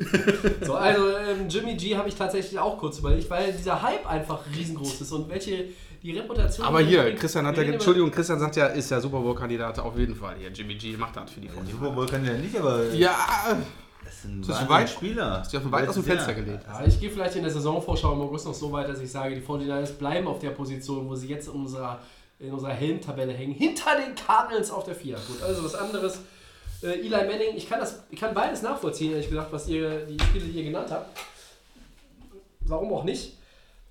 So, 0.62 0.74
also 0.74 1.16
ähm, 1.16 1.48
Jimmy 1.48 1.76
G 1.76 1.96
habe 1.96 2.08
ich 2.08 2.14
tatsächlich 2.14 2.58
auch 2.58 2.76
kurz 2.78 2.98
überlegt, 2.98 3.30
weil 3.30 3.52
dieser 3.52 3.80
Hype 3.82 4.08
einfach 4.08 4.44
riesengroß 4.54 5.00
ist 5.00 5.12
und 5.12 5.28
welche 5.28 5.66
die 6.02 6.12
Reputation. 6.12 6.66
Aber 6.66 6.82
die 6.82 6.88
hier, 6.90 7.14
Christian 7.14 7.46
hat 7.46 7.56
ja, 7.56 7.62
Entschuldigung, 7.62 8.10
Christian 8.10 8.40
sagt 8.40 8.56
ja, 8.56 8.66
ist 8.66 8.90
ja 8.90 9.00
Super 9.00 9.20
Bowl-Kandidat 9.20 9.78
auf 9.78 9.96
jeden 9.96 10.16
Fall. 10.16 10.36
Hier, 10.38 10.50
Jimmy 10.50 10.74
G 10.74 10.96
macht 10.96 11.16
das 11.16 11.30
für 11.30 11.40
die 11.40 11.48
49 11.48 11.78
Super 11.78 11.94
Bowl 11.94 12.06
kann 12.06 12.24
der 12.24 12.38
nicht, 12.38 12.56
aber 12.56 12.92
Ja, 12.92 13.16
ist 14.24 14.30
ein 14.30 14.40
Ist 14.40 14.48
das 14.50 14.56
Wahnsinns- 14.56 14.70
weit? 14.70 14.88
Spieler. 14.90 15.42
ist 15.42 15.52
ja 15.52 15.72
weit 15.72 15.88
aus 15.88 15.94
dem 15.94 16.04
Fenster 16.04 16.34
gelegt. 16.34 16.64
Ja, 16.66 16.84
ich 16.86 17.00
gehe 17.00 17.10
vielleicht 17.10 17.36
in 17.36 17.42
der 17.42 17.52
Saisonvorschau 17.52 18.12
im 18.12 18.20
August 18.22 18.46
noch 18.46 18.54
so 18.54 18.70
weit, 18.72 18.88
dass 18.88 19.00
ich 19.00 19.10
sage, 19.10 19.34
die 19.34 19.40
49ers 19.42 19.92
bleiben 19.92 20.26
auf 20.28 20.38
der 20.38 20.50
Position, 20.50 21.08
wo 21.08 21.14
sie 21.14 21.28
jetzt 21.28 21.48
in 21.48 21.54
unserer, 21.54 22.00
in 22.38 22.52
unserer 22.52 22.72
Helmtabelle 22.72 23.32
hängen, 23.32 23.52
hinter 23.54 23.96
den 23.96 24.14
Cardinals 24.14 24.70
auf 24.70 24.84
der 24.84 24.94
4. 24.94 25.16
Gut, 25.16 25.42
also 25.42 25.64
was 25.64 25.74
anderes. 25.74 26.20
Äh, 26.82 27.00
Eli 27.00 27.10
Manning, 27.10 27.54
ich 27.56 27.68
kann, 27.68 27.78
das, 27.80 28.02
ich 28.10 28.18
kann 28.18 28.32
beides 28.32 28.62
nachvollziehen, 28.62 29.12
ehrlich 29.12 29.28
gesagt, 29.28 29.52
was 29.52 29.68
ihr, 29.68 30.06
die 30.06 30.18
Spiele, 30.18 30.44
die 30.46 30.50
ihr 30.58 30.64
genannt 30.64 30.90
habt. 30.90 31.18
Warum 32.60 32.92
auch 32.92 33.04
nicht? 33.04 33.36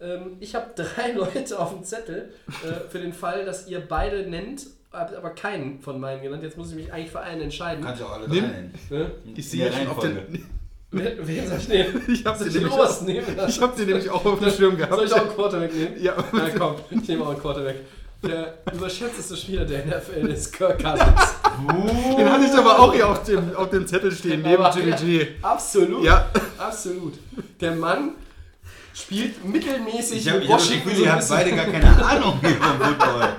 Ähm, 0.02 0.38
ich 0.40 0.56
habe 0.56 0.72
drei 0.76 1.12
Leute 1.12 1.60
auf 1.60 1.70
dem 1.74 1.84
Zettel 1.84 2.34
äh, 2.64 2.90
für 2.90 3.00
den 3.00 3.14
Fall, 3.14 3.46
dass 3.46 3.68
ihr 3.68 3.80
beide 3.80 4.28
nennt, 4.30 4.68
habt 4.92 5.14
aber 5.16 5.30
keinen 5.32 5.80
von 5.82 6.00
meinen 6.00 6.22
genannt. 6.22 6.44
Jetzt 6.44 6.58
muss 6.58 6.70
ich 6.72 6.76
mich 6.76 6.92
eigentlich 6.94 7.12
für 7.12 7.20
einen 7.22 7.42
entscheiden. 7.42 7.84
Kannst 7.84 8.02
du 8.02 8.06
auch 8.06 8.14
alle 8.14 8.28
drei 8.28 8.36
nennen. 8.42 8.74
Ne? 8.90 9.12
Ich 9.36 9.50
sehe 9.50 9.72
schon 9.72 9.88
auf 9.88 10.00
den. 10.00 10.18
Wen 10.92 11.12
wen 11.22 11.48
soll 11.48 11.58
ich 11.60 11.68
nehmen? 11.68 12.02
Ich 12.08 12.26
habe 12.26 12.38
Soll 12.38 12.50
sie, 12.50 12.58
ich 12.58 12.64
den 12.64 12.64
nämlich 12.64 12.74
obersten 12.74 13.04
auch- 13.06 13.08
nehmen? 13.10 13.28
ich 13.48 13.62
hab 13.62 13.78
sie 13.78 13.86
nämlich 13.86 14.10
auch 14.10 14.26
auf 14.26 14.40
dem 14.40 14.52
Schirm 14.52 14.76
gehabt. 14.78 14.96
Soll 14.96 15.06
ich 15.06 15.14
auch 15.14 15.22
einen 15.22 15.36
Quarterback 15.36 15.74
nehmen? 15.76 16.02
Ja, 16.04 16.14
Na 16.32 16.50
komm, 16.58 16.76
ich 16.90 17.08
nehme 17.08 17.24
auch 17.26 17.30
einen 17.30 17.40
Quarterback. 17.40 17.76
Der 18.24 18.56
überschätzteste 18.74 19.38
Spieler 19.38 19.66
der 19.66 19.86
NFL 19.86 20.28
ist 20.30 20.52
Kirk 20.52 20.80
Cousins. 20.84 21.36
den 22.18 22.30
hatte 22.30 22.44
ich 22.46 22.52
aber 22.52 22.80
auch 22.80 22.92
hier 22.94 23.08
auf 23.08 23.24
dem, 23.24 23.56
auf 23.56 23.70
dem 23.70 23.86
Zettel 23.88 24.12
stehen, 24.12 24.42
neben 24.42 24.62
Aber- 24.64 24.76
Jimmy 24.78 24.92
G. 24.94 25.28
Absolut. 25.44 26.04
Ja, 26.04 26.26
Absolut. 26.58 27.14
Der 27.62 27.76
Mann 27.76 28.14
spielt 28.94 29.46
mittelmäßig 29.46 30.18
Ich 30.22 30.28
habe 30.30 30.40
mit 30.40 30.50
hab 30.50 30.58
das 30.58 30.68
Washington 30.68 30.90
Gefühl, 30.90 31.06
ihr 31.06 31.14
habt 31.14 31.30
beide 31.30 31.52
gar 31.56 31.66
keine 31.66 32.06
Ahnung 32.06 32.40
hier 32.42 32.50
vom 32.56 32.80
Football. 32.82 33.30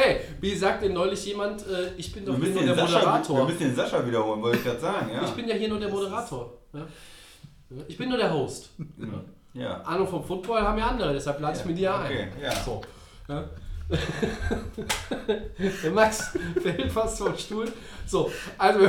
Hey, 0.00 0.20
wie 0.40 0.54
sagt 0.54 0.82
denn 0.84 0.92
neulich 0.92 1.24
jemand, 1.26 1.62
äh, 1.66 1.90
ich 1.96 2.12
bin 2.12 2.24
doch 2.24 2.38
Wir 2.38 2.44
hier 2.46 2.54
nur 2.54 2.62
den 2.62 2.66
der 2.68 2.76
Sascha, 2.76 3.00
wir 3.00 3.06
Moderator. 3.06 3.46
müssen 3.46 3.58
den 3.58 3.74
Sascha 3.74 4.06
wiederholen, 4.06 4.42
wollte 4.42 4.58
ich 4.58 4.64
gerade 4.64 4.78
sagen. 4.80 5.10
Ja. 5.12 5.24
Ich 5.24 5.30
bin 5.32 5.48
ja 5.48 5.54
hier 5.56 5.68
nur 5.68 5.80
der 5.80 5.88
Moderator. 5.88 6.52
Ja? 6.72 6.86
Ich 7.88 7.96
bin 7.98 8.08
nur 8.08 8.18
der 8.18 8.32
Host. 8.32 8.70
ja. 9.54 9.80
Ahnung 9.82 10.06
vom 10.06 10.22
Football 10.22 10.60
haben 10.62 10.78
ja 10.78 10.86
andere, 10.86 11.12
deshalb 11.12 11.40
lade 11.40 11.58
ich 11.58 11.64
mir 11.64 11.74
die 11.74 11.88
ein. 11.88 12.04
Okay, 12.04 12.28
ja. 12.42 12.52
So. 12.64 12.80
Ja. 13.28 13.44
Der 15.82 15.90
Max 15.90 16.36
fällt 16.62 16.92
fast 16.92 17.18
vom 17.18 17.36
Stuhl. 17.36 17.72
So, 18.06 18.30
also 18.58 18.80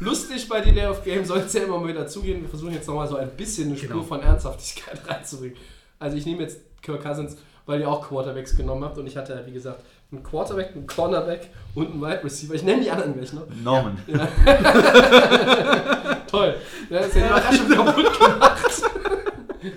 lustig 0.00 0.48
bei 0.48 0.60
Delay 0.62 0.86
of 0.86 1.04
Game 1.04 1.24
soll 1.24 1.38
es 1.40 1.52
ja 1.52 1.62
immer 1.64 1.78
mal 1.78 1.88
wieder 1.88 2.06
zugehen. 2.06 2.40
Wir 2.42 2.48
versuchen 2.48 2.72
jetzt 2.72 2.88
nochmal 2.88 3.06
so 3.06 3.16
ein 3.16 3.30
bisschen 3.36 3.68
eine 3.68 3.76
Spur 3.76 3.88
Genau. 3.88 4.02
von 4.02 4.20
Ernsthaftigkeit 4.22 5.00
reinzubringen. 5.08 5.56
Also 5.98 6.16
ich 6.16 6.24
nehme 6.26 6.42
jetzt 6.42 6.58
Kirk 6.82 7.02
Cousins, 7.02 7.36
weil 7.66 7.80
ihr 7.80 7.88
auch 7.88 8.08
Quarterbacks 8.08 8.56
genommen 8.56 8.82
habt 8.84 8.96
und 8.98 9.06
ich 9.06 9.16
hatte, 9.16 9.42
wie 9.46 9.52
gesagt, 9.52 9.84
einen 10.12 10.22
Quarterback, 10.22 10.74
einen 10.74 10.86
Cornerback 10.86 11.48
und 11.74 11.92
einen 11.92 12.00
Wide 12.00 12.24
Receiver. 12.24 12.54
Ich 12.54 12.62
nenne 12.62 12.82
die 12.82 12.90
anderen 12.90 13.14
gleich 13.14 13.32
noch. 13.32 13.46
Norman. 13.62 13.98
Toll. 16.26 16.56
Ja, 16.88 16.98
das 16.98 17.08
ist 17.08 17.16
ja 17.16 17.26
Überraschung 17.26 17.68
kaputt 17.68 18.18
gemacht. 18.18 18.60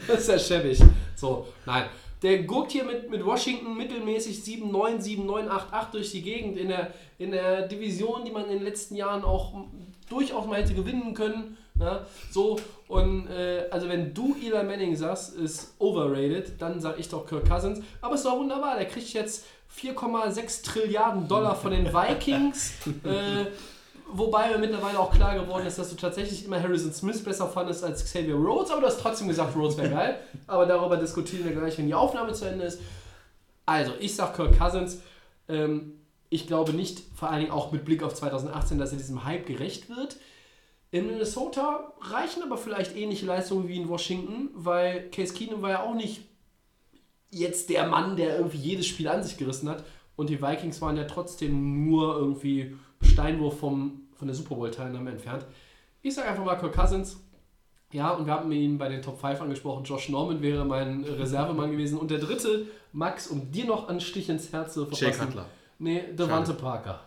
Das 0.07 0.21
ist 0.21 0.29
ja 0.29 0.39
schäbig. 0.39 0.81
So, 1.13 1.49
nein. 1.65 1.83
Der 2.21 2.43
guckt 2.43 2.71
hier 2.71 2.85
mit, 2.85 3.09
mit 3.09 3.25
Washington 3.25 3.75
mittelmäßig 3.75 4.39
7-9, 4.39 5.01
7-9, 5.01 5.49
8-8 5.49 5.91
durch 5.91 6.11
die 6.11 6.21
Gegend 6.21 6.57
in 6.57 6.69
der, 6.69 6.93
in 7.17 7.31
der 7.31 7.67
Division, 7.67 8.23
die 8.23 8.31
man 8.31 8.45
in 8.45 8.51
den 8.51 8.63
letzten 8.63 8.95
Jahren 8.95 9.25
auch 9.25 9.53
durchaus 10.09 10.47
mal 10.47 10.61
hätte 10.61 10.73
gewinnen 10.73 11.13
können. 11.13 11.57
Ja, 11.77 12.05
so, 12.31 12.57
und 12.87 13.27
äh, 13.27 13.65
also 13.71 13.89
wenn 13.89 14.13
du 14.13 14.37
Eli 14.41 14.63
Manning 14.63 14.95
sagst, 14.95 15.35
ist 15.35 15.73
overrated, 15.79 16.61
dann 16.61 16.79
sage 16.79 16.99
ich 16.99 17.09
doch 17.09 17.25
Kirk 17.25 17.49
Cousins. 17.49 17.81
Aber 17.99 18.15
es 18.15 18.23
war 18.23 18.37
wunderbar, 18.37 18.77
der 18.77 18.85
kriegt 18.85 19.11
jetzt 19.13 19.45
4,6 19.79 20.63
Trilliarden 20.63 21.27
Dollar 21.27 21.55
von 21.55 21.71
den 21.71 21.93
Vikings. 21.93 22.73
äh, 23.03 23.45
Wobei 24.15 24.49
mir 24.49 24.59
mittlerweile 24.59 24.99
auch 24.99 25.11
klar 25.11 25.33
geworden 25.33 25.65
ist, 25.65 25.79
dass 25.79 25.89
du 25.89 25.95
tatsächlich 25.95 26.45
immer 26.45 26.61
Harrison 26.61 26.93
Smith 26.93 27.23
besser 27.23 27.47
fandest 27.47 27.83
als 27.83 28.05
Xavier 28.05 28.35
Rhodes, 28.35 28.69
aber 28.69 28.81
du 28.81 28.87
hast 28.87 29.01
trotzdem 29.01 29.27
gesagt, 29.27 29.55
Rhodes 29.55 29.75
wäre 29.75 29.89
geil. 29.89 30.19
Aber 30.45 30.67
darüber 30.67 30.97
diskutieren 30.97 31.45
wir 31.45 31.51
gleich, 31.51 31.79
wenn 31.79 31.87
die 31.87 31.95
Aufnahme 31.95 32.31
zu 32.33 32.45
Ende 32.45 32.65
ist. 32.65 32.79
Also, 33.65 33.93
ich 33.99 34.15
sag 34.15 34.35
Kirk 34.35 34.55
Cousins. 34.55 35.01
Ähm, 35.49 35.93
ich 36.29 36.45
glaube 36.45 36.73
nicht, 36.73 37.01
vor 37.15 37.29
allen 37.29 37.41
Dingen 37.41 37.51
auch 37.51 37.71
mit 37.71 37.85
Blick 37.85 38.03
auf 38.03 38.13
2018, 38.13 38.77
dass 38.77 38.91
er 38.91 38.99
diesem 38.99 39.23
Hype 39.23 39.47
gerecht 39.47 39.89
wird. 39.89 40.17
In 40.91 41.07
Minnesota 41.07 41.91
reichen 41.99 42.43
aber 42.43 42.57
vielleicht 42.57 42.95
ähnliche 42.95 43.25
Leistungen 43.25 43.67
wie 43.67 43.77
in 43.77 43.89
Washington, 43.89 44.51
weil 44.53 45.09
Case 45.09 45.33
Keenum 45.33 45.63
war 45.63 45.71
ja 45.71 45.83
auch 45.83 45.95
nicht 45.95 46.21
jetzt 47.33 47.69
der 47.69 47.87
Mann, 47.87 48.15
der 48.15 48.37
irgendwie 48.37 48.57
jedes 48.57 48.87
Spiel 48.87 49.07
an 49.07 49.23
sich 49.23 49.37
gerissen 49.37 49.69
hat. 49.69 49.83
Und 50.15 50.29
die 50.29 50.41
Vikings 50.41 50.81
waren 50.81 50.95
ja 50.97 51.05
trotzdem 51.05 51.85
nur 51.89 52.15
irgendwie 52.17 52.75
Steinwurf 53.01 53.59
vom, 53.59 54.01
von 54.15 54.27
der 54.27 54.35
Super 54.35 54.55
Bowl-Teilnahme 54.55 55.11
entfernt. 55.11 55.45
Ich 56.01 56.13
sage 56.13 56.29
einfach 56.29 56.45
mal 56.45 56.55
Kirk 56.55 56.73
Cousins. 56.73 57.19
Ja, 57.91 58.11
und 58.11 58.25
wir 58.25 58.33
haben 58.33 58.51
ihn 58.51 58.77
bei 58.77 58.89
den 58.89 59.01
Top 59.01 59.19
5 59.21 59.41
angesprochen. 59.41 59.83
Josh 59.83 60.09
Norman 60.09 60.41
wäre 60.41 60.65
mein 60.65 61.03
Reservemann 61.03 61.71
gewesen. 61.71 61.99
Und 61.99 62.09
der 62.11 62.19
dritte, 62.19 62.65
Max, 62.91 63.27
um 63.27 63.51
dir 63.51 63.65
noch 63.65 63.87
einen 63.87 64.01
Stich 64.01 64.29
ins 64.29 64.51
Herz 64.51 64.73
zu 64.73 64.83
Jay 64.91 65.11
verpassen. 65.11 65.27
Cutler. 65.27 65.45
Nee, 65.79 66.03
Devante 66.13 66.53
Parker. 66.53 67.01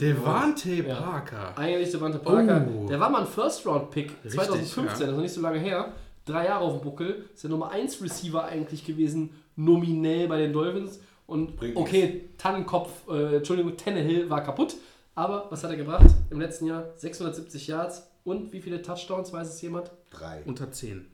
Devante 0.00 0.72
Ja. 0.74 0.94
Parker. 0.94 1.58
Eigentlich 1.58 1.90
Devante 1.90 2.18
Parker. 2.18 2.66
Oh. 2.66 2.86
Der 2.86 2.98
war 2.98 3.10
mal 3.10 3.20
ein 3.22 3.26
First-Round-Pick 3.26 4.10
Richtig, 4.24 4.32
2015, 4.32 4.84
ja. 4.84 4.90
das 4.92 5.00
ist 5.00 5.14
noch 5.16 5.22
nicht 5.22 5.34
so 5.34 5.40
lange 5.42 5.58
her. 5.58 5.92
Drei 6.24 6.46
Jahre 6.46 6.64
auf 6.64 6.72
dem 6.74 6.82
Buckel. 6.82 7.26
Ist 7.34 7.44
der 7.44 7.50
Nummer 7.50 7.70
1 7.70 8.02
Receiver 8.02 8.44
eigentlich 8.44 8.84
gewesen, 8.84 9.30
nominell 9.56 10.28
bei 10.28 10.38
den 10.38 10.52
Dolphins. 10.52 11.00
Und 11.26 11.56
Bringt 11.56 11.76
okay, 11.76 12.28
Tannenkopf, 12.38 12.90
äh, 13.10 13.36
Entschuldigung, 13.36 13.76
Tannehill 13.76 14.30
war 14.30 14.42
kaputt. 14.44 14.76
Aber 15.14 15.46
was 15.50 15.64
hat 15.64 15.70
er 15.70 15.76
gebracht 15.76 16.06
im 16.30 16.40
letzten 16.40 16.66
Jahr? 16.66 16.84
670 16.96 17.66
Yards 17.66 18.08
und 18.24 18.52
wie 18.52 18.60
viele 18.60 18.82
Touchdowns, 18.82 19.32
weiß 19.32 19.48
es 19.48 19.60
jemand? 19.62 19.90
Drei. 20.10 20.42
Unter 20.44 20.70
10. 20.70 21.06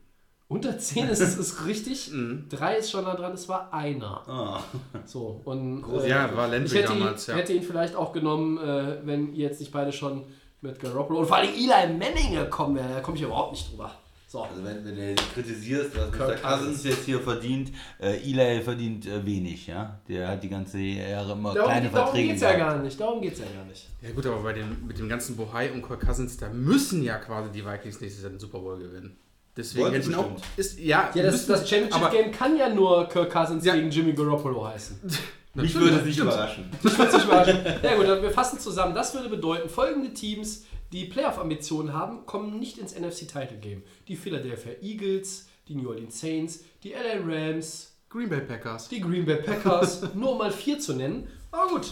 Unter 0.49 0.76
10 0.78 1.09
ist 1.09 1.20
es 1.20 1.38
ist 1.38 1.66
richtig. 1.66 2.11
Mhm. 2.12 2.47
Drei 2.51 2.76
ist 2.76 2.90
schon 2.90 3.05
da 3.07 3.14
dran, 3.14 3.32
es 3.32 3.49
war 3.49 3.72
einer. 3.72 4.28
Ah. 4.28 4.62
So, 5.07 5.40
und 5.45 5.84
äh, 6.03 6.09
Ja, 6.09 6.36
war 6.36 6.47
ich 6.47 6.53
Landry 6.53 6.76
hätte, 6.78 6.88
damals, 6.93 7.28
ihn, 7.28 7.30
ja. 7.32 7.38
hätte 7.38 7.53
ihn 7.55 7.62
vielleicht 7.62 7.97
auch 7.97 8.12
genommen, 8.12 8.59
äh, 8.59 8.99
wenn 9.05 9.32
ihr 9.34 9.49
jetzt 9.49 9.61
nicht 9.61 9.72
beide 9.72 9.93
schon 9.93 10.24
mit 10.61 10.78
Garoppolo 10.78 11.20
und 11.20 11.26
vor 11.26 11.36
allem 11.36 11.51
Eli 11.55 11.93
Manning 11.95 12.34
gekommen 12.34 12.76
wäre. 12.76 12.88
Da 12.88 13.01
komme 13.01 13.16
ich 13.16 13.22
überhaupt 13.22 13.53
nicht 13.53 13.70
drüber. 13.70 13.93
So. 14.32 14.44
Also 14.44 14.64
wenn, 14.64 14.82
wenn 14.82 14.96
du 14.96 15.14
kritisierst, 15.34 15.94
was 15.94 16.10
Mr. 16.10 16.16
Kirk 16.16 16.42
Cousins 16.42 16.60
Cousins. 16.68 16.84
jetzt 16.84 17.04
hier 17.04 17.20
verdient, 17.20 17.70
äh, 18.00 18.16
Eli 18.16 18.62
verdient 18.62 19.06
äh, 19.06 19.26
wenig, 19.26 19.66
ja. 19.66 20.00
Der 20.08 20.26
hat 20.28 20.42
die 20.42 20.48
ganze 20.48 20.78
Jahre 20.78 21.32
immer 21.32 21.52
Darum, 21.52 21.70
kleine 21.70 21.90
darum 21.90 22.06
Verträge 22.06 22.28
geht 22.28 22.36
es 22.36 22.42
ja 22.42 22.52
gehabt. 22.54 22.76
gar 22.76 22.82
nicht. 22.82 22.98
Darum 22.98 23.20
geht 23.20 23.34
es 23.34 23.38
ja 23.40 23.44
gar 23.54 23.64
nicht. 23.66 23.88
Ja 24.00 24.10
gut, 24.12 24.24
aber 24.24 24.42
bei 24.42 24.54
dem, 24.54 24.86
mit 24.86 24.98
dem 24.98 25.06
ganzen 25.10 25.36
Bohai 25.36 25.70
und 25.70 25.82
Kirk 25.86 26.00
Cousins, 26.06 26.38
da 26.38 26.48
müssen 26.48 27.02
ja 27.02 27.18
quasi 27.18 27.50
die 27.50 27.62
Vikings 27.62 28.00
nächstes 28.00 28.22
Jahr 28.22 28.30
den 28.30 28.40
Super 28.40 28.58
Bowl 28.60 28.78
gewinnen. 28.78 29.18
Deswegen 29.54 29.90
hätte 29.90 30.08
ich 30.08 30.16
auch. 30.16 30.22
bestimmt. 30.30 30.44
Ist, 30.56 30.80
ja, 30.80 31.10
Ja, 31.14 31.22
das, 31.24 31.32
müssen- 31.34 31.52
das 31.52 31.68
Championship 31.68 32.02
aber- 32.02 32.10
Game 32.16 32.32
kann 32.32 32.56
ja 32.56 32.70
nur 32.70 33.06
Kirk 33.10 33.30
Cousins 33.30 33.66
Ja. 33.66 33.74
gegen 33.74 33.90
Jimmy 33.90 34.14
Garoppolo 34.14 34.66
heißen. 34.66 34.98
Mich 35.54 35.74
würde 35.74 35.96
es 35.96 36.04
nicht 36.06 36.18
überraschen. 36.18 36.70
Ich 36.82 36.98
würde 36.98 37.12
sich 37.12 37.24
überraschen. 37.24 37.58
Ja 37.82 37.96
gut, 37.96 38.08
dann 38.08 38.22
wir 38.22 38.30
fassen 38.30 38.58
zusammen. 38.58 38.94
Das 38.94 39.12
würde 39.14 39.28
bedeuten, 39.28 39.68
folgende 39.68 40.14
Teams, 40.14 40.64
die 40.93 41.07
Playoff-Ambitionen 41.07 41.93
haben, 41.93 42.26
kommen 42.26 42.59
nicht 42.59 42.78
ins 42.78 42.95
NFC-Title-Game. 42.99 43.82
Die 44.09 44.16
Philadelphia 44.16 44.72
Eagles, 44.82 45.49
die 45.68 45.74
New 45.74 45.88
Orleans 45.88 46.20
Saints, 46.20 46.64
die 46.82 46.90
LA 46.90 47.24
Rams, 47.24 47.95
Green 48.11 48.28
Bay 48.28 48.43
Packers. 48.43 48.88
die 48.88 49.01
Green 49.01 49.24
Bay 49.24 49.36
Packers, 49.36 50.03
nur 50.14 50.32
um 50.32 50.38
mal 50.38 50.53
vier 50.53 50.78
zu 50.78 50.95
nennen. 50.95 51.28
Aber 51.51 51.70
gut, 51.70 51.90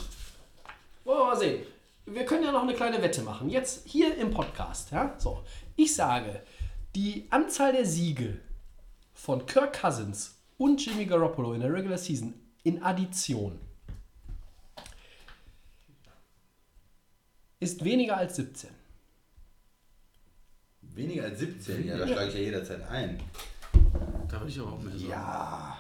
wollen 1.04 1.18
wir 1.18 1.24
mal 1.24 1.38
sehen. 1.38 1.62
Wir 2.04 2.24
können 2.26 2.44
ja 2.44 2.52
noch 2.52 2.62
eine 2.62 2.74
kleine 2.74 3.00
Wette 3.02 3.22
machen. 3.22 3.48
Jetzt 3.48 3.86
hier 3.86 4.16
im 4.16 4.30
Podcast. 4.30 4.90
Ja? 4.90 5.14
So, 5.18 5.42
ich 5.76 5.94
sage, 5.94 6.42
die 6.94 7.26
Anzahl 7.30 7.72
der 7.72 7.86
Siege 7.86 8.38
von 9.14 9.46
Kirk 9.46 9.80
Cousins 9.80 10.36
und 10.58 10.84
Jimmy 10.84 11.06
Garoppolo 11.06 11.54
in 11.54 11.60
der 11.60 11.72
Regular 11.72 11.98
Season 11.98 12.34
in 12.64 12.82
Addition 12.82 13.58
ist 17.60 17.84
weniger 17.84 18.16
als 18.16 18.36
17. 18.36 18.79
Weniger 20.94 21.24
als 21.24 21.38
17, 21.38 21.86
ja, 21.86 21.96
da 21.96 22.06
schlage 22.06 22.28
ich 22.28 22.34
ja 22.34 22.40
jederzeit 22.40 22.80
ein. 22.90 23.18
Da 24.28 24.38
würde 24.40 24.50
ich 24.50 24.58
aber 24.60 24.72
auch 24.72 24.82
mehr 24.82 24.92
sagen. 24.92 25.10
Ja. 25.10 25.16
Ah, 25.18 25.78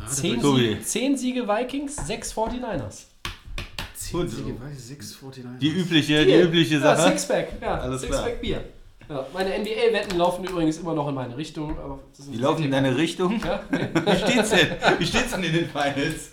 da 0.00 0.06
Zehn, 0.06 0.42
würde 0.42 0.56
Siege, 0.58 0.72
Tobi. 0.74 0.82
zehn 0.84 1.16
Siege 1.16 1.46
Vikings, 1.48 1.96
6 2.06 2.32
49ers. 2.32 2.88
ich- 3.24 3.94
zehn 3.94 4.28
Siege, 4.28 4.60
weiß 4.60 4.76
ich, 4.78 4.84
649. 4.84 5.58
Die 5.60 5.68
übliche, 5.80 6.24
die 6.26 6.34
übliche 6.40 6.74
Ja, 6.76 6.80
Sache. 6.96 7.10
Sixpack. 7.10 7.48
Ja, 7.60 7.78
Alles 7.78 8.00
Sixpack 8.00 8.40
Bier. 8.40 8.64
Ja, 9.08 9.26
meine 9.34 9.50
NBA-Wetten 9.58 10.16
laufen 10.18 10.44
übrigens 10.44 10.78
immer 10.78 10.94
noch 10.94 11.08
in 11.08 11.14
meine 11.16 11.36
Richtung. 11.36 11.76
Aber 11.78 11.98
das 12.16 12.26
ist 12.26 12.32
Die 12.32 12.38
laufen 12.38 12.64
in 12.64 12.70
deine 12.70 12.96
Richtung. 12.96 13.40
Ja, 13.44 13.60
nee. 13.70 13.78
Wie 14.06 14.16
steht's 14.16 14.50
denn? 14.50 14.68
Wie 14.98 15.06
steht's 15.06 15.30
denn 15.32 15.42
in 15.42 15.52
den 15.52 15.68
Finals? 15.68 16.30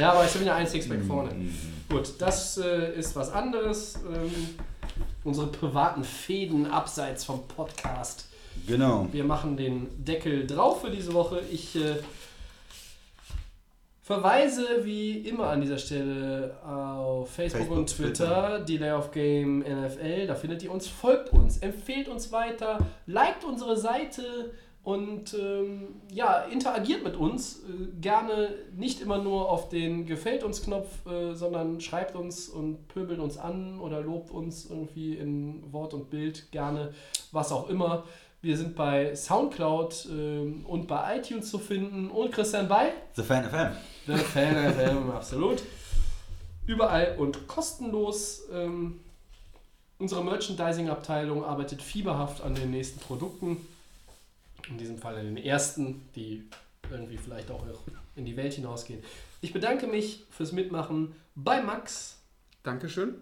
ja, 0.00 0.12
aber 0.12 0.24
ich 0.26 0.32
bin 0.32 0.46
ja 0.46 0.54
ein 0.56 0.66
Sixpack 0.66 1.02
vorne. 1.06 1.32
Mhm. 1.34 1.54
Gut, 1.88 2.10
das 2.18 2.58
äh, 2.58 2.98
ist 2.98 3.16
was 3.16 3.30
anderes. 3.32 3.94
Ähm, 4.14 4.30
unsere 5.26 5.48
privaten 5.48 6.04
Fäden 6.04 6.66
abseits 6.66 7.24
vom 7.24 7.46
Podcast. 7.48 8.28
Genau. 8.66 9.08
Wir 9.12 9.24
machen 9.24 9.56
den 9.56 9.88
Deckel 10.04 10.46
drauf 10.46 10.80
für 10.80 10.90
diese 10.90 11.12
Woche. 11.12 11.42
Ich 11.50 11.76
äh, 11.76 11.96
verweise 14.02 14.84
wie 14.84 15.18
immer 15.18 15.48
an 15.48 15.60
dieser 15.60 15.78
Stelle 15.78 16.56
auf 16.64 17.30
Facebook, 17.30 17.60
Facebook, 17.60 17.78
und 17.78 17.86
Twitter, 17.90 18.60
Delay 18.60 18.92
of 18.92 19.10
Game 19.10 19.58
NFL. 19.58 20.28
Da 20.28 20.34
findet 20.34 20.62
ihr 20.62 20.70
uns, 20.70 20.86
folgt 20.88 21.32
uns, 21.32 21.58
empfehlt 21.58 22.08
uns 22.08 22.32
weiter, 22.32 22.78
liked 23.06 23.44
unsere 23.44 23.76
Seite 23.76 24.52
und 24.86 25.34
ähm, 25.34 25.96
ja, 26.12 26.42
interagiert 26.42 27.02
mit 27.02 27.16
uns. 27.16 27.64
Äh, 27.64 28.00
gerne 28.00 28.50
nicht 28.76 29.00
immer 29.00 29.18
nur 29.18 29.50
auf 29.50 29.68
den 29.68 30.06
Gefällt 30.06 30.44
uns 30.44 30.62
Knopf, 30.62 31.04
äh, 31.06 31.34
sondern 31.34 31.80
schreibt 31.80 32.14
uns 32.14 32.48
und 32.48 32.86
pöbelt 32.86 33.18
uns 33.18 33.36
an 33.36 33.80
oder 33.80 34.00
lobt 34.00 34.30
uns 34.30 34.70
irgendwie 34.70 35.16
in 35.16 35.72
Wort 35.72 35.92
und 35.92 36.08
Bild 36.08 36.52
gerne, 36.52 36.94
was 37.32 37.50
auch 37.50 37.68
immer. 37.68 38.04
Wir 38.42 38.56
sind 38.56 38.76
bei 38.76 39.12
Soundcloud 39.16 40.06
ähm, 40.08 40.64
und 40.64 40.86
bei 40.86 41.18
iTunes 41.18 41.50
zu 41.50 41.58
finden 41.58 42.08
und 42.08 42.30
Christian 42.30 42.68
bei 42.68 42.92
The 43.14 43.24
Fan 43.24 43.42
FM. 43.42 43.72
The 44.06 44.22
Fan 44.22 44.72
FM, 44.72 45.10
absolut. 45.16 45.64
Überall 46.64 47.16
und 47.18 47.48
kostenlos. 47.48 48.44
Ähm, 48.52 49.00
unsere 49.98 50.22
Merchandising-Abteilung 50.22 51.44
arbeitet 51.44 51.82
fieberhaft 51.82 52.40
an 52.44 52.54
den 52.54 52.70
nächsten 52.70 53.00
Produkten. 53.00 53.66
In 54.68 54.78
diesem 54.78 54.98
Fall 54.98 55.16
an 55.16 55.34
den 55.34 55.36
ersten, 55.36 56.08
die 56.14 56.44
irgendwie 56.90 57.16
vielleicht 57.16 57.50
auch 57.50 57.64
in 58.14 58.24
die 58.24 58.36
Welt 58.36 58.54
hinausgehen. 58.54 59.02
Ich 59.40 59.52
bedanke 59.52 59.86
mich 59.86 60.24
fürs 60.30 60.52
Mitmachen 60.52 61.14
bei 61.34 61.62
Max. 61.62 62.18
Dankeschön. 62.62 63.16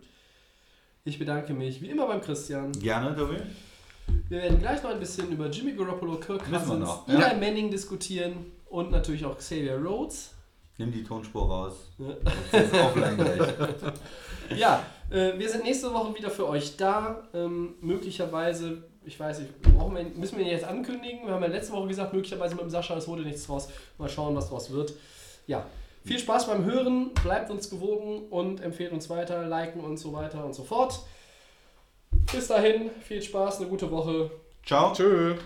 Ich 1.05 1.19
bedanke 1.19 1.53
mich 1.53 1.83
wie 1.83 1.91
immer 1.91 2.07
beim 2.07 2.21
Christian. 2.21 2.73
Gerne, 2.73 3.15
Tobi. 3.15 3.37
Wir 4.29 4.43
werden 4.43 4.59
gleich 4.59 4.83
noch 4.83 4.91
ein 4.91 5.01
bisschen 5.01 5.31
über 5.33 5.49
Jimmy 5.49 5.73
Garoppolo, 5.73 6.17
Kirk 6.17 6.45
Cousins, 6.51 6.89
Eli 7.07 7.21
ja. 7.21 7.35
Manning 7.35 7.71
diskutieren 7.71 8.53
und 8.71 8.91
natürlich 8.91 9.25
auch 9.25 9.37
Xavier 9.37 9.77
Rhodes. 9.77 10.31
Nimm 10.77 10.91
die 10.91 11.05
Tonspur 11.05 11.49
raus. 11.49 11.75
Ja, 14.57 14.85
äh, 15.11 15.39
wir 15.39 15.49
sind 15.49 15.63
nächste 15.63 15.93
Woche 15.93 16.17
wieder 16.17 16.31
für 16.31 16.49
euch 16.49 16.77
da. 16.77 17.29
Ähm, 17.33 17.75
möglicherweise, 17.81 18.83
ich 19.07 19.19
weiß 19.19 19.41
nicht, 19.41 19.63
brauchen 19.63 19.97
wir, 19.97 20.05
müssen 20.05 20.39
wir 20.39 20.45
ihn 20.45 20.51
jetzt 20.51 20.65
ankündigen? 20.65 21.27
Wir 21.27 21.35
haben 21.35 21.43
ja 21.43 21.49
letzte 21.49 21.73
Woche 21.73 21.89
gesagt, 21.89 22.13
möglicherweise 22.13 22.55
mit 22.55 22.65
dem 22.65 22.71
Sascha, 22.71 22.97
es 22.97 23.09
wurde 23.09 23.23
nichts 23.23 23.47
draus. 23.47 23.69
Mal 23.99 24.09
schauen, 24.09 24.35
was 24.35 24.49
draus 24.49 24.71
wird. 24.71 24.95
Ja, 25.47 25.67
viel 26.05 26.19
Spaß 26.19 26.47
beim 26.47 26.65
Hören, 26.65 27.13
bleibt 27.23 27.51
uns 27.51 27.71
gewogen 27.71 28.29
und 28.31 28.61
empfehlt 28.61 28.93
uns 28.93 29.09
weiter, 29.11 29.47
liken 29.47 29.81
und 29.81 29.97
so 29.97 30.13
weiter 30.13 30.45
und 30.45 30.55
so 30.55 30.63
fort. 30.63 31.01
Bis 32.33 32.49
dahin, 32.49 32.91
viel 33.03 33.23
Spaß, 33.23 33.61
eine 33.61 33.69
gute 33.69 33.91
Woche. 33.91 34.31
Ciao. 34.65 34.93
Tschö. 34.93 35.37